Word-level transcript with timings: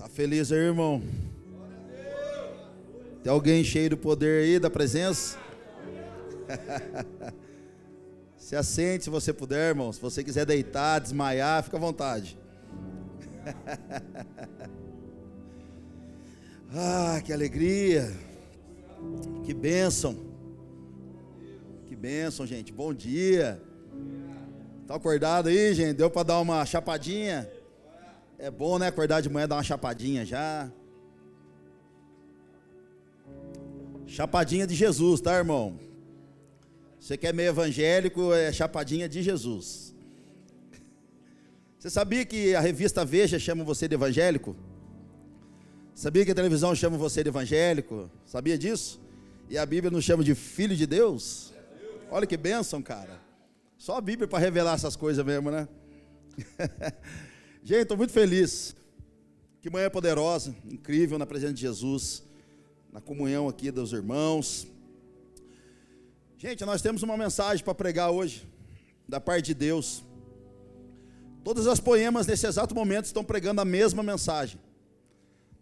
Tá 0.00 0.08
feliz 0.08 0.50
aí, 0.50 0.60
irmão? 0.60 1.02
Tem 3.22 3.30
alguém 3.30 3.62
cheio 3.62 3.90
do 3.90 3.98
poder 3.98 4.44
aí, 4.44 4.58
da 4.58 4.70
presença? 4.70 5.36
se 8.34 8.56
assente 8.56 9.04
se 9.04 9.10
você 9.10 9.30
puder, 9.30 9.68
irmão. 9.68 9.92
Se 9.92 10.00
você 10.00 10.24
quiser 10.24 10.46
deitar, 10.46 11.00
desmaiar, 11.00 11.62
fica 11.62 11.76
à 11.76 11.80
vontade. 11.80 12.38
ah, 16.74 17.20
que 17.22 17.30
alegria. 17.30 18.10
Que 19.44 19.52
bênção. 19.52 20.16
Que 21.84 21.94
bênção, 21.94 22.46
gente. 22.46 22.72
Bom 22.72 22.94
dia. 22.94 23.62
Tá 24.86 24.94
acordado 24.94 25.50
aí, 25.50 25.74
gente? 25.74 25.98
Deu 25.98 26.08
para 26.08 26.22
dar 26.22 26.40
uma 26.40 26.64
chapadinha? 26.64 27.59
É 28.42 28.50
bom, 28.50 28.78
né? 28.78 28.86
Acordar 28.86 29.20
de 29.20 29.28
manhã, 29.28 29.46
dar 29.46 29.56
uma 29.56 29.62
chapadinha 29.62 30.24
já. 30.24 30.72
Chapadinha 34.06 34.66
de 34.66 34.74
Jesus, 34.74 35.20
tá, 35.20 35.36
irmão? 35.36 35.78
Você 36.98 37.18
quer 37.18 37.34
meio 37.34 37.50
evangélico, 37.50 38.32
é 38.32 38.50
chapadinha 38.50 39.06
de 39.06 39.22
Jesus. 39.22 39.94
Você 41.78 41.90
sabia 41.90 42.24
que 42.24 42.54
a 42.54 42.60
revista 42.60 43.04
Veja 43.04 43.38
chama 43.38 43.62
você 43.62 43.86
de 43.86 43.94
evangélico? 43.94 44.56
Sabia 45.94 46.24
que 46.24 46.30
a 46.30 46.34
televisão 46.34 46.74
chama 46.74 46.96
você 46.96 47.22
de 47.22 47.28
evangélico? 47.28 48.10
Sabia 48.24 48.56
disso? 48.56 48.98
E 49.50 49.58
a 49.58 49.66
Bíblia 49.66 49.90
nos 49.90 50.02
chama 50.02 50.24
de 50.24 50.34
filho 50.34 50.74
de 50.74 50.86
Deus? 50.86 51.52
Olha 52.10 52.26
que 52.26 52.38
bênção, 52.38 52.80
cara. 52.80 53.20
Só 53.76 53.98
a 53.98 54.00
Bíblia 54.00 54.26
para 54.26 54.38
revelar 54.38 54.76
essas 54.76 54.96
coisas 54.96 55.22
mesmo, 55.22 55.50
né? 55.50 55.68
Gente, 57.62 57.82
estou 57.82 57.96
muito 57.96 58.12
feliz. 58.12 58.74
Que 59.60 59.68
manhã 59.68 59.90
poderosa, 59.90 60.56
incrível 60.64 61.18
na 61.18 61.26
presença 61.26 61.52
de 61.52 61.60
Jesus, 61.60 62.22
na 62.90 63.02
comunhão 63.02 63.48
aqui 63.48 63.70
dos 63.70 63.92
irmãos. 63.92 64.66
Gente, 66.38 66.64
nós 66.64 66.80
temos 66.80 67.02
uma 67.02 67.18
mensagem 67.18 67.62
para 67.62 67.74
pregar 67.74 68.10
hoje, 68.10 68.48
da 69.06 69.20
parte 69.20 69.46
de 69.46 69.54
Deus. 69.54 70.02
Todas 71.44 71.66
as 71.66 71.78
poemas 71.78 72.26
nesse 72.26 72.46
exato 72.46 72.74
momento 72.74 73.04
estão 73.04 73.22
pregando 73.22 73.60
a 73.60 73.64
mesma 73.64 74.02
mensagem. 74.02 74.58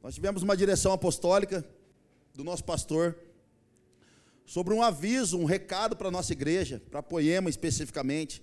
Nós 0.00 0.14
tivemos 0.14 0.44
uma 0.44 0.56
direção 0.56 0.92
apostólica 0.92 1.64
do 2.32 2.44
nosso 2.44 2.62
pastor 2.62 3.18
sobre 4.46 4.72
um 4.72 4.82
aviso, 4.82 5.36
um 5.36 5.44
recado 5.44 5.96
para 5.96 6.06
a 6.06 6.12
nossa 6.12 6.32
igreja, 6.32 6.80
para 6.92 7.02
Poema 7.02 7.50
especificamente, 7.50 8.40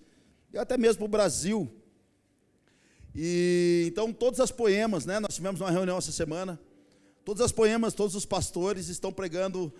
e 0.51 0.57
até 0.57 0.77
mesmo 0.77 0.97
para 0.97 1.05
o 1.05 1.07
Brasil 1.07 1.71
e 3.15 3.85
então 3.87 4.11
todas 4.11 4.39
as 4.39 4.51
poemas, 4.51 5.05
né? 5.05 5.19
Nós 5.19 5.35
tivemos 5.35 5.61
uma 5.61 5.71
reunião 5.71 5.97
essa 5.97 6.11
semana. 6.11 6.59
Todas 7.23 7.41
as 7.41 7.51
poemas, 7.51 7.93
todos 7.93 8.13
os 8.13 8.25
pastores 8.25 8.89
estão 8.89 9.11
pregando 9.11 9.73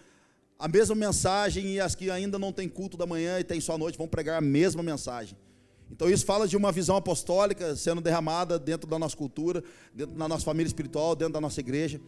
a 0.58 0.68
mesma 0.68 0.96
mensagem 0.96 1.74
e 1.74 1.80
as 1.80 1.94
que 1.94 2.10
ainda 2.10 2.40
não 2.40 2.52
têm 2.52 2.70
culto 2.70 2.96
da 2.96 3.06
manhã 3.06 3.40
e 3.40 3.44
têm 3.44 3.60
só 3.60 3.74
a 3.74 3.78
noite 3.78 3.98
vão 3.98 4.08
pregar 4.08 4.38
a 4.38 4.42
mesma 4.42 4.82
mensagem. 4.82 5.38
Então 5.92 6.10
isso 6.10 6.26
fala 6.26 6.48
de 6.48 6.58
uma 6.58 6.72
visão 6.72 6.96
apostólica 6.96 7.76
sendo 7.76 8.02
derramada 8.02 8.58
dentro 8.58 8.90
da 8.90 8.98
nossa 8.98 9.16
cultura, 9.16 9.64
dentro 9.94 10.16
da 10.16 10.28
nossa 10.28 10.46
família 10.46 10.68
espiritual, 10.68 11.16
dentro 11.16 11.34
da 11.34 11.42
nossa 11.42 11.60
igreja. 11.60 12.00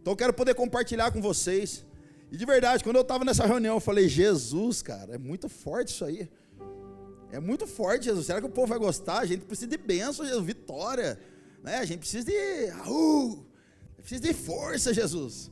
Então 0.00 0.12
eu 0.12 0.16
quero 0.16 0.32
poder 0.32 0.54
compartilhar 0.54 1.10
com 1.10 1.20
vocês. 1.20 1.84
E 2.30 2.36
de 2.36 2.44
verdade, 2.44 2.84
quando 2.84 2.96
eu 2.96 3.02
estava 3.02 3.24
nessa 3.24 3.46
reunião, 3.46 3.76
eu 3.76 3.80
falei: 3.80 4.08
Jesus, 4.08 4.82
cara, 4.82 5.14
é 5.14 5.18
muito 5.18 5.48
forte 5.48 5.88
isso 5.88 6.04
aí. 6.04 6.28
É 7.34 7.40
muito 7.40 7.66
forte, 7.66 8.04
Jesus. 8.04 8.26
Será 8.26 8.40
que 8.40 8.46
o 8.46 8.48
povo 8.48 8.68
vai 8.68 8.78
gostar? 8.78 9.18
A 9.18 9.26
gente 9.26 9.44
precisa 9.44 9.66
de 9.66 9.76
bênção, 9.76 10.24
Jesus, 10.24 10.46
vitória. 10.46 11.18
Né? 11.64 11.78
A 11.78 11.84
gente 11.84 11.98
precisa 11.98 12.24
de. 12.24 12.32
Uh, 12.88 13.44
precisa 13.96 14.20
de 14.22 14.32
força, 14.32 14.94
Jesus. 14.94 15.50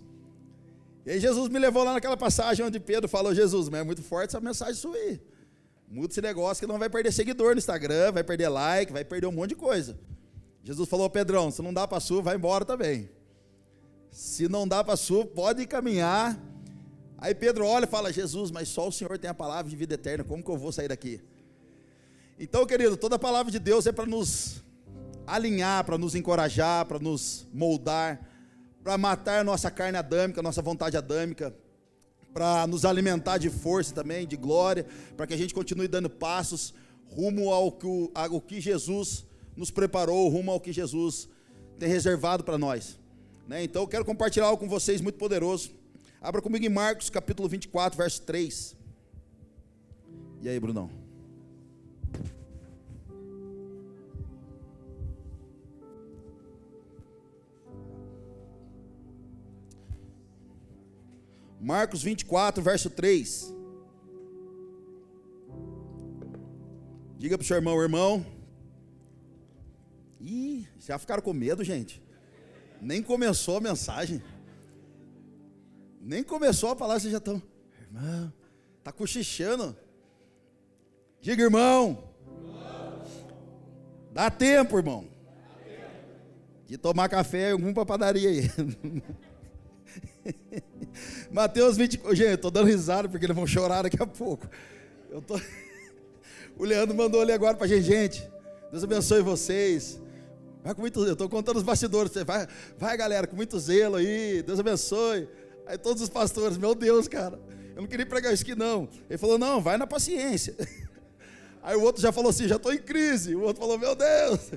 E 1.04 1.10
aí 1.10 1.18
Jesus 1.18 1.48
me 1.48 1.58
levou 1.58 1.82
lá 1.82 1.94
naquela 1.94 2.16
passagem 2.16 2.64
onde 2.64 2.78
Pedro 2.78 3.08
falou, 3.08 3.34
Jesus, 3.34 3.68
mas 3.68 3.80
é 3.80 3.82
muito 3.82 4.00
forte 4.00 4.28
essa 4.28 4.40
mensagem 4.40 4.74
sua 4.74 4.94
aí. 4.94 5.20
Muda 5.88 6.12
esse 6.12 6.20
negócio 6.22 6.60
que 6.60 6.72
não 6.72 6.78
vai 6.78 6.88
perder 6.88 7.12
seguidor 7.12 7.54
no 7.54 7.58
Instagram, 7.58 8.12
vai 8.12 8.22
perder 8.22 8.48
like, 8.48 8.92
vai 8.92 9.04
perder 9.04 9.26
um 9.26 9.32
monte 9.32 9.48
de 9.48 9.56
coisa. 9.56 9.98
Jesus 10.62 10.88
falou, 10.88 11.10
Pedrão, 11.10 11.50
se 11.50 11.60
não 11.62 11.74
dá 11.74 11.88
para 11.88 11.98
sua, 11.98 12.22
vai 12.22 12.36
embora 12.36 12.64
também. 12.64 13.10
Se 14.08 14.48
não 14.48 14.68
dá 14.68 14.84
para 14.84 14.96
sua, 14.96 15.26
pode 15.26 15.66
caminhar. 15.66 16.40
Aí 17.18 17.34
Pedro 17.34 17.66
olha 17.66 17.86
e 17.86 17.88
fala, 17.88 18.12
Jesus, 18.12 18.52
mas 18.52 18.68
só 18.68 18.86
o 18.86 18.92
Senhor 18.92 19.18
tem 19.18 19.28
a 19.28 19.34
palavra 19.34 19.68
de 19.68 19.74
vida 19.74 19.94
eterna, 19.94 20.22
como 20.22 20.44
que 20.44 20.48
eu 20.48 20.56
vou 20.56 20.70
sair 20.70 20.86
daqui? 20.86 21.20
Então, 22.42 22.66
querido, 22.66 22.96
toda 22.96 23.14
a 23.14 23.18
palavra 23.20 23.52
de 23.52 23.60
Deus 23.60 23.86
é 23.86 23.92
para 23.92 24.04
nos 24.04 24.64
alinhar, 25.24 25.84
para 25.84 25.96
nos 25.96 26.16
encorajar, 26.16 26.84
para 26.86 26.98
nos 26.98 27.46
moldar, 27.54 28.28
para 28.82 28.98
matar 28.98 29.44
nossa 29.44 29.70
carne 29.70 29.96
adâmica, 29.96 30.42
nossa 30.42 30.60
vontade 30.60 30.96
adâmica, 30.96 31.54
para 32.34 32.66
nos 32.66 32.84
alimentar 32.84 33.38
de 33.38 33.48
força 33.48 33.94
também, 33.94 34.26
de 34.26 34.36
glória, 34.36 34.84
para 35.16 35.24
que 35.24 35.34
a 35.34 35.36
gente 35.36 35.54
continue 35.54 35.86
dando 35.86 36.10
passos 36.10 36.74
rumo 37.06 37.52
ao 37.52 37.70
que, 37.70 37.86
ao 38.12 38.40
que 38.40 38.60
Jesus 38.60 39.24
nos 39.56 39.70
preparou, 39.70 40.28
rumo 40.28 40.50
ao 40.50 40.58
que 40.58 40.72
Jesus 40.72 41.28
tem 41.78 41.88
reservado 41.88 42.42
para 42.42 42.58
nós. 42.58 42.98
Né? 43.46 43.62
Então 43.62 43.82
eu 43.82 43.88
quero 43.88 44.04
compartilhar 44.04 44.46
algo 44.46 44.60
com 44.60 44.68
vocês 44.68 45.00
muito 45.00 45.16
poderoso. 45.16 45.70
Abra 46.20 46.42
comigo 46.42 46.66
em 46.66 46.68
Marcos 46.68 47.08
capítulo 47.08 47.48
24, 47.48 47.96
verso 47.96 48.20
3. 48.22 48.76
E 50.40 50.48
aí, 50.48 50.58
Brunão? 50.58 51.01
Marcos 61.62 62.02
24, 62.02 62.60
verso 62.60 62.90
3. 62.90 63.54
Diga 67.16 67.38
para 67.38 67.44
o 67.44 67.46
seu 67.46 67.56
irmão, 67.56 67.80
irmão. 67.80 68.26
Ih, 70.20 70.66
já 70.80 70.98
ficaram 70.98 71.22
com 71.22 71.32
medo, 71.32 71.62
gente? 71.62 72.02
Nem 72.80 73.00
começou 73.00 73.58
a 73.58 73.60
mensagem. 73.60 74.20
Nem 76.00 76.24
começou 76.24 76.72
a 76.72 76.76
falar, 76.76 76.98
vocês 76.98 77.12
já 77.12 77.18
estão. 77.18 77.40
Irmão, 77.80 78.32
está 78.78 78.90
cochichando. 78.90 79.76
Diga, 81.20 81.44
irmão. 81.44 82.10
Dá 84.10 84.28
tempo, 84.32 84.76
irmão. 84.76 85.06
De 86.66 86.76
tomar 86.76 87.08
café, 87.08 87.52
algum 87.52 87.72
para 87.72 87.86
padaria 87.86 88.30
aí. 88.30 88.50
Mateus 91.30 91.76
20. 91.76 92.00
Gente, 92.10 92.30
eu 92.30 92.38
tô 92.38 92.50
dando 92.50 92.66
risada 92.66 93.08
porque 93.08 93.24
eles 93.24 93.36
vão 93.36 93.46
chorar 93.46 93.82
daqui 93.82 94.00
a 94.00 94.06
pouco. 94.06 94.48
Eu 95.10 95.20
tô... 95.20 95.40
O 96.58 96.64
Leandro 96.64 96.94
mandou 96.94 97.22
ali 97.22 97.32
agora 97.32 97.56
pra 97.56 97.66
gente, 97.66 97.82
gente. 97.82 98.30
Deus 98.70 98.84
abençoe 98.84 99.22
vocês. 99.22 100.00
Vai 100.62 100.74
com 100.74 100.82
muito, 100.82 101.04
eu 101.04 101.14
estou 101.14 101.28
contando 101.28 101.56
os 101.56 101.62
bastidores. 101.62 102.12
Vai, 102.24 102.46
vai, 102.78 102.96
galera, 102.96 103.26
com 103.26 103.34
muito 103.34 103.58
zelo 103.58 103.96
aí. 103.96 104.42
Deus 104.42 104.60
abençoe. 104.60 105.28
Aí 105.66 105.78
todos 105.78 106.02
os 106.02 106.08
pastores, 106.08 106.56
meu 106.56 106.74
Deus, 106.74 107.08
cara. 107.08 107.38
Eu 107.74 107.82
não 107.82 107.88
queria 107.88 108.06
pregar 108.06 108.32
isso 108.32 108.42
aqui, 108.42 108.54
não. 108.54 108.88
Ele 109.08 109.18
falou, 109.18 109.38
não, 109.38 109.60
vai 109.60 109.76
na 109.76 109.86
paciência. 109.86 110.54
Aí 111.62 111.76
o 111.76 111.82
outro 111.82 112.02
já 112.02 112.12
falou 112.12 112.30
assim, 112.30 112.46
já 112.46 112.56
estou 112.56 112.72
em 112.72 112.78
crise. 112.78 113.34
O 113.34 113.42
outro 113.42 113.62
falou, 113.62 113.78
meu 113.78 113.94
Deus. 113.94 114.52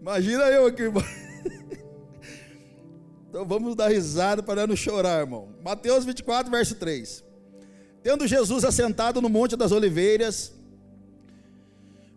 Imagina 0.00 0.44
eu 0.44 0.66
aqui. 0.66 0.82
Então 3.28 3.44
vamos 3.44 3.74
dar 3.74 3.88
risada 3.88 4.42
para 4.42 4.66
não 4.66 4.76
chorar, 4.76 5.20
irmão. 5.20 5.48
Mateus 5.62 6.04
24, 6.04 6.50
verso 6.50 6.74
3. 6.76 7.24
Tendo 8.02 8.26
Jesus 8.26 8.64
assentado 8.64 9.20
no 9.20 9.28
Monte 9.28 9.56
das 9.56 9.72
Oliveiras, 9.72 10.52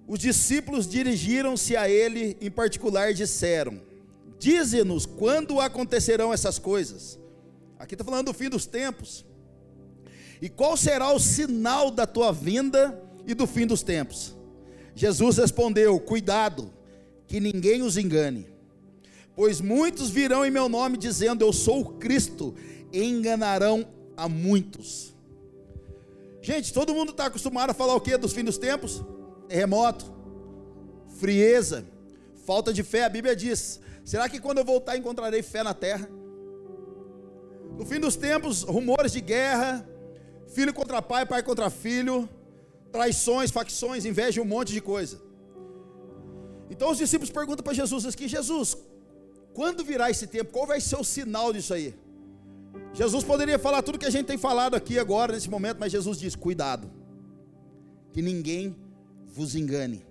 os 0.07 0.19
discípulos 0.19 0.87
dirigiram-se 0.87 1.75
a 1.75 1.89
ele 1.89 2.38
em 2.39 2.51
particular 2.51 3.13
disseram: 3.13 3.81
Dize-nos 4.38 5.06
quando 5.06 5.59
acontecerão 5.59 6.31
essas 6.33 6.59
coisas. 6.59 7.19
Aqui 7.77 7.95
está 7.95 8.03
falando 8.03 8.27
do 8.27 8.33
fim 8.33 8.50
dos 8.50 8.65
tempos. 8.65 9.25
E 10.41 10.47
qual 10.47 10.77
será 10.77 11.12
o 11.12 11.19
sinal 11.19 11.91
da 11.91 12.05
tua 12.05 12.31
vinda 12.31 13.01
e 13.25 13.33
do 13.33 13.47
fim 13.47 13.65
dos 13.65 13.81
tempos? 13.81 14.35
Jesus 14.94 15.38
respondeu: 15.38 16.00
Cuidado, 16.00 16.71
que 17.27 17.39
ninguém 17.39 17.81
os 17.81 17.97
engane 17.97 18.58
Pois 19.39 19.62
muitos 19.62 20.09
virão 20.09 20.45
em 20.45 20.51
meu 20.51 20.68
nome 20.68 20.97
dizendo: 20.97 21.45
Eu 21.45 21.53
sou 21.53 21.80
o 21.80 21.94
Cristo, 21.94 22.53
e 22.91 23.01
enganarão 23.01 23.88
a 24.18 24.27
muitos. 24.27 25.15
Gente, 26.41 26.74
todo 26.74 26.94
mundo 26.94 27.12
está 27.12 27.27
acostumado 27.27 27.69
a 27.69 27.74
falar 27.74 27.95
o 27.95 28.01
que 28.01 28.18
dos 28.18 28.33
fins 28.33 28.44
dos 28.44 28.57
tempos? 28.57 29.01
Terremoto, 29.47 30.13
frieza, 31.19 31.86
falta 32.45 32.74
de 32.74 32.83
fé. 32.83 33.06
A 33.06 33.09
Bíblia 33.09 33.33
diz: 33.33 33.80
Será 34.03 34.27
que 34.27 34.41
quando 34.41 34.57
eu 34.57 34.65
voltar 34.65 34.97
encontrarei 34.97 35.41
fé 35.41 35.63
na 35.63 35.74
terra? 35.74 36.09
No 37.77 37.86
fim 37.86 37.97
dos 37.97 38.18
tempos, 38.18 38.63
rumores 38.63 39.13
de 39.13 39.21
guerra, 39.21 39.88
filho 40.53 40.74
contra 40.74 41.01
pai, 41.01 41.25
pai 41.25 41.41
contra 41.44 41.69
filho, 41.69 42.27
traições, 42.91 43.51
facções, 43.51 44.03
inveja, 44.03 44.41
um 44.41 44.45
monte 44.45 44.74
de 44.74 44.81
coisa. 44.81 45.21
Então 46.69 46.91
os 46.91 46.97
discípulos 46.97 47.31
perguntam 47.31 47.63
para 47.63 47.74
Jesus 47.74 48.06
aqui: 48.06 48.27
Jesus, 48.27 48.75
Quando 49.54 49.84
virá 49.84 50.10
esse 50.10 50.28
tempo? 50.28 50.51
Qual 50.51 50.68
vai 50.68 50.80
ser 50.80 50.96
o 50.96 51.04
sinal 51.04 51.51
disso 51.51 51.74
aí? 51.74 51.96
Jesus 52.94 53.24
poderia 53.24 53.60
falar 53.60 53.81
tudo 53.81 54.00
que 54.00 54.06
a 54.06 54.10
gente 54.10 54.25
tem 54.25 54.38
falado 54.38 54.75
aqui 54.75 54.98
agora, 54.98 55.34
nesse 55.34 55.50
momento, 55.50 55.78
mas 55.80 55.92
Jesus 55.92 56.18
diz: 56.18 56.36
cuidado, 56.36 56.90
que 58.12 58.22
ninguém 58.22 58.75
vos 59.28 59.56
engane. 59.56 60.06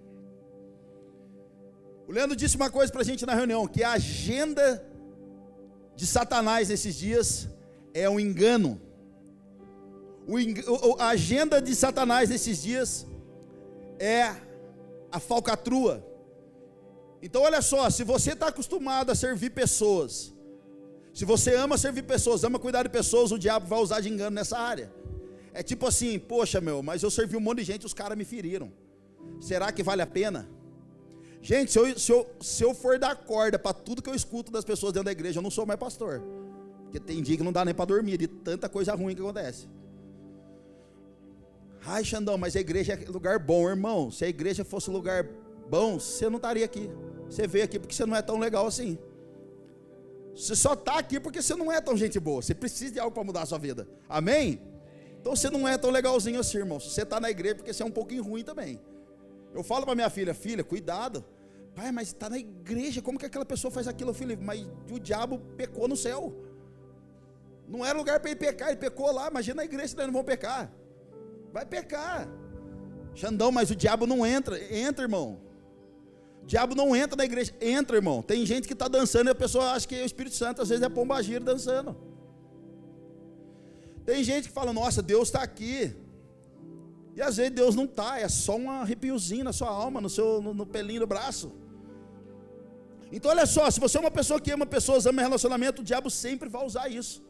O 2.06 2.12
Leandro 2.12 2.34
disse 2.34 2.56
uma 2.56 2.70
coisa 2.70 2.90
para 2.90 3.02
a 3.02 3.04
gente 3.04 3.26
na 3.26 3.34
reunião: 3.34 3.66
que 3.66 3.82
a 3.82 3.92
agenda 3.92 4.84
de 5.94 6.06
Satanás 6.06 6.68
nesses 6.68 6.96
dias 6.96 7.48
é 7.92 8.08
um 8.08 8.20
engano. 8.20 8.80
O, 10.26 10.96
a 11.00 11.08
agenda 11.08 11.60
de 11.60 11.74
Satanás 11.74 12.28
nesses 12.28 12.62
dias 12.62 13.06
é 13.98 14.34
a 15.10 15.18
falcatrua. 15.18 16.07
Então, 17.22 17.42
olha 17.42 17.60
só: 17.60 17.88
se 17.90 18.04
você 18.04 18.32
está 18.32 18.48
acostumado 18.48 19.10
a 19.10 19.14
servir 19.14 19.50
pessoas, 19.50 20.32
se 21.12 21.24
você 21.24 21.54
ama 21.54 21.76
servir 21.76 22.02
pessoas, 22.02 22.44
ama 22.44 22.58
cuidar 22.58 22.84
de 22.84 22.88
pessoas, 22.88 23.32
o 23.32 23.38
diabo 23.38 23.66
vai 23.66 23.80
usar 23.80 24.00
de 24.00 24.08
engano 24.08 24.34
nessa 24.36 24.58
área. 24.58 24.92
É 25.52 25.62
tipo 25.62 25.86
assim: 25.86 26.18
poxa, 26.18 26.60
meu, 26.60 26.82
mas 26.82 27.02
eu 27.02 27.10
servi 27.10 27.36
um 27.36 27.40
monte 27.40 27.58
de 27.58 27.64
gente, 27.64 27.86
os 27.86 27.94
caras 27.94 28.16
me 28.16 28.24
feriram. 28.24 28.70
Será 29.40 29.72
que 29.72 29.82
vale 29.82 30.02
a 30.02 30.06
pena? 30.06 30.48
Gente, 31.40 31.72
se 31.72 31.78
eu, 31.78 31.98
se 31.98 32.12
eu, 32.12 32.26
se 32.40 32.62
eu 32.62 32.74
for 32.74 32.98
dar 32.98 33.14
corda 33.16 33.58
para 33.58 33.72
tudo 33.72 34.02
que 34.02 34.10
eu 34.10 34.14
escuto 34.14 34.50
das 34.50 34.64
pessoas 34.64 34.92
dentro 34.92 35.06
da 35.06 35.12
igreja, 35.12 35.38
eu 35.38 35.42
não 35.42 35.50
sou 35.50 35.64
mais 35.64 35.78
pastor. 35.78 36.22
Porque 36.84 36.98
tem 36.98 37.22
dia 37.22 37.36
que 37.36 37.42
não 37.42 37.52
dá 37.52 37.64
nem 37.64 37.74
para 37.74 37.84
dormir, 37.84 38.16
de 38.16 38.26
tanta 38.26 38.68
coisa 38.68 38.94
ruim 38.94 39.14
que 39.14 39.20
acontece. 39.20 39.68
Ai, 41.84 42.04
Xandão, 42.04 42.36
mas 42.36 42.56
a 42.56 42.60
igreja 42.60 42.94
é 42.94 43.08
lugar 43.08 43.38
bom, 43.38 43.68
irmão. 43.68 44.10
Se 44.10 44.24
a 44.24 44.28
igreja 44.28 44.64
fosse 44.64 44.90
lugar 44.90 45.26
bom, 45.68 45.98
você 45.98 46.28
não 46.28 46.36
estaria 46.36 46.64
aqui. 46.64 46.90
Você 47.28 47.46
veio 47.46 47.64
aqui 47.64 47.78
porque 47.78 47.94
você 47.94 48.06
não 48.06 48.16
é 48.16 48.22
tão 48.22 48.38
legal 48.38 48.66
assim. 48.66 48.98
Você 50.34 50.54
só 50.54 50.74
está 50.74 50.98
aqui 50.98 51.18
porque 51.18 51.42
você 51.42 51.54
não 51.56 51.70
é 51.72 51.80
tão 51.80 51.96
gente 51.96 52.18
boa. 52.20 52.40
Você 52.40 52.54
precisa 52.54 52.92
de 52.92 53.00
algo 53.00 53.12
para 53.12 53.24
mudar 53.24 53.42
a 53.42 53.46
sua 53.46 53.58
vida. 53.58 53.88
Amém? 54.08 54.62
Então 55.20 55.34
você 55.34 55.50
não 55.50 55.66
é 55.66 55.76
tão 55.76 55.90
legalzinho 55.90 56.38
assim, 56.38 56.58
irmão. 56.58 56.78
Você 56.78 57.02
está 57.02 57.18
na 57.18 57.28
igreja 57.28 57.56
porque 57.56 57.72
você 57.72 57.82
é 57.82 57.86
um 57.86 57.90
pouquinho 57.90 58.22
ruim 58.22 58.44
também. 58.44 58.80
Eu 59.52 59.62
falo 59.62 59.84
para 59.84 59.94
minha 59.94 60.08
filha, 60.08 60.32
filha, 60.32 60.62
cuidado. 60.62 61.24
Pai, 61.74 61.90
mas 61.92 62.08
está 62.08 62.30
na 62.30 62.38
igreja, 62.38 63.02
como 63.02 63.18
que 63.18 63.26
aquela 63.26 63.44
pessoa 63.44 63.70
faz 63.70 63.88
aquilo? 63.88 64.14
Filho, 64.14 64.38
mas 64.40 64.66
o 64.90 64.98
diabo 64.98 65.38
pecou 65.56 65.88
no 65.88 65.96
céu. 65.96 66.34
Não 67.66 67.84
era 67.84 67.96
lugar 67.98 68.18
para 68.20 68.30
ele 68.30 68.38
pecar, 68.38 68.68
ele 68.68 68.78
pecou 68.78 69.10
lá. 69.12 69.28
Imagina 69.28 69.56
na 69.56 69.64
igreja, 69.64 69.94
eles 69.94 70.06
não 70.06 70.12
vão 70.12 70.24
pecar. 70.24 70.72
Vai 71.52 71.66
pecar. 71.66 72.28
Xandão, 73.14 73.50
mas 73.50 73.70
o 73.70 73.76
diabo 73.76 74.06
não 74.06 74.24
entra. 74.24 74.56
Entra, 74.72 75.04
irmão. 75.04 75.47
Diabo 76.48 76.74
não 76.74 76.96
entra 76.96 77.14
na 77.14 77.26
igreja. 77.26 77.52
Entra, 77.60 77.96
irmão. 77.96 78.22
Tem 78.22 78.44
gente 78.46 78.66
que 78.66 78.72
está 78.72 78.88
dançando 78.88 79.28
e 79.28 79.32
a 79.32 79.34
pessoa 79.34 79.72
acha 79.72 79.86
que 79.86 79.94
é 79.94 80.02
o 80.02 80.06
Espírito 80.06 80.34
Santo, 80.34 80.62
às 80.62 80.70
vezes 80.70 80.82
é 80.82 80.88
pombagira 80.88 81.44
dançando. 81.44 81.94
Tem 84.06 84.24
gente 84.24 84.48
que 84.48 84.54
fala, 84.54 84.72
nossa, 84.72 85.02
Deus 85.02 85.28
está 85.28 85.42
aqui. 85.42 85.94
E 87.14 87.20
às 87.20 87.36
vezes 87.36 87.52
Deus 87.52 87.74
não 87.76 87.84
está, 87.84 88.18
é 88.18 88.28
só 88.30 88.56
um 88.56 88.70
arrepiozinho 88.70 89.44
na 89.44 89.52
sua 89.52 89.68
alma, 89.68 90.00
no 90.00 90.08
seu 90.08 90.40
no, 90.40 90.54
no 90.54 90.64
pelinho 90.64 91.00
do 91.00 91.06
braço. 91.06 91.52
Então 93.12 93.30
olha 93.30 93.44
só, 93.44 93.70
se 93.70 93.78
você 93.78 93.98
é 93.98 94.00
uma 94.00 94.10
pessoa 94.10 94.40
que 94.40 94.50
ama 94.50 94.64
pessoas, 94.64 95.04
ama 95.04 95.20
relacionamento, 95.20 95.82
o 95.82 95.84
diabo 95.84 96.08
sempre 96.08 96.48
vai 96.48 96.64
usar 96.64 96.88
isso. 96.88 97.22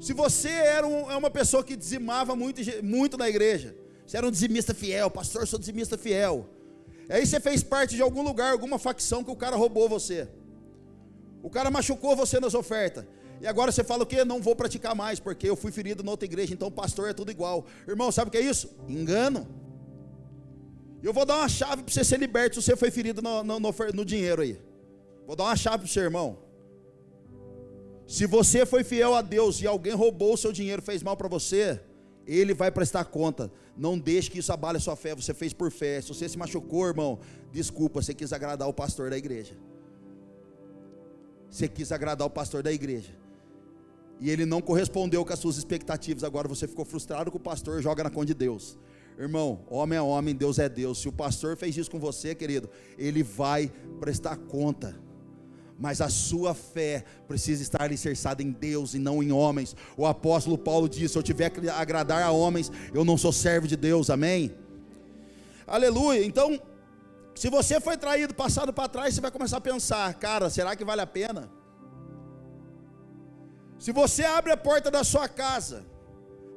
Se 0.00 0.12
você 0.12 0.48
era 0.48 0.84
um, 0.84 1.08
é 1.08 1.16
uma 1.16 1.30
pessoa 1.30 1.62
que 1.62 1.76
dizimava 1.76 2.34
muito, 2.34 2.60
muito 2.82 3.16
na 3.16 3.28
igreja, 3.28 3.76
você 4.04 4.16
era 4.16 4.26
um 4.26 4.32
dizimista 4.32 4.74
fiel, 4.74 5.08
pastor, 5.08 5.46
sou 5.46 5.60
dizimista 5.60 5.96
fiel. 5.96 6.57
Aí 7.08 7.26
você 7.26 7.40
fez 7.40 7.62
parte 7.62 7.96
de 7.96 8.02
algum 8.02 8.22
lugar, 8.22 8.52
alguma 8.52 8.78
facção 8.78 9.24
que 9.24 9.30
o 9.30 9.36
cara 9.36 9.56
roubou 9.56 9.88
você. 9.88 10.28
O 11.42 11.48
cara 11.48 11.70
machucou 11.70 12.14
você 12.14 12.38
nas 12.38 12.54
ofertas. 12.54 13.04
E 13.40 13.46
agora 13.46 13.70
você 13.70 13.84
fala 13.84 14.02
o 14.02 14.06
quê? 14.06 14.24
Não 14.24 14.42
vou 14.42 14.54
praticar 14.54 14.94
mais, 14.94 15.20
porque 15.20 15.48
eu 15.48 15.56
fui 15.56 15.70
ferido 15.70 16.02
na 16.02 16.10
outra 16.10 16.26
igreja, 16.26 16.52
então 16.52 16.70
pastor 16.70 17.08
é 17.08 17.12
tudo 17.12 17.30
igual. 17.30 17.64
Irmão, 17.86 18.10
sabe 18.10 18.28
o 18.28 18.32
que 18.32 18.38
é 18.38 18.42
isso? 18.42 18.70
Engano. 18.88 19.46
Eu 21.02 21.12
vou 21.12 21.24
dar 21.24 21.36
uma 21.36 21.48
chave 21.48 21.82
para 21.82 21.92
você 21.92 22.04
ser 22.04 22.18
liberto 22.18 22.60
se 22.60 22.66
você 22.66 22.76
foi 22.76 22.90
ferido 22.90 23.22
no, 23.22 23.44
no, 23.44 23.60
no, 23.60 23.74
no 23.94 24.04
dinheiro 24.04 24.42
aí. 24.42 24.60
Vou 25.26 25.36
dar 25.36 25.44
uma 25.44 25.56
chave 25.56 25.78
para 25.78 25.86
o 25.86 25.88
seu 25.88 26.02
irmão. 26.02 26.38
Se 28.06 28.26
você 28.26 28.66
foi 28.66 28.82
fiel 28.82 29.14
a 29.14 29.22
Deus 29.22 29.60
e 29.60 29.66
alguém 29.66 29.94
roubou 29.94 30.34
o 30.34 30.36
seu 30.36 30.50
dinheiro, 30.50 30.82
fez 30.82 31.02
mal 31.02 31.16
para 31.16 31.28
você, 31.28 31.80
ele 32.36 32.54
vai 32.54 32.70
prestar 32.70 33.04
conta. 33.04 33.50
Não 33.76 33.98
deixe 33.98 34.30
que 34.30 34.38
isso 34.38 34.52
abale 34.52 34.78
a 34.78 34.80
sua 34.80 34.96
fé. 34.96 35.14
Você 35.14 35.32
fez 35.32 35.52
por 35.52 35.70
fé. 35.70 36.00
Se 36.00 36.08
você 36.08 36.28
se 36.28 36.36
machucou, 36.36 36.86
irmão, 36.86 37.18
desculpa, 37.52 38.02
você 38.02 38.12
quis 38.12 38.32
agradar 38.32 38.68
o 38.68 38.72
pastor 38.72 39.10
da 39.10 39.16
igreja. 39.16 39.56
Você 41.50 41.66
quis 41.66 41.90
agradar 41.92 42.26
o 42.26 42.30
pastor 42.30 42.62
da 42.62 42.72
igreja 42.72 43.16
e 44.20 44.30
ele 44.30 44.44
não 44.44 44.60
correspondeu 44.60 45.24
com 45.24 45.32
as 45.32 45.38
suas 45.38 45.56
expectativas, 45.56 46.24
agora 46.24 46.48
você 46.48 46.66
ficou 46.66 46.84
frustrado 46.84 47.30
com 47.30 47.38
o 47.38 47.40
pastor, 47.40 47.80
joga 47.80 48.02
na 48.04 48.10
conta 48.10 48.26
de 48.26 48.34
Deus. 48.34 48.76
Irmão, 49.18 49.64
homem 49.68 49.96
é 49.98 50.02
homem, 50.02 50.34
Deus 50.34 50.58
é 50.58 50.68
Deus. 50.68 50.98
Se 50.98 51.08
o 51.08 51.12
pastor 51.12 51.56
fez 51.56 51.76
isso 51.76 51.90
com 51.90 51.98
você, 51.98 52.34
querido, 52.34 52.68
ele 52.96 53.22
vai 53.22 53.70
prestar 53.98 54.36
conta. 54.36 54.96
Mas 55.78 56.00
a 56.00 56.08
sua 56.08 56.54
fé 56.54 57.04
precisa 57.28 57.62
estar 57.62 57.82
alicerçada 57.82 58.42
em 58.42 58.50
Deus 58.50 58.94
e 58.94 58.98
não 58.98 59.22
em 59.22 59.30
homens. 59.30 59.76
O 59.96 60.04
apóstolo 60.06 60.58
Paulo 60.58 60.88
disse: 60.88 61.12
Se 61.12 61.18
eu 61.18 61.22
tiver 61.22 61.50
que 61.50 61.68
agradar 61.68 62.22
a 62.22 62.32
homens, 62.32 62.72
eu 62.92 63.04
não 63.04 63.16
sou 63.16 63.32
servo 63.32 63.68
de 63.68 63.76
Deus, 63.76 64.10
amém? 64.10 64.52
Aleluia. 65.66 66.24
Então, 66.24 66.60
se 67.34 67.48
você 67.48 67.80
foi 67.80 67.96
traído, 67.96 68.34
passado 68.34 68.72
para 68.72 68.88
trás, 68.88 69.14
você 69.14 69.20
vai 69.20 69.30
começar 69.30 69.58
a 69.58 69.60
pensar: 69.60 70.12
cara, 70.14 70.50
será 70.50 70.74
que 70.74 70.84
vale 70.84 71.00
a 71.00 71.06
pena? 71.06 71.48
Se 73.78 73.92
você 73.92 74.24
abre 74.24 74.50
a 74.50 74.56
porta 74.56 74.90
da 74.90 75.04
sua 75.04 75.28
casa 75.28 75.86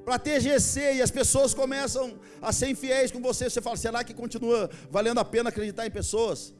para 0.04 0.18
TGC 0.18 0.96
e 0.96 1.02
as 1.04 1.12
pessoas 1.12 1.54
começam 1.54 2.20
a 2.42 2.52
ser 2.52 2.70
infiéis 2.70 3.12
com 3.12 3.22
você, 3.22 3.48
você 3.48 3.62
fala: 3.62 3.78
será 3.78 4.04
que 4.04 4.16
continua 4.16 4.68
valendo 4.90 5.20
a 5.20 5.26
pena 5.26 5.50
acreditar 5.50 5.86
em 5.86 5.92
pessoas? 5.92 6.52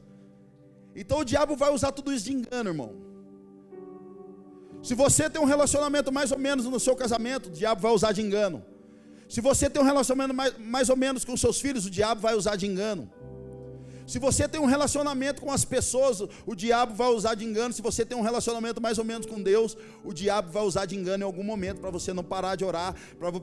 Então 0.94 1.18
o 1.18 1.24
diabo 1.24 1.56
vai 1.56 1.72
usar 1.72 1.92
tudo 1.92 2.12
isso 2.12 2.24
de 2.24 2.32
engano, 2.32 2.70
irmão. 2.70 2.92
Se 4.82 4.94
você 4.94 5.30
tem 5.30 5.40
um 5.40 5.44
relacionamento 5.44 6.12
mais 6.12 6.32
ou 6.32 6.38
menos 6.38 6.64
no 6.66 6.80
seu 6.80 6.96
casamento, 6.96 7.46
o 7.46 7.50
diabo 7.50 7.80
vai 7.80 7.92
usar 7.92 8.12
de 8.12 8.20
engano. 8.20 8.64
Se 9.28 9.40
você 9.40 9.70
tem 9.70 9.80
um 9.80 9.84
relacionamento 9.84 10.34
mais, 10.34 10.58
mais 10.58 10.88
ou 10.90 10.96
menos 10.96 11.24
com 11.24 11.36
seus 11.36 11.60
filhos, 11.60 11.86
o 11.86 11.90
diabo 11.90 12.20
vai 12.20 12.34
usar 12.34 12.56
de 12.56 12.66
engano. 12.66 13.10
Se 14.06 14.18
você 14.18 14.48
tem 14.48 14.60
um 14.60 14.66
relacionamento 14.66 15.40
com 15.40 15.50
as 15.50 15.64
pessoas, 15.64 16.20
o 16.44 16.54
diabo 16.54 16.94
vai 16.94 17.08
usar 17.08 17.34
de 17.34 17.44
engano. 17.44 17.72
Se 17.72 17.82
você 17.82 18.04
tem 18.04 18.16
um 18.16 18.22
relacionamento 18.22 18.80
mais 18.80 18.98
ou 18.98 19.04
menos 19.04 19.26
com 19.26 19.40
Deus, 19.40 19.76
o 20.04 20.12
diabo 20.12 20.50
vai 20.50 20.62
usar 20.64 20.86
de 20.86 20.96
engano 20.96 21.22
em 21.22 21.26
algum 21.26 21.44
momento 21.44 21.80
para 21.80 21.90
você 21.90 22.12
não 22.12 22.24
parar 22.24 22.56
de 22.56 22.64
orar, 22.64 22.94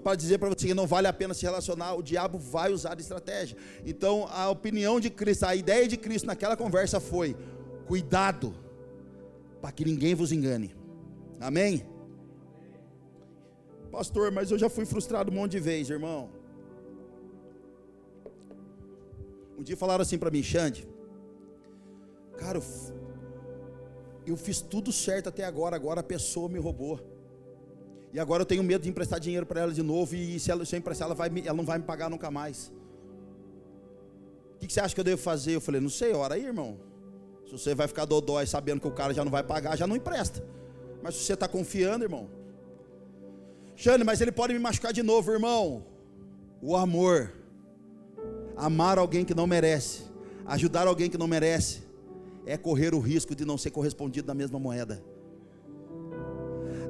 para 0.03 0.15
dizer 0.15 0.37
para 0.37 0.49
você 0.49 0.67
que 0.67 0.73
não 0.73 0.87
vale 0.87 1.07
a 1.07 1.13
pena 1.13 1.33
se 1.33 1.43
relacionar. 1.43 1.93
O 1.93 2.03
diabo 2.03 2.37
vai 2.37 2.71
usar 2.71 2.95
de 2.95 3.01
estratégia. 3.01 3.57
Então, 3.85 4.27
a 4.31 4.49
opinião 4.49 4.99
de 4.99 5.09
Cristo, 5.09 5.45
a 5.45 5.55
ideia 5.55 5.87
de 5.87 5.97
Cristo 5.97 6.25
naquela 6.25 6.57
conversa 6.57 6.99
foi: 6.99 7.35
cuidado, 7.87 8.53
para 9.61 9.71
que 9.71 9.85
ninguém 9.85 10.13
vos 10.13 10.31
engane. 10.31 10.75
Amém? 11.39 11.85
Pastor, 13.91 14.31
mas 14.31 14.51
eu 14.51 14.57
já 14.57 14.69
fui 14.69 14.85
frustrado 14.85 15.31
um 15.31 15.35
monte 15.35 15.51
de 15.53 15.59
vezes, 15.59 15.89
irmão. 15.89 16.38
Um 19.59 19.63
dia 19.63 19.75
falaram 19.75 20.01
assim 20.01 20.17
para 20.17 20.31
mim, 20.31 20.41
Xande, 20.41 20.87
cara, 22.37 22.59
eu, 22.59 22.63
eu 24.25 24.37
fiz 24.37 24.61
tudo 24.61 24.89
certo 24.89 25.27
até 25.27 25.43
agora, 25.43 25.75
agora 25.75 25.99
a 25.99 26.03
pessoa 26.03 26.47
me 26.47 26.57
roubou. 26.57 26.97
E 28.13 28.19
agora 28.21 28.43
eu 28.43 28.45
tenho 28.45 28.63
medo 28.63 28.83
de 28.83 28.89
emprestar 28.89 29.19
dinheiro 29.19 29.45
para 29.45 29.59
ela 29.59 29.73
de 29.73 29.83
novo 29.83 30.15
e 30.15 30.39
se, 30.39 30.49
ela, 30.49 30.63
se 30.63 30.73
eu 30.73 30.79
emprestar, 30.79 31.07
ela, 31.07 31.13
vai, 31.13 31.29
ela 31.45 31.57
não 31.57 31.65
vai 31.65 31.77
me 31.77 31.83
pagar 31.83 32.09
nunca 32.09 32.31
mais. 32.31 32.71
O 34.55 34.59
que, 34.59 34.67
que, 34.67 34.71
você 34.71 34.79
acha 34.79 34.95
que 34.95 35.01
eu 35.01 35.03
devo 35.03 35.21
fazer? 35.21 35.55
Eu 35.55 35.61
falei, 35.61 35.81
não 35.81 35.89
sei, 35.89 36.13
ora 36.13 36.35
aí, 36.35 36.45
irmão. 36.45 36.79
Se 37.45 37.51
você 37.51 37.75
vai 37.75 37.87
ficar 37.89 38.05
dodói 38.05 38.47
sabendo 38.47 38.79
que 38.79 38.87
o 38.87 38.91
cara 38.91 39.13
já 39.13 39.25
não 39.25 39.31
vai 39.31 39.43
pagar, 39.43 39.75
já 39.75 39.85
não 39.85 39.97
empresta. 39.97 40.41
Mas 41.03 41.15
se 41.15 41.25
você 41.25 41.33
está 41.33 41.49
confiando, 41.49 42.05
irmão. 42.05 42.29
Xane, 43.75 44.05
mas 44.05 44.21
ele 44.21 44.31
pode 44.31 44.53
me 44.53 44.59
machucar 44.59 44.93
de 44.93 45.03
novo, 45.03 45.33
irmão. 45.33 45.85
O 46.61 46.77
amor 46.77 47.33
Amar 48.59 48.97
alguém 48.99 49.23
que 49.23 49.33
não 49.33 49.47
merece, 49.47 50.01
ajudar 50.45 50.85
alguém 50.85 51.09
que 51.09 51.17
não 51.17 51.29
merece, 51.29 51.79
é 52.45 52.57
correr 52.57 52.93
o 52.93 52.99
risco 52.99 53.33
de 53.33 53.45
não 53.45 53.57
ser 53.57 53.71
correspondido 53.71 54.27
na 54.27 54.33
mesma 54.33 54.59
moeda. 54.59 55.01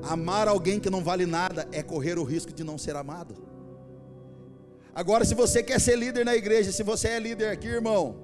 Amar 0.01 0.47
alguém 0.47 0.79
que 0.79 0.89
não 0.89 1.03
vale 1.03 1.27
nada 1.27 1.67
é 1.71 1.83
correr 1.83 2.17
o 2.17 2.23
risco 2.23 2.51
de 2.51 2.63
não 2.63 2.75
ser 2.75 2.95
amado. 2.95 3.35
Agora, 4.95 5.23
se 5.23 5.35
você 5.35 5.61
quer 5.61 5.79
ser 5.79 5.95
líder 5.95 6.25
na 6.25 6.35
igreja, 6.35 6.71
se 6.71 6.81
você 6.81 7.09
é 7.09 7.19
líder 7.19 7.49
aqui, 7.49 7.67
irmão, 7.67 8.17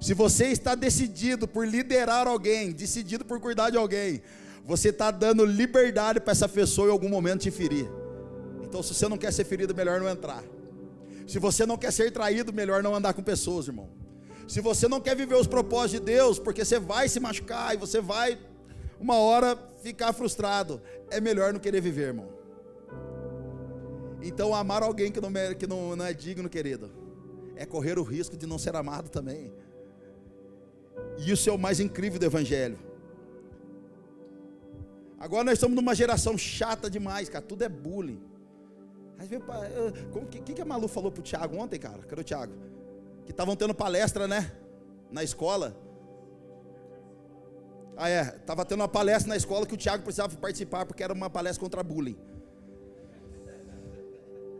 se 0.00 0.14
você 0.14 0.46
está 0.46 0.74
decidido 0.74 1.46
por 1.46 1.68
liderar 1.68 2.26
alguém, 2.26 2.72
decidido 2.72 3.26
por 3.26 3.38
cuidar 3.38 3.68
de 3.68 3.76
alguém, 3.76 4.22
você 4.64 4.88
está 4.88 5.10
dando 5.10 5.44
liberdade 5.44 6.18
para 6.18 6.32
essa 6.32 6.48
pessoa 6.48 6.88
em 6.88 6.92
algum 6.92 7.10
momento 7.10 7.42
te 7.42 7.50
ferir. 7.50 7.90
Então, 8.62 8.82
se 8.82 8.94
você 8.94 9.06
não 9.06 9.18
quer 9.18 9.34
ser 9.34 9.44
ferido, 9.44 9.74
melhor 9.74 10.00
não 10.00 10.08
entrar. 10.08 10.42
Se 11.26 11.38
você 11.38 11.66
não 11.66 11.76
quer 11.76 11.92
ser 11.92 12.10
traído, 12.12 12.52
melhor 12.52 12.82
não 12.82 12.94
andar 12.94 13.12
com 13.12 13.22
pessoas, 13.22 13.66
irmão. 13.66 13.88
Se 14.46 14.60
você 14.60 14.86
não 14.86 15.00
quer 15.00 15.16
viver 15.16 15.34
os 15.34 15.46
propósitos 15.46 16.00
de 16.00 16.00
Deus, 16.00 16.38
porque 16.38 16.64
você 16.64 16.78
vai 16.78 17.08
se 17.08 17.18
machucar 17.18 17.74
e 17.74 17.76
você 17.76 18.00
vai, 18.00 18.38
uma 19.00 19.16
hora, 19.16 19.58
ficar 19.82 20.12
frustrado, 20.12 20.80
é 21.10 21.20
melhor 21.20 21.52
não 21.52 21.58
querer 21.58 21.80
viver, 21.80 22.08
irmão. 22.08 22.28
Então, 24.22 24.54
amar 24.54 24.82
alguém 24.82 25.10
que 25.10 25.20
não, 25.20 25.30
que 25.58 25.66
não, 25.66 25.96
não 25.96 26.04
é 26.04 26.12
digno, 26.12 26.48
querido, 26.48 26.90
é 27.56 27.66
correr 27.66 27.98
o 27.98 28.02
risco 28.02 28.36
de 28.36 28.46
não 28.46 28.58
ser 28.58 28.76
amado 28.76 29.08
também. 29.08 29.52
E 31.18 31.30
isso 31.30 31.50
é 31.50 31.52
o 31.52 31.58
mais 31.58 31.80
incrível 31.80 32.18
do 32.18 32.26
Evangelho. 32.26 32.78
Agora 35.18 35.44
nós 35.44 35.54
estamos 35.54 35.74
numa 35.74 35.94
geração 35.94 36.36
chata 36.36 36.90
demais, 36.90 37.28
cara. 37.28 37.44
Tudo 37.44 37.62
é 37.62 37.68
bullying. 37.68 38.20
Aí 39.18 39.26
veio, 39.26 39.42
o 40.14 40.26
que, 40.26 40.52
que 40.54 40.60
a 40.60 40.64
Malu 40.64 40.88
falou 40.88 41.10
pro 41.10 41.22
Thiago 41.22 41.56
ontem, 41.56 41.78
cara? 41.78 41.98
Cadê 42.02 42.20
o 42.20 42.24
Thiago? 42.24 42.52
Que 43.24 43.30
estavam 43.30 43.56
tendo 43.56 43.74
palestra, 43.74 44.28
né? 44.28 44.52
Na 45.10 45.24
escola. 45.24 45.76
Ah, 47.96 48.08
é. 48.08 48.24
Tava 48.24 48.64
tendo 48.64 48.80
uma 48.80 48.88
palestra 48.88 49.28
na 49.28 49.36
escola 49.36 49.66
que 49.66 49.74
o 49.74 49.76
Thiago 49.76 50.02
precisava 50.02 50.36
participar, 50.36 50.84
porque 50.84 51.02
era 51.02 51.12
uma 51.12 51.30
palestra 51.30 51.60
contra 51.60 51.82
bullying. 51.82 52.16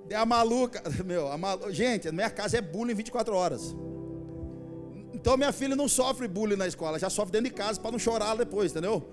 E 0.08 0.14
a 0.14 0.25
maluca, 0.25 0.82
meu, 1.04 1.30
a 1.30 1.36
malu... 1.36 1.70
gente, 1.70 2.10
minha 2.10 2.30
casa 2.30 2.56
é 2.58 2.60
bullying 2.62 2.94
24 2.94 3.34
horas. 3.34 3.75
Então 5.12 5.36
minha 5.36 5.52
filha 5.52 5.76
não 5.76 5.88
sofre 5.88 6.28
bullying 6.28 6.56
na 6.56 6.66
escola, 6.66 6.98
já 6.98 7.10
sofre 7.10 7.32
dentro 7.32 7.50
de 7.50 7.54
casa 7.54 7.80
para 7.80 7.90
não 7.90 7.98
chorar 7.98 8.36
depois, 8.36 8.70
entendeu? 8.70 9.06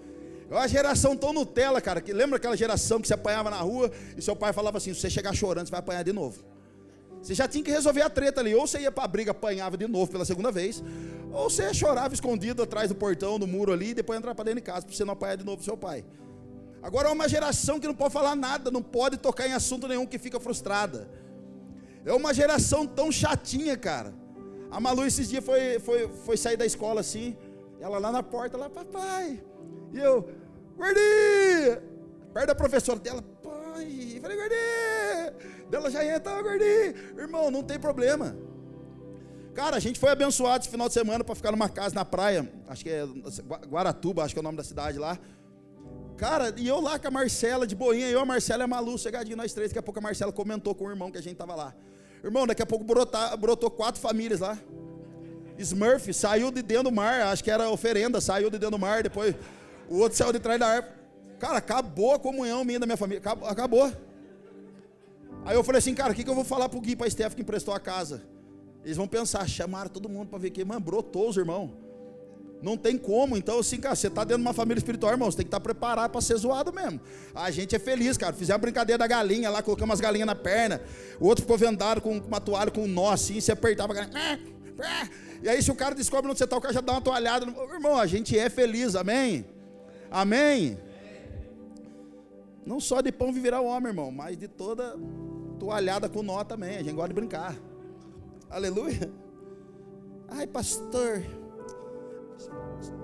É 0.49 0.53
uma 0.53 0.67
geração 0.67 1.15
tão 1.15 1.33
Nutella, 1.33 1.81
cara, 1.81 2.01
que 2.01 2.13
lembra 2.13 2.37
aquela 2.37 2.55
geração 2.55 3.01
que 3.01 3.07
você 3.07 3.13
apanhava 3.13 3.49
na 3.49 3.59
rua 3.59 3.91
e 4.15 4.21
seu 4.21 4.35
pai 4.35 4.53
falava 4.53 4.77
assim: 4.77 4.93
se 4.93 5.01
você 5.01 5.09
chegar 5.09 5.33
chorando, 5.33 5.67
você 5.67 5.71
vai 5.71 5.79
apanhar 5.79 6.03
de 6.03 6.13
novo. 6.13 6.43
Você 7.21 7.33
já 7.33 7.47
tinha 7.47 7.63
que 7.63 7.71
resolver 7.71 8.01
a 8.01 8.09
treta 8.09 8.41
ali. 8.41 8.53
Ou 8.53 8.67
você 8.67 8.79
ia 8.79 8.91
para 8.91 9.05
a 9.05 9.07
briga, 9.07 9.31
apanhava 9.31 9.77
de 9.77 9.87
novo 9.87 10.11
pela 10.11 10.25
segunda 10.25 10.51
vez, 10.51 10.83
ou 11.31 11.49
você 11.49 11.73
chorava 11.73 12.13
escondido 12.13 12.61
atrás 12.61 12.89
do 12.89 12.95
portão, 12.95 13.39
do 13.39 13.47
muro 13.47 13.71
ali, 13.71 13.89
e 13.89 13.93
depois 13.93 14.19
entrava 14.19 14.35
para 14.35 14.45
dentro 14.45 14.59
de 14.59 14.65
casa, 14.65 14.85
para 14.85 14.93
você 14.93 15.05
não 15.05 15.13
apanhar 15.13 15.37
de 15.37 15.45
novo 15.45 15.63
seu 15.63 15.77
pai. 15.77 16.03
Agora 16.81 17.07
é 17.07 17.11
uma 17.11 17.29
geração 17.29 17.79
que 17.79 17.87
não 17.87 17.95
pode 17.95 18.13
falar 18.13 18.35
nada, 18.35 18.69
não 18.69 18.81
pode 18.83 19.15
tocar 19.15 19.47
em 19.47 19.53
assunto 19.53 19.87
nenhum, 19.87 20.05
que 20.05 20.19
fica 20.19 20.37
frustrada. 20.37 21.09
É 22.05 22.11
uma 22.11 22.33
geração 22.33 22.85
tão 22.85 23.09
chatinha, 23.09 23.77
cara. 23.77 24.13
A 24.69 24.81
Malu 24.81 25.05
esses 25.05 25.29
dias 25.29 25.45
foi, 25.45 25.79
foi, 25.79 26.09
foi 26.25 26.35
sair 26.35 26.57
da 26.57 26.65
escola 26.65 26.99
assim, 26.99 27.37
ela 27.83 27.99
lá 27.99 28.13
na 28.13 28.23
porta, 28.23 28.57
lá, 28.57 28.69
papai. 28.69 29.43
E 29.91 29.99
eu, 29.99 30.25
gordinha, 30.77 31.83
perto 32.33 32.47
da 32.47 32.55
professora 32.55 32.97
dela, 32.97 33.21
pai, 33.21 34.19
falei, 34.21 34.37
gordinha. 34.37 35.69
Dela 35.69 35.91
já 35.91 36.05
entra, 36.05 36.41
gordinha. 36.41 36.95
Irmão, 37.17 37.51
não 37.51 37.61
tem 37.61 37.77
problema. 37.77 38.37
Cara, 39.53 39.75
a 39.75 39.79
gente 39.81 39.99
foi 39.99 40.11
abençoado 40.11 40.63
esse 40.63 40.71
final 40.71 40.87
de 40.87 40.93
semana 40.93 41.25
para 41.25 41.35
ficar 41.35 41.51
numa 41.51 41.67
casa 41.67 41.93
na 41.93 42.05
praia, 42.05 42.49
acho 42.69 42.85
que 42.85 42.89
é 42.89 43.03
Guaratuba, 43.67 44.23
acho 44.23 44.33
que 44.33 44.39
é 44.39 44.41
o 44.41 44.43
nome 44.43 44.57
da 44.57 44.63
cidade 44.63 44.97
lá. 44.97 45.19
Cara, 46.15 46.53
e 46.55 46.65
eu 46.65 46.79
lá 46.79 46.97
com 46.97 47.09
a 47.09 47.11
Marcela 47.11 47.67
de 47.67 47.75
boinha, 47.75 48.09
eu, 48.09 48.21
a 48.21 48.25
Marcela 48.25 48.63
e 48.63 48.65
a 48.65 48.67
Malu, 48.67 48.97
chegadinho 48.97 49.35
nós 49.35 49.51
três, 49.53 49.71
daqui 49.71 49.79
a 49.79 49.83
pouco 49.83 49.99
a 49.99 50.01
Marcela 50.01 50.31
comentou 50.31 50.73
com 50.73 50.85
o 50.85 50.89
irmão 50.89 51.11
que 51.11 51.17
a 51.17 51.21
gente 51.21 51.35
tava 51.35 51.53
lá. 51.53 51.75
Irmão, 52.23 52.47
daqui 52.47 52.61
a 52.61 52.65
pouco 52.65 52.85
brotar, 52.85 53.35
brotou 53.37 53.69
quatro 53.69 53.99
famílias 53.99 54.39
lá. 54.39 54.57
Smurf 55.63 56.13
saiu 56.13 56.51
de 56.51 56.61
dentro 56.61 56.85
do 56.85 56.91
mar, 56.91 57.21
acho 57.23 57.43
que 57.43 57.51
era 57.51 57.69
oferenda, 57.69 58.21
saiu 58.21 58.49
de 58.49 58.57
dentro 58.57 58.77
do 58.77 58.79
mar, 58.79 59.03
depois 59.03 59.35
o 59.89 59.97
outro 59.99 60.17
saiu 60.17 60.31
de 60.31 60.39
trás 60.39 60.59
da 60.59 60.67
árvore. 60.67 60.93
Cara, 61.39 61.57
acabou 61.57 62.13
a 62.13 62.19
comunhão 62.19 62.63
minha 62.63 62.79
da 62.79 62.85
minha 62.85 62.97
família, 62.97 63.19
acabou. 63.19 63.49
acabou. 63.49 63.91
Aí 65.45 65.55
eu 65.55 65.63
falei 65.63 65.79
assim, 65.79 65.93
cara, 65.93 66.13
o 66.13 66.15
que, 66.15 66.23
que 66.23 66.29
eu 66.29 66.35
vou 66.35 66.45
falar 66.45 66.69
pro 66.69 66.79
Gui, 66.79 66.95
pra 66.95 67.09
Steph 67.09 67.35
que 67.35 67.41
emprestou 67.41 67.73
a 67.73 67.79
casa? 67.79 68.23
Eles 68.83 68.97
vão 68.97 69.07
pensar, 69.07 69.47
chamaram 69.47 69.89
todo 69.89 70.07
mundo 70.07 70.27
para 70.29 70.39
ver 70.39 70.51
que, 70.51 70.63
mano, 70.63 70.79
brotou 70.79 71.29
os 71.29 71.37
irmãos. 71.37 71.71
Não 72.61 72.77
tem 72.77 72.97
como. 72.97 73.35
Então, 73.35 73.59
assim, 73.59 73.77
cara, 73.77 73.93
você 73.93 74.07
está 74.07 74.23
dentro 74.23 74.37
de 74.37 74.47
uma 74.47 74.53
família 74.53 74.79
espiritual, 74.79 75.11
irmão. 75.11 75.29
Você 75.29 75.37
tem 75.37 75.45
que 75.45 75.49
estar 75.49 75.59
tá 75.59 75.63
preparado 75.63 76.11
para 76.11 76.21
ser 76.21 76.37
zoado 76.37 76.71
mesmo. 76.71 76.99
A 77.35 77.51
gente 77.51 77.75
é 77.75 77.79
feliz, 77.79 78.17
cara. 78.17 78.31
Fizemos 78.31 78.55
a 78.55 78.57
brincadeira 78.57 78.97
da 78.97 79.05
galinha 79.05 79.49
lá, 79.49 79.61
colocamos 79.61 79.91
umas 79.91 79.99
galinhas 79.99 80.25
na 80.27 80.35
perna. 80.35 80.81
O 81.19 81.27
outro 81.27 81.41
ficou 81.41 81.57
vendado 81.57 81.99
com 81.99 82.17
uma 82.17 82.39
toalha 82.39 82.71
com 82.71 82.83
um 82.83 82.87
nó 82.87 83.11
assim. 83.11 83.41
Você 83.41 83.51
apertava 83.51 83.91
a 83.91 83.95
galinha. 83.97 84.39
E 85.43 85.49
aí, 85.49 85.61
se 85.61 85.69
o 85.69 85.75
cara 85.75 85.93
descobre 85.93 86.31
onde 86.31 86.37
você 86.37 86.45
está, 86.45 86.55
o 86.55 86.61
cara 86.61 86.73
já 86.73 86.79
dá 86.79 86.93
uma 86.93 87.01
toalhada. 87.01 87.45
Irmão, 87.45 87.97
a 87.97 88.07
gente 88.07 88.39
é 88.39 88.49
feliz, 88.49 88.95
amém? 88.95 89.45
Amém? 90.09 90.79
Não 92.65 92.79
só 92.79 93.01
de 93.01 93.11
pão 93.11 93.33
viverá 93.33 93.59
o 93.59 93.65
homem, 93.65 93.89
irmão, 93.89 94.09
mas 94.09 94.37
de 94.37 94.47
toda 94.47 94.97
toalhada 95.59 96.07
com 96.07 96.23
nó 96.23 96.45
também. 96.45 96.77
A 96.77 96.81
gente 96.81 96.93
gosta 96.93 97.09
de 97.09 97.15
brincar. 97.15 97.57
Aleluia. 98.49 99.11
Ai, 100.29 100.47
pastor. 100.47 101.21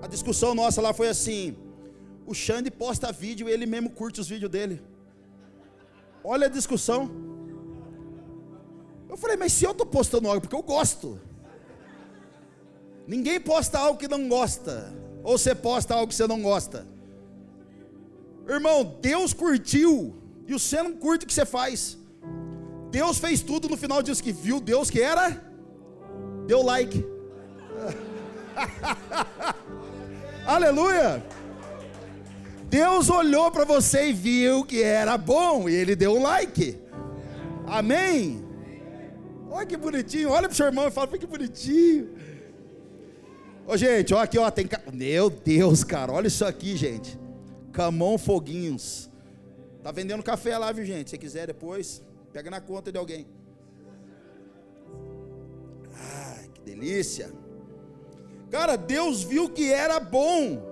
A 0.01 0.07
discussão 0.07 0.55
nossa 0.55 0.81
lá 0.81 0.93
foi 0.93 1.09
assim: 1.09 1.57
o 2.25 2.33
Xande 2.33 2.71
posta 2.71 3.11
vídeo 3.11 3.49
e 3.49 3.51
ele 3.51 3.65
mesmo 3.65 3.89
curte 3.89 4.21
os 4.21 4.29
vídeos 4.29 4.49
dele. 4.49 4.81
Olha 6.23 6.47
a 6.47 6.49
discussão. 6.49 7.11
Eu 9.09 9.17
falei, 9.17 9.35
mas 9.35 9.51
se 9.51 9.65
eu 9.65 9.71
estou 9.71 9.85
postando 9.85 10.29
algo 10.29 10.39
porque 10.39 10.55
eu 10.55 10.63
gosto. 10.63 11.19
Ninguém 13.09 13.39
posta 13.39 13.79
algo 13.79 13.97
que 13.97 14.07
não 14.07 14.29
gosta. 14.29 14.93
Ou 15.23 15.35
você 15.35 15.55
posta 15.55 15.95
algo 15.95 16.09
que 16.09 16.13
você 16.13 16.27
não 16.27 16.39
gosta. 16.43 16.85
Irmão, 18.47 18.97
Deus 19.01 19.33
curtiu. 19.33 20.21
E 20.47 20.53
você 20.53 20.83
não 20.83 20.91
curte 20.93 21.25
o 21.25 21.27
que 21.27 21.33
você 21.33 21.43
faz. 21.43 21.97
Deus 22.91 23.17
fez 23.17 23.41
tudo 23.41 23.67
no 23.67 23.75
final 23.75 24.03
disso 24.03 24.21
que 24.21 24.31
viu 24.31 24.59
Deus 24.59 24.91
que 24.91 25.01
era. 25.01 25.43
Deu 26.45 26.61
like. 26.61 27.03
Aleluia! 30.45 31.23
Deus 32.69 33.09
olhou 33.09 33.49
para 33.49 33.65
você 33.65 34.09
e 34.09 34.13
viu 34.13 34.63
que 34.63 34.83
era 34.83 35.17
bom, 35.17 35.67
e 35.67 35.73
ele 35.73 35.95
deu 35.95 36.13
um 36.15 36.21
like. 36.21 36.77
Amém? 37.65 38.45
Olha 39.49 39.65
que 39.65 39.77
bonitinho, 39.77 40.29
olha 40.29 40.47
para 40.47 40.53
o 40.53 40.55
seu 40.55 40.67
irmão 40.67 40.87
e 40.87 40.91
fala, 40.91 41.07
que 41.07 41.25
bonitinho. 41.25 42.18
Ô 43.69 43.77
gente, 43.77 44.15
olha 44.15 44.23
aqui, 44.23 44.39
ó, 44.39 44.49
tem. 44.49 44.67
Meu 44.91 45.29
Deus, 45.29 45.83
cara, 45.83 46.11
olha 46.11 46.25
isso 46.25 46.43
aqui, 46.43 46.75
gente. 46.75 47.19
Camão 47.71 48.17
Foguinhos. 48.17 49.11
Tá 49.83 49.91
vendendo 49.91 50.23
café 50.23 50.57
lá, 50.57 50.71
viu, 50.71 50.83
gente? 50.83 51.11
Se 51.11 51.19
quiser 51.19 51.45
depois, 51.45 52.01
pega 52.33 52.49
na 52.49 52.59
conta 52.59 52.91
de 52.91 52.97
alguém. 52.97 53.27
Ai, 55.93 56.49
que 56.51 56.61
delícia. 56.61 57.31
Cara, 58.49 58.75
Deus 58.75 59.21
viu 59.21 59.47
que 59.47 59.71
era 59.71 59.99
bom. 59.99 60.63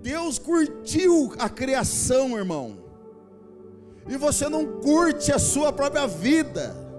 Deus 0.00 0.38
curtiu 0.38 1.34
a 1.36 1.48
criação, 1.48 2.38
irmão. 2.38 2.78
E 4.08 4.16
você 4.16 4.48
não 4.48 4.80
curte 4.80 5.32
a 5.32 5.38
sua 5.40 5.72
própria 5.72 6.06
vida. 6.06 6.89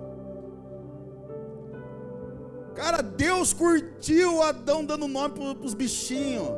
Cara, 2.75 3.01
Deus 3.01 3.54
curtiu 3.54 4.42
Adão 4.42 4.84
dando 4.84 5.08
nome 5.08 5.34
para 5.36 5.66
os 5.66 5.74
bichinhos. 5.74 6.50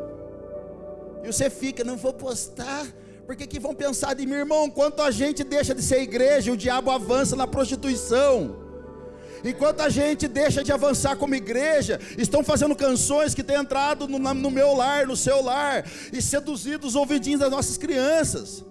E 1.24 1.28
você 1.28 1.50
fica, 1.50 1.84
não 1.84 1.98
vou 1.98 2.14
postar, 2.14 2.86
porque 3.26 3.48
que 3.48 3.60
vão 3.60 3.74
pensar 3.74 4.14
de 4.14 4.26
mim, 4.26 4.34
irmão? 4.34 4.70
Quanto 4.70 5.02
a 5.02 5.10
gente 5.10 5.44
deixa 5.44 5.74
de 5.74 5.82
ser 5.82 6.02
igreja, 6.02 6.52
o 6.52 6.58
diabo 6.58 6.92
avança 6.92 7.36
na 7.36 7.48
prostituição. 7.48 8.64
Enquanto 9.44 9.82
a 9.82 9.90
gente 9.90 10.28
deixa 10.28 10.64
de 10.64 10.72
avançar 10.72 11.18
como 11.18 11.36
igreja, 11.36 12.00
estão 12.18 12.44
fazendo 12.44 12.76
canções 12.76 13.34
que 13.34 13.44
têm 13.44 13.58
entrado 13.58 14.08
no, 14.08 14.18
no 14.18 14.52
meu 14.52 14.74
lar, 14.74 15.06
no 15.06 15.18
seu 15.18 15.42
lar, 15.42 15.86
e 16.14 16.22
seduzido 16.22 16.88
os 16.88 16.96
ouvidinhos 16.96 17.42
das 17.42 17.52
nossas 17.52 17.78
crianças. 17.78 18.64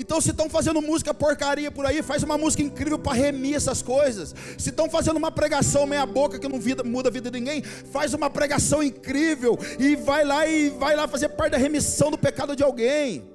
Então, 0.00 0.20
se 0.20 0.30
estão 0.30 0.48
fazendo 0.48 0.80
música 0.80 1.12
porcaria 1.12 1.72
por 1.72 1.84
aí, 1.84 2.02
faz 2.02 2.22
uma 2.22 2.38
música 2.38 2.62
incrível 2.62 3.00
para 3.00 3.14
remir 3.14 3.56
essas 3.56 3.82
coisas. 3.82 4.32
Se 4.56 4.70
estão 4.70 4.88
fazendo 4.88 5.16
uma 5.16 5.32
pregação 5.32 5.86
meia-boca 5.86 6.38
que 6.38 6.46
não 6.46 6.60
vida, 6.60 6.84
muda 6.84 7.08
a 7.08 7.12
vida 7.12 7.28
de 7.28 7.40
ninguém, 7.40 7.64
faz 7.64 8.14
uma 8.14 8.30
pregação 8.30 8.80
incrível 8.80 9.58
e 9.76 9.96
vai 9.96 10.24
lá 10.24 10.46
e 10.46 10.70
vai 10.70 10.94
lá 10.94 11.08
fazer 11.08 11.30
parte 11.30 11.50
da 11.52 11.58
remissão 11.58 12.12
do 12.12 12.16
pecado 12.16 12.54
de 12.54 12.62
alguém. 12.62 13.28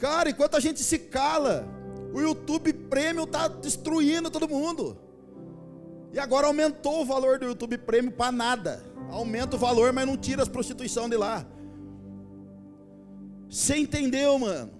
Cara, 0.00 0.30
enquanto 0.30 0.56
a 0.56 0.60
gente 0.60 0.82
se 0.82 0.98
cala, 0.98 1.64
o 2.12 2.20
YouTube 2.20 2.72
Premium 2.72 3.22
está 3.22 3.46
destruindo 3.46 4.32
todo 4.32 4.48
mundo. 4.48 4.98
E 6.12 6.18
agora 6.18 6.48
aumentou 6.48 7.02
o 7.02 7.04
valor 7.04 7.38
do 7.38 7.44
YouTube 7.44 7.78
Premium 7.78 8.10
para 8.10 8.32
nada. 8.32 8.82
Aumenta 9.10 9.54
o 9.54 9.58
valor, 9.60 9.92
mas 9.92 10.04
não 10.08 10.16
tira 10.16 10.42
as 10.42 10.48
prostituição 10.48 11.08
de 11.08 11.16
lá. 11.16 11.46
Você 13.52 13.76
entendeu, 13.76 14.38
mano? 14.38 14.70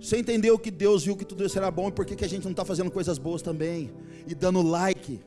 Você 0.00 0.18
entendeu 0.18 0.56
que 0.56 0.70
Deus 0.70 1.04
viu 1.04 1.16
que 1.16 1.24
tudo 1.24 1.44
isso 1.44 1.58
era 1.58 1.68
bom 1.68 1.88
e 1.88 1.92
por 1.92 2.06
que, 2.06 2.14
que 2.14 2.24
a 2.24 2.28
gente 2.28 2.44
não 2.44 2.52
está 2.52 2.64
fazendo 2.64 2.92
coisas 2.92 3.18
boas 3.18 3.42
também? 3.42 3.90
E 4.24 4.36
dando 4.36 4.62
like. 4.62 5.20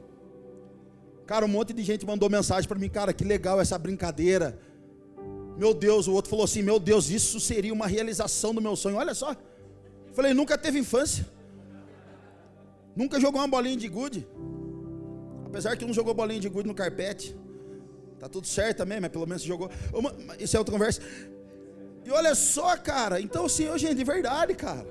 Cara, 1.26 1.44
um 1.46 1.50
monte 1.50 1.74
de 1.74 1.84
gente 1.84 2.06
mandou 2.06 2.30
mensagem 2.30 2.66
para 2.66 2.80
mim, 2.80 2.88
cara, 2.88 3.12
que 3.12 3.26
legal 3.26 3.60
essa 3.60 3.78
brincadeira. 3.78 4.58
Meu 5.58 5.74
Deus, 5.74 6.08
o 6.08 6.14
outro 6.14 6.30
falou 6.30 6.46
assim: 6.46 6.62
Meu 6.62 6.80
Deus, 6.80 7.10
isso 7.10 7.42
seria 7.42 7.74
uma 7.74 7.88
realização 7.88 8.56
do 8.56 8.62
meu 8.62 8.78
sonho. 8.78 8.96
Olha 8.96 9.14
só. 9.14 9.36
Falei, 10.14 10.34
nunca 10.34 10.58
teve 10.58 10.80
infância. 10.80 11.28
Nunca 12.96 13.20
jogou 13.20 13.42
uma 13.42 13.48
bolinha 13.50 13.76
de 13.76 13.90
gude? 13.90 14.26
Apesar 15.46 15.76
que 15.76 15.84
um 15.84 15.94
jogou 15.94 16.14
bolinha 16.14 16.40
de 16.40 16.48
gude 16.48 16.70
no 16.70 16.74
carpete. 16.74 17.36
Tá 18.18 18.30
tudo 18.30 18.48
certo 18.48 18.78
também, 18.78 19.02
mas 19.02 19.12
pelo 19.12 19.28
menos 19.28 19.42
jogou. 19.42 19.70
Uma, 19.94 20.16
isso 20.40 20.56
é 20.56 20.60
outra 20.60 20.72
conversa. 20.72 21.02
E 22.06 22.12
olha 22.12 22.34
só, 22.36 22.76
cara. 22.78 23.22
Então, 23.22 23.46
assim, 23.46 23.66
gente, 23.78 23.96
de 23.96 24.04
verdade, 24.04 24.54
cara. 24.54 24.88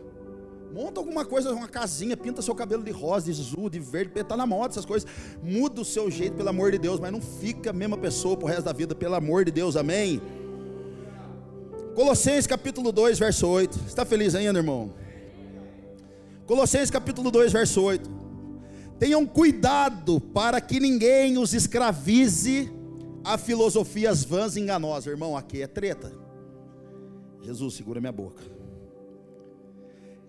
Monta 0.72 1.00
alguma 1.00 1.24
coisa, 1.24 1.52
uma 1.52 1.66
casinha, 1.66 2.16
pinta 2.16 2.40
seu 2.40 2.54
cabelo 2.54 2.84
de 2.84 2.92
rosa, 2.92 3.32
de 3.32 3.40
azul, 3.40 3.68
de 3.68 3.80
verde, 3.80 4.12
tá 4.22 4.36
na 4.36 4.46
moda 4.46 4.72
essas 4.72 4.84
coisas. 4.84 5.08
Muda 5.42 5.80
o 5.80 5.84
seu 5.84 6.08
jeito, 6.10 6.36
pelo 6.36 6.48
amor 6.48 6.70
de 6.70 6.78
Deus, 6.78 7.00
mas 7.00 7.10
não 7.10 7.20
fica 7.20 7.70
a 7.70 7.72
mesma 7.72 7.98
pessoa 7.98 8.36
pro 8.36 8.46
resto 8.46 8.62
da 8.62 8.72
vida, 8.72 8.94
pelo 8.94 9.16
amor 9.16 9.44
de 9.44 9.50
Deus, 9.50 9.74
amém. 9.74 10.22
Colossenses 11.96 12.46
capítulo 12.46 12.92
2, 12.92 13.18
verso 13.18 13.48
8. 13.48 13.80
Está 13.88 14.04
feliz 14.04 14.36
ainda, 14.36 14.60
irmão? 14.60 14.94
Colossenses 16.46 16.90
capítulo 16.90 17.32
2, 17.32 17.50
verso 17.50 17.82
8. 17.82 18.08
Tenham 19.00 19.26
cuidado 19.26 20.20
para 20.20 20.60
que 20.60 20.78
ninguém 20.78 21.36
os 21.36 21.52
escravize 21.52 22.70
a 23.24 23.36
filosofias 23.36 24.22
vãs 24.22 24.54
e 24.54 24.60
enganosas. 24.60 25.06
Irmão, 25.06 25.36
aqui 25.36 25.62
é 25.62 25.66
treta. 25.66 26.12
Jesus, 27.42 27.74
segura 27.74 28.00
minha 28.00 28.12
boca. 28.12 28.42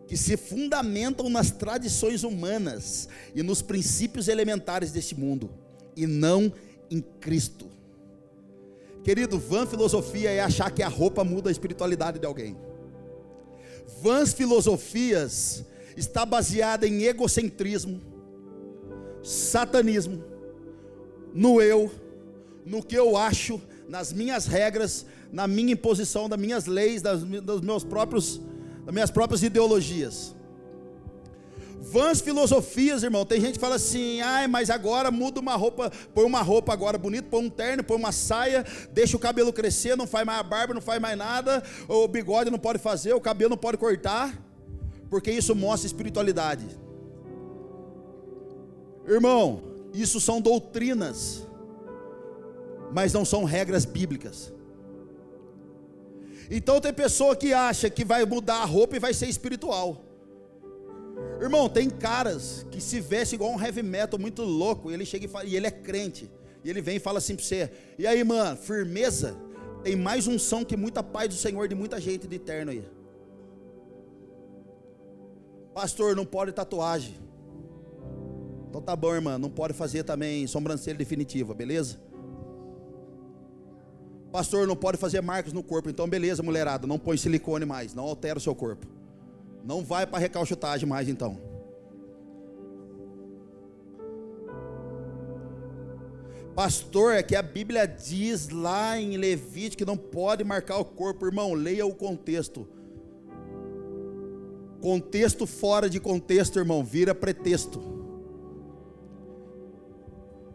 Que 0.08 0.18
se 0.18 0.36
fundamentam 0.36 1.30
nas 1.30 1.52
tradições 1.52 2.24
humanas 2.24 3.08
e 3.34 3.42
nos 3.42 3.62
princípios 3.62 4.28
elementares 4.28 4.92
deste 4.92 5.18
mundo, 5.18 5.50
e 5.96 6.06
não 6.06 6.52
em 6.90 7.02
Cristo. 7.02 7.68
Querido, 9.04 9.40
vã 9.40 9.66
filosofia 9.66 10.30
é 10.30 10.40
achar 10.42 10.70
que 10.72 10.84
a 10.84 10.88
roupa 10.88 11.24
muda 11.24 11.50
a 11.50 11.52
espiritualidade 11.52 12.20
de 12.20 12.26
alguém. 12.26 12.56
Vãs 14.02 14.34
filosofias 14.34 15.66
está 15.98 16.26
baseada 16.26 16.88
em 16.88 17.04
egocentrismo, 17.04 18.02
satanismo, 19.24 20.24
no 21.34 21.62
eu, 21.62 21.92
no 22.66 22.84
que 22.84 22.96
eu 22.96 23.18
acho, 23.18 23.62
nas 23.92 24.14
minhas 24.14 24.46
regras, 24.46 25.06
na 25.34 25.46
minha 25.46 25.74
imposição, 25.74 26.30
das 26.30 26.40
minhas 26.40 26.66
leis, 26.66 27.02
das, 27.02 27.26
meus 27.62 27.84
próprios, 27.84 28.40
das 28.86 28.94
minhas 28.94 29.12
próprias 29.12 29.44
ideologias. 29.44 30.34
Vãs 31.82 32.22
filosofias, 32.22 33.04
irmão. 33.04 33.26
Tem 33.26 33.42
gente 33.42 33.56
que 33.56 33.60
fala 33.60 33.76
assim: 33.76 34.22
ai, 34.22 34.48
mas 34.48 34.70
agora 34.70 35.12
muda 35.12 35.42
uma 35.42 35.58
roupa, 35.58 35.92
põe 36.14 36.24
uma 36.24 36.42
roupa 36.42 36.72
agora 36.72 36.98
bonita, 36.98 37.28
põe 37.30 37.44
um 37.44 37.50
terno, 37.50 37.84
põe 37.84 37.98
uma 37.98 38.14
saia, 38.14 38.66
deixa 38.94 39.18
o 39.18 39.20
cabelo 39.20 39.52
crescer, 39.52 39.98
não 39.98 40.08
faz 40.08 40.26
mais 40.26 40.40
a 40.40 40.44
barba, 40.44 40.74
não 40.74 40.82
faz 40.82 41.02
mais 41.02 41.18
nada, 41.18 41.62
o 41.90 42.08
bigode 42.08 42.50
não 42.50 42.60
pode 42.60 42.80
fazer, 42.80 43.14
o 43.14 43.20
cabelo 43.20 43.50
não 43.50 43.58
pode 43.58 43.78
cortar, 43.78 44.34
porque 45.10 45.32
isso 45.32 45.54
mostra 45.54 45.86
espiritualidade. 45.86 46.66
Irmão, 49.06 49.62
isso 49.94 50.22
são 50.22 50.40
doutrinas, 50.40 51.46
mas 52.94 53.14
não 53.14 53.24
são 53.26 53.44
regras 53.44 53.86
bíblicas. 53.86 54.54
Então 56.50 56.82
tem 56.82 56.94
pessoa 56.94 57.36
que 57.36 57.54
acha 57.54 57.90
que 57.90 58.04
vai 58.04 58.26
mudar 58.26 58.62
a 58.62 58.66
roupa 58.66 58.96
e 58.96 59.00
vai 59.00 59.14
ser 59.14 59.28
espiritual. 59.28 60.04
Irmão, 61.40 61.70
tem 61.70 61.90
caras 61.90 62.66
que 62.70 62.82
se 62.82 63.00
veste 63.00 63.36
igual 63.36 63.52
um 63.52 63.62
heavy 63.62 63.82
metal 63.82 64.20
muito 64.20 64.44
louco, 64.44 64.92
e 64.92 64.94
ele 64.94 65.06
chega 65.06 65.26
e, 65.26 65.28
fala, 65.28 65.46
e 65.46 65.56
ele 65.56 65.68
é 65.68 65.72
crente. 65.72 66.30
E 66.64 66.70
ele 66.70 66.82
vem 66.82 66.98
e 66.98 67.00
fala 67.00 67.18
assim 67.18 67.36
para 67.36 67.46
você: 67.46 67.72
"E 67.98 68.06
aí, 68.06 68.24
mano, 68.24 68.56
firmeza? 68.58 69.36
Tem 69.84 69.96
mais 69.96 70.28
unção 70.28 70.64
que 70.64 70.78
muita 70.78 71.02
paz 71.02 71.30
do 71.30 71.36
Senhor 71.36 71.68
de 71.68 71.74
muita 71.74 72.00
gente 72.00 72.28
de 72.28 72.38
terno 72.38 72.72
aí. 72.72 72.84
Pastor, 75.74 76.16
não 76.16 76.26
pode 76.26 76.52
tatuagem. 76.52 77.16
Então 78.70 78.82
tá 78.82 78.96
bom, 78.96 79.14
irmã, 79.16 79.38
não 79.38 79.50
pode 79.50 79.74
fazer 79.74 80.04
também 80.04 80.46
sobrancelha 80.46 80.98
definitiva, 80.98 81.54
beleza? 81.54 82.00
Pastor, 84.32 84.66
não 84.66 84.76
pode 84.76 84.98
fazer 84.98 85.22
marcas 85.22 85.52
no 85.52 85.62
corpo, 85.62 85.90
então 85.90 86.08
beleza, 86.08 86.42
mulherada, 86.42 86.88
não 86.88 86.98
põe 86.98 87.18
silicone 87.18 87.66
mais, 87.66 87.94
não 87.94 88.06
altera 88.06 88.38
o 88.38 88.42
seu 88.42 88.56
corpo. 88.56 88.88
Não 89.64 89.84
vai 89.84 90.08
para 90.08 90.20
recalchutagem 90.20 90.88
mais 90.88 91.10
então. 91.10 91.38
Pastor, 96.56 97.14
é 97.14 97.24
que 97.24 97.36
a 97.36 97.42
Bíblia 97.42 97.86
diz 97.86 98.50
lá 98.50 98.98
em 98.98 99.18
Levítico 99.18 99.78
que 99.80 99.86
não 99.86 99.98
pode 99.98 100.44
marcar 100.44 100.78
o 100.78 100.86
corpo, 100.86 101.26
irmão, 101.26 101.54
leia 101.54 101.86
o 101.86 101.94
contexto. 101.94 102.68
Contexto 104.82 105.46
fora 105.46 105.90
de 105.90 106.00
contexto, 106.00 106.58
irmão, 106.58 106.84
vira 106.84 107.14
pretexto. 107.14 108.01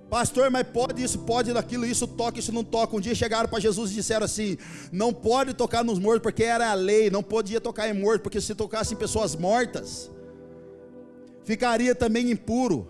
Pastor, 0.08 0.50
mas 0.50 0.64
pode 0.68 1.02
isso, 1.02 1.18
pode 1.20 1.52
daquilo, 1.52 1.84
isso 1.84 2.06
toca, 2.06 2.38
isso 2.38 2.52
não 2.52 2.62
toca. 2.62 2.96
Um 2.96 3.00
dia 3.00 3.14
chegaram 3.14 3.48
para 3.48 3.58
Jesus 3.58 3.90
e 3.90 3.94
disseram 3.94 4.24
assim: 4.24 4.56
não 4.92 5.12
pode 5.12 5.52
tocar 5.52 5.84
nos 5.84 5.98
mortos, 5.98 6.22
porque 6.22 6.44
era 6.44 6.70
a 6.70 6.74
lei, 6.74 7.10
não 7.10 7.22
podia 7.22 7.60
tocar 7.60 7.88
em 7.88 7.92
morto, 7.92 8.22
porque 8.22 8.40
se 8.40 8.54
tocasse 8.54 8.94
em 8.94 8.96
pessoas 8.96 9.34
mortas, 9.34 10.10
ficaria 11.44 11.94
também 11.94 12.30
impuro. 12.30 12.88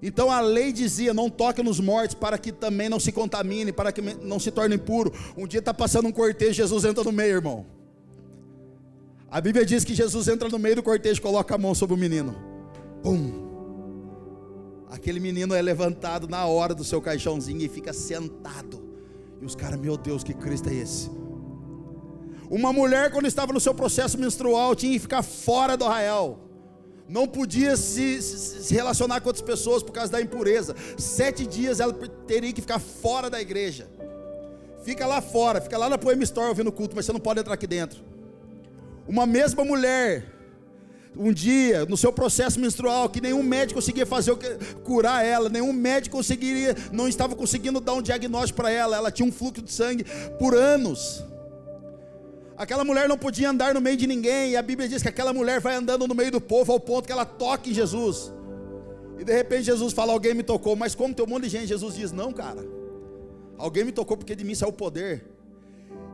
Então 0.00 0.30
a 0.30 0.40
lei 0.40 0.72
dizia: 0.72 1.12
não 1.12 1.28
toque 1.28 1.60
nos 1.60 1.80
mortos, 1.80 2.14
para 2.14 2.38
que 2.38 2.52
também 2.52 2.88
não 2.88 3.00
se 3.00 3.10
contamine, 3.10 3.72
para 3.72 3.90
que 3.90 4.00
não 4.00 4.38
se 4.38 4.52
torne 4.52 4.76
impuro. 4.76 5.12
Um 5.36 5.46
dia 5.46 5.58
está 5.58 5.74
passando 5.74 6.06
um 6.06 6.12
cortejo, 6.12 6.52
Jesus 6.52 6.84
entra 6.84 7.02
no 7.02 7.10
meio, 7.10 7.36
irmão. 7.36 7.66
A 9.28 9.40
Bíblia 9.40 9.66
diz 9.66 9.84
que 9.84 9.94
Jesus 9.94 10.28
entra 10.28 10.48
no 10.48 10.58
meio 10.58 10.76
do 10.76 10.82
cortejo, 10.84 11.20
coloca 11.20 11.52
a 11.52 11.58
mão 11.58 11.74
sobre 11.74 11.94
o 11.94 11.98
menino. 11.98 12.36
Pum! 13.02 13.49
Aquele 14.90 15.20
menino 15.20 15.54
é 15.54 15.62
levantado 15.62 16.26
na 16.26 16.44
hora 16.46 16.74
do 16.74 16.82
seu 16.82 17.00
caixãozinho 17.00 17.62
e 17.62 17.68
fica 17.68 17.92
sentado. 17.92 18.82
E 19.40 19.44
os 19.44 19.54
caras, 19.54 19.78
meu 19.78 19.96
Deus, 19.96 20.24
que 20.24 20.34
Cristo 20.34 20.68
é 20.68 20.74
esse? 20.74 21.10
Uma 22.50 22.72
mulher, 22.72 23.12
quando 23.12 23.26
estava 23.26 23.52
no 23.52 23.60
seu 23.60 23.72
processo 23.72 24.18
menstrual, 24.18 24.74
tinha 24.74 24.92
que 24.92 24.98
ficar 24.98 25.22
fora 25.22 25.76
do 25.76 25.84
arraial. 25.84 26.40
Não 27.08 27.26
podia 27.26 27.76
se, 27.76 28.20
se 28.20 28.74
relacionar 28.74 29.20
com 29.20 29.28
outras 29.28 29.44
pessoas 29.44 29.82
por 29.82 29.92
causa 29.92 30.10
da 30.10 30.20
impureza. 30.20 30.74
Sete 30.98 31.46
dias 31.46 31.78
ela 31.78 31.92
teria 32.26 32.52
que 32.52 32.60
ficar 32.60 32.80
fora 32.80 33.30
da 33.30 33.40
igreja. 33.40 33.88
Fica 34.84 35.06
lá 35.06 35.20
fora, 35.20 35.60
fica 35.60 35.78
lá 35.78 35.88
na 35.88 35.98
Poema 35.98 36.24
Store 36.24 36.48
ouvindo 36.48 36.72
culto, 36.72 36.96
mas 36.96 37.06
você 37.06 37.12
não 37.12 37.20
pode 37.20 37.38
entrar 37.38 37.54
aqui 37.54 37.66
dentro. 37.66 38.02
Uma 39.06 39.26
mesma 39.26 39.64
mulher 39.64 40.39
um 41.16 41.32
dia 41.32 41.84
no 41.86 41.96
seu 41.96 42.12
processo 42.12 42.60
menstrual 42.60 43.08
que 43.08 43.20
nenhum 43.20 43.42
médico 43.42 43.80
conseguia 43.80 44.06
fazer 44.06 44.36
curar 44.84 45.24
ela, 45.24 45.48
nenhum 45.48 45.72
médico 45.72 46.16
conseguiria, 46.16 46.76
não 46.92 47.08
estava 47.08 47.34
conseguindo 47.34 47.80
dar 47.80 47.94
um 47.94 48.02
diagnóstico 48.02 48.56
para 48.56 48.70
ela. 48.70 48.96
Ela 48.96 49.10
tinha 49.10 49.26
um 49.26 49.32
fluxo 49.32 49.62
de 49.62 49.72
sangue 49.72 50.04
por 50.38 50.54
anos. 50.54 51.24
Aquela 52.56 52.84
mulher 52.84 53.08
não 53.08 53.16
podia 53.16 53.48
andar 53.48 53.72
no 53.72 53.80
meio 53.80 53.96
de 53.96 54.06
ninguém, 54.06 54.50
e 54.50 54.56
a 54.56 54.62
Bíblia 54.62 54.86
diz 54.86 55.02
que 55.02 55.08
aquela 55.08 55.32
mulher 55.32 55.60
vai 55.60 55.74
andando 55.74 56.06
no 56.06 56.14
meio 56.14 56.30
do 56.30 56.40
povo 56.40 56.72
ao 56.72 56.78
ponto 56.78 57.06
que 57.06 57.12
ela 57.12 57.24
toca 57.24 57.70
em 57.70 57.72
Jesus. 57.72 58.32
E 59.18 59.24
de 59.24 59.32
repente 59.32 59.64
Jesus 59.64 59.92
fala: 59.92 60.12
Alguém 60.12 60.34
me 60.34 60.42
tocou, 60.42 60.76
mas 60.76 60.94
como 60.94 61.14
tem 61.14 61.24
um 61.24 61.28
monte 61.28 61.44
de 61.44 61.48
gente, 61.48 61.66
Jesus 61.66 61.94
diz: 61.94 62.12
Não, 62.12 62.32
cara, 62.32 62.62
alguém 63.56 63.84
me 63.84 63.92
tocou 63.92 64.16
porque 64.16 64.36
de 64.36 64.44
mim 64.44 64.54
saiu 64.54 64.70
o 64.70 64.72
poder. 64.72 65.24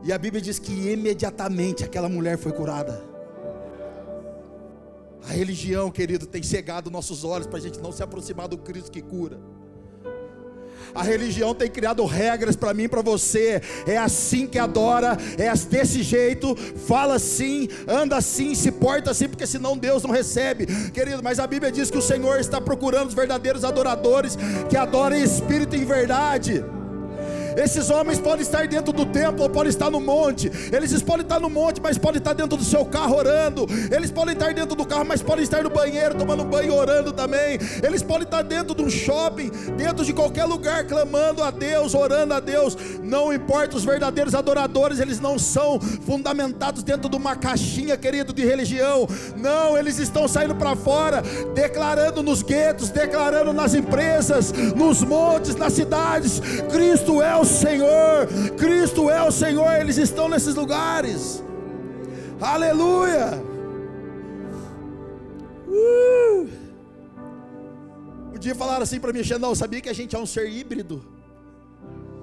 E 0.03 0.13
a 0.13 0.17
Bíblia 0.17 0.41
diz 0.41 0.57
que 0.57 0.71
imediatamente 0.71 1.83
aquela 1.83 2.07
mulher 2.07 2.37
foi 2.37 2.51
curada. 2.53 3.16
A 5.23 5.31
religião, 5.31 5.91
querido, 5.91 6.25
tem 6.25 6.41
cegado 6.43 6.89
nossos 6.89 7.23
olhos 7.23 7.47
para 7.47 7.57
a 7.57 7.61
gente 7.61 7.79
não 7.79 7.91
se 7.91 8.03
aproximar 8.03 8.47
do 8.47 8.57
Cristo 8.57 8.91
que 8.91 9.01
cura. 9.01 9.39
A 10.93 11.03
religião 11.03 11.53
tem 11.53 11.69
criado 11.69 12.03
regras 12.05 12.55
para 12.55 12.73
mim 12.73 12.83
e 12.83 12.87
para 12.87 13.01
você. 13.01 13.61
É 13.85 13.97
assim 13.97 14.47
que 14.47 14.57
adora, 14.57 15.17
é 15.37 15.51
desse 15.67 16.01
jeito, 16.01 16.55
fala 16.55 17.15
assim, 17.15 17.67
anda 17.87 18.17
assim, 18.17 18.55
se 18.55 18.71
porta 18.71 19.11
assim, 19.11 19.27
porque 19.27 19.45
senão 19.45 19.77
Deus 19.77 20.03
não 20.03 20.11
recebe. 20.11 20.65
Querido, 20.91 21.21
mas 21.23 21.39
a 21.39 21.47
Bíblia 21.47 21.71
diz 21.71 21.91
que 21.91 21.97
o 21.97 22.01
Senhor 22.01 22.39
está 22.39 22.59
procurando 22.61 23.09
os 23.09 23.13
verdadeiros 23.13 23.63
adoradores 23.63 24.37
que 24.69 24.77
adorem 24.77 25.23
espírito 25.23 25.75
em 25.75 25.85
verdade. 25.85 26.63
Esses 27.57 27.89
homens 27.89 28.19
podem 28.19 28.41
estar 28.41 28.67
dentro 28.67 28.93
do 28.93 29.03
templo 29.03 29.41
ou 29.41 29.49
podem 29.49 29.69
estar 29.69 29.89
no 29.89 29.99
monte. 29.99 30.51
Eles 30.71 31.01
podem 31.01 31.23
estar 31.23 31.39
no 31.39 31.49
monte, 31.49 31.81
mas 31.81 31.97
podem 31.97 32.19
estar 32.19 32.33
dentro 32.33 32.55
do 32.55 32.63
seu 32.63 32.85
carro 32.85 33.15
orando. 33.15 33.65
Eles 33.91 34.11
podem 34.11 34.35
estar 34.35 34.53
dentro 34.53 34.75
do 34.75 34.85
carro, 34.85 35.05
mas 35.05 35.23
podem 35.23 35.43
estar 35.43 35.63
no 35.63 35.69
banheiro 35.71 36.13
tomando 36.13 36.43
banho 36.43 36.75
orando 36.75 37.11
também. 37.11 37.57
Eles 37.81 38.03
podem 38.03 38.23
estar 38.23 38.43
dentro 38.43 38.75
de 38.75 38.83
um 38.83 38.89
shopping, 38.89 39.49
dentro 39.75 40.05
de 40.05 40.13
qualquer 40.13 40.45
lugar 40.45 40.85
clamando 40.85 41.41
a 41.41 41.49
Deus, 41.49 41.95
orando 41.95 42.35
a 42.35 42.39
Deus. 42.39 42.77
Não 43.01 43.33
importa 43.33 43.75
os 43.75 43.83
verdadeiros 43.83 44.35
adoradores, 44.35 44.99
eles 44.99 45.19
não 45.19 45.39
são 45.39 45.79
fundamentados 45.79 46.83
dentro 46.83 47.09
de 47.09 47.15
uma 47.15 47.35
caixinha, 47.35 47.97
querido, 47.97 48.33
de 48.33 48.45
religião. 48.45 49.07
Não, 49.35 49.75
eles 49.75 49.97
estão 49.97 50.27
saindo 50.27 50.53
para 50.53 50.75
fora, 50.75 51.23
declarando 51.55 52.21
nos 52.21 52.43
guetos, 52.43 52.91
declarando 52.91 53.51
nas 53.51 53.73
empresas, 53.73 54.51
nos 54.75 55.01
montes, 55.01 55.55
nas 55.55 55.73
cidades. 55.73 56.39
Cristo 56.71 57.19
é 57.19 57.35
o 57.35 57.46
Senhor, 57.47 58.27
Cristo 58.57 59.09
é 59.09 59.23
o 59.23 59.31
Senhor, 59.31 59.71
eles 59.73 59.97
estão 59.97 60.27
nesses 60.29 60.55
lugares. 60.55 61.43
Aleluia! 62.39 63.41
Uh! 65.67 66.47
Um 68.35 68.39
dia 68.39 68.53
falaram 68.53 68.83
assim 68.83 68.99
para 68.99 69.11
mim, 69.11 69.23
Xandão, 69.23 69.55
sabia 69.55 69.81
que 69.81 69.89
a 69.89 69.93
gente 69.93 70.15
é 70.15 70.19
um 70.19 70.25
ser 70.25 70.49
híbrido? 70.49 71.03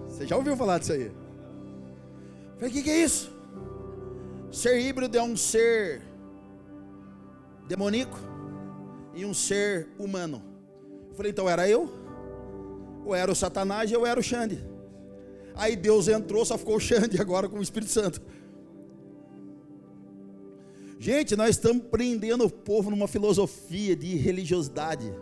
Você 0.07 0.27
já 0.27 0.37
ouviu 0.37 0.57
falar 0.57 0.79
disso 0.79 0.93
aí? 0.93 1.11
Falei, 2.55 2.71
o 2.71 2.73
que, 2.73 2.83
que 2.83 2.91
é 2.91 3.03
isso? 3.03 3.33
Ser 4.53 4.79
híbrido 4.81 5.19
é 5.19 5.23
um 5.23 5.37
ser 5.37 6.03
demoníaco 7.67 8.19
e 9.15 9.25
um 9.25 9.35
ser 9.35 9.89
humano. 9.99 10.41
Falei, 11.17 11.33
então 11.33 11.49
era 11.49 11.69
eu? 11.69 11.93
Ou 13.05 13.15
era 13.15 13.31
o 13.31 13.35
Satanás 13.35 13.91
ou 13.93 14.07
era 14.07 14.19
o 14.19 14.23
Xande? 14.23 14.74
Aí 15.55 15.77
Deus 15.77 16.09
entrou, 16.09 16.45
só 16.45 16.59
ficou 16.59 16.77
o 16.77 16.81
Xande 16.81 17.21
agora 17.21 17.49
com 17.49 17.59
o 17.59 17.62
Espírito 17.62 17.93
Santo. 17.93 18.21
Gente, 20.99 21.37
nós 21.37 21.51
estamos 21.51 21.85
prendendo 21.90 22.45
o 22.45 22.51
povo 22.51 22.90
numa 22.90 23.07
filosofia 23.07 23.95
de 23.95 24.17
religiosidade. 24.17 25.12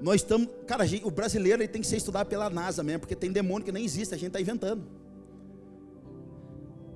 Nós 0.00 0.16
estamos, 0.16 0.48
cara, 0.66 0.86
gente, 0.86 1.04
o 1.04 1.10
brasileiro 1.10 1.62
ele 1.62 1.68
tem 1.68 1.82
que 1.82 1.88
ser 1.88 1.96
estudado 1.96 2.28
pela 2.28 2.48
NASA 2.48 2.82
mesmo, 2.82 3.00
porque 3.00 3.16
tem 3.16 3.30
demônio 3.30 3.64
que 3.64 3.72
nem 3.72 3.84
existe, 3.84 4.14
a 4.14 4.16
gente 4.16 4.28
está 4.28 4.40
inventando. 4.40 4.82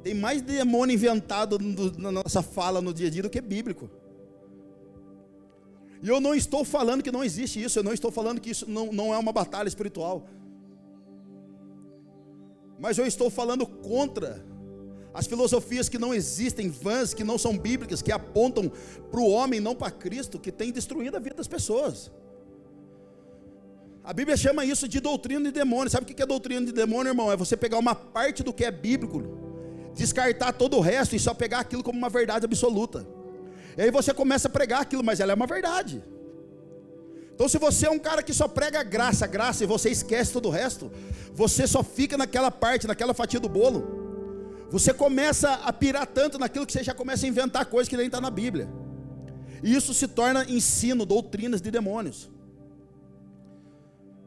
Tem 0.03 0.14
mais 0.14 0.40
demônio 0.40 0.94
inventado 0.94 1.59
na 1.99 2.12
nossa 2.12 2.42
fala 2.42 2.81
no 2.81 2.94
dia 2.94 3.09
a 3.09 3.11
dia 3.11 3.23
do 3.23 3.31
que 3.31 3.40
bíblico. 3.40 3.90
E 6.03 6.09
eu 6.09 6.20
não 6.20 6.35
estou 6.35 6.64
falando 6.64 7.03
que 7.03 7.11
não 7.11 7.25
existe 7.25 7.62
isso, 7.62 7.79
eu 7.79 7.83
não 7.83 7.92
estou 7.92 8.11
falando 8.11 8.40
que 8.40 8.51
isso 8.51 8.68
não, 8.68 8.92
não 8.92 9.14
é 9.14 9.18
uma 9.18 9.33
batalha 9.33 9.68
espiritual. 9.68 10.27
Mas 12.85 12.99
eu 12.99 13.07
estou 13.07 13.31
falando 13.31 13.66
contra 13.66 14.44
as 15.14 15.27
filosofias 15.27 15.88
que 15.88 15.99
não 15.99 16.12
existem, 16.12 16.68
vãs, 16.68 17.14
que 17.14 17.25
não 17.25 17.38
são 17.38 17.57
bíblicas, 17.57 18.03
que 18.03 18.12
apontam 18.12 18.70
para 19.11 19.20
o 19.20 19.31
homem, 19.31 19.59
não 19.59 19.75
para 19.75 19.90
Cristo, 19.90 20.38
que 20.38 20.53
tem 20.53 20.70
destruído 20.70 21.16
a 21.16 21.18
vida 21.18 21.37
das 21.37 21.49
pessoas. 21.49 22.12
A 24.05 24.12
Bíblia 24.12 24.37
chama 24.37 24.66
isso 24.66 24.87
de 24.87 25.01
doutrina 25.01 25.47
de 25.47 25.51
demônio. 25.51 25.88
Sabe 25.88 26.05
o 26.05 26.14
que 26.14 26.23
é 26.23 26.27
doutrina 26.27 26.66
de 26.66 26.73
demônio, 26.73 27.09
irmão? 27.09 27.33
É 27.33 27.37
você 27.38 27.57
pegar 27.57 27.79
uma 27.79 27.94
parte 27.94 28.42
do 28.42 28.53
que 28.53 28.66
é 28.66 28.70
bíblico, 28.70 29.23
descartar 29.94 30.53
todo 30.53 30.77
o 30.77 30.81
resto 30.83 31.16
e 31.16 31.18
só 31.18 31.33
pegar 31.33 31.61
aquilo 31.61 31.83
como 31.83 31.97
uma 31.97 32.11
verdade 32.11 32.44
absoluta. 32.44 33.09
E 33.79 33.81
aí 33.81 33.90
você 33.90 34.12
começa 34.12 34.47
a 34.47 34.51
pregar 34.51 34.83
aquilo, 34.83 35.03
mas 35.03 35.20
ela 35.20 35.33
é 35.33 35.35
uma 35.35 35.47
verdade. 35.47 36.05
Então, 37.35 37.49
se 37.49 37.59
você 37.59 37.87
é 37.87 37.90
um 37.90 37.99
cara 37.99 38.23
que 38.23 38.33
só 38.33 38.47
prega 38.47 38.83
graça, 38.85 39.27
graça, 39.27 39.64
e 39.64 39.66
você 39.66 39.90
esquece 39.90 40.33
todo 40.33 40.47
o 40.47 40.51
resto, 40.51 40.90
você 41.35 41.66
só 41.66 41.83
fica 41.83 42.16
naquela 42.16 42.51
parte, 42.51 42.87
naquela 42.87 43.12
fatia 43.12 43.40
do 43.40 43.49
bolo. 43.49 44.05
Você 44.70 44.94
começa 44.94 45.53
a 45.53 45.73
pirar 45.73 46.07
tanto 46.07 46.38
naquilo 46.38 46.64
que 46.64 46.73
você 46.73 46.85
já 46.85 46.94
começa 46.94 47.27
a 47.27 47.29
inventar 47.29 47.66
coisas 47.66 47.88
que 47.88 47.97
nem 47.97 48.07
está 48.07 48.20
na 48.20 48.31
Bíblia. 48.31 48.68
E 49.62 49.75
isso 49.75 49.92
se 49.92 50.07
torna 50.07 50.44
ensino, 50.49 51.05
doutrinas 51.05 51.61
de 51.61 51.70
demônios. 51.73 52.31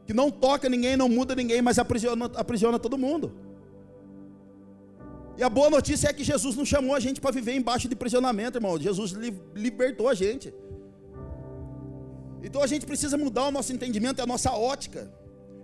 Que 0.06 0.12
não 0.12 0.30
toca 0.30 0.68
ninguém, 0.68 0.96
não 0.96 1.08
muda 1.08 1.34
ninguém, 1.34 1.62
mas 1.62 1.78
aprisiona, 1.78 2.26
aprisiona 2.34 2.78
todo 2.78 2.98
mundo. 2.98 3.32
E 5.38 5.42
a 5.42 5.48
boa 5.48 5.70
notícia 5.70 6.08
é 6.08 6.12
que 6.12 6.24
Jesus 6.24 6.56
não 6.56 6.64
chamou 6.64 6.94
a 6.94 7.00
gente 7.00 7.20
para 7.20 7.30
viver 7.30 7.54
embaixo 7.54 7.88
de 7.88 7.96
prisionamento, 7.96 8.58
irmão. 8.58 8.78
Jesus 8.78 9.12
libertou 9.54 10.08
a 10.08 10.14
gente. 10.14 10.52
Então 12.42 12.62
a 12.62 12.66
gente 12.66 12.86
precisa 12.86 13.16
mudar 13.16 13.46
o 13.46 13.50
nosso 13.50 13.72
entendimento 13.72 14.20
e 14.20 14.22
a 14.22 14.26
nossa 14.26 14.52
ótica. 14.52 15.12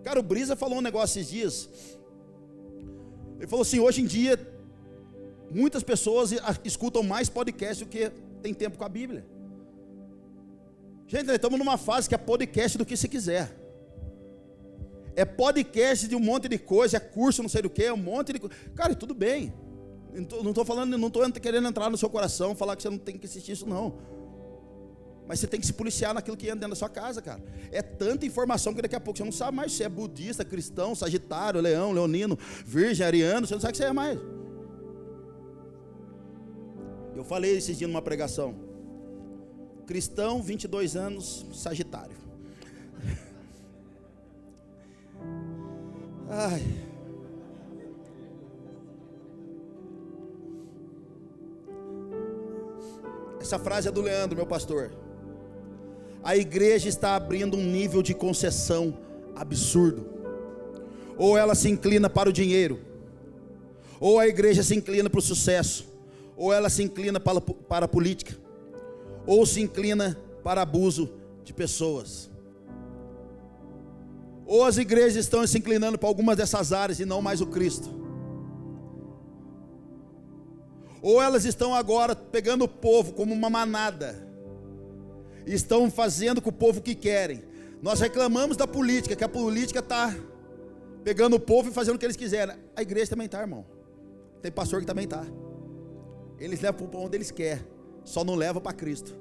Cara, 0.02 0.20
o 0.20 0.22
Brisa 0.22 0.56
falou 0.56 0.78
um 0.78 0.82
negócio 0.82 1.20
esses 1.20 1.30
dias. 1.30 1.70
Ele 3.38 3.46
falou 3.46 3.62
assim: 3.62 3.80
hoje 3.80 4.02
em 4.02 4.06
dia, 4.06 4.38
muitas 5.50 5.82
pessoas 5.82 6.32
escutam 6.64 7.02
mais 7.02 7.28
podcast 7.28 7.84
do 7.84 7.88
que 7.88 8.10
tem 8.42 8.52
tempo 8.52 8.76
com 8.76 8.84
a 8.84 8.88
Bíblia. 8.88 9.24
Gente, 11.06 11.26
nós 11.26 11.37
estamos 11.37 11.58
numa 11.58 11.78
fase 11.78 12.08
que 12.08 12.14
é 12.14 12.18
podcast 12.18 12.76
do 12.76 12.84
que 12.84 12.96
se 12.96 13.08
quiser. 13.08 13.54
É 15.16 15.24
podcast 15.24 16.08
de 16.08 16.16
um 16.16 16.20
monte 16.20 16.48
de 16.48 16.58
coisa, 16.58 16.96
é 16.96 17.00
curso, 17.00 17.40
não 17.40 17.48
sei 17.48 17.62
do 17.62 17.70
que, 17.70 17.88
um 17.90 17.96
monte 17.96 18.32
de 18.32 18.40
coisa. 18.40 18.54
Cara, 18.74 18.94
tudo 18.94 19.14
bem. 19.14 19.52
Não 20.12 20.50
estou 20.50 20.64
falando, 20.64 20.96
não 20.96 21.08
estou 21.08 21.30
querendo 21.32 21.68
entrar 21.68 21.90
no 21.90 21.96
seu 21.96 22.08
coração, 22.08 22.54
falar 22.54 22.76
que 22.76 22.82
você 22.82 22.90
não 22.90 22.98
tem 22.98 23.16
que 23.16 23.26
assistir 23.26 23.52
isso, 23.52 23.68
não. 23.68 23.98
Mas 25.26 25.40
você 25.40 25.46
tem 25.46 25.58
que 25.58 25.66
se 25.66 25.72
policiar 25.72 26.12
naquilo 26.12 26.37
que 26.37 26.48
anda 26.48 26.56
dentro 26.56 26.70
da 26.70 26.76
sua 26.76 26.90
casa, 26.90 27.22
cara. 27.22 27.42
É 27.72 27.80
tanta 27.80 28.26
informação 28.26 28.74
que 28.74 28.82
daqui 28.82 28.94
a 28.94 29.00
pouco 29.00 29.16
você 29.16 29.24
não 29.24 29.32
sabe 29.32 29.56
mais 29.56 29.72
se 29.72 29.82
é 29.82 29.88
budista, 29.88 30.44
cristão, 30.44 30.94
sagitário, 30.94 31.62
leão, 31.62 31.92
leonino, 31.92 32.38
virgem, 32.64 33.06
ariano, 33.06 33.46
você 33.46 33.54
não 33.54 33.60
sabe 33.60 33.70
o 33.70 33.72
que 33.72 33.78
você 33.78 33.84
é 33.84 33.92
mais. 33.92 34.20
Eu 37.16 37.24
falei 37.24 37.56
esses 37.56 37.78
dias 37.78 37.88
numa 37.88 38.02
pregação. 38.02 38.54
Cristão, 39.87 40.42
22 40.42 40.94
anos, 40.94 41.46
sagitário. 41.54 42.18
Ai. 46.28 46.62
Essa 53.40 53.58
frase 53.58 53.88
é 53.88 53.90
do 53.90 54.02
Leandro, 54.02 54.37
meu 54.37 54.46
pastor 54.46 55.03
a 56.24 56.34
igreja 56.34 56.88
está 56.88 57.14
abrindo 57.14 57.54
um 57.54 57.62
nível 57.62 58.02
de 58.02 58.14
concessão 58.14 58.96
absurdo. 59.37 60.06
Ou 61.18 61.37
ela 61.37 61.54
se 61.54 61.68
inclina 61.68 62.08
para 62.08 62.30
o 62.30 62.32
dinheiro, 62.32 62.80
ou 64.00 64.18
a 64.18 64.26
igreja 64.26 64.62
se 64.62 64.74
inclina 64.74 65.10
para 65.10 65.18
o 65.18 65.22
sucesso, 65.22 65.87
ou 66.34 66.50
ela 66.50 66.70
se 66.70 66.82
inclina 66.82 67.20
para, 67.20 67.40
para 67.42 67.84
a 67.84 67.88
política, 67.88 68.34
ou 69.26 69.44
se 69.44 69.60
inclina 69.60 70.18
para 70.42 70.62
abuso 70.62 71.12
de 71.44 71.52
pessoas. 71.52 72.30
Ou 74.46 74.64
as 74.64 74.78
igrejas 74.78 75.16
estão 75.16 75.46
se 75.46 75.58
inclinando 75.58 75.98
para 75.98 76.08
algumas 76.08 76.38
dessas 76.38 76.72
áreas 76.72 77.00
e 77.00 77.04
não 77.04 77.20
mais 77.20 77.42
o 77.42 77.46
Cristo. 77.46 77.88
Ou 81.02 81.20
elas 81.20 81.44
estão 81.44 81.74
agora 81.74 82.16
pegando 82.16 82.64
o 82.64 82.68
povo 82.68 83.12
como 83.12 83.34
uma 83.34 83.50
manada 83.50 84.33
estão 85.46 85.90
fazendo 85.90 86.40
com 86.40 86.50
o 86.50 86.52
povo 86.52 86.80
que 86.80 86.94
querem. 86.94 87.42
Nós 87.83 88.00
reclamamos 88.00 88.57
da 88.57 88.66
política, 88.66 89.14
que 89.14 89.24
a 89.24 89.28
política 89.28 89.80
está 89.80 90.14
pegando 91.02 91.37
o 91.37 91.40
povo 91.40 91.68
e 91.68 91.72
fazendo 91.72 91.96
o 91.96 91.98
que 91.98 92.07
eles 92.07 92.16
quiserem. 92.16 92.57
A 92.74 92.83
igreja 92.83 93.11
também 93.11 93.26
está, 93.26 93.40
irmão. 93.40 93.64
Tem 94.40 94.50
pastor 94.50 94.80
que 94.80 94.87
também 94.87 95.04
está. 95.04 95.24
Eles 96.38 96.61
levam 96.61 96.87
para 96.88 97.00
onde 97.00 97.16
eles 97.16 97.30
querem, 97.30 97.64
só 98.04 98.24
não 98.24 98.35
levam 98.35 98.61
para 98.61 98.72
Cristo. 98.72 99.14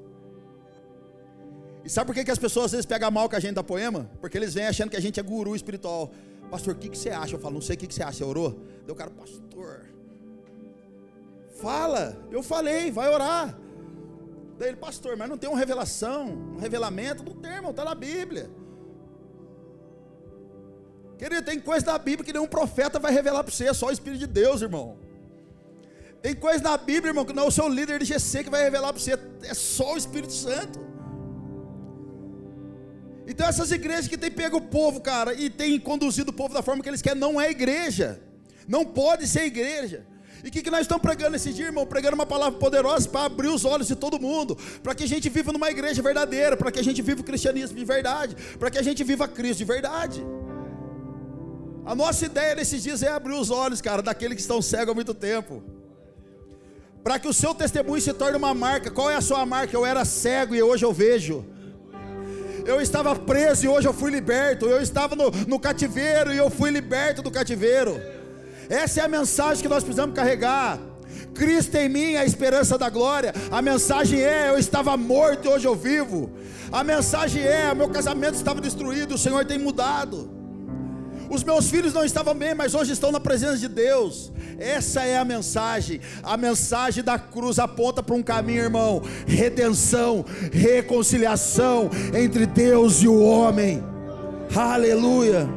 E 1.84 1.90
sabe 1.90 2.08
por 2.08 2.16
que, 2.16 2.24
que 2.24 2.32
as 2.32 2.40
pessoas 2.40 2.66
às 2.68 2.72
vezes 2.72 2.86
pegam 2.86 3.12
mal 3.12 3.30
com 3.30 3.36
a 3.36 3.40
gente 3.40 3.56
da 3.56 3.64
poema? 3.64 4.10
Porque 4.22 4.38
eles 4.38 4.54
vêm 4.54 4.66
achando 4.66 4.90
que 4.90 4.96
a 4.96 5.02
gente 5.02 5.20
é 5.20 5.24
guru 5.24 5.56
espiritual. 5.56 6.12
Pastor, 6.50 6.74
o 6.74 6.78
que, 6.78 6.88
que 6.88 6.98
você 6.98 7.10
acha? 7.10 7.36
Eu 7.36 7.40
falo, 7.40 7.56
não 7.56 7.62
sei 7.62 7.76
o 7.76 7.80
que, 7.80 7.88
que 7.88 7.94
você 7.94 8.04
acha. 8.04 8.20
Você 8.20 8.24
orou? 8.24 8.60
Deu 8.86 8.96
cara, 8.96 9.12
pastor. 9.12 9.90
Fala, 11.62 12.18
eu 12.32 12.42
falei, 12.42 12.92
vai 12.92 13.10
orar. 13.10 13.58
Daí 14.58 14.70
ele, 14.70 14.78
pastor, 14.78 15.18
mas 15.18 15.30
não 15.30 15.38
tem 15.38 15.50
uma 15.50 15.58
revelação, 15.58 16.28
um 16.56 16.60
revelamento? 16.60 17.24
Não 17.24 17.34
tem, 17.34 17.52
irmão, 17.52 17.72
está 17.72 17.84
na 17.84 17.96
Bíblia. 17.96 18.50
Querido, 21.18 21.44
tem 21.44 21.60
coisa 21.60 21.86
da 21.86 21.98
Bíblia 21.98 22.26
que 22.26 22.34
nenhum 22.34 22.48
profeta 22.48 23.00
vai 23.00 23.12
revelar 23.12 23.44
para 23.44 23.54
você, 23.54 23.68
é 23.68 23.74
só 23.74 23.88
o 23.88 23.92
Espírito 23.92 24.20
de 24.20 24.28
Deus, 24.28 24.62
irmão. 24.62 24.98
Tem 26.22 26.36
coisa 26.36 26.64
na 26.64 26.78
Bíblia, 26.78 27.10
irmão, 27.10 27.26
que 27.26 27.34
não 27.34 27.44
é 27.44 27.48
o 27.48 27.52
seu 27.52 27.68
líder 27.68 28.00
de 28.00 28.06
GC 28.06 28.46
que 28.46 28.50
vai 28.50 28.64
revelar 28.64 28.94
para 28.94 29.02
você, 29.02 29.18
é 29.44 29.54
só 29.54 29.94
o 29.94 29.98
Espírito 29.98 30.34
Santo. 30.34 30.80
Então 33.26 33.48
essas 33.48 33.72
igrejas 33.72 34.08
que 34.08 34.18
têm 34.18 34.32
pego 34.32 34.58
o 34.58 34.62
povo, 34.62 35.02
cara, 35.02 35.34
e 35.34 35.50
têm 35.50 35.80
conduzido 35.80 36.32
o 36.32 36.34
povo 36.34 36.54
da 36.54 36.62
forma 36.62 36.84
que 36.84 36.90
eles 36.90 37.02
querem, 37.02 37.20
não 37.20 37.40
é 37.40 37.50
igreja. 37.50 38.22
Não 38.68 38.86
pode 38.86 39.28
ser 39.28 39.46
igreja. 39.46 40.06
E 40.44 40.50
o 40.50 40.52
que, 40.52 40.62
que 40.62 40.70
nós 40.70 40.82
estamos 40.82 41.02
pregando 41.02 41.38
esse 41.38 41.54
dia, 41.54 41.68
irmão? 41.68 41.86
Pregando 41.86 42.16
uma 42.16 42.26
palavra 42.26 42.60
poderosa 42.60 43.08
para 43.08 43.26
abrir 43.28 43.48
os 43.48 43.64
olhos 43.64 43.88
de 43.88 43.96
todo 43.96 44.20
mundo, 44.20 44.58
para 44.84 44.94
que 44.94 45.06
a 45.06 45.08
gente 45.08 45.30
viva 45.30 45.54
numa 45.54 45.72
igreja 45.72 46.02
verdadeira, 46.02 46.58
para 46.58 46.70
que 46.70 46.80
a 46.80 46.84
gente 46.84 47.02
viva 47.02 47.22
o 47.22 47.24
cristianismo 47.24 47.78
de 47.78 47.86
verdade, 47.86 48.36
para 48.60 48.70
que 48.70 48.78
a 48.78 48.82
gente 48.82 49.02
viva 49.06 49.26
Cristo 49.26 49.60
de 49.60 49.66
verdade. 49.66 50.22
A 51.86 51.96
nossa 51.96 52.26
ideia 52.26 52.56
nesses 52.56 52.84
dias 52.84 53.02
é 53.02 53.10
abrir 53.10 53.34
os 53.34 53.50
olhos, 53.50 53.80
cara, 53.80 54.02
daqueles 54.02 54.36
que 54.36 54.42
estão 54.42 54.62
cegos 54.62 54.90
há 54.90 54.94
muito 54.94 55.14
tempo. 55.14 55.64
Para 57.02 57.20
que 57.20 57.28
o 57.28 57.34
seu 57.34 57.56
testemunho 57.56 58.02
se 58.02 58.14
torne 58.14 58.38
uma 58.38 58.54
marca. 58.54 58.92
Qual 58.92 59.10
é 59.10 59.16
a 59.16 59.22
sua 59.22 59.46
marca? 59.46 59.76
Eu 59.76 59.86
era 59.86 60.04
cego 60.04 60.54
e 60.56 60.62
hoje 60.62 60.84
eu 60.84 60.94
vejo. 60.94 61.46
Eu 62.66 62.82
estava 62.82 63.16
preso 63.16 63.66
e 63.66 63.68
hoje 63.68 63.88
eu 63.88 63.94
fui 63.94 64.12
liberto. 64.12 64.66
Eu 64.66 64.82
estava 64.82 65.16
no, 65.16 65.30
no 65.48 65.60
cativeiro 65.60 66.34
e 66.34 66.38
eu 66.38 66.50
fui 66.50 66.70
liberto 66.70 67.22
do 67.22 67.30
cativeiro. 67.30 68.02
Essa 68.74 69.02
é 69.02 69.04
a 69.04 69.08
mensagem 69.08 69.62
que 69.62 69.70
nós 69.70 69.84
precisamos 69.84 70.16
carregar. 70.16 70.80
Cristo 71.36 71.76
em 71.76 71.88
mim, 71.88 72.16
a 72.16 72.26
esperança 72.26 72.76
da 72.76 72.90
glória. 72.90 73.32
A 73.52 73.62
mensagem 73.62 74.20
é: 74.20 74.50
eu 74.50 74.58
estava 74.58 74.98
morto 74.98 75.46
e 75.46 75.48
hoje 75.48 75.68
eu 75.68 75.76
vivo. 75.76 76.32
A 76.72 76.84
mensagem 76.84 77.44
é: 77.44 77.72
meu 77.76 77.88
casamento 77.90 78.34
estava 78.34 78.60
destruído, 78.60 79.14
o 79.14 79.18
Senhor 79.18 79.46
tem 79.46 79.60
mudado. 79.60 80.28
Os 81.30 81.44
meus 81.44 81.70
filhos 81.70 81.94
não 81.94 82.04
estavam 82.04 82.34
bem, 82.34 82.56
mas 82.56 82.74
hoje 82.74 82.94
estão 82.94 83.12
na 83.12 83.20
presença 83.20 83.58
de 83.60 83.68
Deus. 83.68 84.32
Essa 84.58 85.04
é 85.04 85.20
a 85.20 85.26
mensagem. 85.26 86.02
A 86.24 86.36
mensagem 86.36 87.04
da 87.04 87.20
cruz 87.20 87.60
aponta 87.60 88.02
para 88.02 88.16
um 88.16 88.24
caminho, 88.24 88.64
irmão: 88.64 89.04
redenção, 89.28 90.26
reconciliação 90.52 91.92
entre 92.12 92.48
Deus 92.48 93.04
e 93.04 93.08
o 93.08 93.22
homem. 93.22 93.84
Aleluia. 94.56 95.48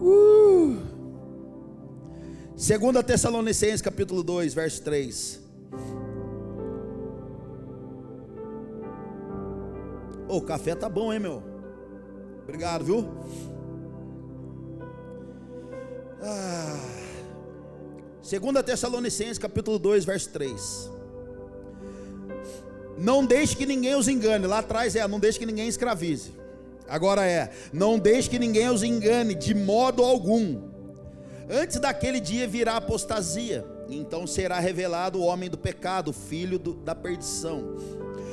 Uh. 0.00 0.79
Segunda 2.60 3.02
Tessalonicenses 3.02 3.80
capítulo 3.80 4.22
2, 4.22 4.52
verso 4.52 4.82
3. 4.82 5.40
O 10.28 10.36
oh, 10.36 10.42
café 10.42 10.74
tá 10.74 10.86
bom, 10.86 11.10
hein, 11.10 11.20
meu? 11.20 11.42
Obrigado, 12.42 12.84
viu? 12.84 13.08
Ah. 16.20 16.78
Segunda 18.20 18.62
Tessalonicenses 18.62 19.38
capítulo 19.38 19.78
2, 19.78 20.04
verso 20.04 20.28
3. 20.28 20.90
Não 22.98 23.24
deixe 23.24 23.56
que 23.56 23.64
ninguém 23.64 23.94
os 23.94 24.06
engane. 24.06 24.46
Lá 24.46 24.58
atrás 24.58 24.94
é, 24.94 25.08
não 25.08 25.18
deixe 25.18 25.38
que 25.38 25.46
ninguém 25.46 25.66
escravize. 25.66 26.32
Agora 26.86 27.26
é: 27.26 27.50
não 27.72 27.98
deixe 27.98 28.28
que 28.28 28.38
ninguém 28.38 28.68
os 28.68 28.82
engane 28.82 29.34
de 29.34 29.54
modo 29.54 30.04
algum. 30.04 30.68
Antes 31.50 31.80
daquele 31.80 32.20
dia 32.20 32.46
virá 32.46 32.76
apostasia, 32.76 33.66
então 33.88 34.24
será 34.24 34.60
revelado 34.60 35.18
o 35.18 35.24
homem 35.24 35.50
do 35.50 35.58
pecado, 35.58 36.12
filho 36.12 36.60
do, 36.60 36.74
da 36.74 36.94
perdição. 36.94 37.74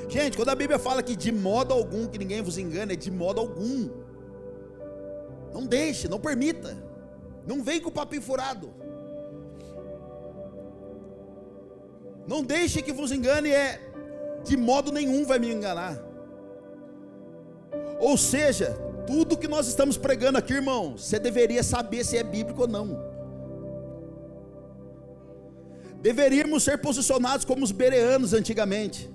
Gente, 0.08 0.38
quando 0.38 0.50
a 0.50 0.56
Bíblia 0.56 0.78
fala 0.78 1.02
que 1.02 1.16
de 1.16 1.32
modo 1.32 1.74
algum 1.74 2.06
que 2.06 2.20
ninguém 2.20 2.44
vos 2.44 2.60
engane, 2.60 2.94
é 2.94 2.96
de 2.96 3.10
modo 3.10 3.42
algum. 3.42 3.90
Não 5.52 5.66
deixe, 5.66 6.08
não 6.08 6.20
permita. 6.20 6.78
Não 7.48 7.64
vem 7.64 7.82
com 7.82 7.90
o 7.90 7.92
papinho 7.92 8.22
furado. 8.22 8.72
Não 12.28 12.44
deixe 12.44 12.84
que 12.84 12.94
vos 12.94 13.12
engane, 13.12 13.50
é 13.50 13.82
de 14.44 14.56
modo 14.56 14.92
nenhum 14.92 15.26
vai 15.26 15.40
me 15.40 15.52
enganar. 15.52 15.98
Ou 18.00 18.16
seja, 18.16 18.78
tudo 19.08 19.38
que 19.38 19.48
nós 19.48 19.68
estamos 19.68 19.98
pregando 19.98 20.38
aqui, 20.38 20.54
irmão, 20.54 20.98
você 20.98 21.18
deveria 21.18 21.64
saber 21.64 22.04
se 22.04 22.18
é 22.18 22.24
bíblico 22.24 22.62
ou 22.62 22.68
não. 22.68 23.07
Deveríamos 26.08 26.64
ser 26.64 26.78
posicionados 26.78 27.44
como 27.44 27.66
os 27.66 27.74
bereanos 27.74 28.34
antigamente. 28.34 29.12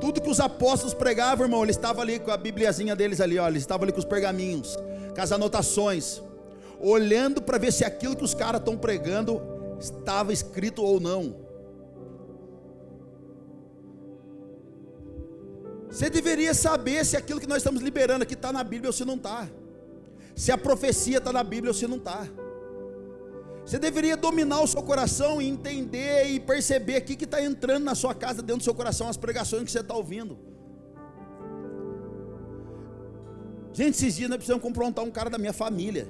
Tudo 0.00 0.20
que 0.20 0.30
os 0.30 0.38
apóstolos 0.38 0.94
pregavam, 0.94 1.46
irmão, 1.46 1.64
eles 1.64 1.74
estavam 1.74 2.00
ali 2.00 2.20
com 2.20 2.30
a 2.30 2.36
bibliazinha 2.36 2.94
deles 2.94 3.20
ali, 3.20 3.40
ó, 3.40 3.48
eles 3.48 3.64
estavam 3.64 3.82
ali 3.82 3.92
com 3.92 3.98
os 3.98 4.04
pergaminhos, 4.04 4.76
com 5.12 5.20
as 5.20 5.32
anotações, 5.32 6.22
olhando 6.78 7.42
para 7.42 7.58
ver 7.58 7.72
se 7.72 7.84
aquilo 7.84 8.14
que 8.14 8.22
os 8.22 8.34
caras 8.34 8.60
estão 8.60 8.78
pregando 8.78 9.42
estava 9.80 10.32
escrito 10.32 10.80
ou 10.80 11.00
não. 11.00 11.34
Você 15.90 16.08
deveria 16.08 16.54
saber 16.54 17.04
se 17.04 17.16
aquilo 17.16 17.40
que 17.40 17.48
nós 17.48 17.58
estamos 17.58 17.82
liberando 17.82 18.22
aqui 18.22 18.34
está 18.34 18.52
na 18.52 18.62
Bíblia 18.62 18.90
ou 18.90 18.92
se 18.92 19.04
não 19.04 19.16
está. 19.16 19.48
Se 20.36 20.52
a 20.52 20.56
profecia 20.56 21.18
está 21.18 21.32
na 21.32 21.42
Bíblia 21.42 21.70
ou 21.70 21.74
se 21.74 21.88
não 21.88 21.96
está. 21.96 22.28
Você 23.64 23.78
deveria 23.78 24.16
dominar 24.16 24.60
o 24.60 24.66
seu 24.66 24.82
coração 24.82 25.40
e 25.40 25.48
entender 25.48 26.26
e 26.26 26.40
perceber 26.40 26.96
aqui 26.96 27.14
que 27.14 27.24
está 27.24 27.42
entrando 27.42 27.84
na 27.84 27.94
sua 27.94 28.14
casa, 28.14 28.42
dentro 28.42 28.58
do 28.58 28.64
seu 28.64 28.74
coração, 28.74 29.08
as 29.08 29.16
pregações 29.16 29.64
que 29.64 29.70
você 29.70 29.80
está 29.80 29.94
ouvindo. 29.94 30.36
Gente, 33.72 33.94
esses 33.94 34.16
dias 34.16 34.28
nós 34.28 34.36
precisamos 34.36 34.62
confrontar 34.62 35.04
um 35.04 35.10
cara 35.10 35.30
da 35.30 35.38
minha 35.38 35.52
família. 35.52 36.06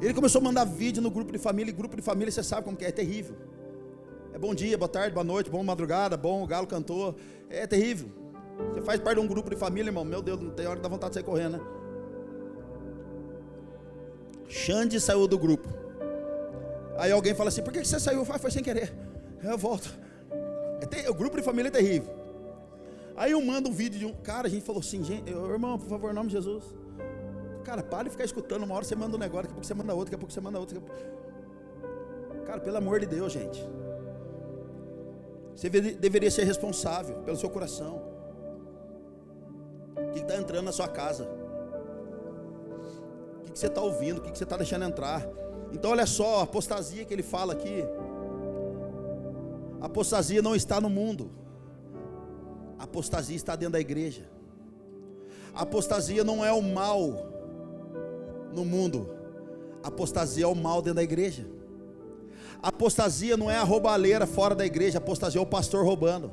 Ele 0.00 0.14
começou 0.14 0.40
a 0.40 0.44
mandar 0.44 0.64
vídeo 0.64 1.00
no 1.00 1.10
grupo 1.10 1.30
de 1.30 1.38
família, 1.38 1.70
e 1.70 1.74
grupo 1.74 1.94
de 1.94 2.02
família 2.02 2.32
você 2.32 2.42
sabe 2.42 2.64
como 2.64 2.76
que 2.76 2.84
é, 2.84 2.88
é 2.88 2.92
terrível. 2.92 3.36
É 4.32 4.38
bom 4.38 4.54
dia, 4.54 4.76
boa 4.78 4.88
tarde, 4.88 5.12
boa 5.12 5.22
noite, 5.22 5.50
boa 5.50 5.62
madrugada, 5.62 6.16
bom, 6.16 6.42
o 6.42 6.46
galo 6.46 6.66
cantou. 6.66 7.14
É 7.50 7.66
terrível. 7.66 8.08
Você 8.72 8.80
faz 8.80 8.98
parte 8.98 9.20
de 9.20 9.24
um 9.24 9.28
grupo 9.28 9.50
de 9.50 9.56
família, 9.56 9.90
irmão. 9.90 10.04
Meu 10.04 10.22
Deus, 10.22 10.40
não 10.40 10.50
tem 10.50 10.66
hora 10.66 10.76
que 10.76 10.82
dá 10.82 10.88
vontade 10.88 11.10
de 11.10 11.14
sair 11.16 11.24
correndo, 11.24 11.58
né? 11.58 11.81
Xande 14.52 15.00
saiu 15.00 15.26
do 15.26 15.38
grupo. 15.38 15.66
Aí 16.98 17.10
alguém 17.10 17.34
fala 17.34 17.48
assim: 17.48 17.62
por 17.62 17.72
que 17.72 17.82
você 17.82 17.98
saiu? 17.98 18.22
Foi, 18.22 18.38
foi 18.38 18.50
sem 18.50 18.62
querer. 18.62 18.92
Eu 19.42 19.56
volto. 19.56 19.90
É 21.02 21.08
o 21.08 21.14
grupo 21.14 21.38
de 21.38 21.42
família 21.42 21.68
é 21.68 21.70
terrível. 21.70 22.12
Aí 23.16 23.32
eu 23.32 23.40
mando 23.40 23.70
um 23.70 23.72
vídeo 23.72 23.98
de 23.98 24.04
um. 24.04 24.12
Cara, 24.12 24.48
a 24.48 24.50
gente 24.50 24.62
falou 24.62 24.80
assim, 24.80 25.02
gente, 25.02 25.30
irmão, 25.30 25.78
por 25.78 25.88
favor, 25.88 26.10
em 26.10 26.14
nome 26.14 26.28
de 26.28 26.34
Jesus. 26.34 26.64
Cara, 27.64 27.82
para 27.82 28.04
de 28.04 28.10
ficar 28.10 28.24
escutando. 28.24 28.62
Uma 28.64 28.74
hora 28.74 28.84
você 28.84 28.94
manda 28.94 29.16
um 29.16 29.18
negócio, 29.18 29.44
daqui 29.44 29.52
a 29.52 29.54
pouco 29.54 29.66
você 29.66 29.74
manda 29.74 29.94
outro, 29.94 30.04
daqui 30.04 30.16
a 30.16 30.18
pouco 30.18 30.32
você 30.32 30.40
manda 30.40 30.58
outro. 30.58 30.82
Cara, 32.44 32.60
pelo 32.60 32.76
amor 32.76 33.00
de 33.00 33.06
Deus, 33.06 33.32
gente. 33.32 33.66
Você 35.56 35.70
deveria 35.70 36.30
ser 36.30 36.44
responsável 36.44 37.16
pelo 37.22 37.38
seu 37.38 37.48
coração. 37.48 38.02
O 39.96 40.12
que 40.12 40.20
está 40.20 40.36
entrando 40.36 40.66
na 40.66 40.72
sua 40.72 40.88
casa? 40.88 41.41
O 43.52 43.54
que 43.54 43.58
você 43.58 43.66
está 43.66 43.82
ouvindo? 43.82 44.16
O 44.16 44.22
que 44.22 44.30
você 44.36 44.44
está 44.44 44.56
deixando 44.56 44.86
entrar? 44.86 45.28
Então, 45.72 45.90
olha 45.90 46.06
só, 46.06 46.40
a 46.40 46.44
apostasia 46.44 47.04
que 47.04 47.12
ele 47.12 47.22
fala 47.22 47.52
aqui. 47.52 47.84
A 49.78 49.86
apostasia 49.86 50.40
não 50.40 50.56
está 50.56 50.80
no 50.80 50.88
mundo. 50.88 51.30
A 52.78 52.84
apostasia 52.84 53.36
está 53.36 53.54
dentro 53.54 53.74
da 53.74 53.80
igreja. 53.80 54.26
A 55.54 55.62
apostasia 55.64 56.24
não 56.24 56.42
é 56.42 56.50
o 56.50 56.62
mal 56.62 57.26
no 58.54 58.64
mundo. 58.64 59.14
A 59.82 59.88
apostasia 59.88 60.44
é 60.44 60.48
o 60.48 60.54
mal 60.54 60.80
dentro 60.80 60.94
da 60.94 61.02
igreja. 61.02 61.46
Apostasia 62.62 63.36
não 63.36 63.50
é 63.50 63.58
a 63.58 63.64
roubalheira 63.64 64.26
fora 64.26 64.54
da 64.54 64.64
igreja, 64.64 64.96
apostasia 64.96 65.38
é 65.38 65.42
o 65.42 65.46
pastor 65.46 65.84
roubando. 65.84 66.32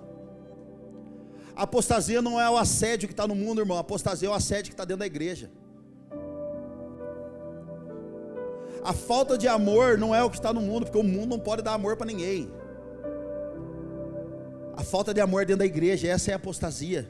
Apostasia 1.54 2.22
não 2.22 2.40
é 2.40 2.50
o 2.50 2.56
assédio 2.56 3.10
que 3.10 3.14
está 3.14 3.28
no 3.28 3.36
mundo, 3.36 3.60
irmão. 3.60 3.78
Apostasia 3.78 4.30
é 4.30 4.32
o 4.32 4.34
assédio 4.34 4.70
que 4.70 4.74
está 4.76 4.86
dentro 4.86 5.00
da 5.00 5.06
igreja. 5.06 5.52
A 8.84 8.94
falta 8.94 9.38
de 9.38 9.48
amor 9.48 9.98
não 9.98 10.14
é 10.16 10.24
o 10.24 10.30
que 10.30 10.38
está 10.38 10.54
no 10.54 10.62
mundo, 10.62 10.86
porque 10.86 10.98
o 10.98 11.04
mundo 11.04 11.30
não 11.30 11.40
pode 11.40 11.62
dar 11.62 11.74
amor 11.74 11.98
para 11.98 12.08
ninguém. 12.08 12.50
A 14.76 14.84
falta 14.84 15.14
de 15.14 15.20
amor 15.20 15.46
dentro 15.46 15.60
da 15.60 15.66
igreja, 15.66 16.08
essa 16.08 16.32
é 16.32 16.34
a 16.34 16.38
apostasia. 16.38 17.10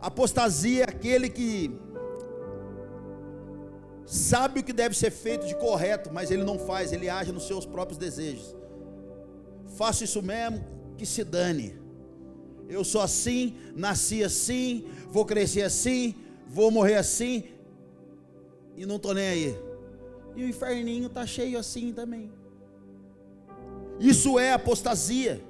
Apostasia 0.00 0.84
é 0.84 0.88
aquele 0.88 1.28
que 1.28 1.70
sabe 4.06 4.60
o 4.60 4.62
que 4.64 4.72
deve 4.72 4.96
ser 4.96 5.10
feito 5.10 5.46
de 5.46 5.54
correto, 5.54 6.10
mas 6.12 6.30
ele 6.30 6.44
não 6.44 6.58
faz, 6.58 6.92
ele 6.92 7.08
age 7.08 7.32
nos 7.32 7.46
seus 7.46 7.66
próprios 7.66 7.98
desejos. 7.98 8.54
Faço 9.76 10.04
isso 10.04 10.22
mesmo, 10.22 10.64
que 10.96 11.04
se 11.04 11.24
dane. 11.24 11.78
Eu 12.68 12.84
sou 12.84 13.00
assim, 13.00 13.56
nasci 13.74 14.24
assim, 14.24 14.86
vou 15.10 15.24
crescer 15.24 15.62
assim, 15.62 16.14
vou 16.46 16.70
morrer 16.70 16.94
assim, 16.94 17.44
e 18.76 18.86
não 18.86 18.96
estou 18.96 19.14
nem 19.14 19.28
aí. 19.28 19.73
E 20.36 20.44
o 20.44 20.48
inferninho 20.48 21.06
está 21.06 21.26
cheio 21.26 21.58
assim 21.58 21.92
também. 21.92 22.30
Isso 24.00 24.38
é 24.38 24.52
apostasia. 24.52 25.42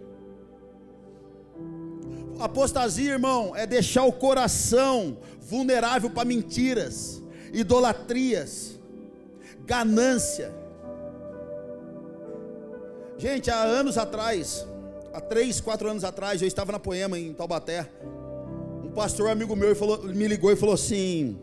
Apostasia, 2.39 3.13
irmão, 3.13 3.55
é 3.55 3.67
deixar 3.67 4.05
o 4.05 4.13
coração 4.13 5.19
vulnerável 5.41 6.11
para 6.11 6.25
mentiras 6.25 7.25
idolatrias, 7.55 8.79
ganância. 9.65 10.53
Gente, 13.17 13.51
há 13.51 13.63
anos 13.63 13.97
atrás, 13.97 14.67
há 15.13 15.21
três, 15.21 15.61
quatro 15.61 15.89
anos 15.89 16.03
atrás, 16.03 16.43
eu 16.43 16.49
estava 16.49 16.73
na 16.73 16.81
Poema 16.81 17.19
em 17.19 17.33
Taubaté. 17.33 17.89
Um 18.83 18.91
pastor 18.91 19.31
amigo 19.31 19.55
meu 19.55 19.75
falou, 19.77 20.03
me 20.03 20.27
ligou 20.27 20.51
e 20.51 20.57
falou 20.57 20.75
assim: 20.75 21.39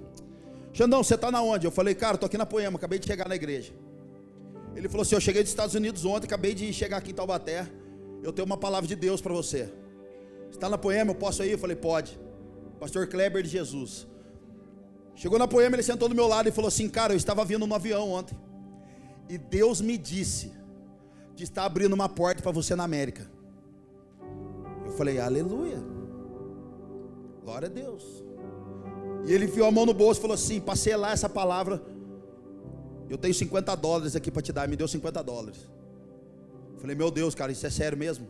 Xandão, 0.74 1.04
você 1.04 1.16
está 1.16 1.30
na 1.32 1.42
onde? 1.42 1.68
Eu 1.68 1.72
falei, 1.72 1.94
cara, 1.94 2.16
estou 2.16 2.28
aqui 2.28 2.38
na 2.38 2.46
Poema, 2.46 2.78
acabei 2.78 2.98
de 2.98 3.06
chegar 3.06 3.28
na 3.28 3.36
igreja. 3.36 3.74
Ele 4.76 4.88
falou 4.88 5.02
assim: 5.02 5.16
Eu 5.16 5.22
cheguei 5.22 5.44
dos 5.44 5.52
Estados 5.52 5.76
Unidos 5.76 6.06
ontem, 6.06 6.26
acabei 6.26 6.54
de 6.54 6.72
chegar 6.72 6.98
aqui 6.98 7.12
em 7.12 7.14
Taubaté. 7.14 7.68
Eu 8.24 8.32
tenho 8.32 8.46
uma 8.46 8.58
palavra 8.58 8.88
de 8.88 8.96
Deus 8.96 9.20
para 9.20 9.34
você. 9.34 9.70
Está 10.50 10.70
na 10.70 10.78
Poema, 10.78 11.12
eu 11.12 11.16
posso 11.16 11.44
ir? 11.44 11.52
Eu 11.52 11.58
falei, 11.58 11.76
pode. 11.76 12.20
Pastor 12.80 13.08
Kleber 13.08 13.44
de 13.44 13.50
Jesus. 13.50 14.08
Chegou 15.16 15.38
na 15.38 15.48
poema, 15.48 15.76
ele 15.76 15.84
sentou 15.84 16.10
do 16.10 16.16
meu 16.16 16.28
lado 16.28 16.50
e 16.50 16.52
falou 16.52 16.68
assim: 16.68 16.90
Cara, 16.90 17.14
eu 17.14 17.18
estava 17.18 17.46
vindo 17.46 17.68
no 17.68 17.76
avião 17.76 18.10
ontem. 18.10 18.38
E 19.30 19.38
Deus 19.38 19.80
me 19.80 19.98
disse 19.98 20.52
que 21.36 21.44
está 21.44 21.64
abrindo 21.64 21.94
uma 21.94 22.10
porta 22.10 22.42
para 22.42 22.52
você 22.52 22.76
na 22.76 22.84
América. 22.84 23.30
Eu 24.86 24.92
falei: 24.94 25.20
Aleluia. 25.20 25.78
Glória 27.44 27.68
a 27.68 27.72
Deus. 27.72 28.21
E 29.26 29.34
ele 29.34 29.46
enfiou 29.46 29.68
a 29.68 29.72
mão 29.72 29.86
no 29.86 29.94
bolso 29.94 30.20
e 30.20 30.22
falou 30.22 30.36
assim: 30.36 30.60
Passei 30.60 30.96
lá 30.96 31.12
essa 31.12 31.30
palavra. 31.30 31.82
Eu 33.10 33.18
tenho 33.18 33.34
50 33.34 33.76
dólares 33.76 34.16
aqui 34.16 34.32
para 34.32 34.42
te 34.42 34.52
dar. 34.52 34.68
Me 34.68 34.76
deu 34.76 34.88
50 34.88 35.24
dólares. 35.24 35.70
Eu 36.74 36.80
falei: 36.80 36.96
Meu 36.96 37.12
Deus, 37.12 37.36
cara, 37.36 37.52
isso 37.52 37.66
é 37.66 37.70
sério 37.70 37.98
mesmo? 37.98 38.28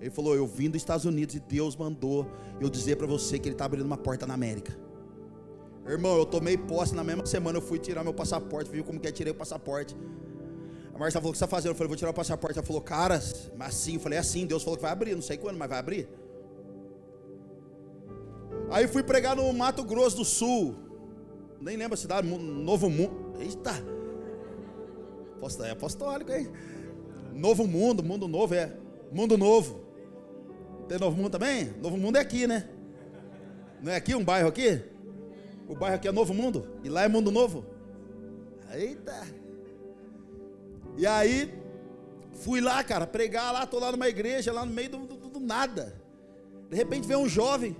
Ele 0.00 0.10
falou: 0.10 0.34
Eu 0.34 0.46
vim 0.46 0.70
dos 0.70 0.80
Estados 0.80 1.04
Unidos 1.04 1.34
e 1.34 1.40
Deus 1.40 1.76
mandou 1.76 2.26
eu 2.60 2.68
dizer 2.68 2.96
para 2.96 3.06
você 3.06 3.38
que 3.38 3.48
Ele 3.48 3.54
está 3.54 3.64
abrindo 3.64 3.84
uma 3.84 3.96
porta 3.96 4.26
na 4.26 4.34
América. 4.34 4.76
Irmão, 5.86 6.16
eu 6.16 6.24
tomei 6.24 6.56
posse 6.56 6.94
na 6.94 7.02
mesma 7.02 7.26
semana, 7.26 7.58
eu 7.58 7.62
fui 7.62 7.78
tirar 7.78 8.04
meu 8.04 8.14
passaporte, 8.14 8.70
viu 8.70 8.84
como 8.84 9.00
que 9.00 9.08
é, 9.08 9.12
tirei 9.12 9.32
o 9.32 9.34
passaporte. 9.34 9.96
A 10.94 10.98
Marcia 10.98 11.20
falou, 11.20 11.30
o 11.30 11.32
que 11.32 11.38
você 11.38 11.44
está 11.44 11.56
fazendo? 11.56 11.72
Eu 11.72 11.74
falei, 11.74 11.88
vou 11.88 11.96
tirar 11.96 12.10
o 12.10 12.14
passaporte. 12.14 12.58
Ela 12.58 12.66
falou, 12.66 12.82
cara, 12.82 13.20
mas 13.56 13.68
assim, 13.68 13.94
eu 13.94 14.00
falei, 14.00 14.18
é 14.18 14.20
assim, 14.20 14.46
Deus 14.46 14.62
falou 14.62 14.76
que 14.76 14.82
vai 14.82 14.92
abrir, 14.92 15.14
não 15.14 15.22
sei 15.22 15.36
quando, 15.36 15.56
mas 15.56 15.68
vai 15.68 15.78
abrir. 15.78 16.08
Aí 18.70 18.88
fui 18.88 19.02
pregar 19.02 19.36
no 19.36 19.52
Mato 19.52 19.84
Grosso 19.84 20.16
do 20.16 20.24
Sul. 20.24 20.74
Nem 21.60 21.76
lembro 21.76 21.94
a 21.94 21.96
cidade, 21.96 22.26
Novo 22.26 22.88
Mundo. 22.88 23.34
Eita! 23.38 23.72
É 25.66 25.70
apostólico, 25.70 26.30
hein? 26.30 26.48
Novo 27.34 27.66
Mundo, 27.66 28.02
Mundo 28.02 28.28
Novo, 28.28 28.54
é. 28.54 28.76
Mundo 29.10 29.36
Novo. 29.36 29.80
Tem 30.88 30.98
Novo 30.98 31.16
Mundo 31.16 31.30
também? 31.30 31.72
Novo 31.82 31.96
Mundo 31.96 32.16
é 32.16 32.20
aqui, 32.20 32.46
né? 32.46 32.68
Não 33.82 33.90
é 33.90 33.96
aqui 33.96 34.14
um 34.14 34.24
bairro 34.24 34.48
aqui? 34.48 34.80
O 35.68 35.74
bairro 35.74 35.96
aqui 35.96 36.06
é 36.06 36.12
Novo 36.12 36.32
Mundo? 36.32 36.68
E 36.84 36.88
lá 36.88 37.02
é 37.02 37.08
Mundo 37.08 37.30
Novo? 37.32 37.64
Eita! 38.72 39.26
E 40.96 41.06
aí, 41.06 41.52
fui 42.32 42.60
lá, 42.60 42.82
cara, 42.84 43.06
pregar 43.06 43.52
lá, 43.52 43.66
tô 43.66 43.78
lá 43.78 43.90
numa 43.90 44.08
igreja, 44.08 44.52
lá 44.52 44.64
no 44.64 44.72
meio 44.72 44.90
do, 44.90 44.98
do, 44.98 45.16
do 45.28 45.40
nada. 45.40 46.00
De 46.70 46.76
repente 46.76 47.06
vem 47.06 47.16
um 47.16 47.28
jovem, 47.28 47.76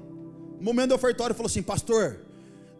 no 0.62 0.66
momento 0.66 0.90
do 0.90 0.94
ofertório, 0.94 1.34
falou 1.34 1.48
assim: 1.48 1.60
Pastor, 1.60 2.20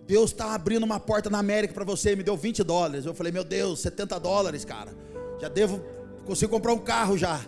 Deus 0.06 0.30
está 0.30 0.54
abrindo 0.54 0.84
uma 0.84 1.00
porta 1.00 1.28
na 1.28 1.40
América 1.40 1.74
para 1.74 1.84
você, 1.84 2.14
me 2.14 2.22
deu 2.22 2.36
20 2.36 2.62
dólares. 2.62 3.04
Eu 3.04 3.12
falei: 3.12 3.32
Meu 3.32 3.42
Deus, 3.42 3.80
70 3.80 4.20
dólares, 4.20 4.64
cara. 4.64 4.94
Já 5.40 5.48
devo, 5.48 5.82
consigo 6.24 6.52
comprar 6.52 6.74
um 6.74 6.78
carro 6.78 7.18
já. 7.18 7.44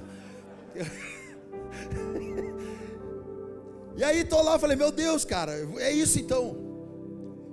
e 3.96 4.02
aí 4.02 4.24
tô 4.24 4.42
lá, 4.42 4.58
falei: 4.58 4.76
Meu 4.76 4.90
Deus, 4.90 5.24
cara, 5.24 5.52
é 5.78 5.92
isso 5.92 6.18
então. 6.18 6.56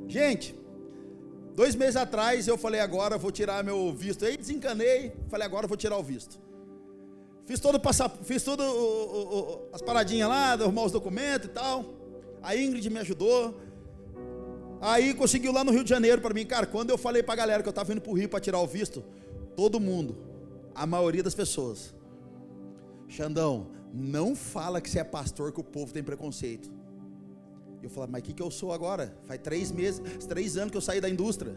Gente, 0.07 0.55
dois 1.53 1.75
meses 1.75 1.97
atrás 1.97 2.47
eu 2.47 2.57
falei: 2.57 2.79
Agora 2.79 3.15
vou 3.15 3.31
tirar 3.31 3.63
meu 3.63 3.93
visto. 3.93 4.25
Aí 4.25 4.35
desencanei, 4.35 5.13
falei: 5.29 5.45
Agora 5.45 5.67
vou 5.67 5.77
tirar 5.77 5.99
o 5.99 6.03
visto. 6.03 6.39
Fiz 7.45 7.59
todo 7.59 7.79
fiz 8.23 8.41
tudo 8.41 8.63
as 9.71 9.83
paradinhas 9.83 10.29
lá, 10.29 10.53
arrumar 10.53 10.85
os 10.85 10.91
documentos 10.91 11.47
e 11.47 11.51
tal. 11.51 12.00
A 12.41 12.56
Ingrid 12.56 12.89
me 12.89 12.99
ajudou. 12.99 13.60
Aí 14.80 15.13
conseguiu 15.13 15.51
lá 15.51 15.63
no 15.63 15.71
Rio 15.71 15.84
de 15.84 15.89
Janeiro 15.89 16.21
para 16.21 16.34
mim, 16.34 16.45
cara. 16.45 16.65
Quando 16.65 16.89
eu 16.89 16.97
falei 16.97 17.21
para 17.21 17.34
a 17.34 17.38
galera 17.38 17.62
que 17.62 17.69
eu 17.69 17.71
estava 17.71 17.91
indo 17.91 18.01
para 18.01 18.12
o 18.12 18.15
Rio 18.15 18.27
para 18.27 18.39
tirar 18.39 18.60
o 18.60 18.67
visto, 18.67 19.04
todo 19.56 19.80
mundo, 19.80 20.17
a 20.73 20.86
maioria 20.86 21.21
das 21.21 21.36
pessoas, 21.36 21.93
Xandão, 23.08 23.67
não 23.93 24.36
fala 24.36 24.82
que 24.82 24.89
você 24.89 24.99
é 24.99 25.04
pastor 25.04 25.51
que 25.51 25.60
o 25.60 25.63
povo 25.63 25.93
tem 25.93 26.04
preconceito. 26.04 26.71
Eu 27.84 27.89
falei, 27.89 28.10
mas 28.12 28.21
o 28.21 28.25
que, 28.25 28.34
que 28.34 28.41
eu 28.41 28.49
sou 28.49 28.71
agora? 28.71 29.15
Faz 29.25 29.39
três 29.41 29.71
meses, 29.71 30.01
três 30.25 30.56
anos 30.58 30.71
que 30.71 30.77
eu 30.77 30.82
saí 30.82 31.01
da 31.01 31.10
indústria. 31.10 31.56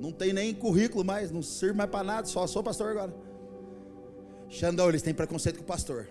Não 0.00 0.10
tem 0.10 0.32
nem 0.32 0.54
currículo 0.54 1.04
mais, 1.04 1.30
não 1.30 1.42
sirvo 1.42 1.78
mais 1.78 1.90
para 1.90 2.02
nada, 2.02 2.26
só 2.26 2.46
sou 2.46 2.62
pastor 2.62 2.90
agora. 2.90 3.14
Xandão, 4.48 4.88
eles 4.88 5.02
têm 5.02 5.14
preconceito 5.14 5.56
com 5.56 5.62
o 5.62 5.66
pastor. 5.66 6.08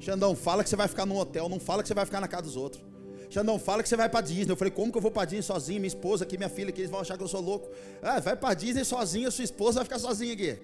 Xandão, 0.00 0.34
fala 0.34 0.64
que 0.64 0.70
você 0.70 0.76
vai 0.76 0.88
ficar 0.88 1.06
num 1.06 1.16
hotel, 1.16 1.48
não 1.48 1.60
fala 1.60 1.82
que 1.82 1.88
você 1.88 1.94
vai 1.94 2.04
ficar 2.04 2.20
na 2.20 2.26
casa 2.26 2.42
dos 2.42 2.56
outros. 2.56 2.82
Xandão, 3.32 3.58
fala 3.58 3.82
que 3.82 3.88
você 3.88 3.96
vai 3.96 4.10
para 4.10 4.20
Disney. 4.20 4.52
Eu 4.52 4.56
falei, 4.56 4.70
como 4.70 4.92
que 4.92 4.98
eu 4.98 5.02
vou 5.02 5.10
para 5.10 5.24
Disney 5.24 5.42
sozinho? 5.42 5.80
Minha 5.80 5.88
esposa 5.88 6.24
aqui, 6.24 6.36
minha 6.36 6.50
filha 6.50 6.68
aqui, 6.68 6.82
eles 6.82 6.90
vão 6.90 7.00
achar 7.00 7.16
que 7.16 7.22
eu 7.22 7.28
sou 7.28 7.40
louco. 7.40 7.70
Ah, 8.02 8.20
vai 8.20 8.36
para 8.36 8.52
Disney 8.52 8.84
sozinho, 8.84 9.32
sua 9.32 9.44
esposa 9.44 9.76
vai 9.76 9.84
ficar 9.84 9.98
sozinha 9.98 10.34
aqui. 10.34 10.58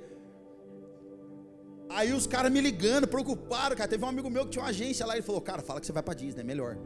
Aí 1.89 2.13
os 2.13 2.27
caras 2.27 2.53
me 2.53 2.61
ligando, 2.61 3.09
preocuparam, 3.09 3.75
cara. 3.75 3.89
Teve 3.89 4.05
um 4.05 4.09
amigo 4.09 4.29
meu 4.29 4.45
que 4.45 4.51
tinha 4.51 4.63
uma 4.63 4.69
agência 4.69 5.07
lá 5.07 5.17
e 5.17 5.23
falou, 5.23 5.41
cara, 5.41 5.63
fala 5.63 5.81
que 5.81 5.87
você 5.87 5.93
vai 5.93 6.03
para 6.03 6.13
Disney, 6.13 6.43
é 6.43 6.45
melhor. 6.45 6.77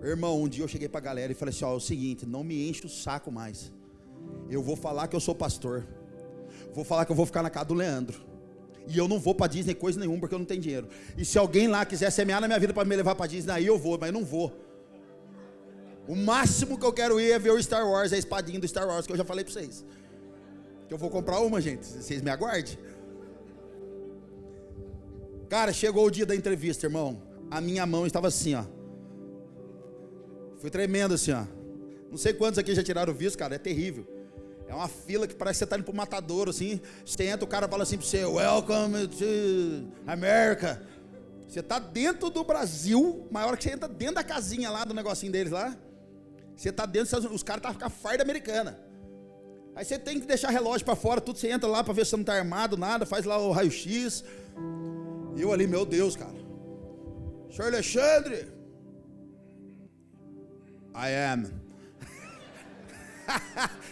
Irmão, 0.00 0.40
um 0.40 0.48
dia 0.48 0.62
eu 0.62 0.68
cheguei 0.68 0.88
para 0.88 1.00
a 1.00 1.02
galera 1.02 1.32
e 1.32 1.34
falei 1.34 1.52
assim: 1.52 1.64
ó, 1.64 1.72
é 1.72 1.76
o 1.76 1.80
seguinte, 1.80 2.24
não 2.24 2.44
me 2.44 2.68
enche 2.68 2.86
o 2.86 2.88
saco 2.88 3.32
mais. 3.32 3.72
Eu 4.48 4.62
vou 4.62 4.76
falar 4.76 5.08
que 5.08 5.16
eu 5.16 5.20
sou 5.20 5.34
pastor. 5.34 5.84
Vou 6.72 6.84
falar 6.84 7.04
que 7.04 7.10
eu 7.10 7.16
vou 7.16 7.26
ficar 7.26 7.42
na 7.42 7.50
casa 7.50 7.66
do 7.66 7.74
Leandro. 7.74 8.22
E 8.86 8.96
eu 8.96 9.08
não 9.08 9.18
vou 9.18 9.34
para 9.34 9.48
Disney 9.48 9.74
coisa 9.74 9.98
nenhuma 9.98 10.20
porque 10.20 10.34
eu 10.34 10.38
não 10.38 10.46
tenho 10.46 10.60
dinheiro. 10.60 10.88
E 11.18 11.24
se 11.24 11.36
alguém 11.36 11.66
lá 11.66 11.84
quiser 11.84 12.10
semear 12.10 12.40
na 12.40 12.46
minha 12.46 12.60
vida 12.60 12.72
para 12.72 12.84
me 12.84 12.94
levar 12.94 13.16
para 13.16 13.26
Disney, 13.26 13.52
aí 13.52 13.66
eu 13.66 13.76
vou, 13.76 13.98
mas 13.98 14.08
eu 14.08 14.12
não 14.12 14.24
vou. 14.24 14.63
O 16.06 16.14
máximo 16.14 16.78
que 16.78 16.84
eu 16.84 16.92
quero 16.92 17.18
ir 17.18 17.32
é 17.32 17.38
ver 17.38 17.50
o 17.50 17.62
Star 17.62 17.88
Wars, 17.88 18.12
a 18.12 18.18
espadinha 18.18 18.60
do 18.60 18.68
Star 18.68 18.86
Wars, 18.86 19.06
que 19.06 19.12
eu 19.12 19.16
já 19.16 19.24
falei 19.24 19.44
para 19.44 19.52
vocês. 19.52 19.84
Que 20.86 20.92
eu 20.92 20.98
vou 20.98 21.08
comprar 21.08 21.40
uma, 21.40 21.60
gente. 21.60 21.86
Vocês 21.86 22.20
me 22.20 22.30
aguardem. 22.30 22.78
Cara, 25.48 25.72
chegou 25.72 26.06
o 26.06 26.10
dia 26.10 26.26
da 26.26 26.34
entrevista, 26.34 26.86
irmão. 26.86 27.22
A 27.50 27.60
minha 27.60 27.86
mão 27.86 28.06
estava 28.06 28.28
assim, 28.28 28.54
ó. 28.54 28.64
Foi 30.58 30.68
tremendo 30.68 31.14
assim, 31.14 31.32
ó. 31.32 31.44
Não 32.10 32.18
sei 32.18 32.32
quantos 32.32 32.58
aqui 32.58 32.74
já 32.74 32.82
tiraram 32.82 33.12
o 33.12 33.16
visto, 33.16 33.38
cara. 33.38 33.54
É 33.54 33.58
terrível. 33.58 34.06
É 34.66 34.74
uma 34.74 34.88
fila 34.88 35.26
que 35.26 35.34
parece 35.34 35.56
que 35.56 35.58
você 35.58 35.64
está 35.64 35.76
indo 35.76 35.84
para 35.84 35.92
o 35.92 35.96
matador, 35.96 36.48
assim. 36.48 36.80
Você 37.04 37.24
entra, 37.24 37.44
o 37.44 37.48
cara 37.48 37.68
fala 37.68 37.82
assim 37.82 37.96
para 37.96 38.06
você: 38.06 38.24
Welcome 38.24 39.08
to 39.08 39.88
America. 40.06 40.82
Você 41.46 41.60
está 41.60 41.78
dentro 41.78 42.30
do 42.30 42.42
Brasil, 42.42 43.26
maior 43.30 43.56
que 43.56 43.64
você 43.64 43.70
entra 43.70 43.88
dentro 43.88 44.16
da 44.16 44.24
casinha 44.24 44.70
lá 44.70 44.84
do 44.84 44.92
negocinho 44.92 45.30
deles 45.30 45.52
lá. 45.52 45.76
Você 46.56 46.68
está 46.68 46.86
dentro, 46.86 47.18
os 47.32 47.42
caras 47.42 47.60
estão 47.60 47.72
tá 47.72 47.78
com 47.78 47.84
a 47.86 47.90
farda 47.90 48.22
americana. 48.22 48.78
Aí 49.76 49.84
você 49.84 49.98
tem 49.98 50.20
que 50.20 50.26
deixar 50.26 50.50
relógio 50.50 50.84
para 50.84 50.94
fora, 50.94 51.20
tudo 51.20 51.38
você 51.38 51.50
entra 51.50 51.68
lá 51.68 51.82
para 51.82 51.92
ver 51.92 52.04
se 52.04 52.10
você 52.10 52.16
não 52.16 52.22
está 52.22 52.34
armado, 52.34 52.76
nada, 52.76 53.04
faz 53.04 53.24
lá 53.24 53.38
o 53.38 53.50
raio-x. 53.50 54.24
E 55.36 55.42
eu 55.42 55.52
ali, 55.52 55.66
meu 55.66 55.84
Deus, 55.84 56.14
cara. 56.14 56.44
Senhor 57.50 57.68
Alexandre. 57.68 58.52
I 60.94 61.32
am. 61.32 61.50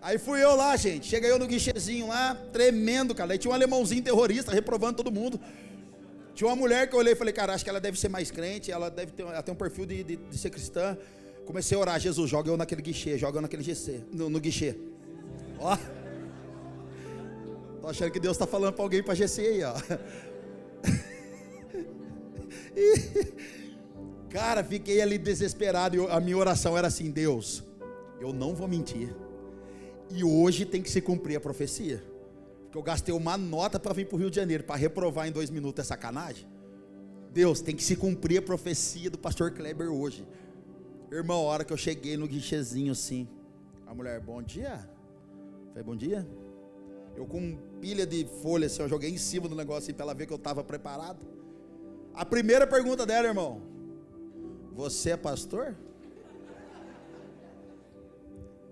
Aí 0.00 0.18
fui 0.18 0.42
eu 0.42 0.54
lá, 0.54 0.76
gente. 0.76 1.06
Cheguei 1.06 1.30
eu 1.30 1.38
no 1.38 1.46
guichezinho 1.46 2.08
lá, 2.08 2.34
tremendo, 2.52 3.14
cara. 3.14 3.32
Aí 3.32 3.38
tinha 3.38 3.50
um 3.50 3.54
alemãozinho 3.54 4.02
terrorista 4.02 4.52
reprovando 4.52 4.98
todo 4.98 5.10
mundo. 5.10 5.40
Tinha 6.34 6.48
uma 6.48 6.56
mulher 6.56 6.88
que 6.88 6.94
eu 6.94 6.98
olhei 6.98 7.14
e 7.14 7.16
falei, 7.16 7.32
cara, 7.32 7.52
acho 7.52 7.64
que 7.64 7.70
ela 7.70 7.80
deve 7.80 7.98
ser 7.98 8.08
mais 8.08 8.30
crente, 8.30 8.70
ela 8.70 8.90
deve 8.90 9.10
ter, 9.12 9.22
ela 9.22 9.42
tem 9.42 9.52
um 9.52 9.56
perfil 9.56 9.86
de, 9.86 10.04
de, 10.04 10.16
de 10.16 10.38
ser 10.38 10.50
cristã. 10.50 10.96
Comecei 11.48 11.78
a 11.78 11.80
orar, 11.80 11.98
Jesus, 11.98 12.28
joga 12.28 12.50
eu 12.50 12.58
naquele 12.58 12.82
guichê, 12.82 13.16
joga 13.16 13.38
eu 13.38 13.40
naquele 13.40 13.62
GC, 13.62 14.04
no, 14.12 14.28
no 14.28 14.38
guichê. 14.38 14.76
Ó. 15.58 15.78
Tô 17.80 17.86
achando 17.86 18.10
que 18.10 18.20
Deus 18.20 18.36
está 18.36 18.46
falando 18.46 18.74
para 18.74 18.84
alguém 18.84 19.02
para 19.02 19.14
GC 19.14 19.40
aí, 19.40 19.64
ó. 19.64 19.74
E, 22.76 23.32
cara, 24.30 24.62
fiquei 24.62 25.00
ali 25.00 25.18
desesperado. 25.18 25.96
E 25.96 26.06
a 26.08 26.20
minha 26.20 26.36
oração 26.36 26.76
era 26.76 26.86
assim: 26.86 27.10
Deus, 27.10 27.64
eu 28.20 28.32
não 28.32 28.54
vou 28.54 28.68
mentir. 28.68 29.12
E 30.10 30.22
hoje 30.22 30.64
tem 30.64 30.80
que 30.82 30.90
se 30.90 31.00
cumprir 31.00 31.36
a 31.36 31.40
profecia. 31.40 32.04
Porque 32.64 32.78
eu 32.78 32.82
gastei 32.82 33.12
uma 33.12 33.36
nota 33.36 33.80
para 33.80 33.94
vir 33.94 34.06
para 34.06 34.16
o 34.16 34.18
Rio 34.18 34.30
de 34.30 34.36
Janeiro, 34.36 34.62
para 34.62 34.76
reprovar 34.76 35.26
em 35.26 35.32
dois 35.32 35.50
minutos 35.50 35.84
é 35.84 35.88
sacanagem. 35.88 36.46
Deus, 37.32 37.60
tem 37.62 37.74
que 37.74 37.82
se 37.82 37.96
cumprir 37.96 38.38
a 38.38 38.42
profecia 38.42 39.10
do 39.10 39.18
pastor 39.18 39.50
Kleber 39.50 39.90
hoje. 39.90 40.24
Irmão, 41.10 41.40
a 41.40 41.44
hora 41.44 41.64
que 41.64 41.72
eu 41.72 41.76
cheguei 41.76 42.16
no 42.16 42.28
guichezinho 42.28 42.92
assim, 42.92 43.26
a 43.86 43.94
mulher, 43.94 44.20
bom 44.20 44.42
dia. 44.42 44.78
Falei, 45.68 45.82
bom 45.82 45.96
dia. 45.96 46.26
Eu 47.16 47.26
com 47.26 47.56
pilha 47.80 48.06
de 48.06 48.26
folha 48.42 48.66
assim, 48.66 48.82
eu 48.82 48.88
joguei 48.88 49.10
em 49.10 49.18
cima 49.18 49.48
do 49.48 49.54
negócio 49.54 49.84
assim, 49.84 49.94
para 49.94 50.04
ela 50.04 50.14
ver 50.14 50.26
que 50.26 50.32
eu 50.32 50.36
estava 50.36 50.62
preparado. 50.62 51.26
A 52.12 52.24
primeira 52.24 52.66
pergunta 52.66 53.06
dela, 53.06 53.26
irmão, 53.26 53.62
você 54.72 55.10
é 55.10 55.16
pastor? 55.16 55.74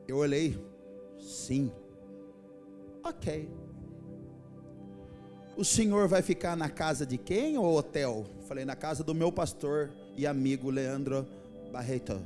Eu 0.06 0.18
olhei, 0.18 0.58
Sim. 1.26 1.72
Ok. 3.02 3.50
O 5.56 5.64
senhor 5.64 6.06
vai 6.06 6.22
ficar 6.22 6.56
na 6.56 6.68
casa 6.68 7.06
de 7.06 7.16
quem 7.18 7.56
ou 7.58 7.76
hotel? 7.76 8.26
Falei, 8.46 8.64
na 8.64 8.76
casa 8.76 9.02
do 9.02 9.14
meu 9.14 9.32
pastor 9.32 9.90
e 10.16 10.26
amigo 10.26 10.70
Leandro 10.70 11.26
Barreto. 11.76 12.18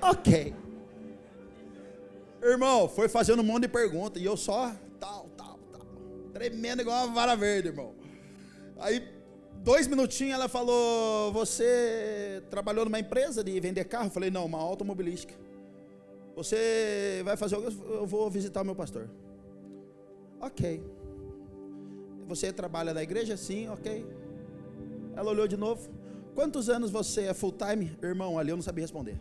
Ok. 0.00 0.54
Irmão, 2.42 2.88
foi 2.88 3.06
fazendo 3.06 3.40
um 3.40 3.44
monte 3.44 3.62
de 3.64 3.68
perguntas 3.68 4.22
e 4.22 4.24
eu 4.24 4.34
só 4.34 4.72
tal, 4.98 5.28
tal, 5.36 5.58
tal. 5.70 5.82
Tremendo 6.32 6.80
igual 6.80 7.04
uma 7.04 7.14
vara 7.14 7.36
verde, 7.36 7.68
irmão. 7.68 7.94
Aí, 8.78 9.06
dois 9.62 9.86
minutinhos, 9.86 10.32
ela 10.32 10.48
falou: 10.48 11.30
Você 11.34 12.42
trabalhou 12.48 12.86
numa 12.86 12.98
empresa 12.98 13.44
de 13.44 13.60
vender 13.60 13.84
carro? 13.84 14.08
falei: 14.08 14.30
Não, 14.30 14.46
uma 14.46 14.58
automobilística. 14.58 15.34
Você 16.34 17.20
vai 17.26 17.36
fazer 17.36 17.56
algo? 17.56 17.68
Eu 17.68 18.06
vou 18.06 18.30
visitar 18.30 18.62
o 18.62 18.64
meu 18.64 18.74
pastor. 18.74 19.10
Ok. 20.40 20.82
Você 22.26 22.50
trabalha 22.54 22.94
na 22.94 23.02
igreja? 23.02 23.36
Sim, 23.36 23.68
ok. 23.68 24.06
Ela 25.14 25.30
olhou 25.30 25.46
de 25.46 25.58
novo. 25.58 26.03
Quantos 26.34 26.68
anos 26.68 26.90
você 26.90 27.22
é 27.22 27.34
full 27.34 27.52
time? 27.52 27.96
Irmão, 28.02 28.38
ali 28.38 28.50
eu 28.50 28.56
não 28.56 28.62
sabia 28.62 28.82
responder. 28.82 29.16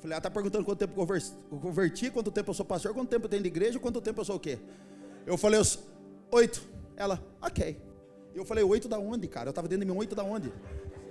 Falei, 0.00 0.14
ela 0.14 0.18
está 0.18 0.30
perguntando 0.30 0.64
quanto 0.64 0.78
tempo 0.78 1.00
eu 1.00 1.58
converti, 1.58 2.10
quanto 2.10 2.30
tempo 2.30 2.50
eu 2.50 2.54
sou 2.54 2.66
pastor, 2.66 2.92
quanto 2.92 3.08
tempo 3.08 3.26
eu 3.26 3.28
tenho 3.30 3.42
de 3.42 3.48
igreja, 3.48 3.78
quanto 3.78 4.00
tempo 4.00 4.20
eu 4.20 4.24
sou 4.24 4.36
o 4.36 4.40
quê? 4.40 4.58
Eu 5.24 5.38
falei, 5.38 5.60
oito. 6.32 6.68
Ela, 6.96 7.22
ok. 7.40 7.80
Eu 8.34 8.44
falei, 8.44 8.64
oito 8.64 8.88
da 8.88 8.98
onde, 8.98 9.28
cara? 9.28 9.48
Eu 9.48 9.50
estava 9.50 9.68
dentro 9.68 9.86
de 9.86 9.90
mim, 9.90 9.96
oito 9.96 10.14
da 10.14 10.24
onde? 10.24 10.52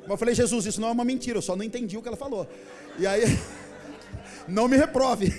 Mas 0.01 0.09
eu 0.09 0.17
falei, 0.17 0.35
Jesus, 0.35 0.65
isso 0.65 0.81
não 0.81 0.89
é 0.89 0.91
uma 0.91 1.05
mentira, 1.05 1.37
eu 1.37 1.41
só 1.41 1.55
não 1.55 1.63
entendi 1.63 1.97
o 1.97 2.01
que 2.01 2.07
ela 2.07 2.17
falou. 2.17 2.47
E 2.99 3.07
aí, 3.07 3.23
não 4.47 4.67
me 4.67 4.75
reprove. 4.75 5.31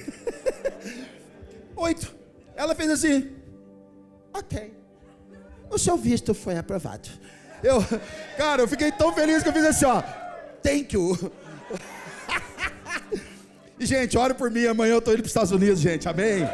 Oito. 1.77 2.15
Ela 2.55 2.75
fez 2.75 2.91
assim. 2.91 3.33
Ok. 4.33 4.73
O 5.71 5.79
seu 5.79 5.97
visto 5.97 6.35
foi 6.35 6.57
aprovado. 6.57 7.09
Eu, 7.63 7.85
cara, 8.37 8.63
eu 8.63 8.69
fiquei 8.69 8.91
tão 8.91 9.13
feliz 9.13 9.43
que 9.43 9.49
eu 9.49 9.53
fiz 9.53 9.65
assim, 9.65 9.85
ó. 9.87 10.03
Thank 10.63 10.95
you. 10.95 11.33
E, 13.79 13.87
gente, 13.87 14.17
ore 14.17 14.35
por 14.35 14.51
mim. 14.51 14.67
Amanhã 14.67 14.93
eu 14.93 14.99
estou 14.99 15.13
indo 15.13 15.23
para 15.23 15.27
os 15.27 15.31
Estados 15.31 15.51
Unidos, 15.51 15.81
gente. 15.81 16.09
Amém. 16.09 16.49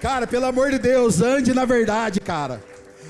Cara, 0.00 0.26
pelo 0.26 0.44
amor 0.44 0.70
de 0.70 0.78
Deus, 0.78 1.20
ande 1.20 1.54
na 1.54 1.64
verdade, 1.64 2.20
cara. 2.20 2.62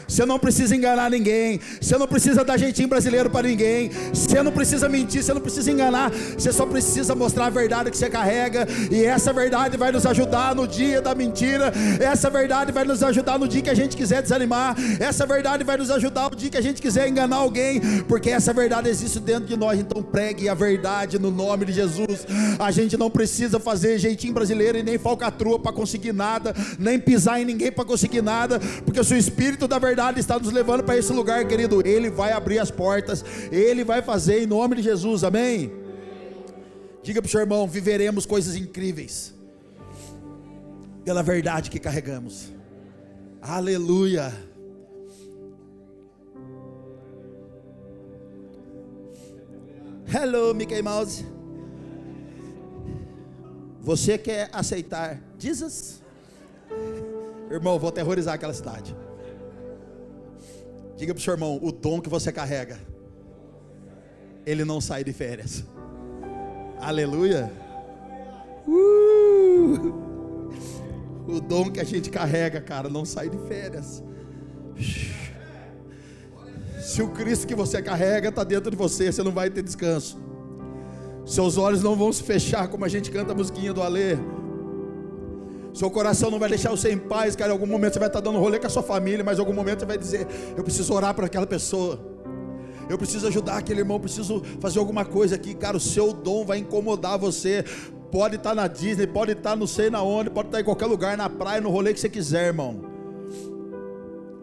Você 0.09 0.25
não 0.25 0.39
precisa 0.39 0.75
enganar 0.75 1.11
ninguém. 1.11 1.61
Você 1.81 1.99
não 1.99 2.09
precisa 2.09 2.43
dar 2.43 2.57
jeitinho 2.57 2.89
brasileiro 2.89 3.29
para 3.29 3.47
ninguém. 3.47 3.91
Você 4.13 4.43
não 4.43 4.51
precisa 4.51 4.89
mentir. 4.89 5.23
Você 5.23 5.35
não 5.35 5.41
precisa 5.41 5.71
enganar. 5.71 6.11
Você 6.11 6.51
só 6.51 6.65
precisa 6.65 7.15
mostrar 7.15 7.47
a 7.47 7.51
verdade 7.51 7.91
que 7.91 7.97
você 7.97 8.09
carrega. 8.09 8.67
E 8.91 9.05
essa 9.05 9.35
verdade 9.35 9.77
vai 9.77 9.93
nos 9.93 10.07
ajudar 10.07 10.55
no 10.55 10.67
dia 10.67 11.03
da 11.03 11.15
mentira. 11.15 11.71
Essa 12.01 12.31
verdade 12.31 12.73
vai 12.73 12.85
nos 12.85 13.03
ajudar 13.03 13.39
no 13.39 13.47
dia 13.47 13.61
que 13.61 13.69
a 13.69 13.75
gente 13.75 13.97
quiser 13.97 14.23
desanimar. 14.23 14.75
Essa 14.99 15.27
verdade 15.27 15.63
vai 15.63 15.77
nos 15.77 15.91
ajudar 15.91 16.31
no 16.31 16.37
dia 16.37 16.49
que 16.49 16.57
a 16.57 16.63
gente 16.63 16.81
quiser 16.81 17.07
enganar 17.07 17.37
alguém. 17.37 17.81
Porque 18.09 18.31
essa 18.31 18.55
verdade 18.55 18.89
existe 18.89 19.21
dentro 19.21 19.45
de 19.45 19.59
nós. 19.59 19.79
Então 19.79 20.03
pregue 20.03 20.49
a 20.49 20.55
verdade 20.55 21.19
no 21.19 21.31
nome 21.31 21.67
de 21.67 21.73
Jesus. 21.73 22.27
A 22.59 22.71
gente 22.71 22.97
não 22.97 23.11
precisa 23.11 23.61
fazer 23.61 23.99
jeitinho 23.99 24.33
brasileiro 24.33 24.79
e 24.79 24.83
nem 24.83 24.97
falcatrua 24.97 25.59
para 25.59 25.71
conseguir 25.71 26.15
nada. 26.15 26.55
Nem 26.79 26.99
pisar 26.99 27.43
em 27.43 27.45
ninguém 27.45 27.71
para 27.71 27.85
conseguir 27.85 28.23
nada. 28.23 28.59
Porque 28.87 28.99
o 28.99 29.19
Espírito 29.19 29.69
da 29.69 29.79
verdade 29.79 29.97
verdade 29.99 30.20
está 30.20 30.38
nos 30.38 30.53
levando 30.53 30.84
para 30.84 30.96
esse 30.96 31.12
lugar, 31.12 31.44
querido. 31.49 31.84
Ele 31.84 32.09
vai 32.09 32.30
abrir 32.30 32.61
as 32.61 32.70
portas, 32.70 33.24
Ele 33.51 33.82
vai 33.82 34.01
fazer 34.01 34.40
em 34.40 34.46
nome 34.46 34.76
de 34.76 34.82
Jesus, 34.82 35.24
amém? 35.24 35.72
Diga 37.03 37.20
para 37.20 37.26
o 37.26 37.30
seu 37.30 37.40
irmão: 37.40 37.66
viveremos 37.66 38.24
coisas 38.24 38.55
incríveis, 38.55 39.34
pela 41.05 41.20
verdade 41.20 41.68
que 41.68 41.80
carregamos, 41.80 42.53
aleluia. 43.42 44.32
Hello, 50.14 50.55
Mickey 50.55 50.80
Mouse. 50.80 51.26
Você 53.80 54.16
quer 54.16 54.49
aceitar 54.53 55.20
Jesus? 55.36 56.01
Irmão, 57.51 57.80
vou 57.80 57.88
aterrorizar 57.88 58.34
aquela 58.34 58.55
cidade. 58.55 58.96
Diga 60.99 61.14
para 61.14 61.20
o 61.20 61.22
seu 61.22 61.32
irmão: 61.32 61.61
o 61.62 61.70
dom 61.70 62.01
que 62.01 62.09
você 62.09 62.32
carrega, 62.32 62.76
ele 64.44 64.64
não 64.64 64.80
sai 64.80 65.05
de 65.05 65.12
férias. 65.12 65.64
Aleluia. 66.80 67.53
Uh! 68.66 70.09
O 71.28 71.40
dom 71.40 71.70
que 71.70 71.78
a 71.78 71.84
gente 71.84 72.11
carrega, 72.11 72.61
cara, 72.61 72.88
não 72.88 73.05
sai 73.05 73.30
de 73.30 73.38
férias. 73.46 74.03
Se 76.80 77.01
o 77.01 77.09
Cristo 77.11 77.46
que 77.46 77.55
você 77.55 77.80
carrega 77.80 78.30
está 78.30 78.42
dentro 78.42 78.70
de 78.70 78.76
você, 78.76 79.12
você 79.12 79.22
não 79.22 79.30
vai 79.30 79.51
ter 79.51 79.62
descanso. 79.62 80.20
Seus 81.24 81.57
olhos 81.59 81.82
não 81.82 81.94
vão 81.94 82.12
se 82.12 82.24
fechar 82.24 82.66
como 82.68 82.84
a 82.84 82.88
gente 82.88 83.11
canta 83.11 83.32
a 83.32 83.34
musiquinha 83.36 83.72
do 83.72 83.82
Alê. 83.82 84.16
Seu 85.79 85.89
coração 85.89 86.29
não 86.29 86.41
vai 86.41 86.49
deixar 86.49 86.70
você 86.70 86.91
em 86.91 86.99
paz, 86.99 87.37
cara. 87.37 87.51
Em 87.51 87.53
algum 87.53 87.64
momento 87.64 87.93
você 87.93 88.01
vai 88.01 88.09
estar 88.09 88.18
dando 88.18 88.37
rolê 88.41 88.59
com 88.59 88.66
a 88.66 88.68
sua 88.68 88.83
família, 88.83 89.22
mas 89.22 89.39
em 89.39 89.41
algum 89.41 89.53
momento 89.53 89.79
você 89.79 89.87
vai 89.87 89.97
dizer: 89.97 90.26
Eu 90.57 90.64
preciso 90.64 90.93
orar 90.93 91.14
por 91.14 91.22
aquela 91.22 91.47
pessoa. 91.47 92.01
Eu 92.91 92.99
preciso 92.99 93.29
ajudar 93.29 93.59
aquele 93.59 93.83
irmão, 93.83 94.01
preciso 94.01 94.43
fazer 94.59 94.81
alguma 94.81 95.05
coisa 95.05 95.37
aqui, 95.37 95.55
cara. 95.55 95.76
O 95.76 95.81
seu 95.81 96.12
dom 96.12 96.45
vai 96.45 96.59
incomodar 96.59 97.16
você. 97.16 97.64
Pode 98.11 98.35
estar 98.35 98.57
na 98.57 98.66
Disney, 98.66 99.07
pode 99.07 99.31
estar 99.31 99.55
não 99.55 99.68
sei 99.68 99.89
na 99.89 100.03
onde, 100.03 100.31
pode 100.31 100.49
estar 100.49 100.61
em 100.61 100.64
qualquer 100.64 100.87
lugar, 100.87 101.16
na 101.16 101.31
praia, 101.31 101.61
no 101.61 101.70
rolê 101.70 101.95
que 101.95 102.01
você 102.01 102.09
quiser, 102.09 102.47
irmão. 102.47 102.81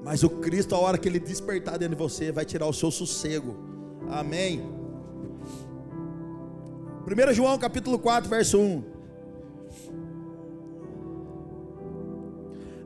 Mas 0.06 0.24
o 0.24 0.30
Cristo, 0.30 0.74
a 0.74 0.80
hora 0.80 0.98
que 0.98 1.10
ele 1.10 1.20
despertar 1.20 1.78
dentro 1.78 1.98
de 1.98 2.02
você, 2.02 2.32
vai 2.32 2.46
tirar 2.46 2.66
o 2.66 2.74
seu 2.74 2.90
sossego. 2.90 3.58
Amém. 4.10 4.64
1 7.06 7.34
João 7.34 7.58
capítulo 7.58 8.00
4, 8.00 8.30
verso 8.30 8.58
1. 8.58 8.95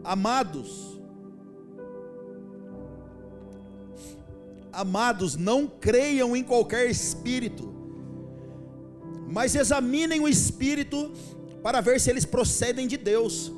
Amados, 0.09 0.99
amados, 4.73 5.35
não 5.35 5.67
creiam 5.67 6.35
em 6.35 6.43
qualquer 6.43 6.89
espírito, 6.89 7.71
mas 9.27 9.53
examinem 9.53 10.19
o 10.19 10.27
espírito 10.27 11.11
para 11.61 11.79
ver 11.79 12.01
se 12.01 12.09
eles 12.09 12.25
procedem 12.25 12.87
de 12.87 12.97
Deus, 12.97 13.51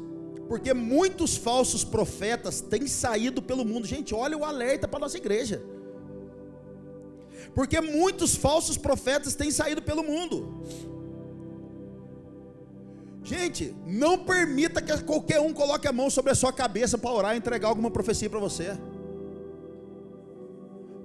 porque 0.50 0.74
muitos 0.74 1.38
falsos 1.38 1.86
profetas 1.86 2.60
têm 2.60 2.86
saído 2.86 3.42
pelo 3.42 3.64
mundo. 3.64 3.88
Gente, 3.88 4.14
olha 4.14 4.38
o 4.38 4.44
alerta 4.44 4.90
para 4.90 4.98
a 4.98 5.06
nossa 5.06 5.16
igreja. 5.16 5.64
Porque 7.56 7.80
muitos 7.80 8.36
falsos 8.36 8.78
profetas 8.78 9.36
têm 9.36 9.52
saído 9.52 9.82
pelo 9.82 10.04
mundo. 10.04 10.66
Gente, 13.24 13.76
não 13.86 14.18
permita 14.18 14.82
que 14.82 15.04
qualquer 15.04 15.40
um 15.40 15.54
coloque 15.54 15.88
a 15.88 15.94
mão 15.94 16.10
sobre 16.10 16.32
a 16.32 16.36
sua 16.36 16.52
cabeça 16.52 16.98
para 16.98 17.12
orar 17.12 17.36
e 17.36 17.38
entregar 17.38 17.68
alguma 17.68 17.92
profecia 17.92 18.30
para 18.30 18.40
você. 18.40 18.78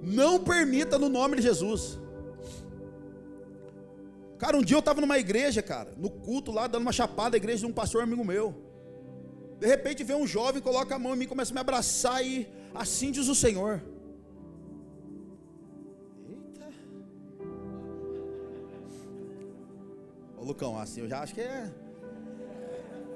Não 0.01 0.43
permita 0.43 0.97
no 0.97 1.09
nome 1.09 1.37
de 1.37 1.43
Jesus. 1.43 1.99
Cara, 4.39 4.57
um 4.57 4.61
dia 4.61 4.75
eu 4.75 4.79
estava 4.79 5.01
numa 5.01 5.17
igreja, 5.17 5.61
cara, 5.61 5.93
no 5.97 6.09
culto 6.09 6.51
lá, 6.51 6.67
dando 6.67 6.83
uma 6.83 6.91
chapada, 6.91 7.35
a 7.35 7.37
igreja 7.37 7.59
de 7.59 7.65
um 7.65 7.73
pastor 7.73 8.01
amigo 8.03 8.23
meu. 8.23 8.55
De 9.59 9.67
repente 9.67 10.03
vem 10.03 10.15
um 10.15 10.27
jovem, 10.27 10.61
coloca 10.61 10.95
a 10.95 10.99
mão 10.99 11.13
em 11.13 11.17
mim, 11.17 11.27
começa 11.27 11.51
a 11.51 11.55
me 11.55 11.59
abraçar 11.59 12.23
e 12.25 12.47
assim 12.73 13.11
diz 13.11 13.27
o 13.27 13.35
Senhor. 13.35 13.81
Eita. 16.29 16.67
Ô 20.37 20.43
Lucão, 20.43 20.79
assim 20.79 21.01
eu 21.01 21.09
já 21.09 21.21
acho 21.21 21.33
que 21.33 21.41
é. 21.41 21.86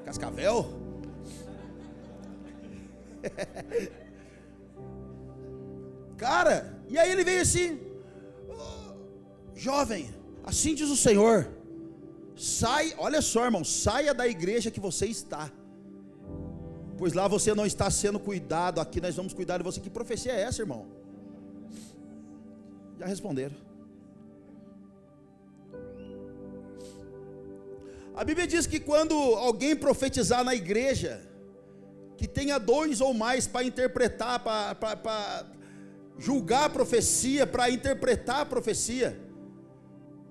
Cascavel? 0.06 0.82
Cara, 6.18 6.80
e 6.88 6.98
aí 6.98 7.12
ele 7.12 7.24
veio 7.24 7.42
assim, 7.42 7.80
jovem, 9.56 10.10
assim 10.44 10.76
diz 10.76 10.90
o 10.90 10.98
Senhor, 10.98 11.48
sai, 12.36 12.94
olha 12.98 13.22
só, 13.22 13.46
irmão, 13.46 13.64
saia 13.64 14.14
da 14.14 14.28
igreja 14.28 14.70
que 14.70 14.80
você 14.80 15.06
está, 15.08 15.52
pois 16.98 17.14
lá 17.14 17.28
você 17.28 17.56
não 17.56 17.66
está 17.66 17.90
sendo 17.90 18.20
cuidado, 18.20 18.80
aqui 18.80 19.02
nós 19.02 19.16
vamos 19.16 19.34
cuidar 19.34 19.58
de 19.58 19.64
você. 19.64 19.80
Que 19.80 19.90
profecia 19.90 20.32
é 20.32 20.42
essa, 20.42 20.62
irmão? 20.62 20.86
Já 23.00 23.08
responderam. 23.08 23.56
A 28.16 28.24
Bíblia 28.24 28.46
diz 28.46 28.68
que 28.68 28.80
quando 28.80 29.14
alguém 29.16 29.76
profetizar 29.76 30.44
na 30.44 30.54
igreja, 30.54 31.22
que 32.18 32.28
tenha 32.28 32.58
dois 32.60 33.02
ou 33.02 33.14
mais 33.14 33.48
para 33.48 33.66
interpretar, 33.66 34.40
para 34.40 35.46
julgar 36.18 36.66
a 36.66 36.70
profecia, 36.70 37.48
para 37.48 37.70
interpretar 37.70 38.42
a 38.42 38.46
profecia. 38.46 39.20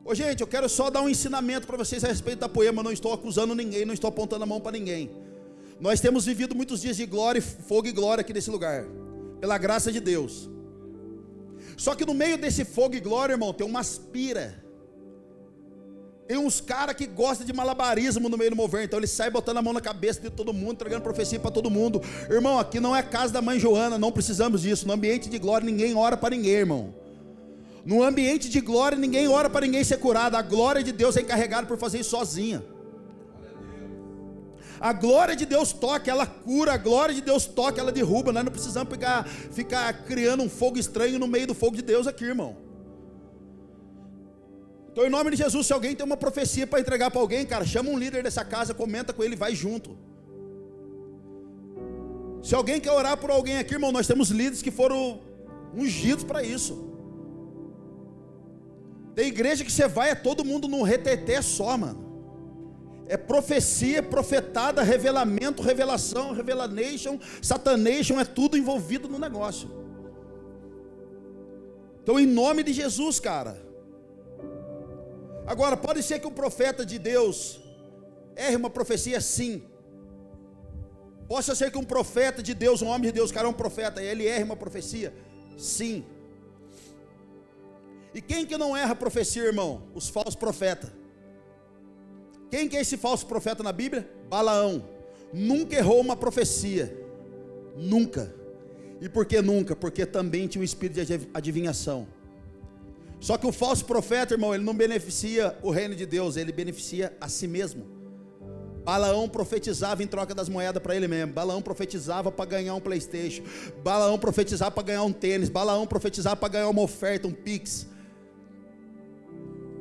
Ô 0.04 0.14
gente, 0.14 0.40
eu 0.40 0.46
quero 0.46 0.68
só 0.68 0.88
dar 0.88 1.02
um 1.02 1.08
ensinamento 1.08 1.66
para 1.66 1.76
vocês 1.76 2.04
a 2.04 2.08
respeito 2.08 2.38
da 2.38 2.48
poema. 2.48 2.82
Não 2.82 2.92
estou 2.92 3.12
acusando 3.12 3.54
ninguém, 3.54 3.84
não 3.84 3.94
estou 3.94 4.08
apontando 4.08 4.44
a 4.44 4.46
mão 4.46 4.60
para 4.60 4.72
ninguém. 4.72 5.10
Nós 5.80 6.00
temos 6.00 6.26
vivido 6.26 6.54
muitos 6.54 6.82
dias 6.82 6.96
de 6.96 7.06
glória, 7.06 7.42
fogo 7.42 7.88
e 7.88 7.92
glória 7.92 8.20
aqui 8.20 8.32
nesse 8.32 8.50
lugar, 8.50 8.84
pela 9.40 9.56
graça 9.58 9.90
de 9.90 9.98
Deus. 9.98 10.48
Só 11.76 11.94
que 11.94 12.04
no 12.04 12.12
meio 12.12 12.36
desse 12.36 12.64
fogo 12.64 12.94
e 12.94 13.00
glória, 13.00 13.32
irmão, 13.32 13.52
tem 13.52 13.66
uma 13.66 13.80
aspira 13.80 14.62
tem 16.30 16.38
uns 16.38 16.60
caras 16.60 16.94
que 16.94 17.08
gostam 17.08 17.44
de 17.44 17.52
malabarismo 17.52 18.28
no 18.28 18.38
meio 18.38 18.50
do 18.50 18.56
mover, 18.56 18.84
então 18.84 19.00
ele 19.00 19.08
sai 19.08 19.28
botando 19.28 19.56
a 19.56 19.62
mão 19.62 19.72
na 19.72 19.80
cabeça 19.80 20.20
de 20.20 20.30
todo 20.30 20.54
mundo, 20.54 20.74
entregando 20.74 21.02
profecia 21.02 21.40
para 21.40 21.50
todo 21.50 21.68
mundo. 21.68 22.00
Irmão, 22.30 22.56
aqui 22.56 22.78
não 22.78 22.94
é 22.94 23.02
casa 23.02 23.32
da 23.32 23.42
mãe 23.42 23.58
Joana, 23.58 23.98
não 23.98 24.12
precisamos 24.12 24.62
disso. 24.62 24.86
No 24.86 24.92
ambiente 24.92 25.28
de 25.28 25.40
glória, 25.40 25.66
ninguém 25.66 25.92
ora 25.96 26.16
para 26.16 26.36
ninguém, 26.36 26.52
irmão. 26.52 26.94
No 27.84 28.00
ambiente 28.04 28.48
de 28.48 28.60
glória, 28.60 28.96
ninguém 28.96 29.26
ora 29.26 29.50
para 29.50 29.66
ninguém 29.66 29.82
ser 29.82 29.96
curado. 29.96 30.36
A 30.36 30.42
glória 30.42 30.84
de 30.84 30.92
Deus 30.92 31.16
é 31.16 31.22
encarregada 31.22 31.66
por 31.66 31.76
fazer 31.76 31.98
isso 31.98 32.10
sozinha. 32.10 32.62
A 34.78 34.92
glória 34.92 35.34
de 35.34 35.44
Deus 35.44 35.72
toca, 35.72 36.08
ela 36.08 36.26
cura, 36.26 36.74
a 36.74 36.78
glória 36.78 37.12
de 37.12 37.22
Deus 37.22 37.44
toca, 37.44 37.80
ela 37.80 37.90
derruba. 37.90 38.32
Nós 38.32 38.44
não 38.44 38.52
precisamos 38.52 38.88
pegar, 38.88 39.26
ficar 39.26 39.92
criando 40.04 40.44
um 40.44 40.48
fogo 40.48 40.78
estranho 40.78 41.18
no 41.18 41.26
meio 41.26 41.48
do 41.48 41.54
fogo 41.56 41.74
de 41.74 41.82
Deus 41.82 42.06
aqui, 42.06 42.24
irmão. 42.24 42.69
Então, 44.90 45.04
em 45.06 45.10
nome 45.10 45.30
de 45.30 45.36
Jesus, 45.36 45.66
se 45.66 45.72
alguém 45.72 45.94
tem 45.94 46.04
uma 46.04 46.16
profecia 46.16 46.66
para 46.66 46.80
entregar 46.80 47.10
para 47.10 47.20
alguém, 47.20 47.46
cara, 47.46 47.64
chama 47.64 47.90
um 47.90 47.98
líder 47.98 48.22
dessa 48.24 48.44
casa, 48.44 48.74
comenta 48.74 49.12
com 49.12 49.22
ele, 49.22 49.36
vai 49.36 49.54
junto. 49.54 49.96
Se 52.42 52.54
alguém 52.54 52.80
quer 52.80 52.90
orar 52.90 53.16
por 53.16 53.30
alguém 53.30 53.58
aqui, 53.58 53.74
irmão, 53.74 53.92
nós 53.92 54.06
temos 54.06 54.30
líderes 54.30 54.62
que 54.62 54.70
foram 54.70 55.20
ungidos 55.74 56.24
para 56.24 56.42
isso. 56.42 56.90
Tem 59.14 59.28
igreja 59.28 59.64
que 59.64 59.70
você 59.70 59.86
vai, 59.86 60.10
é 60.10 60.14
todo 60.14 60.44
mundo 60.44 60.66
num 60.66 60.82
reteté 60.82 61.40
só, 61.40 61.76
mano. 61.76 62.10
É 63.06 63.16
profecia, 63.16 64.02
profetada, 64.02 64.82
revelamento, 64.82 65.62
revelação, 65.62 66.32
revelation, 66.32 67.18
satanation, 67.42 68.18
é 68.18 68.24
tudo 68.24 68.56
envolvido 68.56 69.08
no 69.08 69.18
negócio. 69.18 69.68
Então, 72.02 72.18
em 72.18 72.26
nome 72.26 72.62
de 72.62 72.72
Jesus, 72.72 73.20
cara. 73.20 73.69
Agora, 75.52 75.76
pode 75.76 76.00
ser 76.04 76.20
que 76.20 76.28
um 76.28 76.36
profeta 76.42 76.86
de 76.86 76.96
Deus 76.96 77.60
erre 78.36 78.54
uma 78.54 78.70
profecia, 78.70 79.20
sim. 79.20 79.64
Possa 81.26 81.56
ser 81.56 81.72
que 81.72 81.78
um 81.78 81.82
profeta 81.82 82.40
de 82.40 82.54
Deus, 82.54 82.82
um 82.82 82.86
homem 82.86 83.08
de 83.08 83.12
Deus, 83.18 83.32
cara, 83.32 83.48
é 83.48 83.50
um 83.50 83.60
profeta, 83.64 84.00
ele 84.00 84.24
erre 84.24 84.44
uma 84.44 84.54
profecia, 84.54 85.12
sim. 85.58 86.04
E 88.14 88.22
quem 88.22 88.46
que 88.46 88.56
não 88.56 88.76
erra 88.76 88.94
profecia, 88.94 89.42
irmão? 89.42 89.82
Os 89.92 90.08
falsos 90.08 90.36
profetas. 90.36 90.90
Quem 92.48 92.68
que 92.68 92.76
é 92.76 92.82
esse 92.82 92.96
falso 92.96 93.26
profeta 93.26 93.60
na 93.60 93.72
Bíblia? 93.72 94.08
Balaão. 94.28 94.88
Nunca 95.32 95.74
errou 95.74 96.00
uma 96.00 96.14
profecia. 96.14 96.96
Nunca. 97.76 98.32
E 99.00 99.08
por 99.08 99.26
que 99.26 99.42
nunca? 99.42 99.74
Porque 99.74 100.06
também 100.06 100.46
tinha 100.46 100.62
um 100.62 100.64
espírito 100.64 101.04
de 101.04 101.28
adivinhação. 101.34 102.06
Só 103.20 103.36
que 103.36 103.46
o 103.46 103.52
falso 103.52 103.84
profeta, 103.84 104.34
irmão, 104.34 104.54
ele 104.54 104.64
não 104.64 104.74
beneficia 104.74 105.56
o 105.62 105.70
reino 105.70 105.94
de 105.94 106.06
Deus, 106.06 106.36
ele 106.36 106.52
beneficia 106.52 107.14
a 107.20 107.28
si 107.28 107.46
mesmo. 107.46 107.86
Balaão 108.82 109.28
profetizava 109.28 110.02
em 110.02 110.06
troca 110.06 110.34
das 110.34 110.48
moedas 110.48 110.82
para 110.82 110.96
ele 110.96 111.06
mesmo. 111.06 111.32
Balaão 111.32 111.60
profetizava 111.60 112.32
para 112.32 112.46
ganhar 112.46 112.74
um 112.74 112.80
PlayStation. 112.80 113.42
Balaão 113.84 114.18
profetizava 114.18 114.70
para 114.70 114.82
ganhar 114.82 115.02
um 115.02 115.12
tênis. 115.12 115.50
Balaão 115.50 115.86
profetizava 115.86 116.36
para 116.36 116.48
ganhar 116.48 116.68
uma 116.68 116.82
oferta, 116.82 117.28
um 117.28 117.32
Pix. 117.32 117.86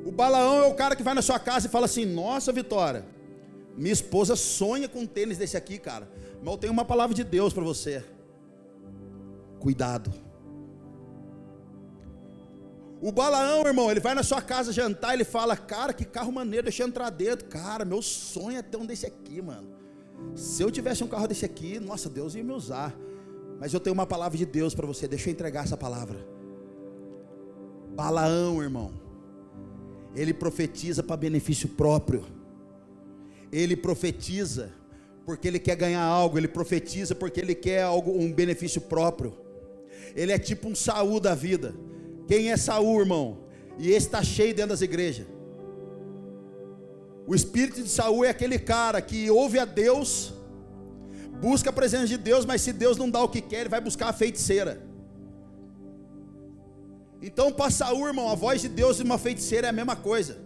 O 0.05 0.11
Balaão 0.11 0.65
é 0.65 0.67
o 0.67 0.75
cara 0.75 0.95
que 0.95 1.03
vai 1.03 1.13
na 1.13 1.21
sua 1.21 1.39
casa 1.39 1.67
e 1.67 1.69
fala 1.69 1.85
assim: 1.85 2.05
Nossa, 2.05 2.51
Vitória, 2.51 3.05
minha 3.77 3.93
esposa 3.93 4.35
sonha 4.35 4.89
com 4.89 4.99
um 4.99 5.07
tênis 5.07 5.37
desse 5.37 5.55
aqui, 5.55 5.77
cara. 5.77 6.09
Mas 6.43 6.53
eu 6.53 6.57
tenho 6.57 6.73
uma 6.73 6.85
palavra 6.85 7.15
de 7.15 7.23
Deus 7.23 7.53
para 7.53 7.63
você. 7.63 8.03
Cuidado. 9.59 10.28
O 13.01 13.11
Balaão, 13.11 13.65
irmão, 13.65 13.89
ele 13.89 13.99
vai 13.99 14.13
na 14.13 14.23
sua 14.23 14.41
casa 14.41 14.73
jantar, 14.73 15.13
ele 15.13 15.23
fala: 15.23 15.55
Cara, 15.55 15.93
que 15.93 16.03
carro 16.03 16.31
maneiro, 16.31 16.65
deixa 16.65 16.83
eu 16.83 16.87
entrar 16.87 17.09
dentro. 17.09 17.47
Cara, 17.47 17.85
meu 17.85 18.01
sonho 18.01 18.57
é 18.57 18.61
ter 18.61 18.77
um 18.77 18.85
desse 18.85 19.05
aqui, 19.05 19.41
mano. 19.41 19.69
Se 20.35 20.61
eu 20.61 20.69
tivesse 20.69 21.03
um 21.03 21.07
carro 21.07 21.27
desse 21.27 21.45
aqui, 21.45 21.79
nossa, 21.79 22.09
Deus 22.09 22.35
ia 22.35 22.43
me 22.43 22.51
usar. 22.51 22.95
Mas 23.59 23.73
eu 23.73 23.79
tenho 23.79 23.93
uma 23.93 24.05
palavra 24.05 24.37
de 24.37 24.45
Deus 24.45 24.75
para 24.75 24.85
você, 24.85 25.07
deixa 25.07 25.29
eu 25.29 25.33
entregar 25.33 25.63
essa 25.63 25.77
palavra. 25.77 26.25
Balaão, 27.95 28.61
irmão 28.61 29.09
ele 30.15 30.33
profetiza 30.33 31.03
para 31.03 31.17
benefício 31.17 31.69
próprio. 31.69 32.25
Ele 33.51 33.75
profetiza 33.75 34.71
porque 35.25 35.47
ele 35.47 35.59
quer 35.59 35.75
ganhar 35.75 36.01
algo, 36.01 36.37
ele 36.37 36.47
profetiza 36.47 37.13
porque 37.13 37.39
ele 37.39 37.53
quer 37.53 37.83
algo, 37.83 38.11
um 38.11 38.31
benefício 38.31 38.81
próprio. 38.81 39.35
Ele 40.15 40.31
é 40.31 40.39
tipo 40.39 40.67
um 40.67 40.75
Saul 40.75 41.19
da 41.19 41.35
vida. 41.35 41.75
Quem 42.29 42.51
é 42.51 42.57
Saul, 42.57 42.99
irmão? 42.99 43.39
E 43.79 43.89
esse 43.89 44.05
está 44.05 44.23
cheio 44.23 44.53
dentro 44.53 44.69
das 44.69 44.81
igrejas. 44.81 45.25
O 47.25 47.33
espírito 47.33 47.81
de 47.81 47.89
Saul 47.89 48.23
é 48.23 48.29
aquele 48.29 48.59
cara 48.59 49.01
que 49.01 49.31
ouve 49.31 49.57
a 49.57 49.65
Deus, 49.65 50.31
busca 51.41 51.71
a 51.71 51.73
presença 51.73 52.05
de 52.05 52.17
Deus, 52.17 52.45
mas 52.45 52.61
se 52.61 52.71
Deus 52.71 52.97
não 52.97 53.09
dá 53.09 53.23
o 53.23 53.29
que 53.29 53.41
quer, 53.41 53.61
ele 53.61 53.69
vai 53.69 53.81
buscar 53.81 54.09
a 54.09 54.13
feiticeira. 54.13 54.79
Então, 57.19 57.51
para 57.51 57.71
Saul, 57.71 58.05
irmão, 58.05 58.29
a 58.29 58.35
voz 58.35 58.61
de 58.61 58.69
Deus 58.69 58.99
e 58.99 59.03
uma 59.03 59.17
feiticeira 59.17 59.65
é 59.65 59.71
a 59.71 59.73
mesma 59.73 59.95
coisa. 59.95 60.37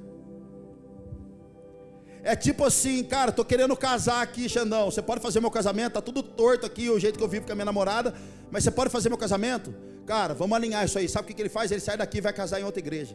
É 2.26 2.38
tipo 2.38 2.64
assim, 2.64 3.04
cara, 3.04 3.34
tô 3.34 3.44
querendo 3.44 3.76
casar 3.76 4.22
aqui, 4.22 4.48
Xandão. 4.48 4.90
Você 4.90 5.02
pode 5.02 5.22
fazer 5.22 5.42
meu 5.42 5.52
casamento? 5.52 5.94
Tá 5.94 6.02
tudo 6.02 6.24
torto 6.24 6.66
aqui, 6.66 6.90
o 6.90 6.98
jeito 6.98 7.18
que 7.18 7.24
eu 7.24 7.28
vivo 7.28 7.46
com 7.46 7.52
a 7.52 7.56
minha 7.56 7.66
namorada. 7.66 8.14
Mas 8.50 8.64
você 8.64 8.72
pode 8.72 8.90
fazer 8.90 9.10
meu 9.10 9.18
casamento? 9.18 9.76
Cara, 10.06 10.34
vamos 10.34 10.56
alinhar 10.56 10.86
isso 10.86 10.98
aí. 10.98 11.10
Sabe 11.10 11.30
o 11.30 11.36
que, 11.36 11.42
ele 11.42 11.50
faz? 11.50 11.70
Ele 11.70 11.82
sai 11.82 11.98
daqui 11.98 12.20
e 12.20 12.22
vai 12.22 12.32
casar 12.32 12.62
em 12.62 12.64
outra 12.64 12.80
igreja. 12.80 13.14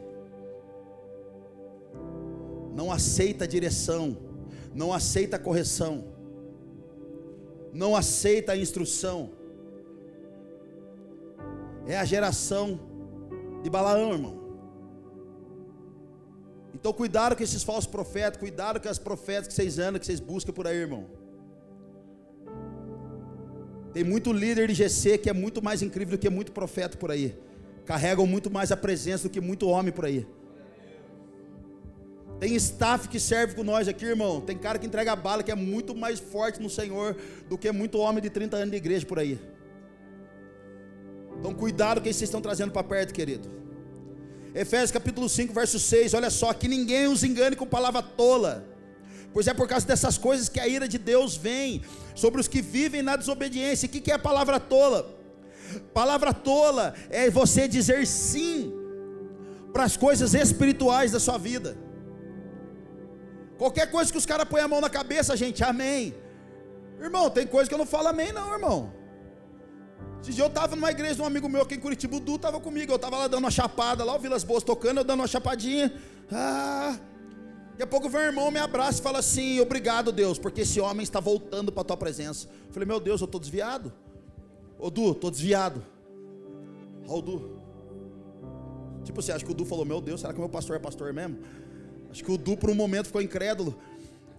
Não 2.75 2.93
aceita 2.93 3.49
direção. 3.49 4.15
Não 4.75 4.93
aceita 4.93 5.39
correção. 5.39 6.05
Não 7.73 7.97
aceita 7.97 8.55
instrução. 8.57 9.31
É 11.87 11.97
a 11.97 12.05
geração 12.05 12.79
de 13.63 13.71
Balaão, 13.71 14.13
irmão. 14.13 14.48
Então 16.75 16.93
cuidado 16.93 17.35
com 17.35 17.43
esses 17.43 17.63
falsos 17.63 17.87
profetas, 17.87 18.39
cuidado 18.39 18.81
com 18.81 18.89
as 18.89 18.99
profetas 18.99 19.49
que 19.49 19.55
vocês 19.55 19.79
andam, 19.79 19.99
que 19.99 20.07
vocês 20.07 20.21
buscam 20.21 20.53
por 20.53 20.67
aí, 20.67 20.77
irmão. 20.77 21.07
Tem 23.93 24.05
muito 24.05 24.33
líder 24.33 24.69
de 24.69 24.75
GC 24.75 25.19
que 25.19 25.31
é 25.31 25.33
muito 25.33 25.63
mais 25.63 25.83
incrível 25.83 26.17
do 26.17 26.21
que 26.21 26.29
muito 26.29 26.53
profeta 26.53 26.97
por 26.97 27.11
aí. 27.11 27.37
Carregam 27.85 28.27
muito 28.27 28.51
mais 28.51 28.71
a 28.71 28.77
presença 28.77 29.29
do 29.29 29.31
que 29.31 29.41
muito 29.41 29.67
homem 29.67 29.93
por 29.93 30.05
aí. 30.05 30.27
Tem 32.39 32.55
staff 32.55 33.09
que 33.09 33.19
serve 33.19 33.55
com 33.55 33.65
nós 33.65 33.89
aqui, 33.89 34.05
irmão. 34.05 34.41
Tem 34.41 34.57
cara 34.57 34.79
que 34.79 34.87
entrega 34.87 35.17
bala 35.17 35.43
que 35.43 35.51
é 35.51 35.55
muito 35.55 35.97
mais 35.97 36.21
forte 36.21 36.61
no 36.63 36.71
Senhor 36.71 37.17
do 37.49 37.59
que 37.59 37.73
muito 37.73 37.99
homem 37.99 38.23
de 38.23 38.31
30 38.31 38.57
anos 38.57 38.71
de 38.71 38.77
igreja 38.77 39.05
por 39.05 39.19
aí. 39.19 39.41
Então 41.41 41.53
cuidado 41.55 41.97
com 41.97 42.01
o 42.01 42.05
que 42.05 42.13
vocês 42.13 42.29
estão 42.29 42.41
trazendo 42.41 42.71
para 42.71 42.85
perto, 42.85 43.13
querido. 43.13 43.49
Efésios 44.61 44.91
capítulo 44.91 45.29
5, 45.29 45.55
verso 45.55 45.79
6, 45.79 46.15
olha 46.15 46.31
só, 46.31 46.53
que 46.53 46.67
ninguém 46.67 47.07
os 47.07 47.23
engane 47.23 47.55
com 47.55 47.65
palavra 47.65 48.03
tola. 48.03 48.65
Pois 49.33 49.47
é 49.47 49.55
por 49.55 49.69
causa 49.69 49.87
dessas 49.87 50.19
coisas 50.19 50.49
que 50.49 50.59
a 50.59 50.67
ira 50.67 50.89
de 50.89 50.99
Deus 50.99 51.37
vem 51.37 51.83
sobre 52.13 52.41
os 52.41 52.49
que 52.49 52.61
vivem 52.61 53.01
na 53.01 53.15
desobediência. 53.15 53.87
O 53.87 53.91
que 53.91 54.11
é 54.11 54.15
a 54.15 54.19
palavra 54.19 54.59
tola? 54.59 55.17
Palavra 55.95 56.35
tola 56.35 56.93
é 57.09 57.31
você 57.31 57.69
dizer 57.69 58.05
sim 58.05 58.73
para 59.73 59.85
as 59.85 59.97
coisas 59.97 60.35
espirituais 60.35 61.13
da 61.13 61.21
sua 61.21 61.39
vida. 61.39 61.79
Qualquer 63.57 63.89
coisa 63.93 64.11
que 64.11 64.19
os 64.19 64.27
caras 64.27 64.49
põem 64.49 64.63
a 64.63 64.69
mão 64.69 64.81
na 64.81 64.91
cabeça, 64.91 65.37
gente, 65.37 65.63
amém. 65.63 66.17
Irmão, 67.01 67.31
tem 67.31 67.47
coisa 67.47 67.69
que 67.69 67.75
eu 67.75 67.79
não 67.79 67.87
falo 67.87 68.09
amém, 68.09 68.33
não, 68.33 68.53
irmão. 68.53 68.93
Esse 70.21 70.33
dia 70.33 70.45
eu 70.45 70.49
estava 70.49 70.75
numa 70.75 70.91
igreja 70.91 71.15
de 71.15 71.23
um 71.23 71.25
amigo 71.25 71.49
meu 71.49 71.63
aqui 71.63 71.77
em 71.77 71.81
Curitiba, 71.81 72.17
o 72.17 72.21
Du 72.21 72.37
estava 72.37 72.61
comigo, 72.61 72.91
eu 72.93 72.97
estava 72.97 73.17
lá 73.17 73.29
dando 73.29 73.41
uma 73.41 73.51
chapada, 73.51 74.05
lá 74.05 74.17
o 74.17 74.19
Vilas 74.19 74.43
Boas 74.43 74.63
tocando, 74.63 74.99
eu 74.99 75.05
dando 75.05 75.21
uma 75.21 75.29
chapadinha. 75.29 75.93
Ah, 76.31 76.99
daqui 77.71 77.83
a 77.85 77.87
pouco 77.87 78.09
vem 78.09 78.21
um 78.21 78.25
irmão, 78.25 78.51
me 78.51 78.59
abraça 78.59 78.99
e 78.99 79.03
fala 79.03 79.21
assim: 79.21 79.61
Obrigado, 79.61 80.11
Deus, 80.11 80.39
porque 80.39 80.63
esse 80.63 80.81
homem 80.81 81.05
está 81.05 81.21
voltando 81.21 81.71
para 81.71 81.83
a 81.83 81.85
tua 81.85 81.97
presença. 81.97 82.49
Eu 82.67 82.73
falei: 82.73 82.87
Meu 82.87 82.99
Deus, 83.01 83.21
eu 83.21 83.27
estou 83.27 83.41
desviado. 83.41 83.93
Ô 84.79 84.91
Du, 84.91 85.13
estou 85.13 85.31
desviado. 85.31 85.85
Olha 87.07 87.19
o 87.19 87.23
Du. 87.23 87.59
Tipo 89.05 89.21
assim, 89.21 89.33
acho 89.33 89.45
que 89.45 89.53
o 89.53 89.55
Du 89.55 89.65
falou: 89.65 89.85
Meu 89.85 90.01
Deus, 90.01 90.21
será 90.21 90.33
que 90.33 90.39
o 90.39 90.43
meu 90.43 90.51
pastor 90.51 90.77
é 90.77 90.79
pastor 90.81 91.13
mesmo? 91.13 91.39
Acho 92.11 92.25
que 92.25 92.33
o 92.33 92.37
Du 92.37 92.57
por 92.57 92.71
um 92.71 92.75
momento 92.75 93.07
ficou 93.07 93.23
incrédulo. 93.23 93.79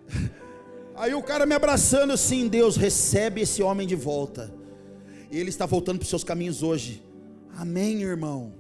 Aí 0.96 1.14
o 1.16 1.24
cara 1.24 1.46
me 1.46 1.56
abraçando 1.56 2.12
assim: 2.12 2.48
Deus, 2.50 2.76
recebe 2.76 3.42
esse 3.42 3.64
homem 3.64 3.88
de 3.88 3.96
volta. 3.96 4.59
E 5.32 5.38
ele 5.38 5.50
está 5.50 5.66
voltando 5.66 5.98
para 6.00 6.04
os 6.04 6.10
seus 6.10 6.24
caminhos 6.24 6.64
hoje. 6.64 7.04
Amém, 7.56 8.02
irmão. 8.02 8.54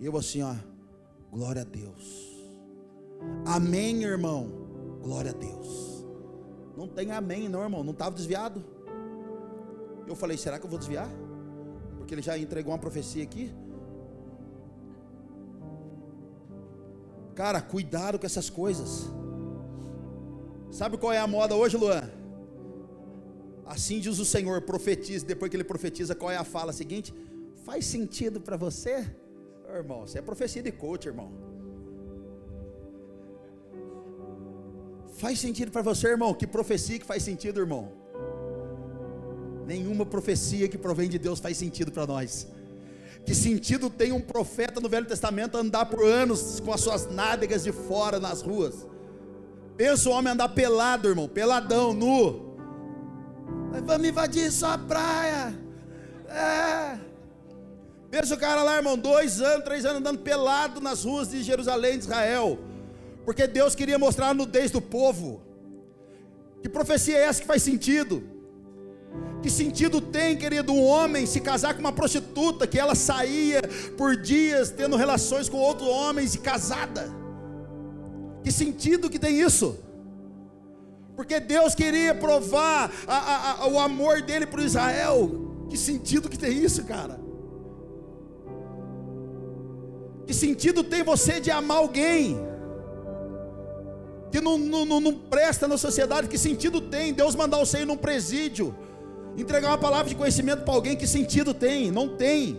Eu 0.00 0.16
assim, 0.16 0.42
ó. 0.42 0.54
Glória 1.30 1.62
a 1.62 1.64
Deus. 1.64 2.30
Amém, 3.46 4.02
irmão. 4.02 4.50
Glória 5.02 5.30
a 5.30 5.34
Deus. 5.34 6.04
Não 6.76 6.86
tem 6.86 7.10
amém, 7.12 7.48
não, 7.48 7.62
irmão. 7.62 7.82
Não 7.82 7.92
estava 7.92 8.14
desviado. 8.14 8.62
Eu 10.06 10.14
falei, 10.14 10.36
será 10.36 10.58
que 10.58 10.66
eu 10.66 10.70
vou 10.70 10.78
desviar? 10.78 11.08
Porque 11.96 12.14
ele 12.14 12.22
já 12.22 12.36
entregou 12.36 12.72
uma 12.72 12.78
profecia 12.78 13.22
aqui. 13.22 13.54
Cara, 17.34 17.62
cuidado 17.62 18.18
com 18.18 18.26
essas 18.26 18.50
coisas. 18.50 19.10
Sabe 20.70 20.98
qual 20.98 21.12
é 21.12 21.18
a 21.18 21.26
moda 21.26 21.54
hoje, 21.54 21.76
Luan? 21.76 22.21
Assim 23.64 24.00
diz 24.00 24.18
o 24.18 24.24
Senhor, 24.24 24.60
profetiza. 24.62 25.24
Depois 25.24 25.50
que 25.50 25.56
ele 25.56 25.64
profetiza, 25.64 26.14
qual 26.14 26.30
é 26.30 26.36
a 26.36 26.44
fala 26.44 26.72
seguinte? 26.72 27.14
Faz 27.64 27.86
sentido 27.86 28.40
para 28.40 28.56
você? 28.56 29.06
Oh, 29.68 29.76
irmão, 29.76 30.06
você 30.06 30.18
é 30.18 30.22
profecia 30.22 30.62
de 30.62 30.72
coach, 30.72 31.06
irmão. 31.06 31.32
Faz 35.14 35.38
sentido 35.38 35.70
para 35.70 35.82
você, 35.82 36.08
irmão? 36.08 36.34
Que 36.34 36.46
profecia 36.46 36.98
que 36.98 37.06
faz 37.06 37.22
sentido, 37.22 37.60
irmão? 37.60 37.92
Nenhuma 39.66 40.04
profecia 40.04 40.68
que 40.68 40.76
provém 40.76 41.08
de 41.08 41.18
Deus 41.18 41.38
faz 41.38 41.56
sentido 41.56 41.92
para 41.92 42.06
nós. 42.06 42.48
Que 43.24 43.34
sentido 43.34 43.88
tem 43.88 44.10
um 44.10 44.20
profeta 44.20 44.80
no 44.80 44.88
Velho 44.88 45.06
Testamento 45.06 45.56
andar 45.56 45.86
por 45.86 46.04
anos 46.04 46.58
com 46.58 46.72
as 46.72 46.80
suas 46.80 47.08
nádegas 47.08 47.62
de 47.62 47.70
fora 47.70 48.18
nas 48.18 48.42
ruas? 48.42 48.86
Pensa 49.76 50.08
o 50.08 50.12
homem 50.12 50.32
andar 50.32 50.48
pelado, 50.48 51.08
irmão, 51.08 51.28
peladão, 51.28 51.92
nu 51.92 52.51
Vamos 53.84 54.06
invadir 54.06 54.50
sua 54.50 54.78
praia. 54.78 55.54
É. 56.28 56.98
Pensa 58.10 58.34
o 58.34 58.38
cara 58.38 58.62
lá, 58.62 58.76
irmão, 58.76 58.96
dois 58.96 59.40
anos, 59.40 59.64
três 59.64 59.84
anos 59.84 60.00
andando 60.00 60.18
pelado 60.18 60.80
nas 60.80 61.04
ruas 61.04 61.30
de 61.30 61.42
Jerusalém, 61.42 61.98
de 61.98 62.04
Israel, 62.04 62.58
porque 63.24 63.46
Deus 63.46 63.74
queria 63.74 63.98
mostrar 63.98 64.28
a 64.28 64.34
nudez 64.34 64.70
do 64.70 64.80
povo. 64.80 65.40
Que 66.60 66.68
profecia 66.68 67.16
é 67.16 67.22
essa 67.22 67.40
que 67.40 67.46
faz 67.46 67.62
sentido? 67.62 68.22
Que 69.42 69.50
sentido 69.50 70.00
tem, 70.00 70.36
querido, 70.36 70.72
um 70.72 70.84
homem 70.84 71.26
se 71.26 71.40
casar 71.40 71.74
com 71.74 71.80
uma 71.80 71.92
prostituta 71.92 72.66
que 72.66 72.78
ela 72.78 72.94
saía 72.94 73.60
por 73.96 74.16
dias 74.16 74.70
tendo 74.70 74.96
relações 74.96 75.48
com 75.48 75.56
outros 75.56 75.88
homens 75.88 76.34
e 76.34 76.38
casada? 76.38 77.10
Que 78.44 78.52
sentido 78.52 79.10
que 79.10 79.18
tem 79.18 79.40
isso? 79.40 79.78
Porque 81.16 81.38
Deus 81.38 81.74
queria 81.74 82.14
provar 82.14 82.90
a, 83.06 83.16
a, 83.16 83.52
a, 83.62 83.66
o 83.66 83.78
amor 83.78 84.22
dele 84.22 84.46
para 84.46 84.62
Israel. 84.62 85.30
Que 85.68 85.76
sentido 85.76 86.28
que 86.28 86.38
tem 86.38 86.52
isso, 86.52 86.84
cara? 86.84 87.20
Que 90.26 90.32
sentido 90.32 90.82
tem 90.82 91.02
você 91.02 91.40
de 91.40 91.50
amar 91.50 91.78
alguém 91.78 92.38
que 94.30 94.40
não, 94.40 94.56
não, 94.56 94.86
não, 94.86 95.12
presta 95.12 95.68
na 95.68 95.76
sociedade? 95.76 96.28
Que 96.28 96.38
sentido 96.38 96.80
tem 96.80 97.12
Deus 97.12 97.34
mandar 97.34 97.58
você 97.58 97.80
ir 97.80 97.86
num 97.86 97.98
presídio, 97.98 98.74
entregar 99.36 99.68
uma 99.68 99.78
palavra 99.78 100.08
de 100.08 100.14
conhecimento 100.14 100.64
para 100.64 100.72
alguém? 100.72 100.96
Que 100.96 101.06
sentido 101.06 101.52
tem? 101.52 101.90
Não 101.90 102.16
tem. 102.16 102.58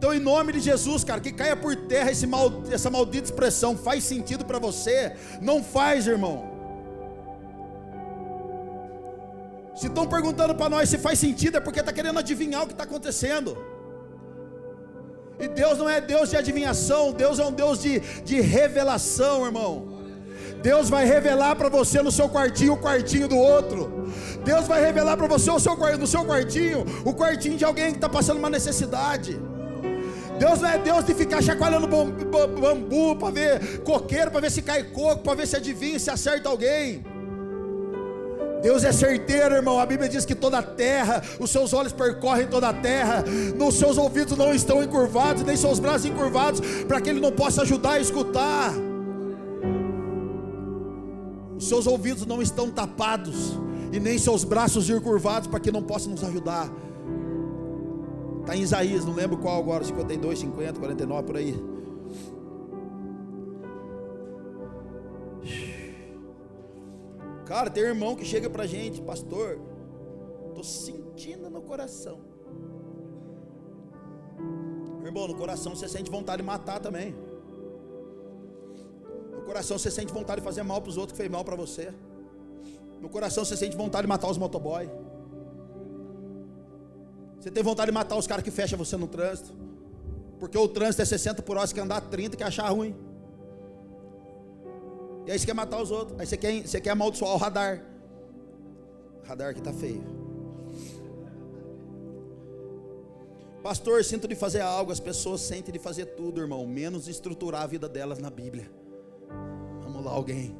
Então, 0.00 0.14
em 0.14 0.18
nome 0.18 0.54
de 0.54 0.60
Jesus, 0.60 1.04
cara, 1.04 1.20
que 1.20 1.30
caia 1.30 1.54
por 1.54 1.76
terra 1.76 2.10
mal, 2.26 2.62
essa 2.72 2.88
maldita 2.88 3.26
expressão. 3.26 3.76
Faz 3.76 4.02
sentido 4.02 4.46
para 4.46 4.58
você? 4.58 5.14
Não 5.42 5.62
faz, 5.62 6.06
irmão. 6.06 6.50
Se 9.76 9.88
estão 9.88 10.06
perguntando 10.06 10.54
para 10.54 10.70
nós 10.70 10.88
se 10.88 10.96
faz 10.96 11.18
sentido, 11.18 11.58
é 11.58 11.60
porque 11.60 11.80
está 11.80 11.92
querendo 11.92 12.18
adivinhar 12.18 12.62
o 12.62 12.66
que 12.66 12.72
está 12.72 12.84
acontecendo. 12.84 13.58
E 15.38 15.48
Deus 15.48 15.76
não 15.76 15.86
é 15.86 16.00
Deus 16.00 16.30
de 16.30 16.36
adivinhação, 16.38 17.12
Deus 17.12 17.38
é 17.38 17.44
um 17.44 17.52
Deus 17.52 17.78
de, 17.78 18.00
de 18.00 18.40
revelação, 18.40 19.44
irmão. 19.44 20.00
Deus 20.62 20.88
vai 20.88 21.04
revelar 21.04 21.56
para 21.56 21.68
você 21.68 22.00
no 22.00 22.10
seu 22.10 22.26
quartinho 22.26 22.72
o 22.72 22.78
quartinho 22.78 23.28
do 23.28 23.36
outro. 23.36 24.10
Deus 24.46 24.66
vai 24.66 24.80
revelar 24.80 25.18
para 25.18 25.26
você 25.26 25.50
o 25.50 25.58
seu, 25.58 25.76
no 25.98 26.06
seu 26.06 26.24
quartinho 26.24 26.86
o 27.04 27.12
quartinho 27.12 27.58
de 27.58 27.66
alguém 27.66 27.90
que 27.90 27.98
está 27.98 28.08
passando 28.08 28.38
uma 28.38 28.48
necessidade. 28.48 29.38
Deus 30.40 30.58
não 30.58 30.70
é 30.70 30.78
Deus 30.78 31.04
de 31.04 31.12
ficar 31.12 31.42
chacoalhando 31.42 31.86
bambu 31.86 33.14
para 33.16 33.30
ver 33.30 33.80
coqueiro, 33.82 34.30
para 34.30 34.40
ver 34.40 34.50
se 34.50 34.62
cai 34.62 34.84
coco, 34.84 35.22
para 35.22 35.34
ver 35.34 35.46
se 35.46 35.54
adivinha, 35.54 35.98
se 35.98 36.10
acerta 36.10 36.48
alguém. 36.48 37.04
Deus 38.62 38.82
é 38.82 38.90
certeiro, 38.90 39.54
irmão. 39.54 39.78
A 39.78 39.84
Bíblia 39.84 40.08
diz 40.08 40.24
que 40.24 40.34
toda 40.34 40.58
a 40.58 40.62
terra, 40.62 41.22
os 41.38 41.50
seus 41.50 41.74
olhos 41.74 41.92
percorrem 41.92 42.46
toda 42.46 42.70
a 42.70 42.72
terra, 42.72 43.22
nos 43.54 43.74
seus 43.74 43.98
ouvidos 43.98 44.34
não 44.38 44.54
estão 44.54 44.82
encurvados, 44.82 45.42
nem 45.42 45.56
seus 45.58 45.78
braços 45.78 46.06
encurvados, 46.06 46.62
para 46.88 47.02
que 47.02 47.10
Ele 47.10 47.20
não 47.20 47.32
possa 47.32 47.60
ajudar 47.60 47.92
a 47.92 48.00
escutar. 48.00 48.72
Os 51.54 51.68
seus 51.68 51.86
ouvidos 51.86 52.24
não 52.24 52.40
estão 52.40 52.70
tapados, 52.70 53.58
e 53.92 54.00
nem 54.00 54.16
seus 54.16 54.42
braços 54.42 54.88
encurvados, 54.88 55.48
para 55.48 55.60
que 55.60 55.70
não 55.70 55.82
possa 55.82 56.08
nos 56.08 56.24
ajudar. 56.24 56.66
Está 58.50 58.58
em 58.58 58.62
Isaías, 58.64 59.04
não 59.04 59.14
lembro 59.14 59.38
qual 59.38 59.60
agora, 59.60 59.84
52, 59.84 60.40
50, 60.40 60.80
49, 60.80 61.24
por 61.24 61.36
aí. 61.36 61.54
Cara, 67.46 67.70
tem 67.70 67.84
irmão 67.84 68.16
que 68.16 68.24
chega 68.24 68.50
pra 68.50 68.66
gente, 68.66 69.00
pastor, 69.02 69.60
tô 70.52 70.64
sentindo 70.64 71.48
no 71.48 71.62
coração. 71.62 72.18
Irmão, 75.04 75.28
no 75.28 75.36
coração 75.36 75.76
você 75.76 75.88
sente 75.88 76.10
vontade 76.10 76.42
de 76.42 76.46
matar 76.46 76.80
também. 76.80 77.14
No 79.30 79.42
coração 79.42 79.78
você 79.78 79.92
sente 79.92 80.12
vontade 80.12 80.40
de 80.40 80.44
fazer 80.44 80.64
mal 80.64 80.80
para 80.80 80.90
os 80.90 80.96
outros 80.96 81.12
que 81.12 81.18
fez 81.18 81.30
mal 81.30 81.44
para 81.44 81.54
você. 81.54 81.94
No 83.00 83.08
coração 83.08 83.44
você 83.44 83.56
sente 83.56 83.76
vontade 83.76 84.02
de 84.02 84.08
matar 84.08 84.28
os 84.28 84.38
motoboy. 84.38 84.90
Você 87.40 87.50
tem 87.50 87.62
vontade 87.62 87.90
de 87.90 87.94
matar 87.94 88.16
os 88.16 88.26
caras 88.26 88.44
que 88.44 88.50
fecham 88.50 88.78
você 88.78 88.96
no 88.96 89.06
trânsito. 89.06 89.52
Porque 90.38 90.56
o 90.58 90.68
trânsito 90.68 91.02
é 91.02 91.04
60 91.04 91.42
por 91.42 91.56
hora, 91.56 91.66
você 91.66 91.74
quer 91.74 91.80
andar 91.80 92.02
30 92.02 92.36
que 92.36 92.44
achar 92.44 92.68
ruim. 92.68 92.94
E 95.26 95.32
aí 95.32 95.38
você 95.38 95.46
quer 95.46 95.54
matar 95.54 95.80
os 95.80 95.90
outros. 95.90 96.20
Aí 96.20 96.26
você 96.26 96.36
quer, 96.36 96.66
você 96.66 96.80
quer 96.80 96.90
amaldiçoar 96.90 97.32
o 97.32 97.36
radar. 97.38 97.82
O 99.22 99.26
radar 99.26 99.54
que 99.54 99.60
está 99.60 99.72
feio. 99.72 100.02
Pastor, 103.62 104.04
sinto 104.04 104.28
de 104.28 104.34
fazer 104.34 104.60
algo. 104.60 104.92
As 104.92 105.00
pessoas 105.00 105.40
sentem 105.40 105.72
de 105.72 105.78
fazer 105.78 106.06
tudo, 106.06 106.40
irmão. 106.40 106.66
Menos 106.66 107.08
estruturar 107.08 107.62
a 107.62 107.66
vida 107.66 107.88
delas 107.88 108.18
na 108.18 108.30
Bíblia. 108.30 108.70
Vamos 109.82 110.04
lá, 110.04 110.10
alguém. 110.10 110.54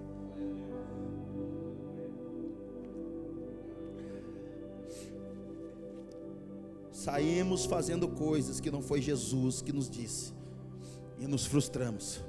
Saímos 7.01 7.65
fazendo 7.65 8.07
coisas 8.07 8.61
que 8.61 8.71
não 8.71 8.83
foi 8.83 9.01
Jesus 9.01 9.63
que 9.63 9.73
nos 9.73 9.89
disse. 9.89 10.35
E 11.19 11.27
nos 11.27 11.47
frustramos. 11.47 12.23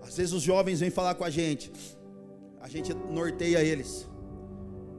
Às 0.00 0.16
vezes 0.16 0.32
os 0.32 0.42
jovens 0.42 0.80
vêm 0.80 0.88
falar 0.88 1.14
com 1.14 1.22
a 1.22 1.28
gente, 1.28 1.70
a 2.58 2.68
gente 2.68 2.94
norteia 2.94 3.62
eles. 3.62 4.08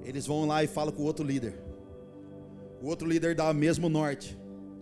Eles 0.03 0.27
vão 0.27 0.45
lá 0.45 0.63
e 0.63 0.67
falam 0.67 0.93
com 0.93 1.01
o 1.01 1.05
outro 1.05 1.25
líder. 1.25 1.59
O 2.83 2.87
outro 2.87 3.07
líder 3.07 3.33
dá 3.33 3.49
o 3.49 3.53
mesmo 3.53 3.89
norte. 3.89 4.37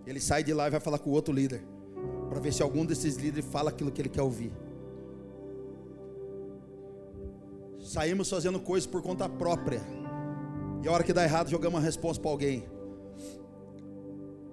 Ele 0.06 0.20
sai 0.20 0.44
de 0.44 0.54
lá 0.54 0.68
e 0.68 0.72
vai 0.72 0.82
falar 0.82 1.00
com 1.00 1.10
o 1.10 1.14
outro 1.14 1.34
líder. 1.34 1.64
Para 2.30 2.42
ver 2.42 2.52
se 2.52 2.62
algum 2.62 2.86
desses 2.86 3.16
líderes 3.16 3.50
fala 3.50 3.70
aquilo 3.70 3.94
que 3.94 4.02
ele 4.02 4.10
quer 4.10 4.24
ouvir. 4.24 4.52
Saímos 7.80 8.30
fazendo 8.30 8.60
coisas 8.60 8.86
por 8.86 9.02
conta 9.02 9.30
própria. 9.30 9.82
E 10.84 10.88
a 10.90 10.92
hora 10.92 11.04
que 11.04 11.14
dá 11.14 11.24
errado, 11.24 11.50
jogamos 11.50 11.80
uma 11.80 11.86
resposta 11.86 12.22
para 12.22 12.32
alguém. 12.32 12.75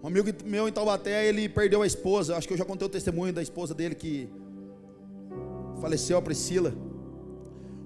Um 0.03 0.09
amigo 0.09 0.29
meu 0.45 0.67
em 0.69 0.73
Taubaté, 0.73 1.29
ele 1.29 1.49
perdeu 1.49 1.81
a 1.81 1.87
esposa. 1.87 2.37
Acho 2.37 2.49
que 2.49 2.55
eu 2.55 2.59
já 2.59 2.65
contei 2.65 2.85
o 2.85 2.91
testemunho 2.91 3.33
da 3.33 3.41
esposa 3.41 3.73
dele 3.73 3.95
que 3.95 4.29
faleceu 5.81 6.19
a 6.19 6.23
Priscila. 6.23 6.75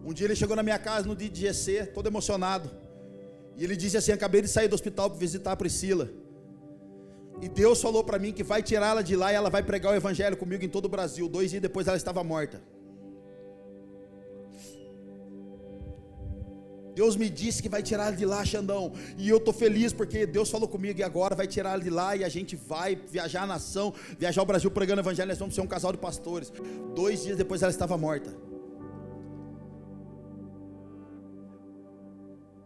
Um 0.03 0.15
dia 0.15 0.27
ele 0.27 0.35
chegou 0.35 0.57
na 0.57 0.63
minha 0.63 0.79
casa 0.79 1.07
no 1.07 1.15
dia 1.15 1.29
de 1.29 1.41
GC, 1.43 1.87
todo 1.87 2.07
emocionado. 2.07 2.71
E 3.55 3.63
ele 3.65 3.77
disse 3.77 3.99
assim: 3.99 4.13
Acabei 4.13 4.41
de 4.41 4.49
sair 4.49 4.67
do 4.67 4.75
hospital 4.75 5.11
para 5.11 5.19
visitar 5.19 5.53
a 5.53 5.57
Priscila. 5.57 6.09
E 7.43 7.51
Deus 7.51 7.83
falou 7.83 8.03
para 8.03 8.19
mim 8.19 8.33
que 8.33 8.43
vai 8.43 8.63
tirá-la 8.63 9.03
de 9.03 9.15
lá 9.15 9.31
e 9.31 9.35
ela 9.35 9.51
vai 9.51 9.63
pregar 9.63 9.93
o 9.93 9.95
evangelho 9.95 10.39
comigo 10.39 10.65
em 10.65 10.71
todo 10.71 10.87
o 10.87 10.89
Brasil. 10.89 11.29
Dois 11.29 11.51
dias 11.51 11.61
depois 11.61 11.87
ela 11.87 11.99
estava 11.99 12.25
morta. 12.25 12.63
Deus 16.97 17.15
me 17.15 17.29
disse 17.29 17.63
que 17.63 17.69
vai 17.69 17.83
tirar 17.83 18.11
de 18.17 18.25
lá, 18.25 18.43
Xandão. 18.43 18.91
E 19.19 19.29
eu 19.29 19.37
estou 19.37 19.53
feliz 19.53 19.93
porque 19.93 20.25
Deus 20.25 20.49
falou 20.49 20.67
comigo 20.67 20.99
e 20.99 21.03
agora 21.03 21.35
vai 21.35 21.47
tirar 21.47 21.79
de 21.79 21.91
lá 21.91 22.17
e 22.17 22.25
a 22.25 22.29
gente 22.31 22.57
vai 22.57 22.97
viajar 22.97 23.43
a 23.43 23.47
nação, 23.47 23.93
viajar 24.19 24.41
ao 24.41 24.47
Brasil 24.47 24.71
pregando 24.71 25.03
o 25.03 25.05
evangelho. 25.05 25.29
Nós 25.29 25.39
vamos 25.39 25.55
ser 25.55 25.61
um 25.61 25.67
casal 25.67 25.93
de 25.93 25.99
pastores. 25.99 26.51
Dois 26.95 27.23
dias 27.23 27.37
depois 27.37 27.61
ela 27.61 27.71
estava 27.71 27.99
morta. 27.99 28.35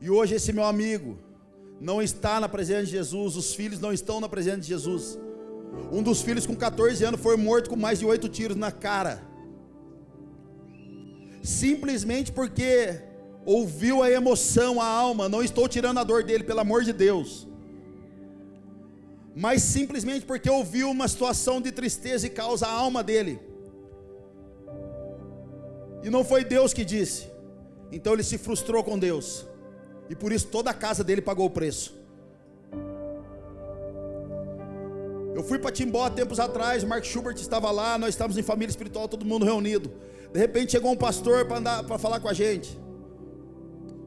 E 0.01 0.09
hoje 0.09 0.37
esse 0.37 0.53
meu 0.53 0.64
amigo 0.64 1.18
não 1.81 2.01
está 2.01 2.39
na 2.39 2.49
presença 2.49 2.85
de 2.85 2.93
Jesus, 2.93 3.35
os 3.35 3.53
filhos 3.53 3.81
não 3.81 3.93
estão 3.93 4.20
na 4.20 4.28
presença 4.28 4.61
de 4.61 4.68
Jesus. 4.68 5.18
Um 5.91 6.05
dos 6.05 6.22
filhos 6.22 6.47
com 6.47 6.55
14 6.55 7.03
anos 7.03 7.20
foi 7.20 7.37
morto 7.37 7.68
com 7.68 7.74
mais 7.74 7.99
de 7.99 8.07
oito 8.07 8.28
tiros 8.28 8.57
na 8.57 8.70
cara. 8.70 9.20
Simplesmente 11.43 12.31
porque 12.31 13.10
ouviu 13.45 14.03
a 14.03 14.11
emoção, 14.11 14.80
a 14.80 14.86
alma, 14.86 15.28
não 15.28 15.43
estou 15.43 15.68
tirando 15.68 15.99
a 15.99 16.05
dor 16.05 16.22
dele, 16.22 16.45
pelo 16.45 16.61
amor 16.61 16.84
de 16.84 16.93
Deus, 16.93 17.49
mas 19.34 19.62
simplesmente 19.62 20.26
porque 20.26 20.51
ouviu 20.51 20.91
uma 20.91 21.09
situação 21.09 21.61
de 21.61 21.72
tristeza 21.72 22.26
e 22.26 22.30
causa 22.30 22.66
a 22.66 22.72
alma 22.72 23.03
dele, 23.03 23.41
e 26.03 26.11
não 26.11 26.24
foi 26.24 26.45
Deus 26.45 26.72
que 26.72 26.84
disse, 26.84 27.30
então 27.91 28.12
ele 28.12 28.22
se 28.22 28.38
frustrou 28.38 28.84
com 28.84 28.99
Deus, 28.99 29.47
e 30.09 30.14
por 30.14 30.32
isso 30.32 30.47
toda 30.49 30.70
a 30.70 30.74
casa 30.74 31.03
dele 31.05 31.22
pagou 31.22 31.47
o 31.47 31.51
preço. 31.51 31.99
Eu 35.32 35.45
fui 35.45 35.59
para 35.59 35.70
Timbó 35.70 36.11
tempos 36.11 36.38
atrás, 36.38 36.84
Mark 36.84 37.05
Schubert 37.05 37.36
estava 37.36 37.70
lá, 37.70 37.97
nós 37.97 38.11
estávamos 38.11 38.36
em 38.36 38.43
família 38.43 38.70
espiritual, 38.70 39.09
todo 39.09 39.24
mundo 39.24 39.47
reunido. 39.47 39.91
De 40.32 40.38
repente 40.38 40.72
chegou 40.72 40.91
um 40.91 40.97
pastor 40.97 41.47
para 41.47 41.99
falar 41.99 42.20
com 42.20 42.28
a 42.28 42.34
gente. 42.34 42.78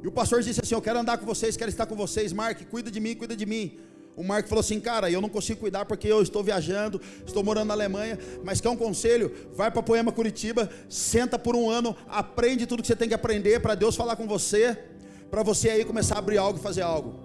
E 0.03 0.07
o 0.07 0.11
pastor 0.11 0.43
disse 0.43 0.59
assim: 0.61 0.75
Eu 0.75 0.81
quero 0.81 0.99
andar 0.99 1.17
com 1.17 1.25
vocês, 1.25 1.55
quero 1.55 1.69
estar 1.71 1.85
com 1.85 1.95
vocês. 1.95 2.33
Mark, 2.33 2.61
cuida 2.69 2.91
de 2.91 2.99
mim, 2.99 3.15
cuida 3.15 3.37
de 3.37 3.45
mim. 3.45 3.79
O 4.17 4.23
Mark 4.23 4.47
falou 4.49 4.59
assim: 4.59 4.77
Cara, 4.77 5.09
eu 5.09 5.21
não 5.21 5.29
consigo 5.29 5.61
cuidar 5.61 5.85
porque 5.85 6.09
eu 6.09 6.21
estou 6.21 6.43
viajando, 6.43 6.99
estou 7.25 7.41
morando 7.41 7.69
na 7.69 7.73
Alemanha. 7.73 8.19
Mas 8.43 8.59
quer 8.59 8.67
um 8.67 8.75
conselho? 8.75 9.31
Vai 9.55 9.71
para 9.71 9.81
Poema 9.81 10.11
Curitiba, 10.11 10.69
senta 10.89 11.39
por 11.39 11.55
um 11.55 11.69
ano, 11.69 11.95
aprende 12.09 12.67
tudo 12.67 12.81
que 12.81 12.87
você 12.87 12.97
tem 12.97 13.07
que 13.07 13.13
aprender 13.13 13.61
para 13.61 13.75
Deus 13.75 13.95
falar 13.95 14.17
com 14.17 14.27
você, 14.27 14.77
para 15.31 15.41
você 15.41 15.69
aí 15.69 15.85
começar 15.85 16.15
a 16.15 16.19
abrir 16.19 16.37
algo 16.37 16.59
e 16.59 16.61
fazer 16.61 16.81
algo. 16.81 17.15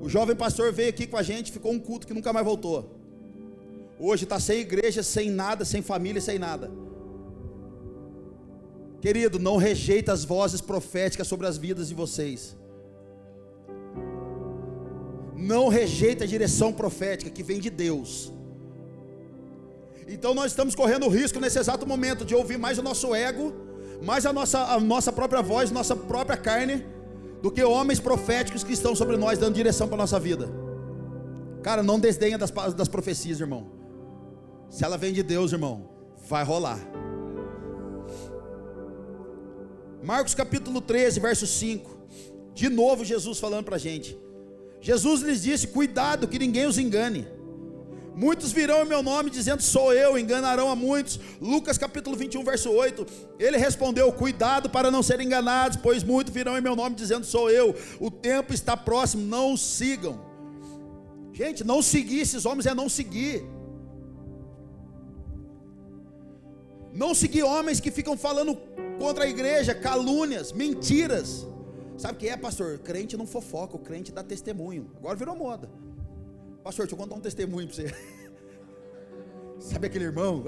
O 0.00 0.08
jovem 0.08 0.34
pastor 0.34 0.72
veio 0.72 0.88
aqui 0.88 1.06
com 1.06 1.18
a 1.18 1.22
gente, 1.22 1.52
ficou 1.52 1.72
um 1.72 1.78
culto 1.78 2.06
que 2.06 2.14
nunca 2.14 2.32
mais 2.32 2.44
voltou. 2.44 2.90
Hoje 3.98 4.24
está 4.24 4.40
sem 4.40 4.60
igreja, 4.60 5.02
sem 5.02 5.30
nada, 5.30 5.62
sem 5.64 5.82
família, 5.82 6.22
sem 6.22 6.38
nada. 6.38 6.70
Querido, 9.06 9.38
não 9.38 9.56
rejeita 9.56 10.12
as 10.12 10.24
vozes 10.24 10.60
proféticas 10.60 11.28
sobre 11.28 11.46
as 11.46 11.56
vidas 11.56 11.86
de 11.86 11.94
vocês. 11.94 12.56
Não 15.36 15.68
rejeita 15.68 16.24
a 16.24 16.26
direção 16.26 16.72
profética 16.72 17.30
que 17.30 17.40
vem 17.40 17.60
de 17.60 17.70
Deus. 17.70 18.32
Então 20.08 20.34
nós 20.34 20.46
estamos 20.46 20.74
correndo 20.74 21.06
o 21.06 21.08
risco 21.08 21.38
nesse 21.38 21.56
exato 21.56 21.86
momento 21.86 22.24
de 22.24 22.34
ouvir 22.34 22.58
mais 22.58 22.78
o 22.78 22.82
nosso 22.82 23.14
ego, 23.14 23.54
mais 24.02 24.26
a 24.26 24.32
nossa, 24.32 24.58
a 24.74 24.80
nossa 24.80 25.12
própria 25.12 25.40
voz, 25.40 25.70
nossa 25.70 25.94
própria 25.94 26.36
carne, 26.36 26.84
do 27.40 27.52
que 27.52 27.62
homens 27.62 28.00
proféticos 28.00 28.64
que 28.64 28.72
estão 28.72 28.96
sobre 28.96 29.16
nós 29.16 29.38
dando 29.38 29.54
direção 29.54 29.86
para 29.86 29.98
a 29.98 29.98
nossa 29.98 30.18
vida. 30.18 30.50
Cara, 31.62 31.80
não 31.80 32.00
desdenha 32.00 32.36
das, 32.36 32.50
das 32.74 32.88
profecias, 32.88 33.38
irmão. 33.38 33.68
Se 34.68 34.84
ela 34.84 34.98
vem 34.98 35.12
de 35.12 35.22
Deus, 35.22 35.52
irmão, 35.52 35.88
vai 36.28 36.42
rolar. 36.42 37.05
Marcos 40.06 40.36
capítulo 40.36 40.80
13, 40.80 41.18
verso 41.18 41.48
5. 41.48 41.90
De 42.54 42.68
novo 42.68 43.04
Jesus 43.04 43.40
falando 43.40 43.64
para 43.64 43.74
a 43.74 43.78
gente. 43.78 44.16
Jesus 44.80 45.20
lhes 45.20 45.42
disse: 45.42 45.66
Cuidado 45.66 46.28
que 46.28 46.38
ninguém 46.38 46.64
os 46.64 46.78
engane. 46.78 47.26
Muitos 48.14 48.52
virão 48.52 48.84
em 48.84 48.88
meu 48.88 49.02
nome 49.02 49.30
dizendo 49.30 49.60
sou 49.60 49.92
eu, 49.92 50.16
enganarão 50.16 50.70
a 50.70 50.76
muitos. 50.76 51.18
Lucas 51.40 51.76
capítulo 51.76 52.16
21, 52.16 52.44
verso 52.44 52.70
8. 52.70 53.04
Ele 53.36 53.56
respondeu: 53.56 54.12
Cuidado 54.12 54.70
para 54.70 54.92
não 54.92 55.02
serem 55.02 55.26
enganados, 55.26 55.76
pois 55.82 56.04
muitos 56.04 56.32
virão 56.32 56.56
em 56.56 56.60
meu 56.60 56.76
nome 56.76 56.94
dizendo 56.94 57.26
sou 57.26 57.50
eu. 57.50 57.74
O 57.98 58.08
tempo 58.08 58.54
está 58.54 58.76
próximo, 58.76 59.26
não 59.26 59.54
os 59.54 59.60
sigam. 59.60 60.20
Gente, 61.32 61.64
não 61.64 61.82
seguir 61.82 62.20
esses 62.20 62.46
homens 62.46 62.66
é 62.66 62.74
não 62.74 62.88
seguir. 62.88 63.44
Não 66.92 67.12
seguir 67.12 67.42
homens 67.42 67.80
que 67.80 67.90
ficam 67.90 68.16
falando 68.16 68.56
contra 68.98 69.24
a 69.24 69.28
igreja, 69.28 69.74
calúnias, 69.74 70.52
mentiras. 70.52 71.46
Sabe 71.96 72.14
o 72.14 72.16
que 72.18 72.28
é, 72.28 72.36
pastor? 72.36 72.78
Crente 72.78 73.16
não 73.16 73.26
fofoca, 73.26 73.76
o 73.76 73.78
crente 73.78 74.12
dá 74.12 74.22
testemunho. 74.22 74.90
Agora 74.96 75.16
virou 75.16 75.34
moda. 75.34 75.70
Pastor, 76.62 76.86
deixa 76.86 76.94
eu 76.94 76.98
contar 76.98 77.16
um 77.16 77.20
testemunho 77.20 77.66
para 77.66 77.76
você. 77.76 77.94
Sabe 79.60 79.86
aquele 79.86 80.04
irmão? 80.04 80.44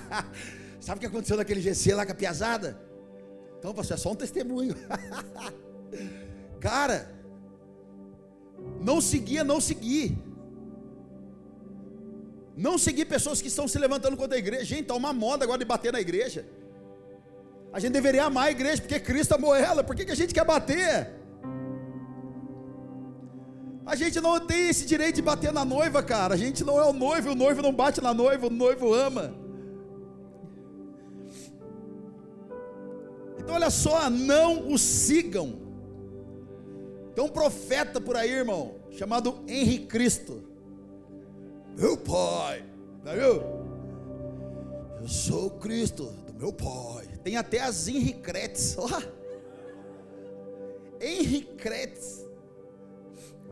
Sabe 0.80 0.98
o 0.98 1.00
que 1.00 1.06
aconteceu 1.06 1.36
naquele 1.36 1.60
GC 1.60 1.94
lá 1.94 2.06
com 2.06 2.12
a 2.12 2.14
piazada? 2.14 2.80
Então, 3.58 3.74
pastor, 3.74 3.96
é 3.96 4.00
só 4.00 4.12
um 4.12 4.16
testemunho. 4.16 4.74
Cara, 6.58 7.12
não 8.80 9.00
seguia, 9.00 9.44
não 9.44 9.60
seguir. 9.60 10.16
Não 12.56 12.76
seguir 12.78 13.04
pessoas 13.04 13.40
que 13.40 13.48
estão 13.48 13.66
se 13.68 13.78
levantando 13.78 14.16
contra 14.16 14.36
a 14.36 14.38
igreja. 14.38 14.64
Gente, 14.64 14.82
está 14.82 14.94
uma 14.94 15.12
moda 15.12 15.44
agora 15.44 15.58
de 15.58 15.64
bater 15.64 15.92
na 15.92 16.00
igreja. 16.00 16.46
A 17.72 17.80
gente 17.80 17.92
deveria 17.92 18.24
amar 18.24 18.48
a 18.48 18.50
igreja, 18.50 18.82
porque 18.82 19.00
Cristo 19.00 19.34
amou 19.34 19.54
ela. 19.54 19.82
Por 19.82 19.96
que, 19.96 20.04
que 20.04 20.12
a 20.12 20.16
gente 20.16 20.34
quer 20.34 20.44
bater? 20.44 21.10
A 23.84 23.96
gente 23.96 24.20
não 24.20 24.38
tem 24.38 24.68
esse 24.68 24.86
direito 24.86 25.16
de 25.16 25.22
bater 25.22 25.52
na 25.52 25.64
noiva, 25.64 26.02
cara. 26.02 26.34
A 26.34 26.36
gente 26.36 26.62
não 26.62 26.78
é 26.78 26.84
o 26.84 26.92
noivo, 26.92 27.30
o 27.30 27.34
noivo 27.34 27.62
não 27.62 27.72
bate 27.72 28.00
na 28.00 28.12
noiva, 28.12 28.46
o 28.46 28.50
noivo 28.50 28.92
ama. 28.92 29.34
Então 33.38 33.54
olha 33.54 33.70
só, 33.70 34.08
não 34.08 34.70
o 34.70 34.78
sigam. 34.78 35.54
Tem 37.14 37.24
um 37.24 37.28
profeta 37.28 38.00
por 38.00 38.16
aí, 38.16 38.30
irmão, 38.30 38.76
chamado 38.90 39.42
Henri 39.48 39.80
Cristo. 39.80 40.42
Meu 41.76 41.96
pai, 41.96 42.64
não 43.04 43.12
viu? 43.12 43.42
Eu 45.00 45.08
sou 45.08 45.50
Cristo 45.50 46.04
do 46.26 46.34
meu 46.34 46.52
pai. 46.52 47.01
Tem 47.22 47.36
até 47.36 47.60
as 47.60 47.88
Henricretes, 47.88 48.76
ó. 48.78 48.88
Henricretes. 51.00 52.24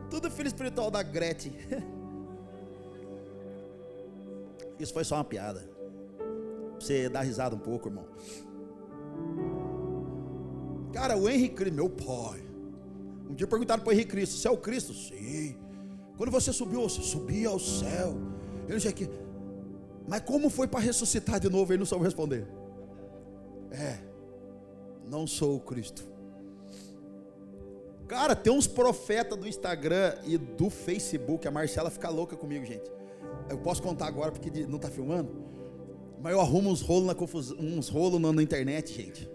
Tudo 0.09 0.29
filho 0.29 0.47
espiritual 0.47 0.91
da 0.91 1.01
Gretchen. 1.01 1.53
Isso 4.79 4.93
foi 4.93 5.03
só 5.03 5.15
uma 5.15 5.23
piada. 5.23 5.69
Você 6.79 7.07
dar 7.07 7.21
risada 7.21 7.55
um 7.55 7.59
pouco, 7.59 7.87
irmão. 7.87 8.05
Cara, 10.91 11.15
o 11.15 11.29
Henrique 11.29 11.55
Cristo, 11.55 11.75
meu 11.75 11.89
pai. 11.89 12.41
Um 13.29 13.33
dia 13.33 13.47
perguntaram 13.47 13.81
para 13.83 13.91
o 13.91 13.93
Henrique 13.93 14.11
Cristo: 14.11 14.35
Você 14.35 14.47
é 14.47 14.51
o 14.51 14.57
Cristo? 14.57 14.93
Sim. 14.93 15.55
Quando 16.17 16.31
você 16.31 16.51
subiu, 16.51 16.81
você 16.81 17.01
subia 17.01 17.49
ao 17.49 17.59
céu. 17.59 18.17
Ele 18.67 18.75
disse 18.75 18.87
aqui. 18.87 19.09
Mas 20.07 20.21
como 20.21 20.49
foi 20.49 20.67
para 20.67 20.79
ressuscitar 20.79 21.39
de 21.39 21.49
novo? 21.49 21.71
Ele 21.71 21.79
não 21.79 21.85
soube 21.85 22.03
responder. 22.03 22.47
É, 23.71 23.97
não 25.07 25.25
sou 25.25 25.55
o 25.55 25.59
Cristo. 25.59 26.11
Cara, 28.07 28.35
tem 28.35 28.51
uns 28.51 28.67
profetas 28.67 29.39
do 29.39 29.47
Instagram 29.47 30.15
e 30.25 30.37
do 30.37 30.69
Facebook, 30.69 31.47
a 31.47 31.51
Marcela 31.51 31.89
fica 31.89 32.09
louca 32.09 32.35
comigo, 32.35 32.65
gente. 32.65 32.91
Eu 33.49 33.57
posso 33.57 33.81
contar 33.81 34.07
agora 34.07 34.33
porque 34.33 34.65
não 34.67 34.75
está 34.75 34.89
filmando, 34.89 35.31
mas 36.21 36.33
eu 36.33 36.41
arrumo 36.41 36.69
uns 36.69 36.81
rolos 36.81 37.07
na 37.07 37.15
confusão, 37.15 37.57
uns 37.57 37.87
rolos 37.87 38.19
na, 38.19 38.33
na, 38.33 38.43
internet, 38.43 38.93
gente. 38.93 39.29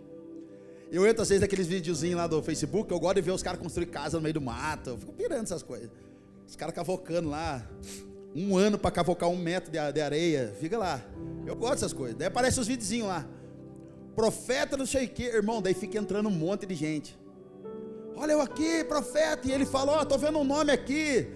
Eu 0.93 1.07
entro 1.07 1.23
às 1.23 1.29
vezes 1.31 1.41
naqueles 1.41 1.67
videozinhos 1.67 2.17
lá 2.17 2.27
do 2.27 2.43
Facebook, 2.43 2.93
eu 2.93 3.01
gosto 3.01 3.17
de 3.17 3.23
ver 3.23 3.31
os 3.31 3.43
caras 3.43 3.59
construir 3.59 3.87
casa 3.87 4.19
no 4.19 4.23
meio 4.23 4.35
do 4.35 4.43
mato, 4.43 4.91
eu 4.91 4.99
fico 4.99 5.13
pirando 5.15 5.45
essas 5.45 5.63
coisas. 5.63 5.89
Os 6.47 6.55
caras 6.55 6.75
cavocando 6.75 7.31
lá, 7.31 7.67
um 8.35 8.59
ano 8.59 8.79
para 8.79 8.91
cavocar 8.91 9.31
um 9.31 9.37
metro 9.37 9.73
de, 9.73 9.79
de, 9.93 10.01
areia, 10.03 10.55
fica 10.61 10.77
lá. 10.77 11.03
Eu 11.47 11.57
gosto 11.57 11.77
dessas 11.77 11.95
coisas. 11.95 12.15
Daí 12.17 12.29
aparece 12.29 12.61
os 12.61 12.67
videozinhos 12.67 13.09
lá. 13.09 13.27
Profeta 14.17 14.77
não 14.77 14.87
sei 14.87 15.05
o 15.05 15.09
que, 15.09 15.25
irmão, 15.25 15.61
daí 15.61 15.75
fica 15.75 15.99
entrando 15.99 16.29
um 16.31 16.33
monte 16.33 16.65
de 16.67 16.75
gente. 16.75 17.17
Olha 18.17 18.33
eu 18.33 18.41
aqui, 18.41 18.83
profeta. 18.85 19.47
E 19.47 19.53
ele 19.53 19.67
falou: 19.67 19.95
Ó, 19.95 19.99
oh, 19.99 20.03
estou 20.03 20.19
vendo 20.19 20.39
um 20.39 20.45
nome 20.45 20.73
aqui. 20.73 21.29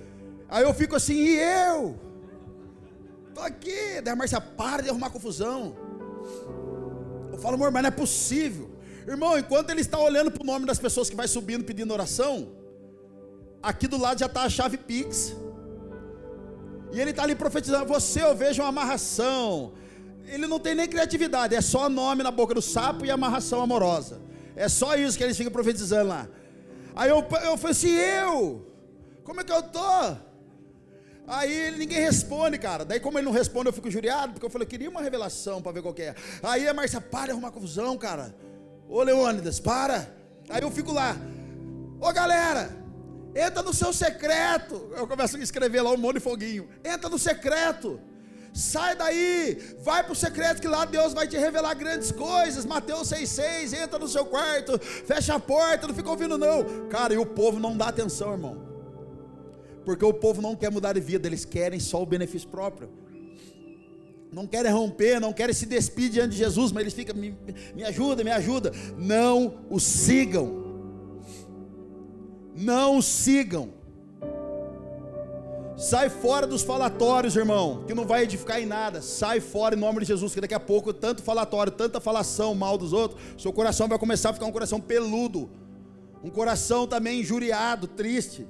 Aí 0.49 0.65
eu 0.65 0.73
fico 0.73 0.97
assim: 0.97 1.15
E 1.15 1.39
eu? 1.39 2.01
Estou 3.29 3.45
aqui. 3.45 4.01
Daí 4.03 4.13
a 4.13 4.17
Marcia 4.17 4.41
para 4.41 4.83
de 4.83 4.89
arrumar 4.89 5.11
confusão. 5.11 5.77
Eu 7.31 7.39
falo, 7.39 7.55
amor, 7.55 7.71
mas 7.71 7.83
não 7.83 7.89
é 7.89 7.91
possível. 7.93 8.71
Irmão, 9.07 9.39
enquanto 9.39 9.71
ele 9.71 9.81
está 9.83 9.99
olhando 9.99 10.31
para 10.31 10.43
o 10.43 10.47
nome 10.47 10.67
das 10.67 10.79
pessoas 10.79 11.09
que 11.11 11.17
vai 11.17 11.29
subindo 11.29 11.65
pedindo 11.65 11.93
oração, 11.93 12.53
aqui 13.63 13.87
do 13.87 13.99
lado 13.99 14.19
já 14.19 14.27
está 14.27 14.43
a 14.43 14.49
chave 14.49 14.77
Pix. 14.77 15.37
E 16.93 17.01
ele 17.01 17.11
está 17.11 17.23
ali 17.25 17.35
profetizando: 17.35 17.87
Você 17.87 18.23
eu 18.23 18.35
vejo 18.35 18.63
uma 18.63 18.69
amarração. 18.69 19.75
Ele 20.27 20.47
não 20.47 20.59
tem 20.59 20.75
nem 20.75 20.89
criatividade, 20.89 21.55
é 21.55 21.61
só 21.61 21.89
nome 21.89 22.23
na 22.23 22.31
boca 22.31 22.55
do 22.55 22.63
sapo 22.63 23.05
e 23.05 23.11
amarração 23.11 23.61
amorosa. 23.61 24.21
É 24.55 24.69
só 24.69 24.95
isso 24.97 25.17
que 25.17 25.25
eles 25.25 25.37
ficam 25.37 25.53
profetizando 25.53 26.09
lá. 26.09 26.29
Aí 26.95 27.11
eu, 27.11 27.25
eu 27.45 27.57
falei 27.57 27.73
assim, 27.73 27.91
eu? 27.91 28.67
Como 29.25 29.41
é 29.41 29.45
que 29.45 29.53
eu 29.53 29.63
tô? 29.63 30.17
Aí 31.27 31.71
ninguém 31.79 32.01
responde, 32.01 32.59
cara. 32.59 32.85
Daí, 32.85 32.99
como 32.99 33.19
ele 33.19 33.25
não 33.25 33.33
responde, 33.33 33.69
eu 33.69 33.73
fico 33.73 33.91
juriado, 33.91 34.33
porque 34.33 34.45
eu 34.45 34.51
falei, 34.51 34.67
eu 34.67 34.69
queria 34.69 34.91
uma 34.91 35.01
revelação 35.01 35.63
para 35.63 35.73
ver 35.73 35.83
qual 35.83 35.95
é. 35.99 36.15
Aí 36.43 36.67
a 36.67 36.75
Márcia, 36.75 37.01
para 37.01 37.27
de 37.27 37.31
arrumar 37.33 37.53
confusão, 37.53 37.97
cara. 37.97 38.35
Ô 38.89 39.03
Leônidas, 39.03 39.61
para. 39.61 40.13
Aí 40.49 40.63
eu 40.63 40.71
fico 40.71 40.93
lá. 40.93 41.17
Ô 42.01 42.13
galera, 42.13 42.77
entra 43.35 43.63
no 43.63 43.73
seu 43.73 43.93
secreto. 43.93 44.91
Eu 44.97 45.07
começo 45.07 45.37
a 45.37 45.41
escrever 45.41 45.81
lá 45.83 45.91
um 45.93 45.97
monte 45.97 46.15
de 46.15 46.21
foguinho. 46.21 46.69
Entra 46.85 47.09
no 47.09 47.19
secreto. 47.19 48.01
Sai 48.53 48.97
daí, 48.97 49.77
vai 49.83 50.03
para 50.03 50.13
o 50.13 50.17
secreto 50.17 50.61
que 50.61 50.67
lá 50.67 50.85
Deus 50.85 51.13
vai 51.13 51.27
te 51.27 51.37
revelar 51.37 51.75
grandes 51.75 52.11
coisas. 52.11 52.65
Mateus 52.65 53.09
6,6, 53.09 53.81
entra 53.81 53.99
no 53.99 54.09
seu 54.09 54.25
quarto, 54.25 54.79
fecha 54.79 55.35
a 55.35 55.41
porta, 55.41 55.87
não 55.87 55.95
fica 55.95 56.11
ouvindo, 56.11 56.37
não. 56.37 56.89
Cara, 56.89 57.15
e 57.15 57.19
o 57.19 57.27
povo 57.27 57.61
não 57.61 57.77
dá 57.77 57.89
atenção, 57.89 58.33
irmão. 58.33 58.71
Porque 59.85 60.05
o 60.05 60.13
povo 60.13 60.43
não 60.43 60.57
quer 60.57 60.71
mudar 60.71 60.93
de 60.93 61.01
vida, 61.01 61.29
eles 61.29 61.45
querem 61.45 61.79
só 61.79 62.03
o 62.03 62.07
benefício 62.07 62.49
próprio. 62.49 62.91
Não 64.33 64.47
querem 64.47 64.71
romper, 64.71 65.21
não 65.21 65.33
querem 65.33 65.55
se 65.55 65.67
despedir 65.67 66.11
diante 66.11 66.33
de 66.33 66.39
Jesus, 66.39 66.71
mas 66.71 66.83
eles 66.83 66.95
ficam, 66.95 67.17
me, 67.17 67.37
me 67.75 67.83
ajuda, 67.85 68.23
me 68.23 68.31
ajuda. 68.31 68.73
Não 68.97 69.65
o 69.69 69.81
sigam. 69.81 70.65
Não 72.55 72.99
o 72.99 73.03
sigam. 73.03 73.80
Sai 75.81 76.11
fora 76.11 76.47
dos 76.47 76.61
falatórios, 76.61 77.35
irmão, 77.35 77.85
que 77.87 77.95
não 77.95 78.05
vai 78.05 78.25
edificar 78.25 78.61
em 78.61 78.67
nada. 78.67 79.01
Sai 79.01 79.41
fora 79.41 79.75
em 79.75 79.79
nome 79.79 80.01
de 80.01 80.05
Jesus, 80.05 80.35
que 80.35 80.41
daqui 80.41 80.53
a 80.53 80.61
pouco, 80.61 80.93
tanto 80.93 81.23
falatório, 81.23 81.73
tanta 81.73 81.99
falação 81.99 82.55
mal 82.55 82.77
dos 82.77 82.93
outros, 82.93 83.19
seu 83.39 83.51
coração 83.51 83.89
vai 83.89 83.99
começar 83.99 84.29
a 84.29 84.33
ficar 84.35 84.45
um 84.45 84.53
coração 84.53 84.79
peludo, 84.79 85.49
um 86.23 86.29
coração 86.29 86.87
também 86.87 87.21
injuriado, 87.21 87.87
triste. 87.87 88.47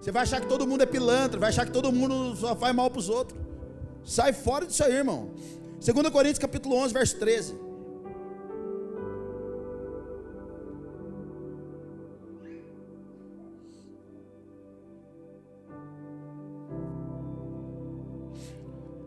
Você 0.00 0.10
vai 0.10 0.24
achar 0.24 0.40
que 0.40 0.48
todo 0.48 0.66
mundo 0.66 0.82
é 0.82 0.86
pilantra, 0.86 1.38
vai 1.38 1.50
achar 1.50 1.64
que 1.64 1.70
todo 1.70 1.92
mundo 1.92 2.34
só 2.34 2.56
faz 2.56 2.74
mal 2.74 2.90
para 2.90 2.98
os 2.98 3.08
outros. 3.08 3.40
Sai 4.04 4.32
fora 4.32 4.66
disso 4.66 4.82
aí, 4.82 4.94
irmão. 4.94 5.30
2 5.80 6.08
Coríntios 6.10 6.40
capítulo 6.40 6.74
11, 6.74 6.92
verso 6.92 7.18
13. 7.20 7.54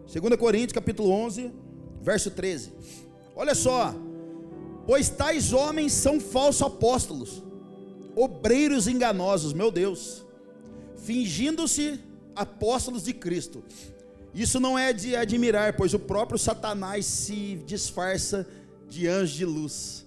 2 0.07 0.35
Coríntios 0.37 0.73
capítulo 0.73 1.09
11, 1.09 1.51
verso 2.01 2.31
13. 2.31 2.73
Olha 3.35 3.55
só, 3.55 3.93
pois 4.85 5.09
tais 5.09 5.51
homens 5.51 5.91
são 5.93 6.19
falsos 6.19 6.61
apóstolos, 6.61 7.43
obreiros 8.15 8.87
enganosos, 8.87 9.51
meu 9.51 9.71
Deus, 9.71 10.25
fingindo-se 10.95 11.99
apóstolos 12.35 13.03
de 13.03 13.13
Cristo. 13.13 13.63
Isso 14.33 14.59
não 14.59 14.77
é 14.77 14.93
de 14.93 15.15
admirar, 15.15 15.75
pois 15.75 15.93
o 15.93 15.99
próprio 15.99 16.37
Satanás 16.37 17.05
se 17.05 17.55
disfarça 17.65 18.47
de 18.87 19.07
anjo 19.07 19.35
de 19.35 19.45
luz. 19.45 20.05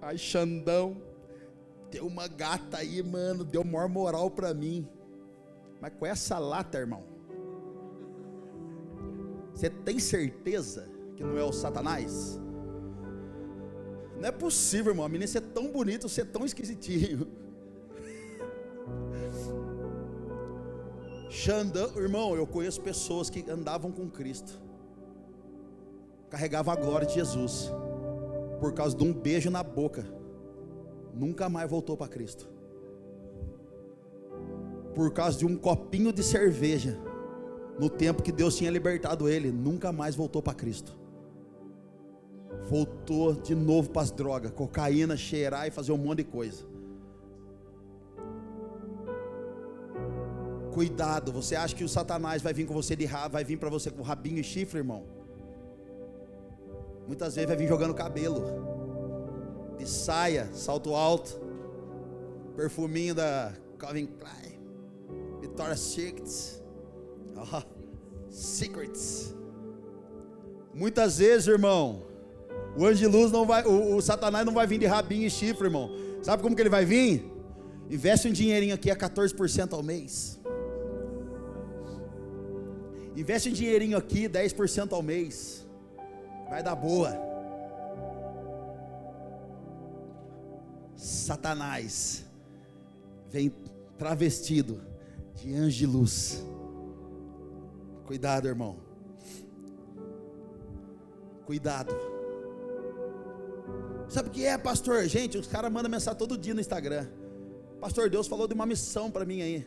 Ai, 0.00 0.16
Xandão, 0.16 0.96
tem 1.90 2.00
uma 2.00 2.28
gata 2.28 2.78
aí, 2.78 3.02
mano, 3.02 3.44
deu 3.44 3.64
maior 3.64 3.88
moral 3.88 4.30
para 4.30 4.54
mim. 4.54 4.86
Mas 5.80 5.92
com 5.98 6.06
essa 6.06 6.38
lata, 6.38 6.78
irmão, 6.78 7.02
você 9.60 9.68
tem 9.68 9.98
certeza 9.98 10.88
que 11.14 11.22
não 11.22 11.36
é 11.36 11.44
o 11.44 11.52
Satanás? 11.52 12.40
Não 14.18 14.26
é 14.26 14.32
possível, 14.32 14.92
irmão. 14.92 15.04
A 15.04 15.08
menina 15.08 15.26
ser 15.26 15.42
tão 15.42 15.70
bonita, 15.70 16.08
ser 16.08 16.24
tão 16.24 16.46
esquisitinho. 16.46 17.28
Xandão, 21.28 21.94
irmão, 21.98 22.34
eu 22.34 22.46
conheço 22.46 22.80
pessoas 22.80 23.28
que 23.28 23.44
andavam 23.50 23.92
com 23.92 24.08
Cristo, 24.08 24.58
carregavam 26.30 26.72
a 26.72 26.76
glória 26.76 27.06
de 27.06 27.12
Jesus, 27.14 27.70
por 28.58 28.72
causa 28.72 28.96
de 28.96 29.04
um 29.04 29.12
beijo 29.12 29.50
na 29.50 29.62
boca, 29.62 30.10
nunca 31.14 31.50
mais 31.50 31.70
voltou 31.70 31.98
para 31.98 32.08
Cristo, 32.08 32.48
por 34.94 35.12
causa 35.12 35.38
de 35.38 35.44
um 35.44 35.54
copinho 35.54 36.10
de 36.12 36.22
cerveja, 36.22 36.98
no 37.80 37.88
tempo 37.88 38.22
que 38.22 38.30
Deus 38.30 38.54
tinha 38.56 38.70
libertado 38.70 39.26
ele, 39.26 39.50
nunca 39.50 39.90
mais 39.90 40.14
voltou 40.14 40.42
para 40.42 40.52
Cristo. 40.52 40.92
Voltou 42.68 43.32
de 43.32 43.54
novo 43.54 43.88
para 43.88 44.02
as 44.02 44.10
drogas, 44.10 44.52
cocaína, 44.52 45.16
cheirar 45.16 45.66
e 45.66 45.70
fazer 45.70 45.90
um 45.90 45.96
monte 45.96 46.18
de 46.18 46.24
coisa. 46.24 46.62
Cuidado, 50.74 51.32
você 51.32 51.56
acha 51.56 51.74
que 51.74 51.82
o 51.82 51.88
Satanás 51.88 52.42
vai 52.42 52.52
vir 52.52 52.66
com 52.66 52.74
você 52.74 52.94
de 52.94 53.06
vai 53.06 53.44
vir 53.44 53.56
para 53.56 53.70
você 53.70 53.90
com 53.90 54.02
rabinho 54.02 54.38
e 54.38 54.44
chifre, 54.44 54.80
irmão? 54.80 55.06
Muitas 57.06 57.34
vezes 57.34 57.48
vai 57.48 57.56
vir 57.56 57.66
jogando 57.66 57.94
cabelo, 57.94 58.44
de 59.78 59.88
saia, 59.88 60.50
salto 60.52 60.94
alto, 60.94 61.40
perfuminho 62.54 63.14
da 63.14 63.54
Calvin 63.78 64.06
Klein, 64.06 64.60
Victoria's 65.40 65.80
Secret, 65.80 66.59
oh, 67.40 67.62
Secrets. 68.30 69.34
Muitas 70.72 71.18
vezes, 71.18 71.48
irmão, 71.48 72.04
o 72.76 72.86
anjo 72.86 72.98
de 72.98 73.06
luz 73.06 73.32
não 73.32 73.44
vai, 73.44 73.64
o, 73.64 73.96
o 73.96 74.00
Satanás 74.00 74.46
não 74.46 74.52
vai 74.52 74.66
vir 74.66 74.78
de 74.78 74.86
rabinho 74.86 75.26
e 75.26 75.30
chifre, 75.30 75.66
irmão. 75.66 75.90
Sabe 76.22 76.42
como 76.42 76.54
que 76.54 76.62
ele 76.62 76.68
vai 76.68 76.84
vir? 76.84 77.24
Investe 77.90 78.28
um 78.28 78.32
dinheirinho 78.32 78.74
aqui 78.74 78.90
a 78.90 78.96
14% 78.96 79.72
ao 79.72 79.82
mês. 79.82 80.38
Investe 83.16 83.48
um 83.48 83.52
dinheirinho 83.52 83.98
aqui, 83.98 84.28
10% 84.28 84.92
ao 84.92 85.02
mês. 85.02 85.66
Vai 86.48 86.62
dar 86.62 86.76
boa. 86.76 87.30
Satanás 90.94 92.24
vem 93.28 93.52
travestido 93.98 94.80
de 95.34 95.54
anjo 95.54 95.78
de 95.78 95.86
luz. 95.86 96.44
Cuidado, 98.10 98.48
irmão. 98.48 98.76
Cuidado. 101.46 101.94
Sabe 104.08 104.28
o 104.28 104.32
que 104.32 104.44
é, 104.44 104.58
pastor? 104.58 105.04
Gente, 105.04 105.38
os 105.38 105.46
caras 105.46 105.70
mandam 105.70 105.88
mensagem 105.88 106.18
todo 106.18 106.36
dia 106.36 106.52
no 106.52 106.60
Instagram. 106.60 107.06
Pastor, 107.80 108.10
Deus 108.10 108.26
falou 108.26 108.48
de 108.48 108.54
uma 108.54 108.66
missão 108.66 109.12
para 109.12 109.24
mim 109.24 109.42
aí. 109.42 109.64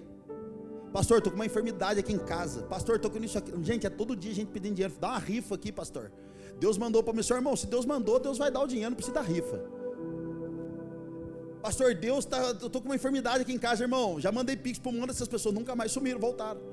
Pastor, 0.91 1.19
estou 1.19 1.31
com 1.31 1.37
uma 1.37 1.45
enfermidade 1.45 2.01
aqui 2.01 2.11
em 2.11 2.19
casa. 2.19 2.63
Pastor, 2.63 2.97
estou 2.97 3.09
com 3.09 3.17
isso 3.23 3.37
aqui. 3.37 3.53
Gente, 3.63 3.87
é 3.87 3.89
todo 3.89 4.13
dia 4.13 4.33
a 4.33 4.35
gente 4.35 4.51
pedindo 4.51 4.73
dinheiro. 4.73 4.93
Dá 4.99 5.11
uma 5.11 5.19
rifa 5.19 5.55
aqui, 5.55 5.71
pastor. 5.71 6.11
Deus 6.59 6.77
mandou 6.77 7.01
para 7.01 7.13
mim, 7.13 7.23
seu 7.23 7.37
irmão. 7.37 7.55
Se 7.55 7.65
Deus 7.65 7.85
mandou, 7.85 8.19
Deus 8.19 8.37
vai 8.37 8.51
dar 8.51 8.59
o 8.59 8.67
dinheiro, 8.67 8.89
não 8.89 8.97
precisa 8.97 9.15
dar 9.15 9.21
rifa. 9.21 9.57
Pastor, 11.61 11.95
Deus 11.95 12.25
tá, 12.25 12.39
eu 12.59 12.67
estou 12.67 12.81
com 12.81 12.89
uma 12.89 12.95
enfermidade 12.95 13.43
aqui 13.43 13.53
em 13.53 13.57
casa, 13.57 13.85
irmão. 13.85 14.19
Já 14.19 14.33
mandei 14.33 14.57
pix 14.57 14.79
para 14.79 14.91
um 14.91 14.95
monte 14.95 15.07
dessas 15.07 15.29
pessoas, 15.29 15.55
nunca 15.55 15.77
mais 15.77 15.93
sumiram, 15.93 16.19
voltaram. 16.19 16.72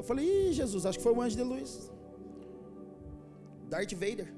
Eu 0.00 0.04
falei, 0.04 0.24
Ih, 0.26 0.52
Jesus, 0.52 0.86
acho 0.86 0.98
que 0.98 1.04
foi 1.04 1.12
o 1.12 1.20
anjo 1.20 1.36
de 1.36 1.42
luz. 1.42 1.90
Darth 3.68 3.92
Vader. 3.92 4.28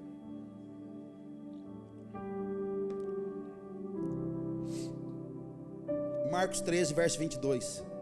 Marcos 6.30 6.60
13, 6.60 6.94
verso 6.94 7.18
22 7.18 7.92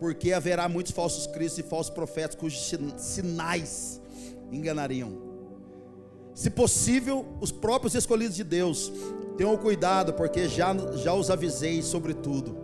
porque 0.00 0.32
haverá 0.32 0.66
muitos 0.66 0.92
falsos 0.92 1.26
cristos 1.26 1.58
e 1.58 1.62
falsos 1.62 1.92
profetas 1.92 2.34
cujos 2.34 2.72
sinais 2.96 4.00
enganariam. 4.50 5.12
Se 6.34 6.48
possível, 6.48 7.26
os 7.38 7.52
próprios 7.52 7.94
escolhidos 7.94 8.34
de 8.34 8.42
Deus, 8.42 8.90
tenham 9.36 9.54
cuidado, 9.58 10.14
porque 10.14 10.48
já, 10.48 10.74
já 10.96 11.12
os 11.12 11.30
avisei 11.30 11.82
sobre 11.82 12.14
tudo. 12.14 12.56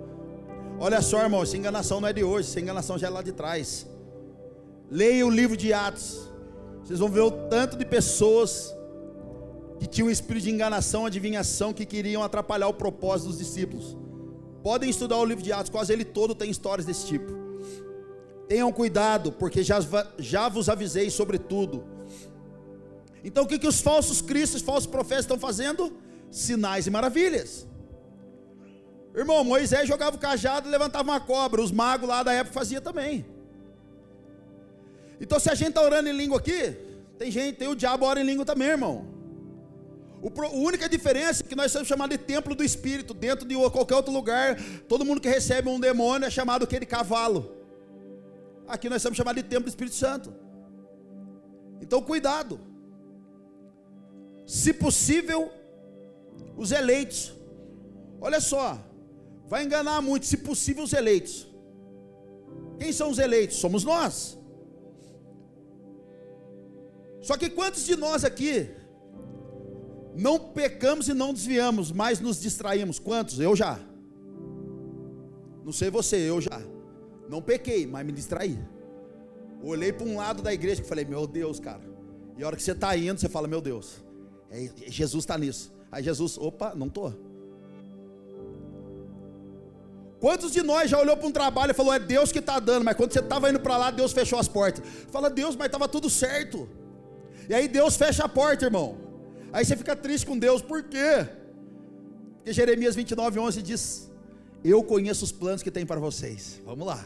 Olha 0.81 1.03
só, 1.03 1.23
irmão, 1.23 1.43
essa 1.43 1.59
enganação 1.59 2.01
não 2.01 2.09
é 2.09 2.13
de 2.15 2.25
hoje, 2.25 2.49
essa 2.49 2.59
enganação 2.59 2.97
já 2.99 3.09
é 3.09 3.11
lá 3.11 3.21
de 3.21 3.33
trás. 3.33 3.87
Leia 4.91 5.27
o 5.27 5.31
livro 5.31 5.57
de 5.57 5.73
Atos, 5.73 6.31
vocês 6.85 7.01
vão 7.01 7.09
ver 7.09 7.21
o 7.21 7.31
tanto 7.31 7.77
de 7.77 7.85
pessoas 7.85 8.73
que 9.81 9.87
tinham 9.87 10.09
um 10.09 10.11
espírito 10.11 10.45
de 10.45 10.51
enganação, 10.51 11.05
adivinhação, 11.05 11.73
que 11.73 11.85
queriam 11.85 12.23
atrapalhar 12.23 12.69
o 12.69 12.75
propósito 12.75 13.29
dos 13.29 13.39
discípulos. 13.39 13.97
Podem 14.63 14.89
estudar 14.89 15.17
o 15.19 15.25
livro 15.25 15.43
de 15.43 15.53
Atos, 15.53 15.71
quase 15.71 15.93
ele 15.93 16.05
todo 16.05 16.35
tem 16.35 16.51
histórias 16.51 16.87
desse 16.87 17.07
tipo. 17.07 17.33
Tenham 18.49 18.73
cuidado, 18.73 19.33
porque 19.33 19.63
já, 19.63 19.79
já 20.19 20.49
vos 20.49 20.69
avisei 20.69 21.11
sobre 21.11 21.39
tudo. 21.39 21.85
Então 23.25 23.43
o 23.43 23.47
que, 23.47 23.59
que 23.59 23.67
os 23.67 23.81
falsos 23.81 24.23
cristos, 24.23 24.63
falsos 24.63 24.87
profetas 24.87 25.25
estão 25.25 25.39
fazendo? 25.39 25.93
Sinais 26.31 26.87
e 26.87 26.91
maravilhas. 26.91 27.67
Irmão, 29.17 29.43
Moisés 29.43 29.89
jogava 29.89 30.15
o 30.15 30.19
cajado 30.19 30.69
e 30.69 30.71
levantava 30.71 31.11
uma 31.11 31.19
cobra. 31.19 31.61
Os 31.61 31.73
magos 31.73 32.09
lá 32.09 32.23
da 32.23 32.33
época 32.33 32.55
faziam 32.55 32.81
também. 32.81 33.27
Então 35.21 35.39
se 35.39 35.51
a 35.51 35.55
gente 35.55 35.71
está 35.71 35.83
orando 35.83 36.09
em 36.09 36.13
língua 36.13 36.39
aqui, 36.39 36.77
tem 37.19 37.31
gente, 37.31 37.57
tem 37.57 37.69
o 37.69 37.75
diabo 37.75 38.05
ora 38.05 38.21
em 38.21 38.25
língua 38.25 38.45
também, 38.45 38.69
irmão. 38.69 39.07
a 40.23 40.49
única 40.49 40.89
diferença 40.89 41.43
é 41.43 41.47
que 41.47 41.55
nós 41.55 41.73
somos 41.73 41.89
chamados 41.89 42.17
de 42.17 42.25
templo 42.25 42.55
do 42.55 42.63
Espírito. 42.63 43.15
Dentro 43.15 43.47
de 43.47 43.55
qualquer 43.71 43.97
outro 43.97 44.13
lugar, 44.13 44.57
todo 44.89 45.05
mundo 45.05 45.21
que 45.21 45.29
recebe 45.29 45.69
um 45.69 45.81
demônio 45.81 46.27
é 46.27 46.31
chamado 46.31 46.65
o 46.65 46.67
que 46.67 46.79
de 46.79 46.87
cavalo. 46.87 47.57
Aqui 48.69 48.89
nós 48.89 49.01
somos 49.01 49.17
chamados 49.17 49.43
de 49.43 49.49
templo 49.49 49.65
do 49.65 49.69
Espírito 49.69 49.97
Santo. 49.97 50.35
Então 51.81 52.03
cuidado. 52.03 52.61
Se 54.47 54.73
possível, 54.73 55.51
os 56.57 56.71
eleitos. 56.73 57.35
Olha 58.21 58.41
só, 58.41 58.79
vai 59.47 59.65
enganar 59.65 60.01
muito, 60.01 60.27
se 60.27 60.37
possível, 60.37 60.85
os 60.85 60.93
eleitos. 60.93 61.47
Quem 62.79 62.93
são 62.93 63.11
os 63.11 63.19
eleitos? 63.19 63.57
Somos 63.57 63.85
nós. 63.85 64.39
Só 67.27 67.37
que 67.37 67.51
quantos 67.51 67.85
de 67.85 67.97
nós 67.97 68.25
aqui 68.25 68.71
não 70.15 70.39
pecamos 70.39 71.09
e 71.09 71.13
não 71.13 71.35
desviamos, 71.35 71.91
mas 71.91 72.21
nos 72.21 72.41
distraímos? 72.41 73.01
Quantos? 73.01 73.41
Eu 73.41 73.57
já. 73.57 73.81
Não 75.65 75.73
sei 75.73 75.91
você, 75.91 76.19
eu 76.19 76.41
já. 76.41 76.63
Não 77.29 77.43
pequei, 77.43 77.85
mas 77.85 78.07
me 78.07 78.13
distraí. 78.13 78.57
Olhei 79.61 79.93
para 79.93 80.07
um 80.07 80.17
lado 80.17 80.41
da 80.41 80.55
igreja 80.55 80.83
e 80.83 80.85
falei, 80.85 81.05
meu 81.05 81.27
Deus, 81.27 81.59
cara. 81.59 81.83
E 82.39 82.45
a 82.45 82.47
hora 82.47 82.55
que 82.55 82.63
você 82.63 82.71
está 82.71 82.97
indo, 82.97 83.19
você 83.19 83.29
fala, 83.29 83.49
meu 83.49 83.61
Deus, 83.61 84.05
é, 84.49 84.71
Jesus 84.87 85.25
está 85.25 85.37
nisso. 85.37 85.75
Aí 85.91 86.05
Jesus, 86.05 86.39
opa, 86.39 86.77
não 86.77 86.87
estou. 86.87 87.13
Quantos 90.21 90.53
de 90.53 90.63
nós 90.63 90.89
já 90.89 91.01
olhou 91.01 91.17
para 91.17 91.27
um 91.27 91.33
trabalho 91.33 91.73
e 91.73 91.75
falou, 91.75 91.93
é 91.93 91.99
Deus 91.99 92.31
que 92.31 92.39
está 92.39 92.61
dando, 92.61 92.85
mas 92.85 92.97
quando 92.97 93.13
você 93.13 93.19
estava 93.19 93.51
indo 93.51 93.59
para 93.59 93.77
lá, 93.77 93.91
Deus 93.91 94.13
fechou 94.13 94.39
as 94.39 94.47
portas. 94.47 94.85
Fala, 95.11 95.29
Deus, 95.29 95.57
mas 95.57 95.67
estava 95.67 95.89
tudo 95.89 96.09
certo. 96.09 96.86
E 97.49 97.55
aí 97.55 97.69
Deus 97.69 97.97
fecha 97.97 98.25
a 98.25 98.29
porta, 98.29 98.65
irmão. 98.65 98.99
Aí 99.53 99.65
você 99.65 99.77
fica 99.77 99.95
triste 99.95 100.27
com 100.27 100.39
Deus, 100.39 100.61
por 100.61 100.83
quê? 100.83 101.29
Porque 102.37 102.53
Jeremias 102.53 102.95
29, 102.95 103.39
11 103.39 103.63
diz: 103.63 104.11
Eu 104.63 104.83
conheço 104.83 105.25
os 105.25 105.33
planos 105.33 105.63
que 105.63 105.71
tem 105.71 105.85
para 105.85 105.99
vocês. 106.01 106.61
Vamos 106.65 106.87
lá. 106.87 107.05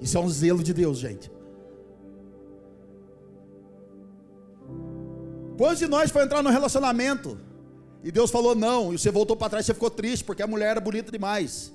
Isso 0.00 0.16
é 0.16 0.20
um 0.20 0.28
zelo 0.28 0.62
de 0.62 0.72
Deus, 0.72 0.98
gente. 0.98 1.30
Quantos 5.58 5.78
de 5.78 5.86
nós 5.86 6.10
foi 6.10 6.22
entrar 6.22 6.42
no 6.42 6.48
relacionamento 6.48 7.38
e 8.02 8.10
Deus 8.10 8.30
falou 8.30 8.54
não, 8.54 8.94
e 8.94 8.98
você 8.98 9.10
voltou 9.10 9.36
para 9.36 9.50
trás 9.50 9.66
você 9.66 9.74
ficou 9.74 9.90
triste 9.90 10.24
porque 10.24 10.42
a 10.42 10.46
mulher 10.46 10.70
era 10.70 10.80
bonita 10.80 11.12
demais? 11.12 11.72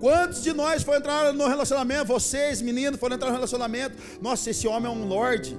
Quantos 0.00 0.42
de 0.42 0.52
nós 0.54 0.82
foram 0.82 0.98
entrar 0.98 1.32
no 1.34 1.46
relacionamento? 1.46 2.06
Vocês, 2.06 2.62
meninos, 2.62 2.98
foram 2.98 3.16
entrar 3.16 3.28
no 3.28 3.34
relacionamento. 3.34 3.96
Nossa, 4.20 4.48
esse 4.48 4.66
homem 4.66 4.90
é 4.90 4.94
um 4.94 5.06
lord. 5.06 5.56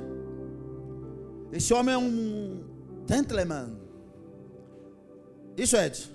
Esse 1.51 1.71
homem 1.73 1.93
é 1.93 1.97
um 1.97 2.63
gentleman. 3.07 3.77
Isso, 5.55 5.77
Ed? 5.77 6.11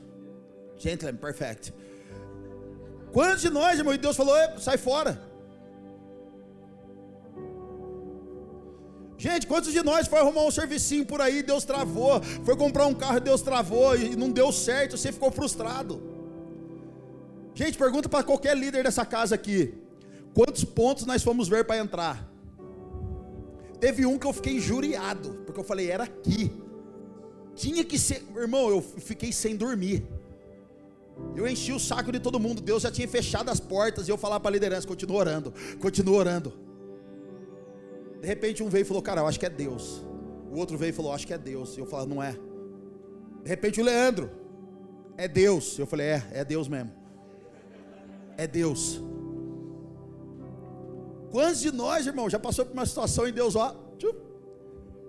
Gentleman, 0.76 1.18
perfect. 1.18 1.72
Quantos 3.12 3.42
de 3.42 3.50
nós, 3.50 3.78
irmão, 3.78 3.94
e 3.94 3.98
Deus 3.98 4.16
falou, 4.16 4.36
sai 4.58 4.76
fora. 4.76 5.22
Gente, 9.16 9.46
quantos 9.46 9.72
de 9.72 9.82
nós 9.82 10.08
foi 10.08 10.18
arrumar 10.18 10.42
um 10.42 10.50
servicinho 10.50 11.06
por 11.06 11.20
aí, 11.20 11.42
Deus 11.42 11.64
travou, 11.64 12.20
foi 12.44 12.56
comprar 12.56 12.86
um 12.86 12.94
carro, 12.94 13.20
Deus 13.20 13.40
travou 13.40 13.96
e 13.96 14.14
não 14.14 14.30
deu 14.30 14.52
certo, 14.52 14.98
você 14.98 15.10
ficou 15.10 15.30
frustrado. 15.30 16.15
Gente, 17.56 17.78
pergunta 17.78 18.06
para 18.06 18.22
qualquer 18.22 18.54
líder 18.54 18.84
dessa 18.84 19.04
casa 19.04 19.34
aqui: 19.34 19.74
quantos 20.34 20.62
pontos 20.62 21.06
nós 21.06 21.22
fomos 21.22 21.48
ver 21.48 21.64
para 21.64 21.78
entrar? 21.78 22.30
Teve 23.80 24.04
um 24.04 24.18
que 24.18 24.26
eu 24.26 24.32
fiquei 24.34 24.56
injuriado, 24.56 25.42
porque 25.46 25.58
eu 25.58 25.64
falei, 25.64 25.90
era 25.90 26.04
aqui. 26.04 26.52
Tinha 27.54 27.82
que 27.82 27.98
ser, 27.98 28.22
irmão, 28.36 28.68
eu 28.68 28.82
fiquei 28.82 29.32
sem 29.32 29.56
dormir. 29.56 30.06
Eu 31.34 31.48
enchi 31.48 31.72
o 31.72 31.80
saco 31.80 32.12
de 32.12 32.20
todo 32.20 32.38
mundo. 32.38 32.60
Deus 32.60 32.82
já 32.82 32.90
tinha 32.90 33.08
fechado 33.08 33.50
as 33.50 33.58
portas 33.58 34.06
e 34.06 34.10
eu 34.10 34.18
falava 34.18 34.40
para 34.40 34.50
a 34.50 34.52
liderança: 34.52 34.86
continua 34.86 35.16
orando, 35.16 35.54
continua 35.80 36.18
orando. 36.18 36.52
De 38.20 38.26
repente 38.26 38.62
um 38.62 38.68
veio 38.68 38.82
e 38.82 38.84
falou: 38.84 39.02
Cara, 39.02 39.22
eu 39.22 39.26
acho 39.26 39.40
que 39.40 39.46
é 39.46 39.50
Deus. 39.50 40.04
O 40.52 40.58
outro 40.58 40.76
veio 40.76 40.90
e 40.90 40.92
falou: 40.92 41.10
Acho 41.10 41.26
que 41.26 41.32
é 41.32 41.38
Deus. 41.38 41.74
E 41.74 41.80
eu 41.80 41.86
falava: 41.86 42.06
Não 42.06 42.22
é. 42.22 42.32
De 43.42 43.48
repente 43.48 43.80
o 43.80 43.84
Leandro: 43.84 44.30
É 45.16 45.26
Deus. 45.26 45.78
Eu 45.78 45.86
falei: 45.86 46.08
É, 46.08 46.22
é 46.32 46.44
Deus 46.44 46.68
mesmo. 46.68 47.05
É 48.36 48.46
Deus. 48.46 49.00
Quantos 51.30 51.60
de 51.60 51.72
nós, 51.72 52.06
irmão, 52.06 52.30
já 52.30 52.38
passou 52.38 52.64
por 52.64 52.72
uma 52.72 52.86
situação 52.86 53.26
em 53.26 53.32
Deus, 53.32 53.56
ó, 53.56 53.74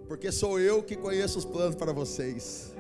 porque 0.07 0.31
sou 0.31 0.59
eu 0.59 0.81
que 0.81 0.95
conheço 0.95 1.37
os 1.37 1.45
planos 1.45 1.75
para 1.75 1.91
vocês 1.91 2.73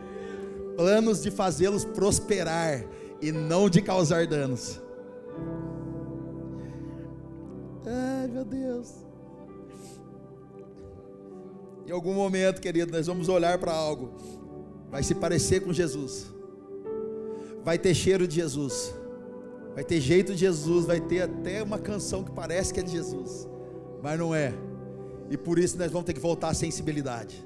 planos 0.77 1.23
de 1.23 1.31
fazê-los 1.31 1.83
prosperar 1.83 2.85
e 3.19 3.31
não 3.31 3.67
de 3.67 3.81
causar 3.81 4.27
danos. 4.27 4.79
Ai, 7.83 8.27
meu 8.27 8.45
Deus. 8.45 8.93
Em 11.87 11.91
algum 11.91 12.13
momento, 12.13 12.61
querido, 12.61 12.91
nós 12.91 13.07
vamos 13.07 13.27
olhar 13.27 13.57
para 13.57 13.73
algo, 13.73 14.11
vai 14.91 15.01
se 15.01 15.15
parecer 15.15 15.61
com 15.61 15.73
Jesus, 15.73 16.27
vai 17.63 17.79
ter 17.79 17.95
cheiro 17.95 18.27
de 18.27 18.35
Jesus, 18.35 18.93
vai 19.77 19.83
ter 19.83 20.01
jeito 20.01 20.33
de 20.33 20.39
Jesus, 20.39 20.87
vai 20.87 20.99
ter 20.99 21.21
até 21.21 21.61
uma 21.61 21.77
canção 21.77 22.23
que 22.23 22.31
parece 22.31 22.73
que 22.73 22.79
é 22.79 22.83
de 22.83 22.91
Jesus, 22.91 23.47
mas 24.01 24.17
não 24.17 24.33
é, 24.33 24.51
e 25.29 25.37
por 25.37 25.59
isso 25.59 25.77
nós 25.77 25.91
vamos 25.91 26.07
ter 26.07 26.13
que 26.13 26.19
voltar 26.19 26.49
à 26.49 26.53
sensibilidade. 26.55 27.45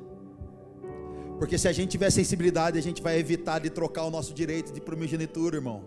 Porque 1.38 1.58
se 1.58 1.68
a 1.68 1.74
gente 1.74 1.90
tiver 1.90 2.10
sensibilidade, 2.10 2.80
a 2.80 2.82
gente 2.82 3.02
vai 3.02 3.20
evitar 3.20 3.60
de 3.60 3.70
trocar 3.70 4.06
o 4.06 4.10
nosso 4.10 4.34
direito 4.34 4.72
de 4.72 4.80
primogenitura, 4.80 5.58
irmão. 5.58 5.84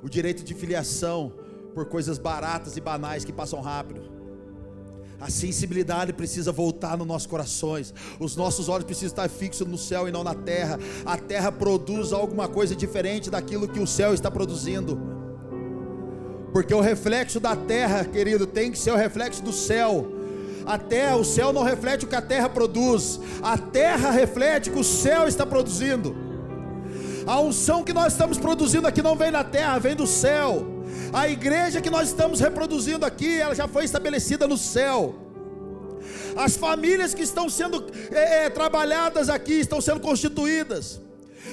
O 0.00 0.08
direito 0.08 0.44
de 0.44 0.54
filiação 0.54 1.32
por 1.74 1.86
coisas 1.86 2.18
baratas 2.18 2.76
e 2.76 2.80
banais 2.80 3.24
que 3.24 3.32
passam 3.32 3.60
rápido. 3.60 4.02
A 5.18 5.28
sensibilidade 5.28 6.12
precisa 6.12 6.52
voltar 6.52 6.96
nos 6.96 7.06
nossos 7.06 7.26
corações. 7.26 7.92
Os 8.20 8.36
nossos 8.36 8.68
olhos 8.68 8.84
precisam 8.84 9.08
estar 9.08 9.28
fixos 9.28 9.66
no 9.66 9.76
céu 9.76 10.06
e 10.06 10.12
não 10.12 10.22
na 10.22 10.36
terra. 10.36 10.78
A 11.04 11.18
terra 11.18 11.50
produz 11.50 12.12
alguma 12.12 12.46
coisa 12.46 12.76
diferente 12.76 13.28
daquilo 13.28 13.66
que 13.66 13.80
o 13.80 13.88
céu 13.88 14.14
está 14.14 14.30
produzindo. 14.30 15.18
Porque 16.52 16.74
o 16.74 16.80
reflexo 16.80 17.38
da 17.38 17.54
terra, 17.54 18.04
querido, 18.04 18.46
tem 18.46 18.72
que 18.72 18.78
ser 18.78 18.90
o 18.90 18.96
reflexo 18.96 19.42
do 19.42 19.52
céu. 19.52 20.06
A 20.66 20.76
terra, 20.78 21.16
o 21.16 21.24
céu 21.24 21.52
não 21.52 21.62
reflete 21.62 22.04
o 22.04 22.08
que 22.08 22.14
a 22.14 22.22
terra 22.22 22.48
produz. 22.48 23.20
A 23.42 23.56
terra 23.56 24.10
reflete 24.10 24.68
o 24.68 24.72
que 24.72 24.78
o 24.78 24.84
céu 24.84 25.26
está 25.26 25.46
produzindo. 25.46 26.14
A 27.26 27.40
unção 27.40 27.84
que 27.84 27.92
nós 27.92 28.12
estamos 28.12 28.38
produzindo 28.38 28.86
aqui 28.86 29.02
não 29.02 29.16
vem 29.16 29.30
da 29.30 29.44
terra, 29.44 29.78
vem 29.78 29.94
do 29.94 30.06
céu. 30.06 30.66
A 31.12 31.28
igreja 31.28 31.80
que 31.80 31.90
nós 31.90 32.08
estamos 32.08 32.40
reproduzindo 32.40 33.04
aqui, 33.06 33.40
ela 33.40 33.54
já 33.54 33.68
foi 33.68 33.84
estabelecida 33.84 34.46
no 34.46 34.56
céu. 34.56 35.14
As 36.36 36.56
famílias 36.56 37.14
que 37.14 37.22
estão 37.22 37.48
sendo 37.48 37.84
é, 38.10 38.46
é, 38.46 38.50
trabalhadas 38.50 39.28
aqui 39.28 39.54
estão 39.54 39.80
sendo 39.80 40.00
constituídas. 40.00 41.00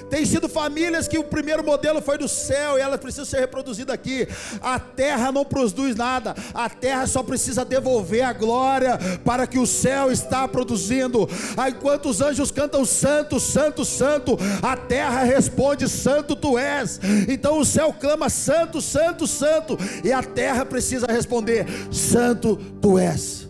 Tem 0.09 0.25
sido 0.25 0.47
famílias 0.47 1.07
que 1.07 1.17
o 1.17 1.23
primeiro 1.23 1.63
modelo 1.63 2.01
foi 2.01 2.17
do 2.17 2.27
céu 2.27 2.77
e 2.77 2.81
elas 2.81 2.99
precisam 2.99 3.25
ser 3.25 3.39
reproduzidas 3.39 3.93
aqui. 3.93 4.27
A 4.61 4.79
terra 4.79 5.31
não 5.31 5.43
produz 5.45 5.95
nada, 5.95 6.35
a 6.53 6.69
terra 6.69 7.05
só 7.07 7.23
precisa 7.23 7.65
devolver 7.65 8.23
a 8.23 8.33
glória 8.33 8.97
para 9.23 9.45
que 9.45 9.59
o 9.59 9.67
céu 9.67 10.11
está 10.11 10.47
produzindo. 10.47 11.27
Enquanto 11.67 12.09
os 12.09 12.21
anjos 12.21 12.51
cantam 12.51 12.85
santo, 12.85 13.39
santo, 13.39 13.83
santo, 13.83 14.37
a 14.61 14.75
terra 14.75 15.23
responde: 15.23 15.87
Santo 15.87 16.35
tu 16.35 16.57
és. 16.57 16.99
Então 17.27 17.59
o 17.59 17.65
céu 17.65 17.93
clama: 17.93 18.29
Santo, 18.29 18.81
santo, 18.81 19.27
santo, 19.27 19.77
e 20.03 20.11
a 20.11 20.23
terra 20.23 20.65
precisa 20.65 21.07
responder: 21.07 21.65
Santo 21.91 22.57
tu 22.81 22.97
és. 22.97 23.47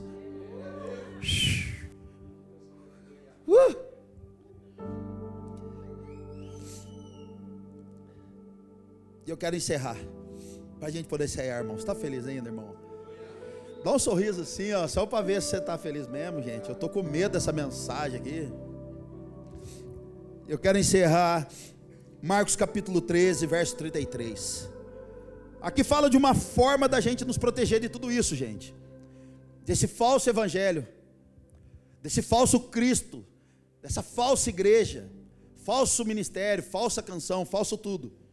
Uh! 3.47 3.86
E 9.27 9.29
eu 9.29 9.35
quero 9.35 9.57
encerrar. 9.57 9.97
Para 10.79 10.87
a 10.87 10.91
gente 10.91 11.09
poder 11.09 11.25
encerrar, 11.25 11.57
irmão. 11.57 11.75
Você 11.75 11.81
está 11.81 11.93
feliz 11.93 12.25
ainda, 12.25 12.47
irmão? 12.47 12.73
Dá 13.83 13.91
um 13.91 13.99
sorriso 13.99 14.41
assim, 14.41 14.71
ó, 14.71 14.87
só 14.87 15.05
para 15.05 15.21
ver 15.21 15.41
se 15.41 15.49
você 15.49 15.57
está 15.57 15.77
feliz 15.77 16.07
mesmo, 16.07 16.41
gente. 16.41 16.69
Eu 16.69 16.73
estou 16.73 16.87
com 16.87 17.03
medo 17.03 17.33
dessa 17.33 17.51
mensagem 17.51 18.21
aqui. 18.21 18.49
Eu 20.47 20.57
quero 20.57 20.77
encerrar 20.77 21.45
Marcos 22.21 22.55
capítulo 22.55 23.01
13, 23.01 23.45
verso 23.47 23.75
33. 23.75 24.69
Aqui 25.61 25.83
fala 25.83 26.09
de 26.09 26.15
uma 26.15 26.33
forma 26.33 26.87
da 26.87 27.01
gente 27.01 27.25
nos 27.25 27.37
proteger 27.37 27.81
de 27.81 27.89
tudo 27.89 28.09
isso, 28.09 28.33
gente. 28.33 28.73
Desse 29.65 29.87
falso 29.87 30.29
evangelho, 30.29 30.87
desse 32.01 32.21
falso 32.21 32.61
Cristo, 32.61 33.25
dessa 33.81 34.01
falsa 34.01 34.49
igreja, 34.49 35.11
falso 35.65 36.05
ministério, 36.05 36.63
falsa 36.63 37.01
canção, 37.01 37.45
falso 37.45 37.77
tudo. 37.77 38.26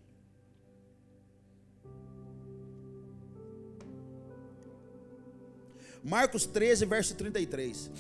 Marcos 6.05 6.45
13, 6.45 6.85
verso 6.85 7.15
33. 7.15 7.91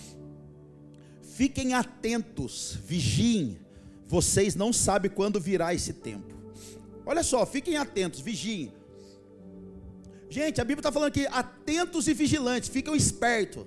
Fiquem 1.22 1.72
atentos, 1.72 2.78
vigiem, 2.84 3.58
vocês 4.06 4.54
não 4.54 4.72
sabem 4.72 5.10
quando 5.10 5.40
virá 5.40 5.74
esse 5.74 5.94
tempo. 5.94 6.34
Olha 7.06 7.22
só, 7.22 7.44
fiquem 7.46 7.76
atentos, 7.76 8.20
vigiem. 8.20 8.72
Gente, 10.28 10.60
a 10.60 10.64
Bíblia 10.64 10.80
está 10.80 10.92
falando 10.92 11.08
aqui, 11.08 11.26
atentos 11.26 12.06
e 12.06 12.14
vigilantes, 12.14 12.68
ficam 12.68 12.94
espertos. 12.94 13.64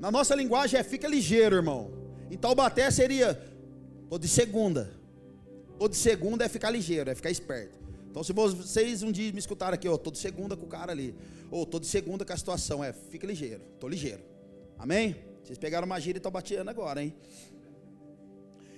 Na 0.00 0.10
nossa 0.10 0.34
linguagem 0.34 0.80
é 0.80 0.82
fica 0.82 1.06
ligeiro, 1.06 1.56
irmão. 1.56 1.90
Em 2.30 2.36
Taubaté 2.36 2.90
seria, 2.90 3.40
tô 4.08 4.18
de 4.18 4.28
segunda. 4.28 4.92
Tô 5.78 5.88
de 5.88 5.96
segunda 5.96 6.44
é 6.44 6.48
ficar 6.48 6.70
ligeiro, 6.70 7.10
é 7.10 7.14
ficar 7.14 7.30
esperto. 7.30 7.78
Então, 8.16 8.24
se 8.24 8.32
vocês 8.32 9.02
um 9.02 9.12
dia 9.12 9.30
me 9.30 9.38
escutaram 9.38 9.74
aqui, 9.74 9.86
ó, 9.86 9.98
tô 9.98 10.10
de 10.10 10.16
segunda 10.16 10.56
com 10.56 10.64
o 10.64 10.68
cara 10.68 10.90
ali, 10.90 11.14
ou 11.50 11.66
tô 11.66 11.78
de 11.78 11.86
segunda 11.86 12.24
com 12.24 12.32
a 12.32 12.36
situação, 12.38 12.82
é, 12.82 12.90
fica 12.90 13.26
ligeiro, 13.26 13.60
tô 13.78 13.86
ligeiro. 13.86 14.22
Amém? 14.78 15.16
Vocês 15.44 15.58
pegaram 15.58 15.84
uma 15.84 16.00
gíria 16.00 16.16
e 16.16 16.20
estão 16.20 16.32
bateando 16.32 16.70
agora, 16.70 17.02
hein? 17.02 17.14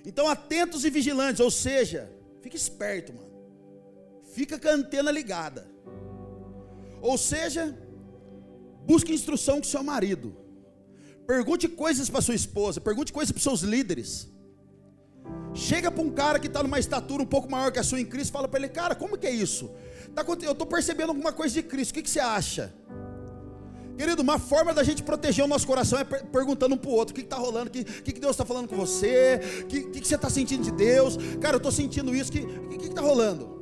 Então, 0.05 0.27
atentos 0.27 0.83
e 0.83 0.89
vigilantes, 0.89 1.39
ou 1.39 1.49
seja, 1.49 2.11
fica 2.41 2.57
esperto, 2.57 3.13
mano. 3.13 3.31
Fica 4.33 4.59
com 4.59 4.67
a 4.67 4.73
antena 4.73 5.09
ligada. 5.09 5.65
Ou 7.01 7.17
seja, 7.17 7.73
busque 8.85 9.13
instrução 9.13 9.59
com 9.59 9.63
seu 9.63 9.81
marido. 9.81 10.35
Pergunte 11.25 11.69
coisas 11.69 12.09
para 12.09 12.19
sua 12.19 12.35
esposa, 12.35 12.81
pergunte 12.81 13.13
coisas 13.13 13.31
para 13.31 13.41
seus 13.41 13.61
líderes. 13.61 14.27
Chega 15.53 15.91
para 15.91 16.03
um 16.03 16.09
cara 16.09 16.39
que 16.39 16.47
está 16.47 16.61
numa 16.61 16.79
estatura 16.79 17.23
um 17.23 17.25
pouco 17.25 17.49
maior 17.49 17.71
que 17.71 17.79
a 17.79 17.83
sua 17.83 17.99
em 17.99 18.05
Cristo, 18.05 18.31
fala 18.31 18.47
para 18.47 18.59
ele, 18.59 18.69
cara, 18.69 18.95
como 18.95 19.17
que 19.17 19.27
é 19.27 19.31
isso? 19.31 19.71
Tá 20.13 20.23
eu 20.43 20.51
estou 20.51 20.67
percebendo 20.67 21.09
alguma 21.09 21.31
coisa 21.31 21.53
de 21.53 21.63
Cristo, 21.63 21.91
o 21.91 21.93
que, 21.95 22.03
que 22.03 22.09
você 22.09 22.19
acha? 22.19 22.73
Querido, 23.97 24.21
uma 24.21 24.39
forma 24.39 24.73
da 24.73 24.81
gente 24.81 25.03
proteger 25.03 25.43
o 25.43 25.47
nosso 25.47 25.67
coração 25.67 25.99
é 25.99 26.05
perguntando 26.05 26.73
um 26.73 26.77
para 26.77 26.89
o 26.89 26.93
outro: 26.93 27.11
o 27.11 27.15
que 27.15 27.21
está 27.21 27.35
rolando, 27.35 27.67
o 27.67 27.71
que, 27.71 27.83
que, 27.83 28.13
que 28.13 28.19
Deus 28.19 28.31
está 28.31 28.45
falando 28.45 28.67
com 28.67 28.77
você, 28.77 29.41
o 29.61 29.65
que, 29.65 29.81
que, 29.83 29.99
que 29.99 30.07
você 30.07 30.15
está 30.15 30.29
sentindo 30.29 30.63
de 30.63 30.71
Deus? 30.71 31.17
Cara, 31.41 31.55
eu 31.55 31.57
estou 31.57 31.71
sentindo 31.71 32.15
isso, 32.15 32.31
o 32.31 32.33
que 32.33 32.87
está 32.87 33.01
rolando? 33.01 33.59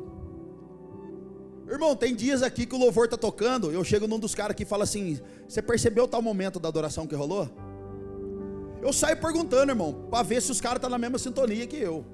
Irmão, 1.67 1.95
tem 1.95 2.15
dias 2.15 2.43
aqui 2.43 2.65
que 2.65 2.75
o 2.75 2.77
louvor 2.77 3.05
está 3.05 3.17
tocando, 3.17 3.71
eu 3.71 3.83
chego 3.83 4.07
num 4.07 4.19
dos 4.19 4.35
caras 4.35 4.55
que 4.55 4.63
fala 4.63 4.83
assim: 4.83 5.19
Você 5.47 5.61
percebeu 5.61 6.07
tal 6.07 6.21
momento 6.21 6.59
da 6.59 6.69
adoração 6.69 7.07
que 7.07 7.15
rolou? 7.15 7.49
Eu 8.87 8.93
saio 8.93 9.17
perguntando, 9.17 9.71
irmão, 9.71 9.91
para 10.09 10.23
ver 10.23 10.41
se 10.41 10.49
os 10.49 10.61
caras 10.61 10.77
estão 10.77 10.89
tá 10.89 10.93
na 10.93 10.97
mesma 10.97 11.19
sintonia 11.19 11.67
que 11.67 11.75
eu. 11.75 12.05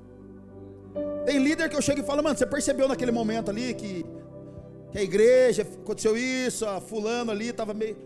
Tem 1.26 1.38
líder 1.38 1.70
que 1.70 1.76
eu 1.76 1.82
chego 1.82 2.02
e 2.02 2.04
falo, 2.04 2.24
mano, 2.24 2.38
você 2.38 2.48
percebeu 2.48 2.88
naquele 2.88 3.12
momento 3.12 3.52
ali 3.52 3.76
que 3.76 4.04
que 4.92 5.00
a 5.00 5.04
igreja 5.04 5.64
aconteceu 5.64 6.16
isso, 6.16 6.68
a 6.68 6.80
fulano 6.80 7.32
ali 7.32 7.48
estava 7.48 7.74
meio. 7.74 7.98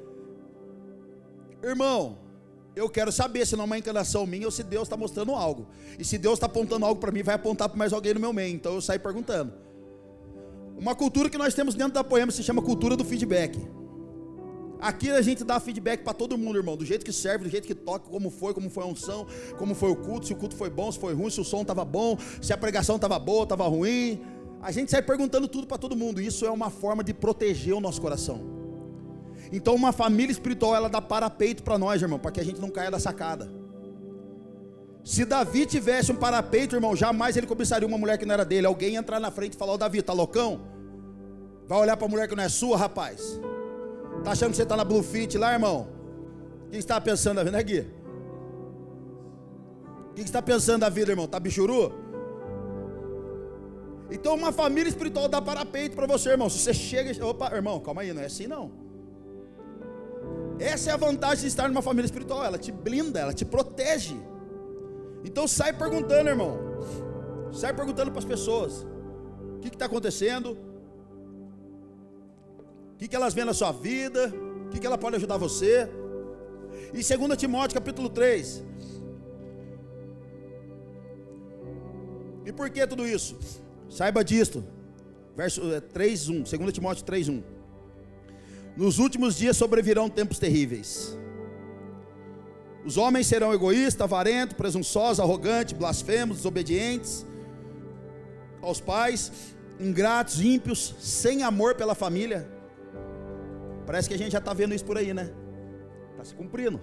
Irmão, 1.62 2.18
eu 2.74 2.90
quero 2.90 3.12
saber 3.12 3.46
se 3.46 3.58
não 3.58 3.64
é 3.64 3.66
uma 3.66 3.78
encanação 3.78 4.26
minha 4.26 4.46
ou 4.46 4.52
se 4.52 4.64
Deus 4.64 4.84
está 4.84 4.96
mostrando 4.96 5.34
algo. 5.34 5.68
E 6.00 6.06
se 6.06 6.18
Deus 6.18 6.36
está 6.36 6.46
apontando 6.46 6.86
algo 6.86 7.00
para 7.00 7.12
mim, 7.12 7.24
vai 7.24 7.36
apontar 7.36 7.68
para 7.68 7.78
mais 7.78 7.92
alguém 7.92 8.14
no 8.14 8.22
meu 8.22 8.32
meio. 8.32 8.56
Então 8.56 8.74
eu 8.74 8.82
saio 8.82 9.02
perguntando. 9.02 9.52
Uma 10.78 10.96
cultura 10.96 11.30
que 11.30 11.38
nós 11.38 11.54
temos 11.54 11.76
dentro 11.76 11.94
da 11.94 12.06
poema 12.06 12.32
se 12.32 12.42
chama 12.42 12.62
cultura 12.62 12.96
do 12.96 13.04
feedback. 13.04 13.60
Aqui 14.80 15.10
a 15.10 15.22
gente 15.22 15.44
dá 15.44 15.60
feedback 15.60 16.04
para 16.04 16.14
todo 16.14 16.38
mundo, 16.38 16.58
irmão, 16.58 16.78
do 16.78 16.86
jeito 16.86 17.04
que 17.04 17.12
serve, 17.12 17.46
do 17.46 17.50
jeito 17.50 17.68
que 17.68 17.74
toca, 17.74 18.10
como 18.10 18.30
foi, 18.30 18.54
como 18.54 18.70
foi 18.70 18.84
a 18.84 18.88
unção, 18.88 19.26
como 19.58 19.74
foi 19.74 19.90
o 19.90 19.96
culto, 19.96 20.28
se 20.28 20.34
o 20.34 20.36
culto 20.36 20.56
foi 20.56 20.70
bom, 20.70 20.92
se 20.92 21.00
foi 21.00 21.14
ruim, 21.14 21.30
se 21.30 21.42
o 21.42 21.44
som 21.44 21.62
estava 21.62 21.84
bom, 21.84 22.18
se 22.42 22.54
a 22.54 22.58
pregação 22.58 22.96
estava 22.96 23.18
boa, 23.18 23.44
estava 23.44 23.68
ruim. 23.68 24.22
A 24.62 24.72
gente 24.72 24.92
sai 24.92 25.02
perguntando 25.02 25.48
tudo 25.48 25.66
para 25.66 25.78
todo 25.78 25.96
mundo. 25.96 26.22
Isso 26.22 26.46
é 26.46 26.52
uma 26.52 26.70
forma 26.70 27.04
de 27.04 27.14
proteger 27.14 27.74
o 27.74 27.80
nosso 27.80 28.02
coração. 28.02 28.42
Então, 29.52 29.74
uma 29.76 29.92
família 29.92 30.32
espiritual, 30.32 30.76
ela 30.76 30.90
dá 30.90 31.02
parapeito 31.02 31.64
para 31.64 31.78
nós, 31.78 32.02
irmão, 32.02 32.20
para 32.20 32.32
que 32.32 32.40
a 32.40 32.44
gente 32.44 32.60
não 32.60 32.70
caia 32.70 32.92
da 32.92 33.00
sacada. 33.00 33.50
Se 35.04 35.24
Davi 35.24 35.66
tivesse 35.66 36.12
um 36.12 36.16
parapeito, 36.16 36.76
irmão, 36.76 36.96
jamais 36.96 37.38
ele 37.38 37.48
cobiçaria 37.48 37.88
uma 37.88 37.98
mulher 37.98 38.18
que 38.18 38.26
não 38.26 38.34
era 38.34 38.44
dele. 38.44 38.68
Alguém 38.68 38.96
entrar 38.96 39.20
na 39.20 39.32
frente 39.32 39.54
e 39.54 39.58
falar: 39.58 39.74
Ô 39.74 39.78
Davi, 39.78 40.02
tá 40.02 40.12
loucão? 40.12 40.60
Vai 41.66 41.80
olhar 41.80 41.96
para 41.96 42.06
a 42.06 42.10
mulher 42.10 42.28
que 42.28 42.36
não 42.36 42.44
é 42.44 42.50
sua, 42.50 42.76
rapaz. 42.76 43.40
Tá 44.24 44.32
achando 44.32 44.52
que 44.52 44.58
você 44.58 44.64
está 44.64 44.76
na 44.76 44.84
Blue 44.84 45.04
Fit 45.04 45.38
lá, 45.38 45.54
irmão? 45.54 45.88
O 46.68 46.70
que 46.70 46.78
está 46.78 47.00
pensando 47.00 47.38
da 47.38 47.44
vida, 47.44 47.58
né, 47.58 47.64
Gui? 47.64 47.88
O 50.12 50.14
que 50.14 50.22
está 50.22 50.42
pensando 50.42 50.82
da 50.82 50.90
vida, 50.90 51.12
irmão? 51.12 51.28
Tá 51.28 51.40
bichuru? 51.40 51.94
Então 54.10 54.36
uma 54.36 54.52
família 54.52 54.90
espiritual 54.90 55.28
dá 55.28 55.42
parapeito 55.42 55.96
para 55.96 56.08
você, 56.08 56.30
irmão. 56.30 56.50
Se 56.50 56.60
você 56.60 56.74
chega, 56.74 57.26
opa, 57.26 57.54
irmão, 57.54 57.80
calma 57.80 58.02
aí, 58.02 58.14
não 58.14 58.22
é 58.22 58.26
assim 58.26 58.48
não. 58.48 58.72
Essa 60.60 60.92
é 60.92 60.94
a 60.94 60.98
vantagem 60.98 61.42
de 61.42 61.48
estar 61.48 61.68
numa 61.68 61.82
família 61.82 62.06
espiritual, 62.06 62.44
ela 62.44 62.58
te 62.58 62.72
blinda, 62.72 63.20
ela 63.20 63.34
te 63.34 63.46
protege. 63.46 64.18
Então 65.24 65.48
sai 65.48 65.74
perguntando, 65.74 66.30
irmão. 66.30 66.58
Sai 67.52 67.74
perguntando 67.74 68.12
para 68.12 68.20
as 68.20 68.26
pessoas: 68.26 68.86
o 69.56 69.60
que 69.60 69.68
está 69.68 69.86
acontecendo? 69.86 70.58
O 72.98 73.00
que, 73.00 73.08
que 73.08 73.16
elas 73.16 73.36
veem 73.36 73.46
na 73.46 73.54
sua 73.54 73.72
vida? 73.72 74.34
O 74.66 74.70
que, 74.72 74.80
que 74.80 74.88
ela 74.88 74.98
pode 74.98 75.18
ajudar 75.18 75.38
você? 75.38 75.88
E 76.92 77.16
2 77.16 77.38
Timóteo 77.38 77.76
capítulo 77.76 78.10
3. 78.10 78.64
E 82.44 82.52
por 82.52 82.72
que 82.72 82.88
tudo 82.88 83.06
isso? 83.06 83.38
Saiba 83.88 84.24
disto. 84.24 84.66
Verso 85.36 85.62
3, 85.94 86.28
1. 86.28 86.42
2 86.42 86.74
Timóteo 86.74 87.04
3, 87.04 87.30
1. 87.30 87.44
Nos 88.76 88.98
últimos 88.98 89.38
dias 89.38 89.56
sobrevirão 89.56 90.10
tempos 90.10 90.40
terríveis. 90.40 91.16
Os 92.84 92.98
homens 92.98 93.28
serão 93.28 93.54
egoístas, 93.54 94.02
avarentos, 94.02 94.58
presunçosos, 94.58 95.20
arrogantes, 95.20 95.78
blasfemos, 95.78 96.38
desobedientes 96.38 97.28
aos 98.60 98.82
pais, 98.82 99.32
ingratos, 99.80 100.42
ímpios, 100.42 100.96
sem 101.00 101.44
amor 101.44 101.76
pela 101.76 101.94
família. 101.94 102.57
Parece 103.88 104.08
que 104.08 104.14
a 104.14 104.18
gente 104.18 104.34
já 104.34 104.38
está 104.38 104.54
vendo 104.54 104.76
isso 104.76 104.86
por 104.86 104.98
aí, 104.98 105.12
né? 105.12 105.32
Está 106.12 106.24
se 106.24 106.36
cumprindo. 106.36 106.80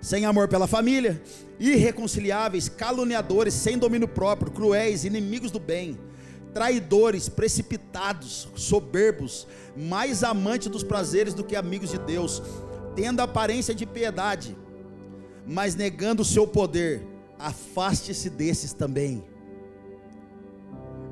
Sem 0.00 0.24
amor 0.24 0.48
pela 0.48 0.66
família, 0.66 1.20
irreconciliáveis, 1.60 2.70
caluniadores, 2.70 3.52
sem 3.52 3.76
domínio 3.76 4.08
próprio, 4.08 4.50
cruéis, 4.50 5.04
inimigos 5.04 5.50
do 5.50 5.60
bem 5.60 5.98
traidores, 6.52 7.28
precipitados, 7.28 8.48
soberbos, 8.54 9.46
mais 9.76 10.22
amantes 10.22 10.68
dos 10.68 10.82
prazeres 10.82 11.34
do 11.34 11.44
que 11.44 11.56
amigos 11.56 11.90
de 11.90 11.98
Deus, 11.98 12.42
tendo 12.94 13.20
aparência 13.20 13.74
de 13.74 13.86
piedade, 13.86 14.56
mas 15.46 15.74
negando 15.74 16.22
o 16.22 16.24
seu 16.24 16.46
poder, 16.46 17.02
afaste-se 17.38 18.28
desses 18.30 18.72
também. 18.72 19.24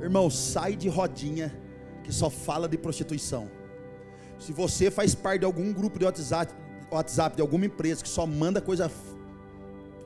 Irmão, 0.01 0.31
sai 0.31 0.77
de 0.77 0.89
rodinha 0.89 1.55
que 2.05 2.13
só 2.13 2.31
fala 2.31 2.69
de 2.69 2.79
prostituição. 2.79 3.51
Se 4.41 4.53
você 4.55 4.91
faz 4.91 5.15
parte 5.15 5.41
de 5.41 5.45
algum 5.45 5.71
grupo 5.71 5.99
de 5.99 6.07
WhatsApp, 6.07 6.53
WhatsApp 6.91 7.37
de 7.37 7.43
alguma 7.43 7.67
empresa 7.67 8.03
que 8.03 8.09
só 8.09 8.27
manda 8.27 8.61
coisa 8.61 8.91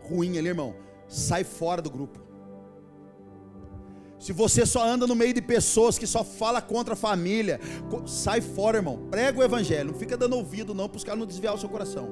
ruim 0.03 0.37
ali, 0.37 0.49
irmão, 0.49 0.75
sai 1.09 1.45
fora 1.45 1.81
do 1.81 1.89
grupo. 1.89 2.19
Se 4.19 4.33
você 4.33 4.67
só 4.67 4.85
anda 4.85 5.07
no 5.07 5.15
meio 5.15 5.33
de 5.33 5.41
pessoas 5.41 5.99
que 5.99 6.07
só 6.07 6.25
fala 6.25 6.61
contra 6.61 6.95
a 6.95 6.97
família, 6.97 7.61
sai 8.07 8.41
fora, 8.41 8.79
irmão. 8.79 9.07
Prega 9.11 9.39
o 9.39 9.43
evangelho. 9.43 9.93
Não 9.93 9.99
fica 9.99 10.17
dando 10.17 10.37
ouvido, 10.37 10.75
não, 10.75 10.89
para 10.89 10.97
os 10.97 11.05
caras 11.05 11.21
não 11.21 11.27
desviar 11.27 11.55
o 11.55 11.59
seu 11.59 11.69
coração. 11.69 12.09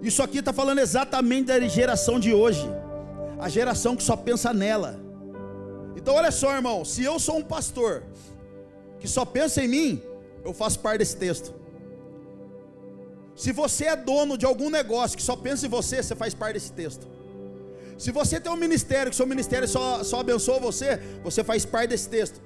Isso 0.00 0.22
aqui 0.22 0.38
está 0.38 0.52
falando 0.52 0.78
exatamente 0.78 1.46
da 1.46 1.58
geração 1.60 2.20
de 2.20 2.32
hoje. 2.32 2.68
A 3.38 3.48
geração 3.48 3.96
que 3.96 4.02
só 4.02 4.14
pensa 4.14 4.52
nela. 4.52 5.00
Então, 5.96 6.14
olha 6.14 6.30
só, 6.30 6.54
irmão. 6.54 6.84
Se 6.84 7.02
eu 7.02 7.18
sou 7.18 7.38
um 7.38 7.42
pastor 7.42 8.04
que 9.04 9.10
só 9.10 9.22
pensa 9.22 9.62
em 9.62 9.68
mim, 9.68 10.02
eu 10.42 10.54
faço 10.54 10.80
parte 10.80 11.00
desse 11.00 11.14
texto. 11.14 11.52
Se 13.36 13.52
você 13.52 13.84
é 13.84 13.94
dono 13.94 14.38
de 14.38 14.46
algum 14.46 14.70
negócio 14.70 15.14
que 15.14 15.22
só 15.22 15.36
pensa 15.36 15.66
em 15.66 15.68
você, 15.68 16.02
você 16.02 16.16
faz 16.16 16.32
parte 16.32 16.54
desse 16.54 16.72
texto. 16.72 17.06
Se 17.98 18.10
você 18.10 18.40
tem 18.40 18.50
um 18.50 18.56
ministério, 18.56 19.10
que 19.10 19.16
seu 19.16 19.26
ministério 19.26 19.68
só, 19.68 20.02
só 20.02 20.20
abençoa 20.20 20.58
você, 20.58 20.98
você 21.22 21.44
faz 21.44 21.66
parte 21.66 21.90
desse 21.90 22.08
texto. 22.08 22.40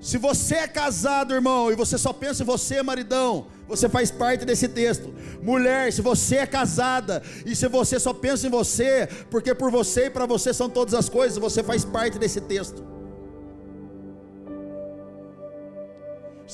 Se 0.00 0.18
você 0.18 0.56
é 0.56 0.66
casado, 0.66 1.32
irmão, 1.34 1.70
e 1.70 1.76
você 1.76 1.96
só 1.96 2.12
pensa 2.12 2.42
em 2.42 2.46
você, 2.46 2.82
maridão, 2.82 3.46
você 3.68 3.88
faz 3.88 4.10
parte 4.10 4.44
desse 4.44 4.66
texto. 4.66 5.14
Mulher, 5.40 5.92
se 5.92 6.02
você 6.02 6.38
é 6.38 6.46
casada 6.46 7.22
e 7.44 7.54
se 7.54 7.68
você 7.68 8.00
só 8.00 8.12
pensa 8.12 8.48
em 8.48 8.50
você, 8.50 9.08
porque 9.30 9.54
por 9.54 9.70
você 9.70 10.06
e 10.06 10.10
para 10.10 10.26
você 10.26 10.52
são 10.52 10.68
todas 10.68 10.94
as 10.94 11.08
coisas, 11.08 11.38
você 11.38 11.62
faz 11.62 11.84
parte 11.84 12.18
desse 12.18 12.40
texto. 12.40 12.95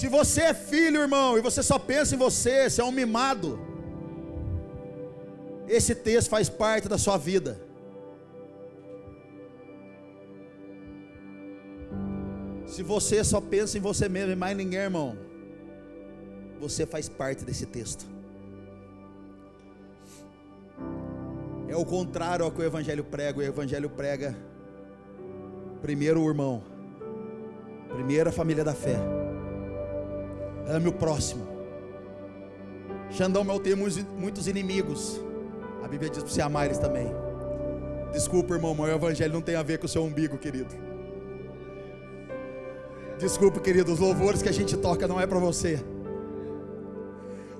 Se 0.02 0.08
você 0.08 0.40
é 0.40 0.52
filho, 0.52 1.00
irmão, 1.00 1.38
e 1.38 1.40
você 1.40 1.62
só 1.62 1.78
pensa 1.78 2.16
em 2.16 2.18
você, 2.18 2.68
você 2.68 2.80
é 2.80 2.84
um 2.84 2.90
mimado. 2.90 3.56
Esse 5.68 5.94
texto 5.94 6.28
faz 6.28 6.48
parte 6.48 6.88
da 6.88 6.98
sua 6.98 7.16
vida. 7.16 7.56
Se 12.66 12.82
você 12.82 13.22
só 13.22 13.40
pensa 13.40 13.78
em 13.78 13.80
você 13.80 14.08
mesmo 14.08 14.32
e 14.32 14.34
mais 14.34 14.56
ninguém, 14.56 14.80
irmão, 14.80 15.16
você 16.58 16.84
faz 16.84 17.08
parte 17.08 17.44
desse 17.44 17.64
texto. 17.64 18.04
É 21.68 21.76
o 21.76 21.84
contrário 21.84 22.44
ao 22.44 22.50
que 22.50 22.60
o 22.60 22.64
Evangelho 22.64 23.04
prega. 23.04 23.38
O 23.38 23.42
Evangelho 23.42 23.88
prega 23.88 24.36
primeiro 25.80 26.20
o 26.20 26.28
irmão, 26.28 26.60
primeiro 27.88 28.30
a 28.30 28.32
família 28.32 28.64
da 28.64 28.74
fé. 28.74 29.21
Ame 30.68 30.88
o 30.88 30.92
próximo. 30.92 31.46
Xandão, 33.10 33.44
eu 33.44 33.60
tenho 33.60 33.76
muitos 33.76 34.46
inimigos. 34.46 35.20
A 35.82 35.88
Bíblia 35.88 36.08
diz 36.08 36.22
para 36.22 36.32
você 36.32 36.40
amar 36.40 36.66
eles 36.66 36.78
também. 36.78 37.12
Desculpa, 38.12 38.54
irmão, 38.54 38.74
mas 38.74 38.90
o 38.90 38.94
evangelho 38.94 39.32
não 39.32 39.42
tem 39.42 39.56
a 39.56 39.62
ver 39.62 39.78
com 39.78 39.86
o 39.86 39.88
seu 39.88 40.02
umbigo, 40.02 40.38
querido. 40.38 40.74
Desculpa, 43.18 43.60
querido, 43.60 43.92
os 43.92 43.98
louvores 43.98 44.42
que 44.42 44.48
a 44.48 44.52
gente 44.52 44.76
toca 44.76 45.06
não 45.06 45.20
é 45.20 45.26
para 45.26 45.38
você. 45.38 45.82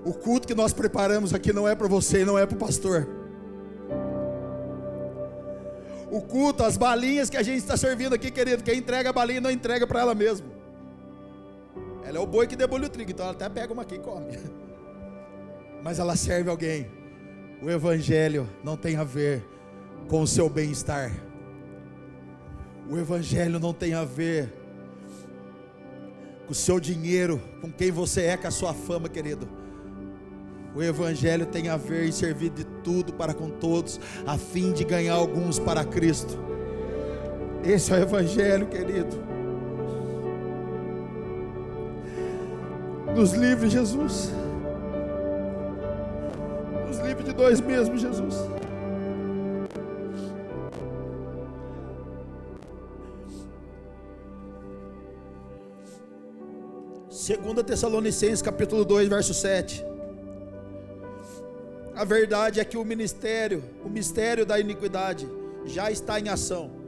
O 0.05 0.13
culto 0.13 0.49
que 0.49 0.55
nós 0.55 0.73
preparamos 0.73 1.33
aqui 1.33 1.53
não 1.53 1.69
é 1.69 1.75
para 1.75 1.87
você, 1.87 2.25
não 2.25 2.39
é 2.39 2.45
para 2.45 2.57
o 2.57 2.59
pastor. 2.59 3.09
O 6.11 6.21
culto, 6.21 6.65
as 6.65 6.77
balinhas 6.77 7.31
que 7.31 7.37
a 7.37 7.43
gente 7.43 7.59
está 7.59 7.77
servindo 7.77 8.15
aqui, 8.15 8.31
querido, 8.31 8.63
quem 8.63 8.79
entrega 8.79 9.11
a 9.11 9.13
balinha 9.13 9.41
não 9.41 9.51
entrega 9.51 9.87
para 9.87 10.01
ela 10.01 10.15
mesma. 10.15 10.47
Ela 12.05 12.19
é 12.19 12.21
o 12.21 12.27
boi 12.27 12.47
que 12.47 12.57
debulha 12.57 12.87
o 12.87 12.91
trigo, 12.91 13.11
então 13.11 13.25
ela 13.25 13.35
até 13.35 13.49
pega 13.49 13.73
uma 13.73 13.83
aqui 13.83 13.95
e 13.95 13.99
come. 13.99 14.39
Mas 15.83 15.99
ela 15.99 16.17
serve 16.17 16.51
alguém. 16.51 16.87
O 17.63 17.71
Evangelho 17.71 18.49
não 18.65 18.77
tem 18.77 18.97
a 18.97 19.05
ver 19.05 19.45
com 20.09 20.23
o 20.23 20.27
seu 20.27 20.49
bem-estar. 20.49 21.13
O 22.91 22.99
Evangelho 22.99 23.59
não 23.61 23.73
tem 23.73 23.95
a 23.95 24.05
ver 24.05 24.53
com 26.47 26.53
o 26.53 26.55
seu 26.55 26.81
dinheiro, 26.81 27.41
com 27.61 27.71
quem 27.71 27.91
você 27.91 28.23
é, 28.23 28.37
com 28.37 28.49
a 28.49 28.51
sua 28.51 28.75
fama, 28.75 29.09
querido. 29.09 29.49
O 30.75 30.83
Evangelho 30.83 31.47
tem 31.47 31.69
a 31.69 31.77
ver 31.77 32.07
em 32.07 32.13
servir 32.13 32.51
de 32.51 32.65
tudo 32.65 33.13
para 33.13 33.35
com 33.35 33.49
todos, 33.49 34.01
a 34.27 34.37
fim 34.39 34.73
de 34.73 34.85
ganhar 34.85 35.15
alguns 35.15 35.59
para 35.59 35.85
Cristo. 35.85 36.39
Esse 37.65 37.93
é 37.93 37.97
o 37.97 38.03
Evangelho, 38.03 38.67
querido. 38.67 39.32
Nos 43.15 43.33
livre, 43.33 43.69
Jesus. 43.69 44.31
Nos 46.89 46.99
livre 46.99 47.23
de 47.23 47.35
nós 47.35 47.61
mesmos, 47.61 48.01
Jesus. 48.01 48.35
Segunda 57.11 57.63
Tessalonicenses, 57.63 58.41
capítulo 58.41 58.83
2, 58.85 59.09
verso 59.09 59.35
7. 59.35 59.85
A 61.95 62.05
verdade 62.05 62.61
é 62.61 62.65
que 62.65 62.79
o 62.79 62.85
ministério, 62.85 63.63
o 63.85 63.91
mistério 63.91 64.47
da 64.47 64.59
iniquidade 64.59 65.29
já 65.67 65.91
está 65.91 66.19
em 66.19 66.31
ação 66.31 66.82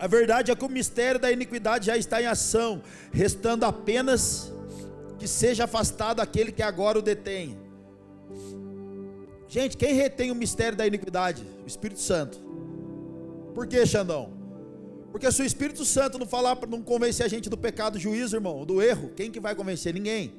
a 0.00 0.06
verdade 0.06 0.50
é 0.50 0.56
que 0.56 0.64
o 0.64 0.68
mistério 0.68 1.20
da 1.20 1.30
iniquidade 1.30 1.86
já 1.86 1.96
está 1.96 2.22
em 2.22 2.26
ação, 2.26 2.82
restando 3.12 3.66
apenas 3.66 4.50
que 5.18 5.28
seja 5.28 5.64
afastado 5.64 6.20
aquele 6.20 6.50
que 6.50 6.62
agora 6.62 6.98
o 6.98 7.02
detém. 7.02 7.58
Gente, 9.46 9.76
quem 9.76 9.92
retém 9.92 10.30
o 10.30 10.34
mistério 10.34 10.78
da 10.78 10.86
iniquidade? 10.86 11.44
O 11.62 11.66
Espírito 11.66 12.00
Santo. 12.00 12.40
Por 13.54 13.66
que, 13.66 13.84
Xandão? 13.84 14.32
Porque 15.12 15.30
se 15.30 15.42
o 15.42 15.44
Espírito 15.44 15.84
Santo 15.84 16.18
não 16.18 16.26
falar, 16.26 16.56
não 16.66 16.80
convencer 16.80 17.26
a 17.26 17.28
gente 17.28 17.50
do 17.50 17.58
pecado, 17.58 17.94
do 17.94 17.98
juízo, 17.98 18.36
irmão, 18.36 18.64
do 18.64 18.80
erro, 18.80 19.10
quem 19.14 19.30
que 19.30 19.38
vai 19.38 19.54
convencer? 19.54 19.92
Ninguém. 19.92 20.32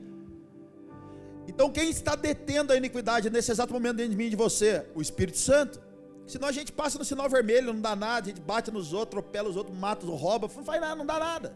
Então 1.47 1.69
quem 1.69 1.91
está 1.91 2.15
detendo 2.15 2.73
a 2.73 2.77
iniquidade 2.77 3.29
nesse 3.29 3.51
exato 3.51 3.71
momento 3.71 3.97
dentro 3.97 4.11
de 4.11 4.17
mim 4.17 4.25
e 4.25 4.29
de 4.31 4.35
você? 4.35 4.87
O 4.95 5.01
Espírito 5.03 5.37
Santo. 5.37 5.79
Senão 6.31 6.47
a 6.47 6.51
gente 6.51 6.71
passa 6.71 6.97
no 6.97 7.03
sinal 7.03 7.29
vermelho, 7.29 7.73
não 7.73 7.81
dá 7.81 7.93
nada, 7.93 8.27
a 8.27 8.29
gente 8.29 8.39
bate 8.39 8.71
nos 8.71 8.93
outros, 8.93 9.19
atropela 9.19 9.49
os 9.49 9.57
outros, 9.57 9.77
mata, 9.77 10.05
rouba, 10.05 10.49
não 10.55 10.63
faz 10.63 10.79
nada, 10.79 10.95
não 10.95 11.05
dá 11.05 11.19
nada. 11.19 11.53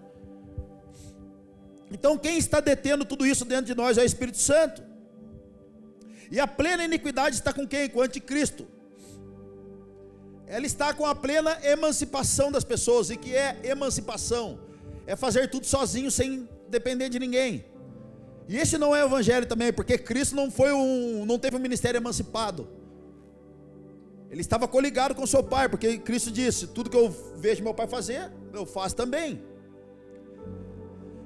Então 1.89 2.17
quem 2.17 2.37
está 2.37 2.59
detendo 2.59 3.05
tudo 3.05 3.25
isso 3.25 3.45
dentro 3.45 3.67
de 3.67 3.73
nós 3.73 3.97
é 3.97 4.01
o 4.01 4.05
Espírito 4.05 4.37
Santo. 4.37 4.83
E 6.29 6.41
a 6.41 6.45
plena 6.45 6.83
iniquidade 6.83 7.37
está 7.37 7.53
com 7.53 7.65
quem? 7.65 7.89
Com 7.89 7.99
o 7.99 8.01
anticristo. 8.01 8.67
Ela 10.45 10.65
está 10.65 10.93
com 10.93 11.05
a 11.05 11.15
plena 11.15 11.57
emancipação 11.63 12.51
das 12.51 12.65
pessoas. 12.65 13.09
E 13.09 13.15
que 13.15 13.33
é 13.33 13.57
emancipação? 13.63 14.59
É 15.07 15.15
fazer 15.15 15.49
tudo 15.49 15.65
sozinho, 15.65 16.11
sem 16.11 16.49
depender 16.67 17.07
de 17.07 17.17
ninguém. 17.17 17.63
E 18.49 18.57
esse 18.57 18.77
não 18.77 18.93
é 18.93 19.03
o 19.03 19.07
evangelho 19.07 19.45
também, 19.45 19.71
porque 19.71 19.97
Cristo 19.97 20.35
não 20.35 20.51
foi 20.51 20.73
um, 20.73 21.25
não 21.25 21.39
teve 21.39 21.55
um 21.55 21.59
ministério 21.59 21.97
emancipado. 21.97 22.67
Ele 24.35 24.41
estava 24.41 24.67
coligado 24.67 25.15
com 25.15 25.25
seu 25.25 25.41
pai, 25.41 25.69
porque 25.69 25.97
Cristo 25.97 26.29
disse: 26.29 26.67
tudo 26.67 26.89
que 26.89 26.97
eu 26.97 27.09
vejo 27.37 27.63
meu 27.63 27.73
pai 27.73 27.87
fazer, 27.87 28.29
eu 28.51 28.65
faço 28.65 28.93
também. 28.93 29.41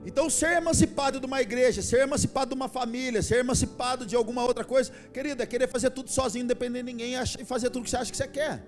Então, 0.06 0.30
ser 0.30 0.58
emancipado 0.58 1.20
de 1.20 1.26
uma 1.26 1.42
igreja, 1.42 1.82
ser 1.82 2.02
emancipado 2.02 2.50
de 2.50 2.56
uma 2.56 2.70
família, 2.70 3.24
ser 3.24 3.40
emancipado 3.40 4.06
de 4.06 4.16
alguma 4.16 4.44
outra 4.44 4.64
coisa, 4.64 4.92
querido, 5.12 5.42
é 5.42 5.48
querer 5.48 5.68
fazer 5.68 5.90
tudo 5.90 6.12
sozinho, 6.12 6.44
independente 6.44 6.86
de 6.86 6.92
ninguém, 6.94 7.16
e 7.40 7.46
fazer 7.46 7.72
tudo 7.72 7.84
que 7.84 7.90
você 7.90 7.98
acha 7.98 8.12
que 8.12 8.18
você 8.18 8.28
quer. 8.28 8.64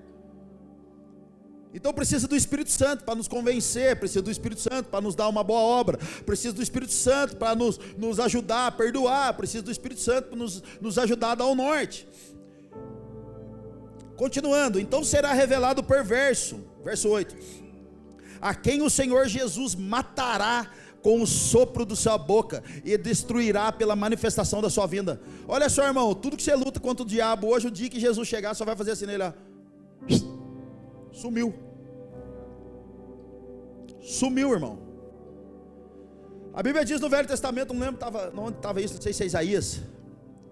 Então 1.71 1.93
precisa 1.93 2.27
do 2.27 2.35
Espírito 2.35 2.71
Santo 2.71 3.03
para 3.03 3.13
nos 3.13 3.27
convencer, 3.27 3.95
precisa 3.95 4.23
do 4.23 4.31
Espírito 4.31 4.61
Santo 4.61 4.89
para 4.89 5.01
nos 5.01 5.13
dar 5.13 5.27
uma 5.29 5.43
boa 5.43 5.61
obra, 5.61 5.99
precisa 6.25 6.51
do 6.51 6.63
Espírito 6.63 6.93
Santo 6.93 7.37
para 7.37 7.55
nos, 7.55 7.79
nos 7.95 8.19
ajudar 8.19 8.67
a 8.67 8.71
perdoar, 8.71 9.35
precisa 9.35 9.63
do 9.63 9.71
Espírito 9.71 10.01
Santo 10.01 10.29
para 10.29 10.37
nos, 10.37 10.63
nos 10.81 10.97
ajudar 10.97 11.33
a 11.33 11.35
dar 11.35 11.45
o 11.45 11.53
norte. 11.53 12.07
Continuando, 14.15 14.79
então 14.79 15.03
será 15.03 15.33
revelado 15.33 15.81
o 15.81 15.83
perverso, 15.83 16.59
verso 16.83 17.09
8: 17.09 17.35
a 18.41 18.55
quem 18.55 18.81
o 18.81 18.89
Senhor 18.89 19.27
Jesus 19.27 19.75
matará 19.75 20.71
com 21.01 21.21
o 21.21 21.27
sopro 21.27 21.85
da 21.85 21.95
sua 21.95 22.17
boca 22.17 22.63
e 22.83 22.97
destruirá 22.97 23.71
pela 23.71 23.95
manifestação 23.95 24.61
da 24.61 24.69
sua 24.69 24.85
vinda. 24.85 25.21
Olha 25.47 25.69
só, 25.69 25.85
irmão, 25.85 26.13
tudo 26.13 26.37
que 26.37 26.43
você 26.43 26.55
luta 26.55 26.79
contra 26.79 27.03
o 27.03 27.07
diabo, 27.07 27.47
hoje, 27.47 27.67
o 27.67 27.71
dia 27.71 27.89
que 27.89 27.99
Jesus 27.99 28.27
chegar, 28.27 28.53
só 28.53 28.65
vai 28.65 28.75
fazer 28.75 28.91
assim 28.91 29.05
nele, 29.05 29.23
ó. 29.23 29.33
Sumiu. 31.11 31.53
Sumiu, 34.01 34.51
irmão. 34.53 34.79
A 36.53 36.61
Bíblia 36.61 36.83
diz 36.83 36.99
no 36.99 37.09
Velho 37.09 37.27
Testamento, 37.27 37.73
não 37.73 37.81
lembro 37.81 37.97
tava, 37.97 38.31
onde 38.35 38.57
estava 38.57 38.81
isso, 38.81 38.95
não 38.95 39.01
sei 39.01 39.13
se 39.13 39.23
é 39.23 39.25
Isaías. 39.25 39.81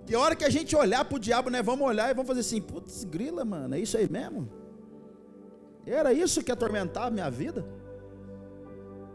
Que 0.10 0.16
a 0.16 0.20
hora 0.20 0.36
que 0.36 0.44
a 0.44 0.50
gente 0.50 0.76
olhar 0.76 1.06
para 1.06 1.18
o 1.18 1.20
diabo, 1.20 1.52
né, 1.52 1.62
vamos 1.62 1.88
olhar 1.88 2.10
e 2.10 2.16
vamos 2.16 2.28
fazer 2.28 2.40
assim: 2.40 2.60
putz, 2.60 3.04
grila, 3.04 3.46
mano, 3.46 3.76
é 3.76 3.80
isso 3.80 3.96
aí 3.96 4.10
mesmo? 4.10 4.50
Era 5.86 6.12
isso 6.12 6.44
que 6.44 6.52
atormentava 6.52 7.10
a 7.10 7.12
minha 7.12 7.30
vida? 7.30 7.64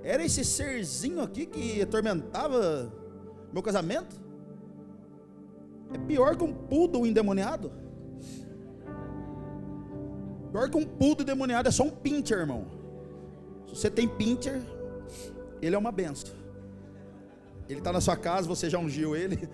Era 0.05 0.25
esse 0.25 0.45
serzinho 0.45 1.21
aqui 1.21 1.47
que 1.47 1.83
atormentava 1.83 2.93
meu 3.53 3.61
casamento? 3.61 4.15
É 5.93 5.99
pior 5.99 6.37
que 6.37 6.45
um 6.45 6.53
poodle 6.53 7.05
endemoniado. 7.05 7.73
Pior 10.53 10.71
que 10.71 10.77
um 10.77 10.87
poodle 10.87 11.25
endemoniado 11.25 11.69
é 11.69 11.73
só 11.73 11.83
um 11.83 11.91
pincher, 11.91 12.39
irmão. 12.39 12.67
Se 13.67 13.75
você 13.75 13.91
tem 13.91 14.07
pincher, 14.07 14.63
ele 15.61 15.75
é 15.75 15.79
uma 15.79 15.91
benção. 15.91 16.33
Ele 17.69 17.81
está 17.81 17.93
na 17.93 18.01
sua 18.01 18.17
casa, 18.17 18.47
você 18.47 18.71
já 18.71 18.79
ungiu 18.79 19.17
ele, 19.17 19.49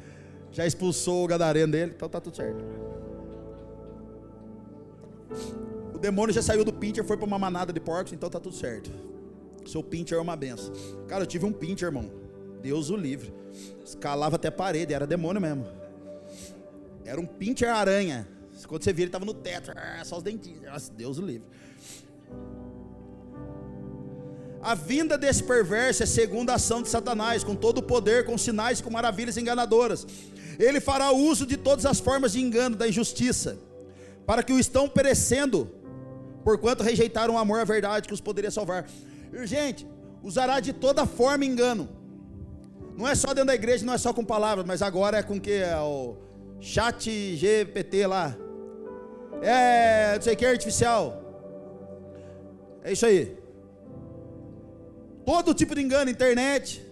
já 0.52 0.66
expulsou 0.66 1.24
o 1.24 1.27
gadareno 1.27 1.72
dele, 1.72 1.93
então 1.94 2.09
tá 2.09 2.20
tudo 2.20 2.36
certo. 2.36 2.64
O 5.94 5.98
demônio 5.98 6.35
já 6.35 6.43
saiu 6.43 6.64
do 6.64 6.72
pincher, 6.72 7.05
foi 7.05 7.16
para 7.16 7.27
uma 7.27 7.39
manada 7.39 7.72
de 7.72 7.81
porcos, 7.81 8.12
então 8.12 8.28
tá 8.28 8.40
tudo 8.40 8.55
certo. 8.55 8.90
Seu 9.66 9.82
pincher 9.82 10.18
é 10.18 10.20
uma 10.20 10.36
benção. 10.36 10.72
Cara, 11.06 11.22
eu 11.22 11.27
tive 11.27 11.44
um 11.44 11.52
pincher, 11.52 11.89
irmão. 11.89 12.10
Deus 12.62 12.90
o 12.90 12.97
livre. 12.97 13.32
Escalava 13.85 14.36
até 14.36 14.48
a 14.48 14.52
parede, 14.52 14.93
era 14.93 15.06
demônio 15.06 15.40
mesmo. 15.40 15.66
Era 17.05 17.20
um 17.20 17.27
pincher 17.27 17.68
aranha. 17.68 18.27
Quando 18.66 18.82
você 18.82 18.93
via, 18.93 19.05
ele 19.05 19.09
estava 19.09 19.24
no 19.24 19.35
teto, 19.35 19.72
só 20.05 20.18
os 20.18 20.22
dentinhos. 20.22 20.89
Deus 20.90 21.18
o 21.18 21.22
livre. 21.22 21.48
A 24.62 24.74
vinda 24.74 25.16
desse 25.16 25.42
perverso 25.42 26.02
é 26.02 26.06
segundo 26.06 26.50
a 26.50 26.54
ação 26.54 26.82
de 26.82 26.88
Satanás, 26.88 27.42
com 27.42 27.54
todo 27.54 27.78
o 27.78 27.82
poder, 27.82 28.26
com 28.26 28.36
sinais 28.36 28.80
e 28.80 28.82
com 28.82 28.90
maravilhas 28.90 29.36
enganadoras. 29.38 30.06
Ele 30.58 30.80
fará 30.80 31.10
uso 31.12 31.46
de 31.46 31.56
todas 31.56 31.86
as 31.86 31.98
formas 31.98 32.32
de 32.32 32.40
engano, 32.40 32.76
da 32.76 32.86
injustiça, 32.86 33.58
para 34.26 34.42
que 34.42 34.52
o 34.52 34.58
estão 34.58 34.86
perecendo, 34.86 35.70
porquanto 36.44 36.82
rejeitaram 36.82 37.34
o 37.34 37.38
amor 37.38 37.60
à 37.60 37.64
verdade 37.64 38.06
que 38.06 38.12
os 38.12 38.20
poderia 38.20 38.50
salvar. 38.50 38.86
Gente, 39.44 39.86
usará 40.22 40.60
de 40.60 40.74
toda 40.74 41.06
forma 41.06 41.46
engano. 41.46 41.88
Não 42.98 43.08
é 43.08 43.14
só 43.14 43.28
dentro 43.28 43.46
da 43.46 43.54
igreja, 43.54 43.86
não 43.86 43.94
é 43.94 43.98
só 43.98 44.12
com 44.12 44.22
palavras, 44.22 44.66
mas 44.66 44.82
agora 44.82 45.16
é 45.16 45.22
com 45.22 45.40
que 45.40 45.52
é 45.52 45.78
o 45.78 46.16
chat 46.60 47.34
GPT 47.34 48.06
lá. 48.06 48.36
É, 49.40 50.16
não 50.16 50.22
sei 50.22 50.34
o 50.34 50.36
que 50.36 50.44
artificial. 50.44 51.18
É 52.84 52.92
isso 52.92 53.06
aí. 53.06 53.39
Todo 55.31 55.55
tipo 55.55 55.77
de 55.77 55.81
engano, 55.81 56.11
internet, 56.11 56.85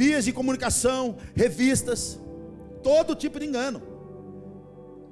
vias 0.00 0.24
de 0.24 0.32
comunicação, 0.32 1.16
revistas, 1.34 2.20
todo 2.84 3.16
tipo 3.16 3.40
de 3.40 3.46
engano. 3.46 3.82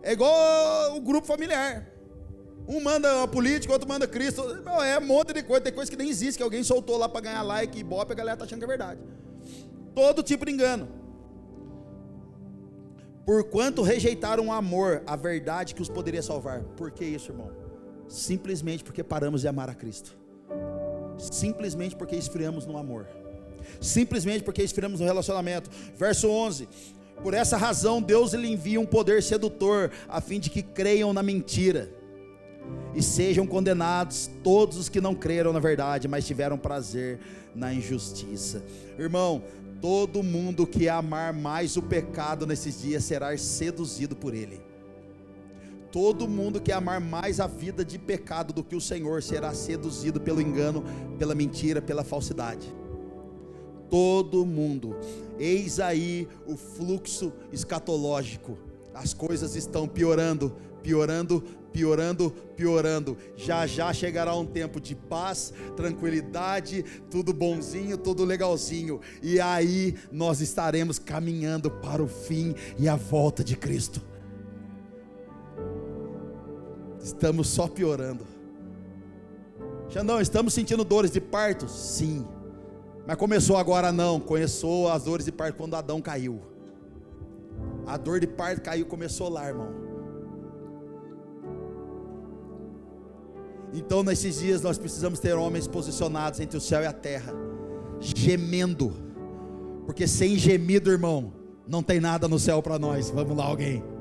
É 0.00 0.12
igual 0.12 0.96
o 0.96 1.00
grupo 1.00 1.26
familiar. 1.26 1.90
Um 2.68 2.80
manda 2.80 3.24
a 3.24 3.26
política, 3.26 3.72
outro 3.72 3.88
manda 3.88 4.06
Cristo. 4.06 4.42
É 4.84 4.96
um 4.96 5.06
monte 5.06 5.32
de 5.32 5.42
coisa. 5.42 5.60
Tem 5.60 5.72
coisa 5.72 5.90
que 5.90 5.96
nem 5.96 6.08
existe, 6.08 6.36
que 6.36 6.44
alguém 6.44 6.62
soltou 6.62 6.96
lá 6.96 7.08
para 7.08 7.22
ganhar 7.22 7.42
like 7.42 7.76
e 7.76 7.82
bop, 7.82 8.12
a 8.12 8.14
galera 8.14 8.36
tá 8.36 8.44
achando 8.44 8.60
que 8.60 8.64
é 8.64 8.68
verdade. 8.68 9.00
Todo 9.92 10.22
tipo 10.22 10.46
de 10.46 10.52
engano. 10.52 10.86
Por 13.24 13.42
quanto 13.42 13.82
rejeitaram 13.82 14.46
o 14.46 14.52
amor, 14.52 15.02
a 15.04 15.16
verdade 15.16 15.74
que 15.74 15.82
os 15.82 15.88
poderia 15.88 16.22
salvar. 16.22 16.62
Por 16.76 16.92
que 16.92 17.04
isso, 17.04 17.32
irmão? 17.32 17.50
Simplesmente 18.06 18.84
porque 18.84 19.02
paramos 19.02 19.40
de 19.40 19.48
amar 19.48 19.68
a 19.68 19.74
Cristo. 19.74 20.16
Simplesmente 21.18 21.96
porque 21.96 22.16
esfriamos 22.16 22.66
no 22.66 22.76
amor. 22.76 23.06
Simplesmente 23.80 24.42
porque 24.42 24.62
esfriamos 24.62 25.00
no 25.00 25.06
relacionamento. 25.06 25.70
Verso 25.96 26.28
11. 26.28 26.68
Por 27.22 27.34
essa 27.34 27.56
razão, 27.56 28.02
Deus 28.02 28.32
lhe 28.32 28.48
envia 28.48 28.80
um 28.80 28.86
poder 28.86 29.22
sedutor, 29.22 29.90
a 30.08 30.20
fim 30.20 30.38
de 30.38 30.50
que 30.50 30.62
creiam 30.62 31.12
na 31.12 31.22
mentira 31.22 31.90
e 32.94 33.02
sejam 33.02 33.46
condenados 33.46 34.30
todos 34.42 34.76
os 34.76 34.88
que 34.88 35.00
não 35.00 35.14
creram 35.14 35.52
na 35.52 35.60
verdade, 35.60 36.08
mas 36.08 36.26
tiveram 36.26 36.58
prazer 36.58 37.20
na 37.54 37.72
injustiça. 37.72 38.62
Irmão, 38.98 39.42
todo 39.80 40.22
mundo 40.22 40.66
que 40.66 40.88
amar 40.88 41.32
mais 41.32 41.76
o 41.76 41.82
pecado 41.82 42.46
nesses 42.46 42.80
dias 42.80 43.04
será 43.04 43.36
seduzido 43.36 44.16
por 44.16 44.34
ele. 44.34 44.60
Todo 45.96 46.28
mundo 46.28 46.60
que 46.60 46.72
amar 46.72 47.00
mais 47.00 47.40
a 47.40 47.46
vida 47.46 47.82
de 47.82 47.98
pecado 47.98 48.52
do 48.52 48.62
que 48.62 48.76
o 48.76 48.80
Senhor 48.82 49.22
será 49.22 49.54
seduzido 49.54 50.20
pelo 50.20 50.42
engano, 50.42 50.84
pela 51.18 51.34
mentira, 51.34 51.80
pela 51.80 52.04
falsidade. 52.04 52.70
Todo 53.88 54.44
mundo. 54.44 54.94
Eis 55.38 55.80
aí 55.80 56.28
o 56.46 56.54
fluxo 56.54 57.32
escatológico. 57.50 58.58
As 58.92 59.14
coisas 59.14 59.56
estão 59.56 59.88
piorando, 59.88 60.54
piorando, 60.82 61.42
piorando, 61.72 62.30
piorando. 62.54 63.16
Já 63.34 63.66
já 63.66 63.90
chegará 63.90 64.36
um 64.36 64.44
tempo 64.44 64.78
de 64.78 64.94
paz, 64.94 65.50
tranquilidade, 65.78 66.84
tudo 67.10 67.32
bonzinho, 67.32 67.96
tudo 67.96 68.22
legalzinho. 68.22 69.00
E 69.22 69.40
aí 69.40 69.94
nós 70.12 70.42
estaremos 70.42 70.98
caminhando 70.98 71.70
para 71.70 72.02
o 72.02 72.06
fim 72.06 72.54
e 72.78 72.86
a 72.86 72.96
volta 72.96 73.42
de 73.42 73.56
Cristo. 73.56 74.02
Estamos 77.06 77.46
só 77.46 77.68
piorando. 77.68 78.26
Já 79.88 80.02
não 80.02 80.20
estamos 80.20 80.52
sentindo 80.52 80.82
dores 80.82 81.12
de 81.12 81.20
parto? 81.20 81.68
Sim. 81.68 82.26
Mas 83.06 83.16
começou 83.16 83.56
agora 83.56 83.92
não, 83.92 84.18
começou 84.18 84.90
as 84.90 85.04
dores 85.04 85.24
de 85.24 85.30
parto 85.30 85.56
quando 85.56 85.76
Adão 85.76 86.02
caiu. 86.02 86.40
A 87.86 87.96
dor 87.96 88.18
de 88.18 88.26
parto 88.26 88.60
caiu, 88.60 88.86
começou 88.86 89.28
lá, 89.28 89.46
irmão. 89.46 89.68
Então, 93.72 94.02
nesses 94.02 94.40
dias, 94.40 94.60
nós 94.60 94.76
precisamos 94.76 95.20
ter 95.20 95.34
homens 95.34 95.68
posicionados 95.68 96.40
entre 96.40 96.58
o 96.58 96.60
céu 96.60 96.82
e 96.82 96.86
a 96.86 96.92
terra, 96.92 97.32
gemendo, 98.00 98.92
porque 99.84 100.08
sem 100.08 100.36
gemido, 100.36 100.90
irmão, 100.90 101.32
não 101.68 101.84
tem 101.84 102.00
nada 102.00 102.26
no 102.26 102.40
céu 102.40 102.60
para 102.60 102.80
nós. 102.80 103.10
Vamos 103.10 103.36
lá, 103.36 103.44
alguém. 103.44 103.95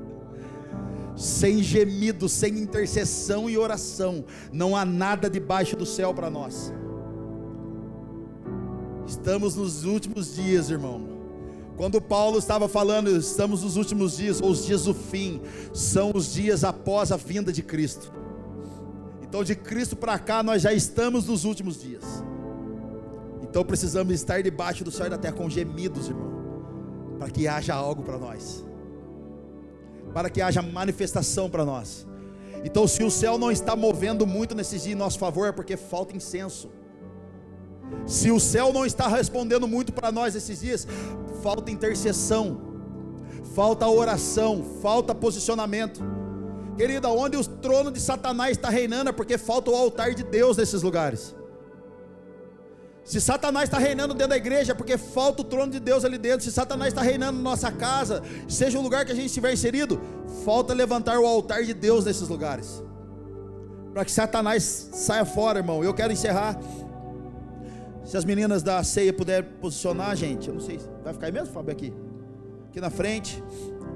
Sem 1.15 1.63
gemido, 1.63 2.27
sem 2.27 2.59
intercessão 2.59 3.49
e 3.49 3.57
oração, 3.57 4.25
não 4.51 4.75
há 4.75 4.83
nada 4.83 5.29
debaixo 5.29 5.75
do 5.75 5.85
céu 5.85 6.13
para 6.13 6.29
nós. 6.29 6.73
Estamos 9.07 9.55
nos 9.55 9.85
últimos 9.85 10.35
dias, 10.35 10.69
irmão. 10.69 11.15
Quando 11.77 12.01
Paulo 12.01 12.37
estava 12.37 12.67
falando, 12.67 13.09
estamos 13.09 13.63
nos 13.63 13.75
últimos 13.75 14.17
dias, 14.17 14.41
ou 14.41 14.49
os 14.49 14.65
dias 14.65 14.85
do 14.85 14.93
fim, 14.93 15.41
são 15.73 16.11
os 16.13 16.33
dias 16.33 16.63
após 16.63 17.11
a 17.11 17.17
vinda 17.17 17.51
de 17.51 17.61
Cristo. 17.61 18.11
Então, 19.21 19.43
de 19.43 19.55
Cristo 19.55 19.95
para 19.95 20.17
cá, 20.17 20.41
nós 20.41 20.61
já 20.61 20.73
estamos 20.73 21.27
nos 21.27 21.43
últimos 21.43 21.81
dias. 21.81 22.03
Então, 23.41 23.63
precisamos 23.65 24.13
estar 24.13 24.41
debaixo 24.41 24.83
do 24.83 24.91
céu 24.91 25.07
e 25.07 25.09
da 25.09 25.17
terra 25.17 25.35
com 25.35 25.49
gemidos, 25.49 26.07
irmão, 26.07 26.31
para 27.19 27.29
que 27.29 27.47
haja 27.47 27.73
algo 27.73 28.03
para 28.03 28.17
nós, 28.17 28.65
para 30.15 30.29
que 30.29 30.41
haja 30.41 30.61
manifestação 30.61 31.49
para 31.49 31.65
nós. 31.65 32.07
Então, 32.63 32.87
se 32.87 33.03
o 33.03 33.11
céu 33.11 33.37
não 33.37 33.51
está 33.51 33.75
movendo 33.75 34.25
muito 34.25 34.55
nesses 34.55 34.83
dias 34.83 34.95
em 34.95 34.97
nosso 34.97 35.19
favor, 35.19 35.49
é 35.49 35.51
porque 35.51 35.75
falta 35.75 36.15
incenso. 36.15 36.69
Se 38.07 38.31
o 38.31 38.39
céu 38.39 38.71
não 38.71 38.85
está 38.85 39.09
respondendo 39.09 39.67
muito 39.67 39.91
para 39.91 40.13
nós 40.13 40.33
esses 40.33 40.61
dias, 40.61 40.87
falta 41.43 41.69
intercessão, 41.69 42.61
falta 43.53 43.85
oração, 43.89 44.63
falta 44.81 45.13
posicionamento. 45.13 46.01
Querida, 46.77 47.09
onde 47.09 47.35
o 47.35 47.43
trono 47.43 47.91
de 47.91 47.99
Satanás 47.99 48.51
está 48.51 48.69
reinando 48.69 49.09
é 49.09 49.13
porque 49.13 49.37
falta 49.37 49.69
o 49.69 49.75
altar 49.75 50.13
de 50.15 50.23
Deus 50.23 50.55
nesses 50.55 50.81
lugares. 50.81 51.35
Se 53.05 53.21
Satanás 53.21 53.65
está 53.65 53.77
reinando 53.77 54.15
dentro 54.15 54.29
da 54.29 54.37
igreja, 54.37 54.71
é 54.71 54.75
porque 54.75 54.97
falta 54.97 55.43
o 55.43 55.45
trono 55.45 55.71
de 55.71 55.79
Deus 55.79 56.03
ali 56.03 56.17
dentro. 56.17 56.43
Se 56.43 56.51
Satanás 56.51 56.87
está 56.87 57.03
reinando 57.03 57.37
na 57.37 57.51
nossa 57.51 57.71
casa, 57.71 58.23
seja 58.49 58.79
o 58.79 58.81
lugar 58.81 59.05
que 59.05 59.11
a 59.11 59.15
gente 59.15 59.27
estiver 59.27 59.53
inserido, 59.53 60.01
falta 60.43 60.73
levantar 60.73 61.19
o 61.19 61.25
altar 61.25 61.63
de 61.63 61.73
Deus 61.73 62.03
nesses 62.03 62.27
lugares. 62.27 62.83
Para 63.93 64.03
que 64.03 64.11
Satanás 64.11 64.89
saia 64.91 65.23
fora, 65.23 65.59
irmão. 65.59 65.83
Eu 65.83 65.93
quero 65.93 66.11
encerrar 66.11 66.59
se 68.03 68.17
as 68.17 68.25
meninas 68.25 68.63
da 68.63 68.83
ceia 68.83 69.13
puderem 69.13 69.51
posicionar, 69.61 70.15
gente, 70.15 70.47
eu 70.47 70.55
não 70.55 70.61
sei, 70.61 70.79
vai 71.03 71.13
ficar 71.13 71.27
aí 71.27 71.31
mesmo, 71.31 71.53
Fábio, 71.53 71.71
aqui? 71.71 71.93
Aqui 72.69 72.81
na 72.81 72.89
frente, 72.89 73.41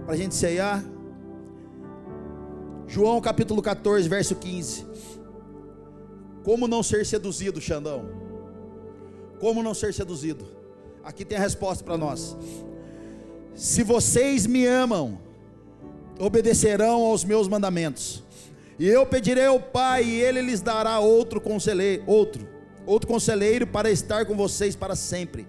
para 0.06 0.14
a 0.14 0.18
gente 0.18 0.36
ceiar. 0.36 0.84
João 2.88 3.20
capítulo 3.22 3.62
14, 3.62 4.08
verso 4.08 4.36
15. 4.36 4.86
Como 6.44 6.68
não 6.68 6.84
ser 6.84 7.06
seduzido, 7.06 7.60
Xandão? 7.60 8.19
Como 9.40 9.64
não 9.64 9.74
ser 9.74 9.94
seduzido? 9.94 10.46
Aqui 11.04 11.24
tem 11.24 11.38
a 11.38 11.42
resposta 11.42 11.84
para 11.84 11.98
nós. 11.98 12.36
Se 13.56 13.84
vocês 13.84 14.46
me 14.46 14.66
amam, 14.66 15.20
obedecerão 16.20 17.02
aos 17.02 17.24
meus 17.24 17.48
mandamentos. 17.48 18.24
E 18.78 18.88
eu 18.88 19.06
pedirei 19.06 19.46
ao 19.46 19.60
Pai, 19.60 20.04
e 20.04 20.22
ele 20.22 20.42
lhes 20.42 20.62
dará 20.62 21.00
outro 21.00 21.42
conselheiro, 21.42 22.04
outro 22.06 22.60
outro 22.90 23.08
conselheiro 23.08 23.68
para 23.68 23.92
estar 23.92 24.26
com 24.26 24.36
vocês 24.36 24.76
para 24.76 24.96
sempre. 24.96 25.48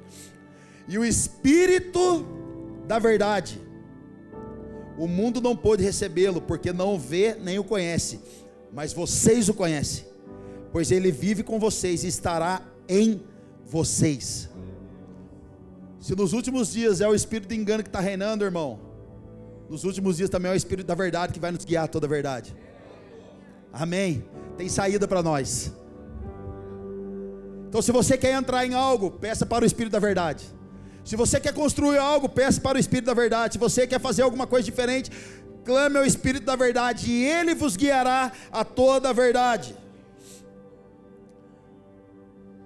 E 0.87 0.99
o 0.99 1.05
Espírito 1.05 2.27
da 2.87 2.99
Verdade, 2.99 3.61
o 4.99 5.07
mundo 5.07 5.41
não 5.41 5.57
pôde 5.57 5.83
recebê-lo, 5.83 6.43
porque 6.43 6.73
não 6.73 6.95
o 6.95 6.99
vê 6.99 7.35
nem 7.35 7.59
o 7.59 7.65
conhece, 7.65 8.21
mas 8.73 8.93
vocês 8.93 9.49
o 9.49 9.55
conhecem, 9.55 10.05
pois 10.71 10.91
ele 10.91 11.11
vive 11.11 11.43
com 11.43 11.59
vocês 11.59 12.05
e 12.05 12.09
estará 12.09 12.61
em 12.89 13.23
vocês. 13.71 14.51
Se 16.01 16.15
nos 16.17 16.33
últimos 16.33 16.73
dias 16.73 17.01
é 17.01 17.09
o 17.09 17.15
espírito 17.15 17.51
de 17.51 17.55
engano 17.55 17.83
que 17.83 17.89
está 17.89 18.01
reinando, 18.01 18.45
irmão, 18.45 18.81
nos 19.69 19.85
últimos 19.85 20.17
dias 20.17 20.29
também 20.29 20.51
é 20.51 20.55
o 20.55 20.57
espírito 20.57 20.87
da 20.87 20.95
verdade 20.95 21.33
que 21.33 21.39
vai 21.39 21.53
nos 21.53 21.65
guiar 21.65 21.85
a 21.85 21.89
toda 21.89 22.07
a 22.07 22.11
verdade. 22.11 22.57
Amém. 23.73 24.25
Tem 24.57 24.69
saída 24.69 25.07
para 25.07 25.23
nós. 25.23 25.73
Então, 27.69 27.81
se 27.81 27.93
você 27.93 28.19
quer 28.19 28.35
entrar 28.35 28.67
em 28.67 28.75
algo, 28.75 29.13
peça 29.13 29.47
para 29.47 29.63
o 29.63 29.67
Espírito 29.67 29.93
da 29.93 30.01
Verdade. 30.01 30.45
Se 31.05 31.15
você 31.15 31.39
quer 31.39 31.55
construir 31.55 31.99
algo, 31.99 32.29
peça 32.29 32.61
para 32.61 32.77
o 32.77 32.81
Espírito 32.81 33.07
da 33.07 33.15
Verdade. 33.15 33.53
Se 33.55 33.59
você 33.61 33.87
quer 33.87 34.01
fazer 34.01 34.23
alguma 34.23 34.45
coisa 34.45 34.65
diferente, 34.65 35.13
clame 35.65 35.97
ao 35.97 36.05
Espírito 36.05 36.45
da 36.45 36.57
Verdade 36.57 37.09
e 37.09 37.25
ele 37.25 37.55
vos 37.55 37.77
guiará 37.77 38.33
a 38.51 38.65
toda 38.65 39.11
a 39.11 39.13
verdade. 39.13 39.77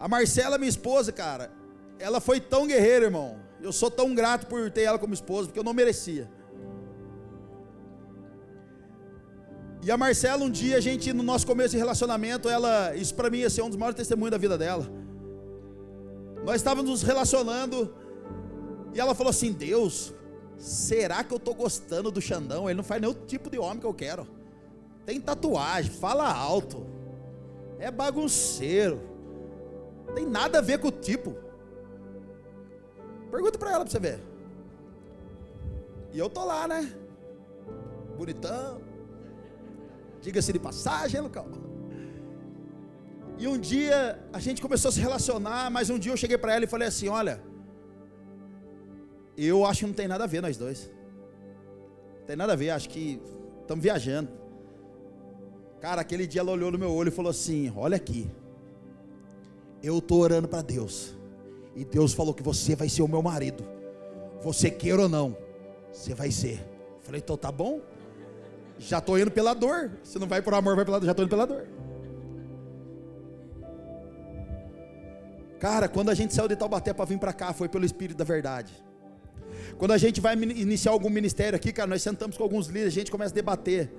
A 0.05 0.09
Marcela, 0.09 0.59
minha 0.59 0.69
esposa, 0.69 1.11
cara, 1.11 1.51
ela 1.99 2.21
foi 2.21 2.39
tão 2.39 2.67
guerreira, 2.67 3.07
irmão. 3.07 3.39
Eu 3.63 3.73
sou 3.73 3.91
tão 3.91 4.15
grato 4.15 4.47
por 4.47 4.71
ter 4.71 4.83
ela 4.83 4.99
como 4.99 5.15
esposa, 5.15 5.49
porque 5.49 5.59
eu 5.59 5.65
não 5.65 5.73
merecia. 5.73 6.31
E 9.83 9.91
a 9.91 9.97
Marcela, 9.97 10.45
um 10.45 10.51
dia, 10.51 10.77
a 10.77 10.81
gente, 10.81 11.11
no 11.15 11.23
nosso 11.23 11.47
começo 11.47 11.71
de 11.71 11.79
relacionamento, 11.79 12.51
ela, 12.51 12.95
isso 12.95 13.15
para 13.15 13.31
mim 13.31 13.39
ia 13.39 13.49
ser 13.49 13.63
um 13.63 13.71
dos 13.71 13.79
maiores 13.79 13.97
testemunhos 13.97 14.33
da 14.33 14.37
vida 14.37 14.59
dela. 14.59 14.87
Nós 16.45 16.57
estávamos 16.57 16.91
nos 16.91 17.03
relacionando, 17.03 17.95
e 18.93 19.01
ela 19.01 19.15
falou 19.15 19.31
assim: 19.31 19.53
Deus, 19.53 20.13
será 20.59 21.25
que 21.25 21.33
eu 21.33 21.39
estou 21.39 21.55
gostando 21.55 22.11
do 22.11 22.21
Xandão? 22.21 22.69
Ele 22.69 22.77
não 22.77 22.85
faz 22.85 23.01
nenhum 23.01 23.15
tipo 23.15 23.49
de 23.49 23.59
homem 23.59 23.81
que 23.81 23.87
eu 23.87 23.95
quero. 23.95 24.29
Tem 25.07 25.19
tatuagem, 25.19 25.91
fala 25.91 26.31
alto, 26.31 26.87
é 27.79 27.91
bagunceiro, 27.91 29.14
tem 30.15 30.27
nada 30.27 30.59
a 30.59 30.63
ver 30.63 30.79
com 30.79 30.89
o 30.89 30.93
tipo. 30.93 31.37
Pergunta 33.31 33.59
para 33.59 33.71
ela 33.71 33.85
para 33.85 33.91
você 33.91 33.99
ver. 33.99 34.21
E 36.13 36.19
eu 36.19 36.31
tô 36.31 36.45
lá, 36.45 36.69
né? 36.69 36.93
Bonitão, 38.17 38.81
Diga-se 40.25 40.55
de 40.55 40.59
passagem, 40.59 41.21
Lucão. 41.21 41.47
E 43.39 43.47
um 43.47 43.59
dia 43.59 44.19
a 44.33 44.39
gente 44.39 44.63
começou 44.63 44.89
a 44.89 44.93
se 44.93 44.99
relacionar, 44.99 45.71
mas 45.71 45.91
um 45.91 45.99
dia 45.99 46.13
eu 46.13 46.17
cheguei 46.17 46.39
para 46.39 46.55
ela 46.55 46.65
e 46.65 46.67
falei 46.67 46.89
assim: 46.89 47.09
Olha, 47.09 47.43
eu 49.37 49.67
acho 49.67 49.81
que 49.81 49.87
não 49.87 49.93
tem 49.93 50.09
nada 50.09 50.25
a 50.25 50.27
ver 50.27 50.41
nós 50.41 50.57
dois. 50.57 50.91
Não 52.21 52.27
tem 52.27 52.37
nada 52.37 52.55
a 52.55 52.57
ver, 52.57 52.71
acho 52.71 52.89
que 52.89 53.21
estamos 53.61 53.83
viajando. 53.83 54.31
Cara, 55.79 56.01
aquele 56.01 56.27
dia 56.27 56.41
ela 56.41 56.53
olhou 56.53 56.71
no 56.73 56.79
meu 56.79 56.91
olho 56.91 57.09
e 57.09 57.13
falou 57.13 57.31
assim: 57.31 57.71
Olha 57.77 57.97
aqui, 57.97 58.31
eu 59.85 59.99
estou 59.99 60.21
orando 60.21 60.49
para 60.49 60.63
Deus, 60.63 61.15
e 61.75 61.85
Deus 61.85 62.13
falou 62.13 62.33
que 62.33 62.43
você 62.43 62.75
vai 62.75 62.89
ser 62.89 63.03
o 63.03 63.09
meu 63.09 63.23
marido, 63.23 63.65
você 64.43 64.71
queira 64.71 65.03
ou 65.03 65.09
não, 65.09 65.37
você 65.93 66.15
vai 66.15 66.31
ser. 66.31 66.65
Falei: 67.03 67.21
Então 67.23 67.37
tá 67.37 67.53
bom. 67.53 67.81
Já 68.79 68.99
estou 68.99 69.19
indo 69.19 69.31
pela 69.31 69.55
dor. 69.55 69.93
Se 70.03 70.19
não 70.19 70.27
vai 70.27 70.43
por 70.43 70.53
amor, 70.53 70.75
vai 70.75 70.85
pela 70.85 70.99
dor. 70.99 71.07
Já 71.07 71.13
estou 71.13 71.25
indo 71.25 71.31
pela 71.31 71.47
dor. 71.47 71.67
Cara, 75.61 75.89
quando 75.89 76.11
a 76.11 76.15
gente 76.15 76.35
saiu 76.35 76.49
de 76.49 76.57
Taubaté 76.57 76.93
para 76.93 77.05
vir 77.05 77.19
para 77.19 77.33
cá, 77.33 77.53
foi 77.53 77.69
pelo 77.69 77.85
Espírito 77.85 78.19
da 78.19 78.25
Verdade. 78.25 78.73
Quando 79.79 79.93
a 79.93 79.99
gente 79.99 80.21
vai 80.21 80.35
iniciar 80.35 80.93
algum 80.93 81.09
ministério 81.09 81.57
aqui, 81.57 81.73
cara, 81.73 81.89
nós 81.89 82.03
sentamos 82.03 82.37
com 82.37 82.43
alguns 82.43 82.67
líderes, 82.67 82.93
a 82.93 82.97
gente 82.97 83.11
começa 83.11 83.33
a 83.33 83.35
debater. 83.35 83.91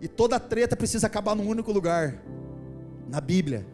E 0.00 0.08
toda 0.08 0.40
treta 0.40 0.74
precisa 0.74 1.06
acabar 1.06 1.34
num 1.36 1.46
único 1.46 1.70
lugar 1.70 2.22
na 3.08 3.20
Bíblia. 3.20 3.66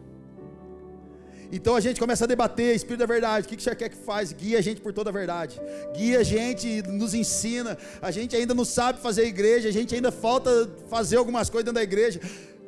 Então 1.55 1.75
a 1.75 1.79
gente 1.79 1.99
começa 1.99 2.23
a 2.23 2.27
debater, 2.27 2.75
Espírito 2.75 3.01
da 3.01 3.05
Verdade, 3.05 3.45
o 3.45 3.49
que, 3.49 3.55
que 3.55 3.61
o 3.61 3.63
Senhor 3.63 3.75
quer 3.75 3.87
que 3.87 3.95
faz? 3.95 4.33
Guia 4.33 4.57
a 4.57 4.61
gente 4.61 4.81
por 4.81 4.91
toda 4.91 5.11
a 5.11 5.13
verdade. 5.13 5.61
Guia 5.95 6.21
a 6.21 6.23
gente, 6.23 6.81
nos 6.87 7.13
ensina. 7.13 7.77
A 8.01 8.09
gente 8.09 8.35
ainda 8.35 8.55
não 8.55 8.65
sabe 8.65 8.99
fazer 8.99 9.27
igreja, 9.27 9.69
a 9.69 9.71
gente 9.71 9.93
ainda 9.93 10.11
falta 10.11 10.67
fazer 10.89 11.17
algumas 11.17 11.51
coisas 11.51 11.65
dentro 11.65 11.75
da 11.75 11.83
igreja. 11.83 12.19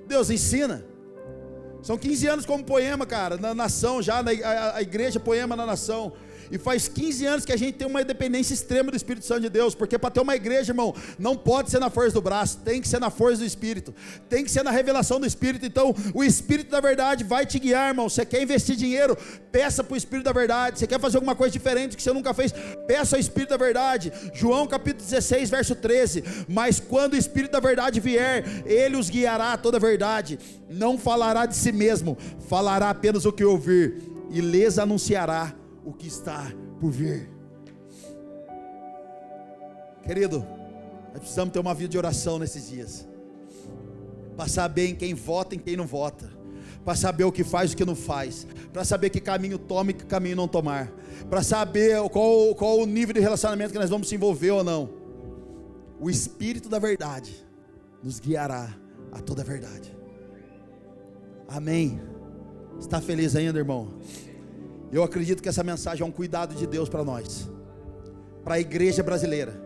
Deus 0.07 0.29
ensina. 0.29 0.85
São 1.81 1.97
15 1.97 2.27
anos 2.27 2.45
como 2.45 2.63
poema, 2.63 3.07
cara, 3.07 3.37
na 3.37 3.55
nação 3.55 4.03
já, 4.03 4.21
na, 4.21 4.29
a, 4.31 4.77
a 4.77 4.81
igreja 4.83 5.19
poema 5.19 5.55
na 5.55 5.65
nação. 5.65 6.13
E 6.51 6.57
faz 6.57 6.87
15 6.87 7.25
anos 7.25 7.45
que 7.45 7.51
a 7.51 7.57
gente 7.57 7.75
tem 7.75 7.87
uma 7.87 8.03
dependência 8.03 8.53
extrema 8.53 8.91
do 8.91 8.97
Espírito 8.97 9.25
Santo 9.25 9.41
de 9.41 9.49
Deus, 9.49 9.73
porque 9.75 9.97
para 9.97 10.11
ter 10.11 10.19
uma 10.19 10.35
igreja, 10.35 10.71
irmão, 10.71 10.93
não 11.17 11.35
pode 11.35 11.71
ser 11.71 11.79
na 11.79 11.89
força 11.89 12.13
do 12.13 12.21
braço, 12.21 12.59
tem 12.63 12.81
que 12.81 12.87
ser 12.87 12.99
na 12.99 13.09
força 13.09 13.39
do 13.39 13.45
Espírito, 13.45 13.93
tem 14.29 14.43
que 14.43 14.51
ser 14.51 14.63
na 14.63 14.71
revelação 14.71 15.19
do 15.19 15.25
Espírito. 15.25 15.65
Então, 15.65 15.95
o 16.13 16.23
Espírito 16.23 16.71
da 16.71 16.79
verdade 16.79 17.23
vai 17.23 17.45
te 17.45 17.59
guiar, 17.59 17.89
irmão. 17.89 18.09
Você 18.09 18.25
quer 18.25 18.41
investir 18.41 18.75
dinheiro? 18.75 19.17
Peça 19.51 19.83
para 19.83 19.93
o 19.93 19.97
Espírito 19.97 20.25
da 20.25 20.33
verdade. 20.33 20.79
Você 20.79 20.87
quer 20.87 20.99
fazer 20.99 21.17
alguma 21.17 21.35
coisa 21.35 21.51
diferente 21.51 21.95
que 21.95 22.03
você 22.03 22.13
nunca 22.13 22.33
fez? 22.33 22.53
Peça 22.87 23.15
ao 23.15 23.19
Espírito 23.19 23.49
da 23.49 23.57
verdade. 23.57 24.11
João 24.33 24.67
capítulo 24.67 25.03
16, 25.03 25.49
verso 25.49 25.75
13. 25.75 26.23
Mas 26.47 26.79
quando 26.79 27.13
o 27.13 27.17
Espírito 27.17 27.51
da 27.51 27.59
verdade 27.59 27.99
vier, 27.99 28.43
ele 28.65 28.97
os 28.97 29.09
guiará 29.09 29.53
a 29.53 29.57
toda 29.57 29.77
a 29.77 29.79
verdade. 29.79 30.39
Não 30.69 30.97
falará 30.97 31.45
de 31.45 31.55
si 31.55 31.71
mesmo, 31.71 32.17
falará 32.47 32.89
apenas 32.89 33.25
o 33.25 33.31
que 33.31 33.43
ouvir 33.43 34.01
e 34.29 34.41
lhes 34.41 34.77
anunciará 34.77 35.53
o 35.85 35.93
que 35.93 36.07
está 36.07 36.51
por 36.79 36.91
vir. 36.91 37.29
Querido, 40.03 40.45
nós 41.11 41.19
precisamos 41.19 41.53
ter 41.53 41.59
uma 41.59 41.73
vida 41.73 41.89
de 41.89 41.97
oração 41.97 42.37
nesses 42.39 42.67
dias. 42.69 43.07
Para 44.35 44.47
saber 44.47 44.93
quem 44.95 45.13
vota 45.13 45.55
e 45.55 45.57
quem 45.57 45.77
não 45.77 45.87
vota. 45.87 46.29
Para 46.83 46.95
saber 46.95 47.23
o 47.23 47.31
que 47.31 47.43
faz 47.43 47.71
e 47.71 47.73
o 47.73 47.77
que 47.77 47.85
não 47.85 47.95
faz. 47.95 48.45
Para 48.73 48.83
saber 48.83 49.09
que 49.09 49.19
caminho 49.19 49.57
toma 49.57 49.91
e 49.91 49.93
que 49.93 50.05
caminho 50.05 50.35
não 50.35 50.47
tomar. 50.47 50.91
Para 51.29 51.41
saber 51.41 51.97
qual, 52.09 52.53
qual 52.53 52.79
o 52.79 52.85
nível 52.85 53.13
de 53.13 53.19
relacionamento 53.19 53.71
que 53.71 53.79
nós 53.79 53.89
vamos 53.89 54.09
se 54.09 54.15
envolver 54.15 54.51
ou 54.51 54.63
não. 54.63 54.89
O 55.99 56.09
Espírito 56.09 56.67
da 56.67 56.77
verdade 56.77 57.33
nos 58.03 58.19
guiará 58.19 58.75
a 59.11 59.21
toda 59.21 59.41
a 59.41 59.45
verdade. 59.45 59.95
Amém. 61.47 61.99
Está 62.79 62.99
feliz 62.99 63.35
ainda, 63.35 63.57
irmão? 63.57 63.99
Eu 64.91 65.03
acredito 65.03 65.41
que 65.41 65.49
essa 65.49 65.63
mensagem 65.63 66.03
é 66.03 66.05
um 66.05 66.11
cuidado 66.11 66.55
de 66.55 66.65
Deus 66.65 66.89
para 66.89 67.03
nós, 67.03 67.49
para 68.43 68.55
a 68.55 68.59
igreja 68.59 69.03
brasileira 69.03 69.65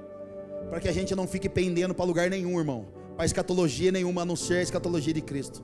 para 0.69 0.79
que 0.79 0.87
a 0.87 0.93
gente 0.93 1.15
não 1.15 1.27
fique 1.27 1.49
pendendo 1.49 1.93
para 1.95 2.05
lugar 2.05 2.29
nenhum, 2.29 2.59
irmão, 2.59 2.87
para 3.15 3.25
escatologia 3.25 3.91
nenhuma, 3.91 4.21
a 4.21 4.25
não 4.25 4.35
ser 4.35 4.57
a 4.57 4.61
escatologia 4.61 5.13
de 5.13 5.21
Cristo. 5.21 5.63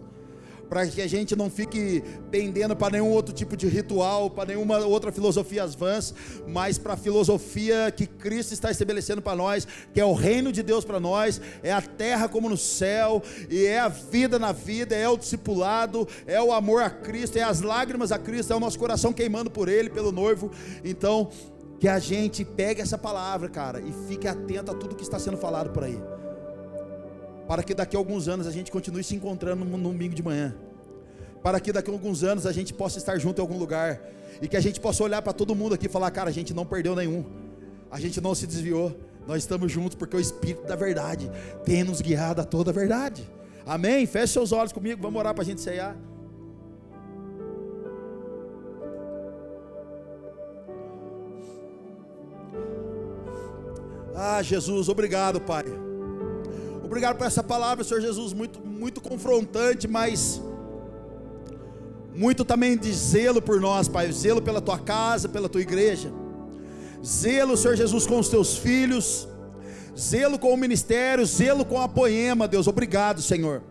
Para 0.69 0.85
que 0.87 1.01
a 1.01 1.07
gente 1.07 1.35
não 1.35 1.49
fique 1.49 2.03
pendendo 2.31 2.75
para 2.75 2.93
nenhum 2.93 3.09
outro 3.09 3.33
tipo 3.33 3.55
de 3.55 3.67
ritual, 3.67 4.29
para 4.29 4.49
nenhuma 4.49 4.79
outra 4.79 5.11
filosofia 5.11 5.63
às 5.63 5.75
vãs, 5.75 6.13
mas 6.47 6.77
para 6.77 6.93
a 6.93 6.97
filosofia 6.97 7.91
que 7.91 8.07
Cristo 8.07 8.53
está 8.53 8.71
estabelecendo 8.71 9.21
para 9.21 9.35
nós, 9.35 9.67
que 9.93 9.99
é 9.99 10.05
o 10.05 10.13
reino 10.13 10.51
de 10.51 10.63
Deus 10.63 10.83
para 10.83 10.99
nós, 10.99 11.39
é 11.61 11.71
a 11.71 11.81
terra 11.81 12.27
como 12.27 12.49
no 12.49 12.57
céu, 12.57 13.21
e 13.49 13.65
é 13.65 13.79
a 13.79 13.87
vida 13.87 14.39
na 14.39 14.51
vida, 14.51 14.95
é 14.95 15.07
o 15.07 15.17
discipulado, 15.17 16.07
é 16.25 16.41
o 16.41 16.51
amor 16.51 16.81
a 16.83 16.89
Cristo, 16.89 17.37
é 17.37 17.43
as 17.43 17.61
lágrimas 17.61 18.11
a 18.11 18.17
Cristo, 18.17 18.53
é 18.53 18.55
o 18.55 18.59
nosso 18.59 18.79
coração 18.79 19.13
queimando 19.13 19.49
por 19.49 19.69
Ele, 19.69 19.89
pelo 19.89 20.11
noivo. 20.11 20.51
Então, 20.83 21.29
que 21.79 21.87
a 21.87 21.99
gente 21.99 22.43
pegue 22.43 22.81
essa 22.81 22.97
palavra, 22.97 23.49
cara, 23.49 23.79
e 23.79 23.93
fique 24.07 24.27
atento 24.27 24.71
a 24.71 24.73
tudo 24.73 24.95
que 24.95 25.03
está 25.03 25.19
sendo 25.19 25.37
falado 25.37 25.71
por 25.71 25.83
aí. 25.83 25.99
Para 27.47 27.63
que 27.63 27.73
daqui 27.73 27.95
a 27.95 27.99
alguns 27.99 28.27
anos 28.27 28.47
a 28.47 28.51
gente 28.51 28.71
continue 28.71 29.03
se 29.03 29.15
encontrando 29.15 29.63
no 29.63 29.77
domingo 29.77 30.15
de 30.15 30.23
manhã. 30.23 30.55
Para 31.43 31.59
que 31.59 31.71
daqui 31.71 31.89
a 31.89 31.93
alguns 31.93 32.23
anos 32.23 32.45
a 32.45 32.51
gente 32.51 32.73
possa 32.73 32.97
estar 32.97 33.17
junto 33.19 33.39
em 33.39 33.41
algum 33.41 33.57
lugar. 33.57 34.01
E 34.41 34.47
que 34.47 34.57
a 34.57 34.61
gente 34.61 34.79
possa 34.79 35.03
olhar 35.03 35.21
para 35.21 35.31
todo 35.31 35.53
mundo 35.53 35.75
aqui 35.75 35.85
e 35.85 35.89
falar: 35.89 36.09
cara, 36.11 36.29
a 36.29 36.33
gente 36.33 36.53
não 36.53 36.65
perdeu 36.65 36.95
nenhum. 36.95 37.23
A 37.91 37.99
gente 37.99 38.19
não 38.19 38.33
se 38.33 38.47
desviou. 38.47 38.95
Nós 39.27 39.43
estamos 39.43 39.71
juntos 39.71 39.95
porque 39.95 40.15
o 40.15 40.19
Espírito 40.19 40.65
da 40.65 40.75
verdade 40.75 41.31
tem 41.63 41.83
nos 41.83 42.01
guiado 42.01 42.41
a 42.41 42.43
toda 42.43 42.71
a 42.71 42.73
verdade. 42.73 43.29
Amém? 43.65 44.05
Feche 44.05 44.33
seus 44.33 44.51
olhos 44.51 44.71
comigo. 44.71 45.01
Vamos 45.01 45.19
orar 45.19 45.33
para 45.33 45.43
a 45.43 45.45
gente 45.45 45.61
ceiar. 45.61 45.95
Ah, 54.15 54.41
Jesus, 54.41 54.87
obrigado, 54.87 55.41
Pai. 55.41 55.84
Obrigado 56.85 57.17
por 57.17 57.25
essa 57.25 57.41
palavra, 57.41 57.83
Senhor 57.83 57.99
Jesus, 57.99 58.31
muito, 58.31 58.59
muito 58.59 59.01
confrontante, 59.01 59.87
mas 59.87 60.39
muito 62.13 62.45
também 62.45 62.77
de 62.77 62.93
zelo 62.93 63.41
por 63.41 63.59
nós, 63.59 63.87
Pai. 63.87 64.11
Zelo 64.11 64.39
pela 64.39 64.61
tua 64.61 64.77
casa, 64.77 65.27
pela 65.27 65.49
tua 65.49 65.61
igreja. 65.61 66.13
Zelo, 67.03 67.57
Senhor 67.57 67.75
Jesus, 67.75 68.05
com 68.05 68.19
os 68.19 68.29
teus 68.29 68.55
filhos. 68.55 69.27
Zelo 69.97 70.37
com 70.37 70.53
o 70.53 70.57
ministério, 70.57 71.25
zelo 71.25 71.65
com 71.65 71.81
a 71.81 71.87
poema, 71.89 72.47
Deus. 72.47 72.67
Obrigado, 72.67 73.19
Senhor. 73.19 73.63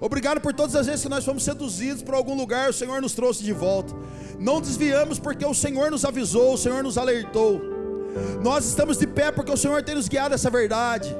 Obrigado 0.00 0.40
por 0.40 0.52
todas 0.52 0.74
as 0.74 0.86
vezes 0.86 1.02
que 1.02 1.08
nós 1.08 1.24
fomos 1.24 1.44
seduzidos 1.44 2.02
por 2.02 2.14
algum 2.14 2.36
lugar, 2.36 2.70
o 2.70 2.72
Senhor 2.72 3.00
nos 3.00 3.12
trouxe 3.12 3.44
de 3.44 3.52
volta. 3.52 3.94
Não 4.40 4.60
desviamos 4.60 5.20
porque 5.20 5.46
o 5.46 5.54
Senhor 5.54 5.92
nos 5.92 6.04
avisou, 6.04 6.54
o 6.54 6.58
Senhor 6.58 6.82
nos 6.82 6.98
alertou. 6.98 7.60
Nós 8.42 8.64
estamos 8.64 8.98
de 8.98 9.06
pé 9.06 9.30
porque 9.30 9.52
o 9.52 9.56
Senhor 9.56 9.80
tem 9.84 9.94
nos 9.94 10.08
guiado 10.08 10.34
essa 10.34 10.50
verdade. 10.50 11.14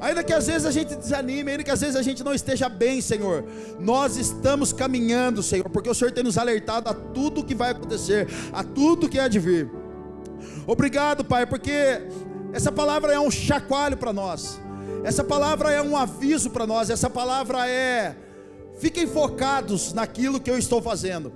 Ainda 0.00 0.22
que 0.22 0.32
às 0.32 0.46
vezes 0.46 0.66
a 0.66 0.70
gente 0.70 0.94
desanime, 0.94 1.52
ainda 1.52 1.64
que 1.64 1.70
às 1.70 1.80
vezes 1.80 1.96
a 1.96 2.02
gente 2.02 2.22
não 2.22 2.34
esteja 2.34 2.68
bem, 2.68 3.00
Senhor, 3.00 3.44
nós 3.80 4.16
estamos 4.16 4.72
caminhando, 4.72 5.42
Senhor, 5.42 5.68
porque 5.70 5.88
o 5.88 5.94
Senhor 5.94 6.12
tem 6.12 6.22
nos 6.22 6.36
alertado 6.36 6.88
a 6.90 6.94
tudo 6.94 7.44
que 7.44 7.54
vai 7.54 7.70
acontecer, 7.70 8.28
a 8.52 8.62
tudo 8.62 9.08
que 9.08 9.18
há 9.18 9.26
de 9.26 9.38
vir. 9.38 9.70
Obrigado, 10.66 11.24
Pai, 11.24 11.46
porque 11.46 11.72
essa 12.52 12.70
palavra 12.70 13.12
é 13.12 13.18
um 13.18 13.30
chacoalho 13.30 13.96
para 13.96 14.12
nós, 14.12 14.60
essa 15.02 15.24
palavra 15.24 15.72
é 15.72 15.80
um 15.80 15.96
aviso 15.96 16.50
para 16.50 16.66
nós, 16.66 16.90
essa 16.90 17.08
palavra 17.08 17.66
é: 17.66 18.14
fiquem 18.78 19.06
focados 19.06 19.94
naquilo 19.94 20.38
que 20.38 20.50
eu 20.50 20.58
estou 20.58 20.82
fazendo, 20.82 21.32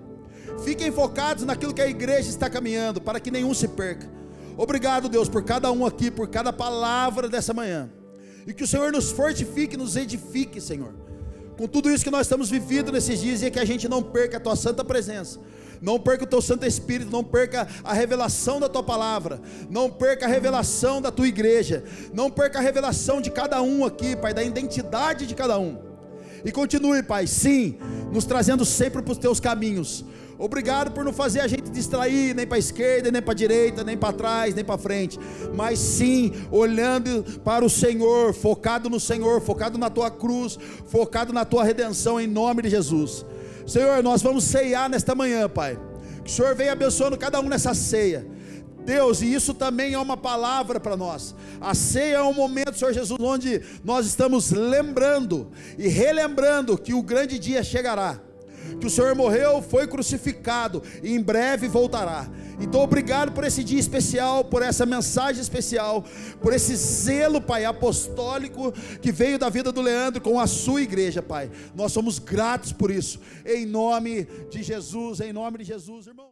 fiquem 0.65 0.93
focados 0.93 1.45
naquilo 1.45 1.73
que 1.73 1.81
a 1.81 1.89
igreja 1.89 2.29
está 2.29 2.51
caminhando, 2.51 3.01
para 3.01 3.19
que 3.19 3.31
nenhum 3.31 3.55
se 3.55 3.69
perca. 3.69 4.07
Obrigado, 4.55 5.09
Deus, 5.09 5.31
por 5.31 5.43
cada 5.43 5.73
um 5.73 5.87
aqui, 5.87 6.11
por 6.11 6.29
cada 6.29 6.53
palavra 6.53 7.27
dessa 7.27 7.55
manhã. 7.55 7.89
E 8.47 8.53
que 8.53 8.65
o 8.65 8.67
Senhor 8.67 8.93
nos 8.93 9.11
fortifique, 9.11 9.77
nos 9.77 9.97
edifique, 9.97 10.61
Senhor. 10.61 10.95
Com 11.57 11.67
tudo 11.67 11.91
isso 11.91 12.05
que 12.05 12.11
nós 12.11 12.23
estamos 12.23 12.49
vivendo 12.49 12.91
nesses 12.91 13.21
dias, 13.21 13.43
e 13.43 13.51
que 13.51 13.59
a 13.59 13.65
gente 13.65 13.89
não 13.89 14.03
perca 14.03 14.39
a 14.39 14.41
tua 14.41 14.57
santa 14.57 14.85
presença. 14.85 15.39
Não 15.81 15.99
perca 15.99 16.25
o 16.25 16.27
teu 16.27 16.43
Santo 16.43 16.67
Espírito, 16.67 17.11
não 17.11 17.25
perca 17.25 17.67
a 17.83 17.95
revelação 17.95 18.61
da 18.61 18.69
tua 18.69 18.83
palavra, 18.83 19.41
não 19.71 19.91
perca 19.91 20.27
a 20.27 20.29
revelação 20.29 21.01
da 21.01 21.11
tua 21.11 21.27
igreja, 21.27 21.83
não 22.13 22.31
perca 22.31 22.59
a 22.59 22.63
revelação 22.63 23.21
de 23.21 23.31
cada 23.31 23.63
um 23.63 23.85
aqui, 23.85 24.15
Pai, 24.15 24.35
da 24.35 24.43
identidade 24.43 25.27
de 25.27 25.35
cada 25.35 25.59
um. 25.59 25.79
E 26.45 26.53
continue, 26.53 27.03
Pai, 27.03 27.27
sim, 27.27 27.79
nos 28.13 28.25
trazendo 28.25 28.65
sempre 28.65 29.03
para 29.03 29.13
os 29.13 29.19
teus 29.19 29.41
caminhos, 29.41 30.05
Obrigado 30.41 30.91
por 30.93 31.05
não 31.05 31.13
fazer 31.13 31.41
a 31.41 31.47
gente 31.47 31.71
distrair 31.71 32.35
nem 32.35 32.47
para 32.47 32.57
a 32.57 32.59
esquerda, 32.59 33.11
nem 33.11 33.21
para 33.21 33.33
a 33.33 33.37
direita, 33.37 33.85
nem 33.85 33.95
para 33.95 34.15
trás, 34.15 34.55
nem 34.55 34.65
para 34.65 34.79
frente, 34.79 35.19
mas 35.55 35.79
sim 35.79 36.33
olhando 36.51 37.23
para 37.45 37.63
o 37.63 37.69
Senhor, 37.69 38.33
focado 38.33 38.89
no 38.89 38.99
Senhor, 38.99 39.43
focado 39.43 39.77
na 39.77 39.91
tua 39.91 40.11
cruz, 40.11 40.59
focado 40.87 41.31
na 41.31 41.45
tua 41.45 41.63
redenção 41.63 42.19
em 42.19 42.27
nome 42.27 42.63
de 42.63 42.71
Jesus. 42.71 43.27
Senhor, 43.67 44.03
nós 44.03 44.23
vamos 44.23 44.45
ceiar 44.45 44.89
nesta 44.89 45.15
manhã, 45.15 45.47
Pai. 45.47 45.79
Que 46.25 46.31
o 46.31 46.33
Senhor 46.33 46.55
venha 46.55 46.73
abençoando 46.73 47.19
cada 47.19 47.39
um 47.39 47.47
nessa 47.47 47.75
ceia. 47.75 48.27
Deus, 48.83 49.21
e 49.21 49.35
isso 49.35 49.53
também 49.53 49.93
é 49.93 49.99
uma 49.99 50.17
palavra 50.17 50.81
para 50.81 50.97
nós. 50.97 51.35
A 51.61 51.75
ceia 51.75 52.17
é 52.17 52.23
um 52.23 52.33
momento, 52.33 52.79
Senhor 52.79 52.95
Jesus, 52.95 53.21
onde 53.21 53.61
nós 53.85 54.07
estamos 54.07 54.53
lembrando 54.53 55.51
e 55.77 55.87
relembrando 55.87 56.79
que 56.79 56.95
o 56.95 57.03
grande 57.03 57.39
dia 57.39 57.63
chegará 57.63 58.30
que 58.79 58.87
o 58.87 58.91
Senhor 58.91 59.15
morreu, 59.15 59.63
foi 59.63 59.87
crucificado 59.87 60.83
e 61.03 61.13
em 61.13 61.23
breve 61.23 61.69
voltará. 61.69 62.29
Então, 62.61 62.81
obrigado 62.83 63.33
por 63.33 63.45
esse 63.45 63.65
dia 63.65 63.81
especial, 63.81 64.45
por 64.45 64.63
essa 64.63 64.85
mensagem 64.85 65.41
especial, 65.41 66.05
por 66.43 66.53
esse 66.53 66.77
zelo, 66.77 67.41
Pai, 67.41 67.65
apostólico 67.65 68.73
que 69.01 69.11
veio 69.11 69.39
da 69.39 69.49
vida 69.49 69.73
do 69.73 69.81
Leandro 69.81 70.21
com 70.21 70.39
a 70.39 70.47
sua 70.47 70.83
igreja, 70.83 71.23
Pai. 71.23 71.51
Nós 71.75 71.93
somos 71.93 72.19
gratos 72.19 72.73
por 72.73 72.91
isso, 72.91 73.19
em 73.47 73.65
nome 73.65 74.27
de 74.51 74.63
Jesus, 74.63 75.21
em 75.21 75.33
nome 75.33 75.59
de 75.59 75.65
Jesus, 75.65 76.07
irmão. 76.07 76.30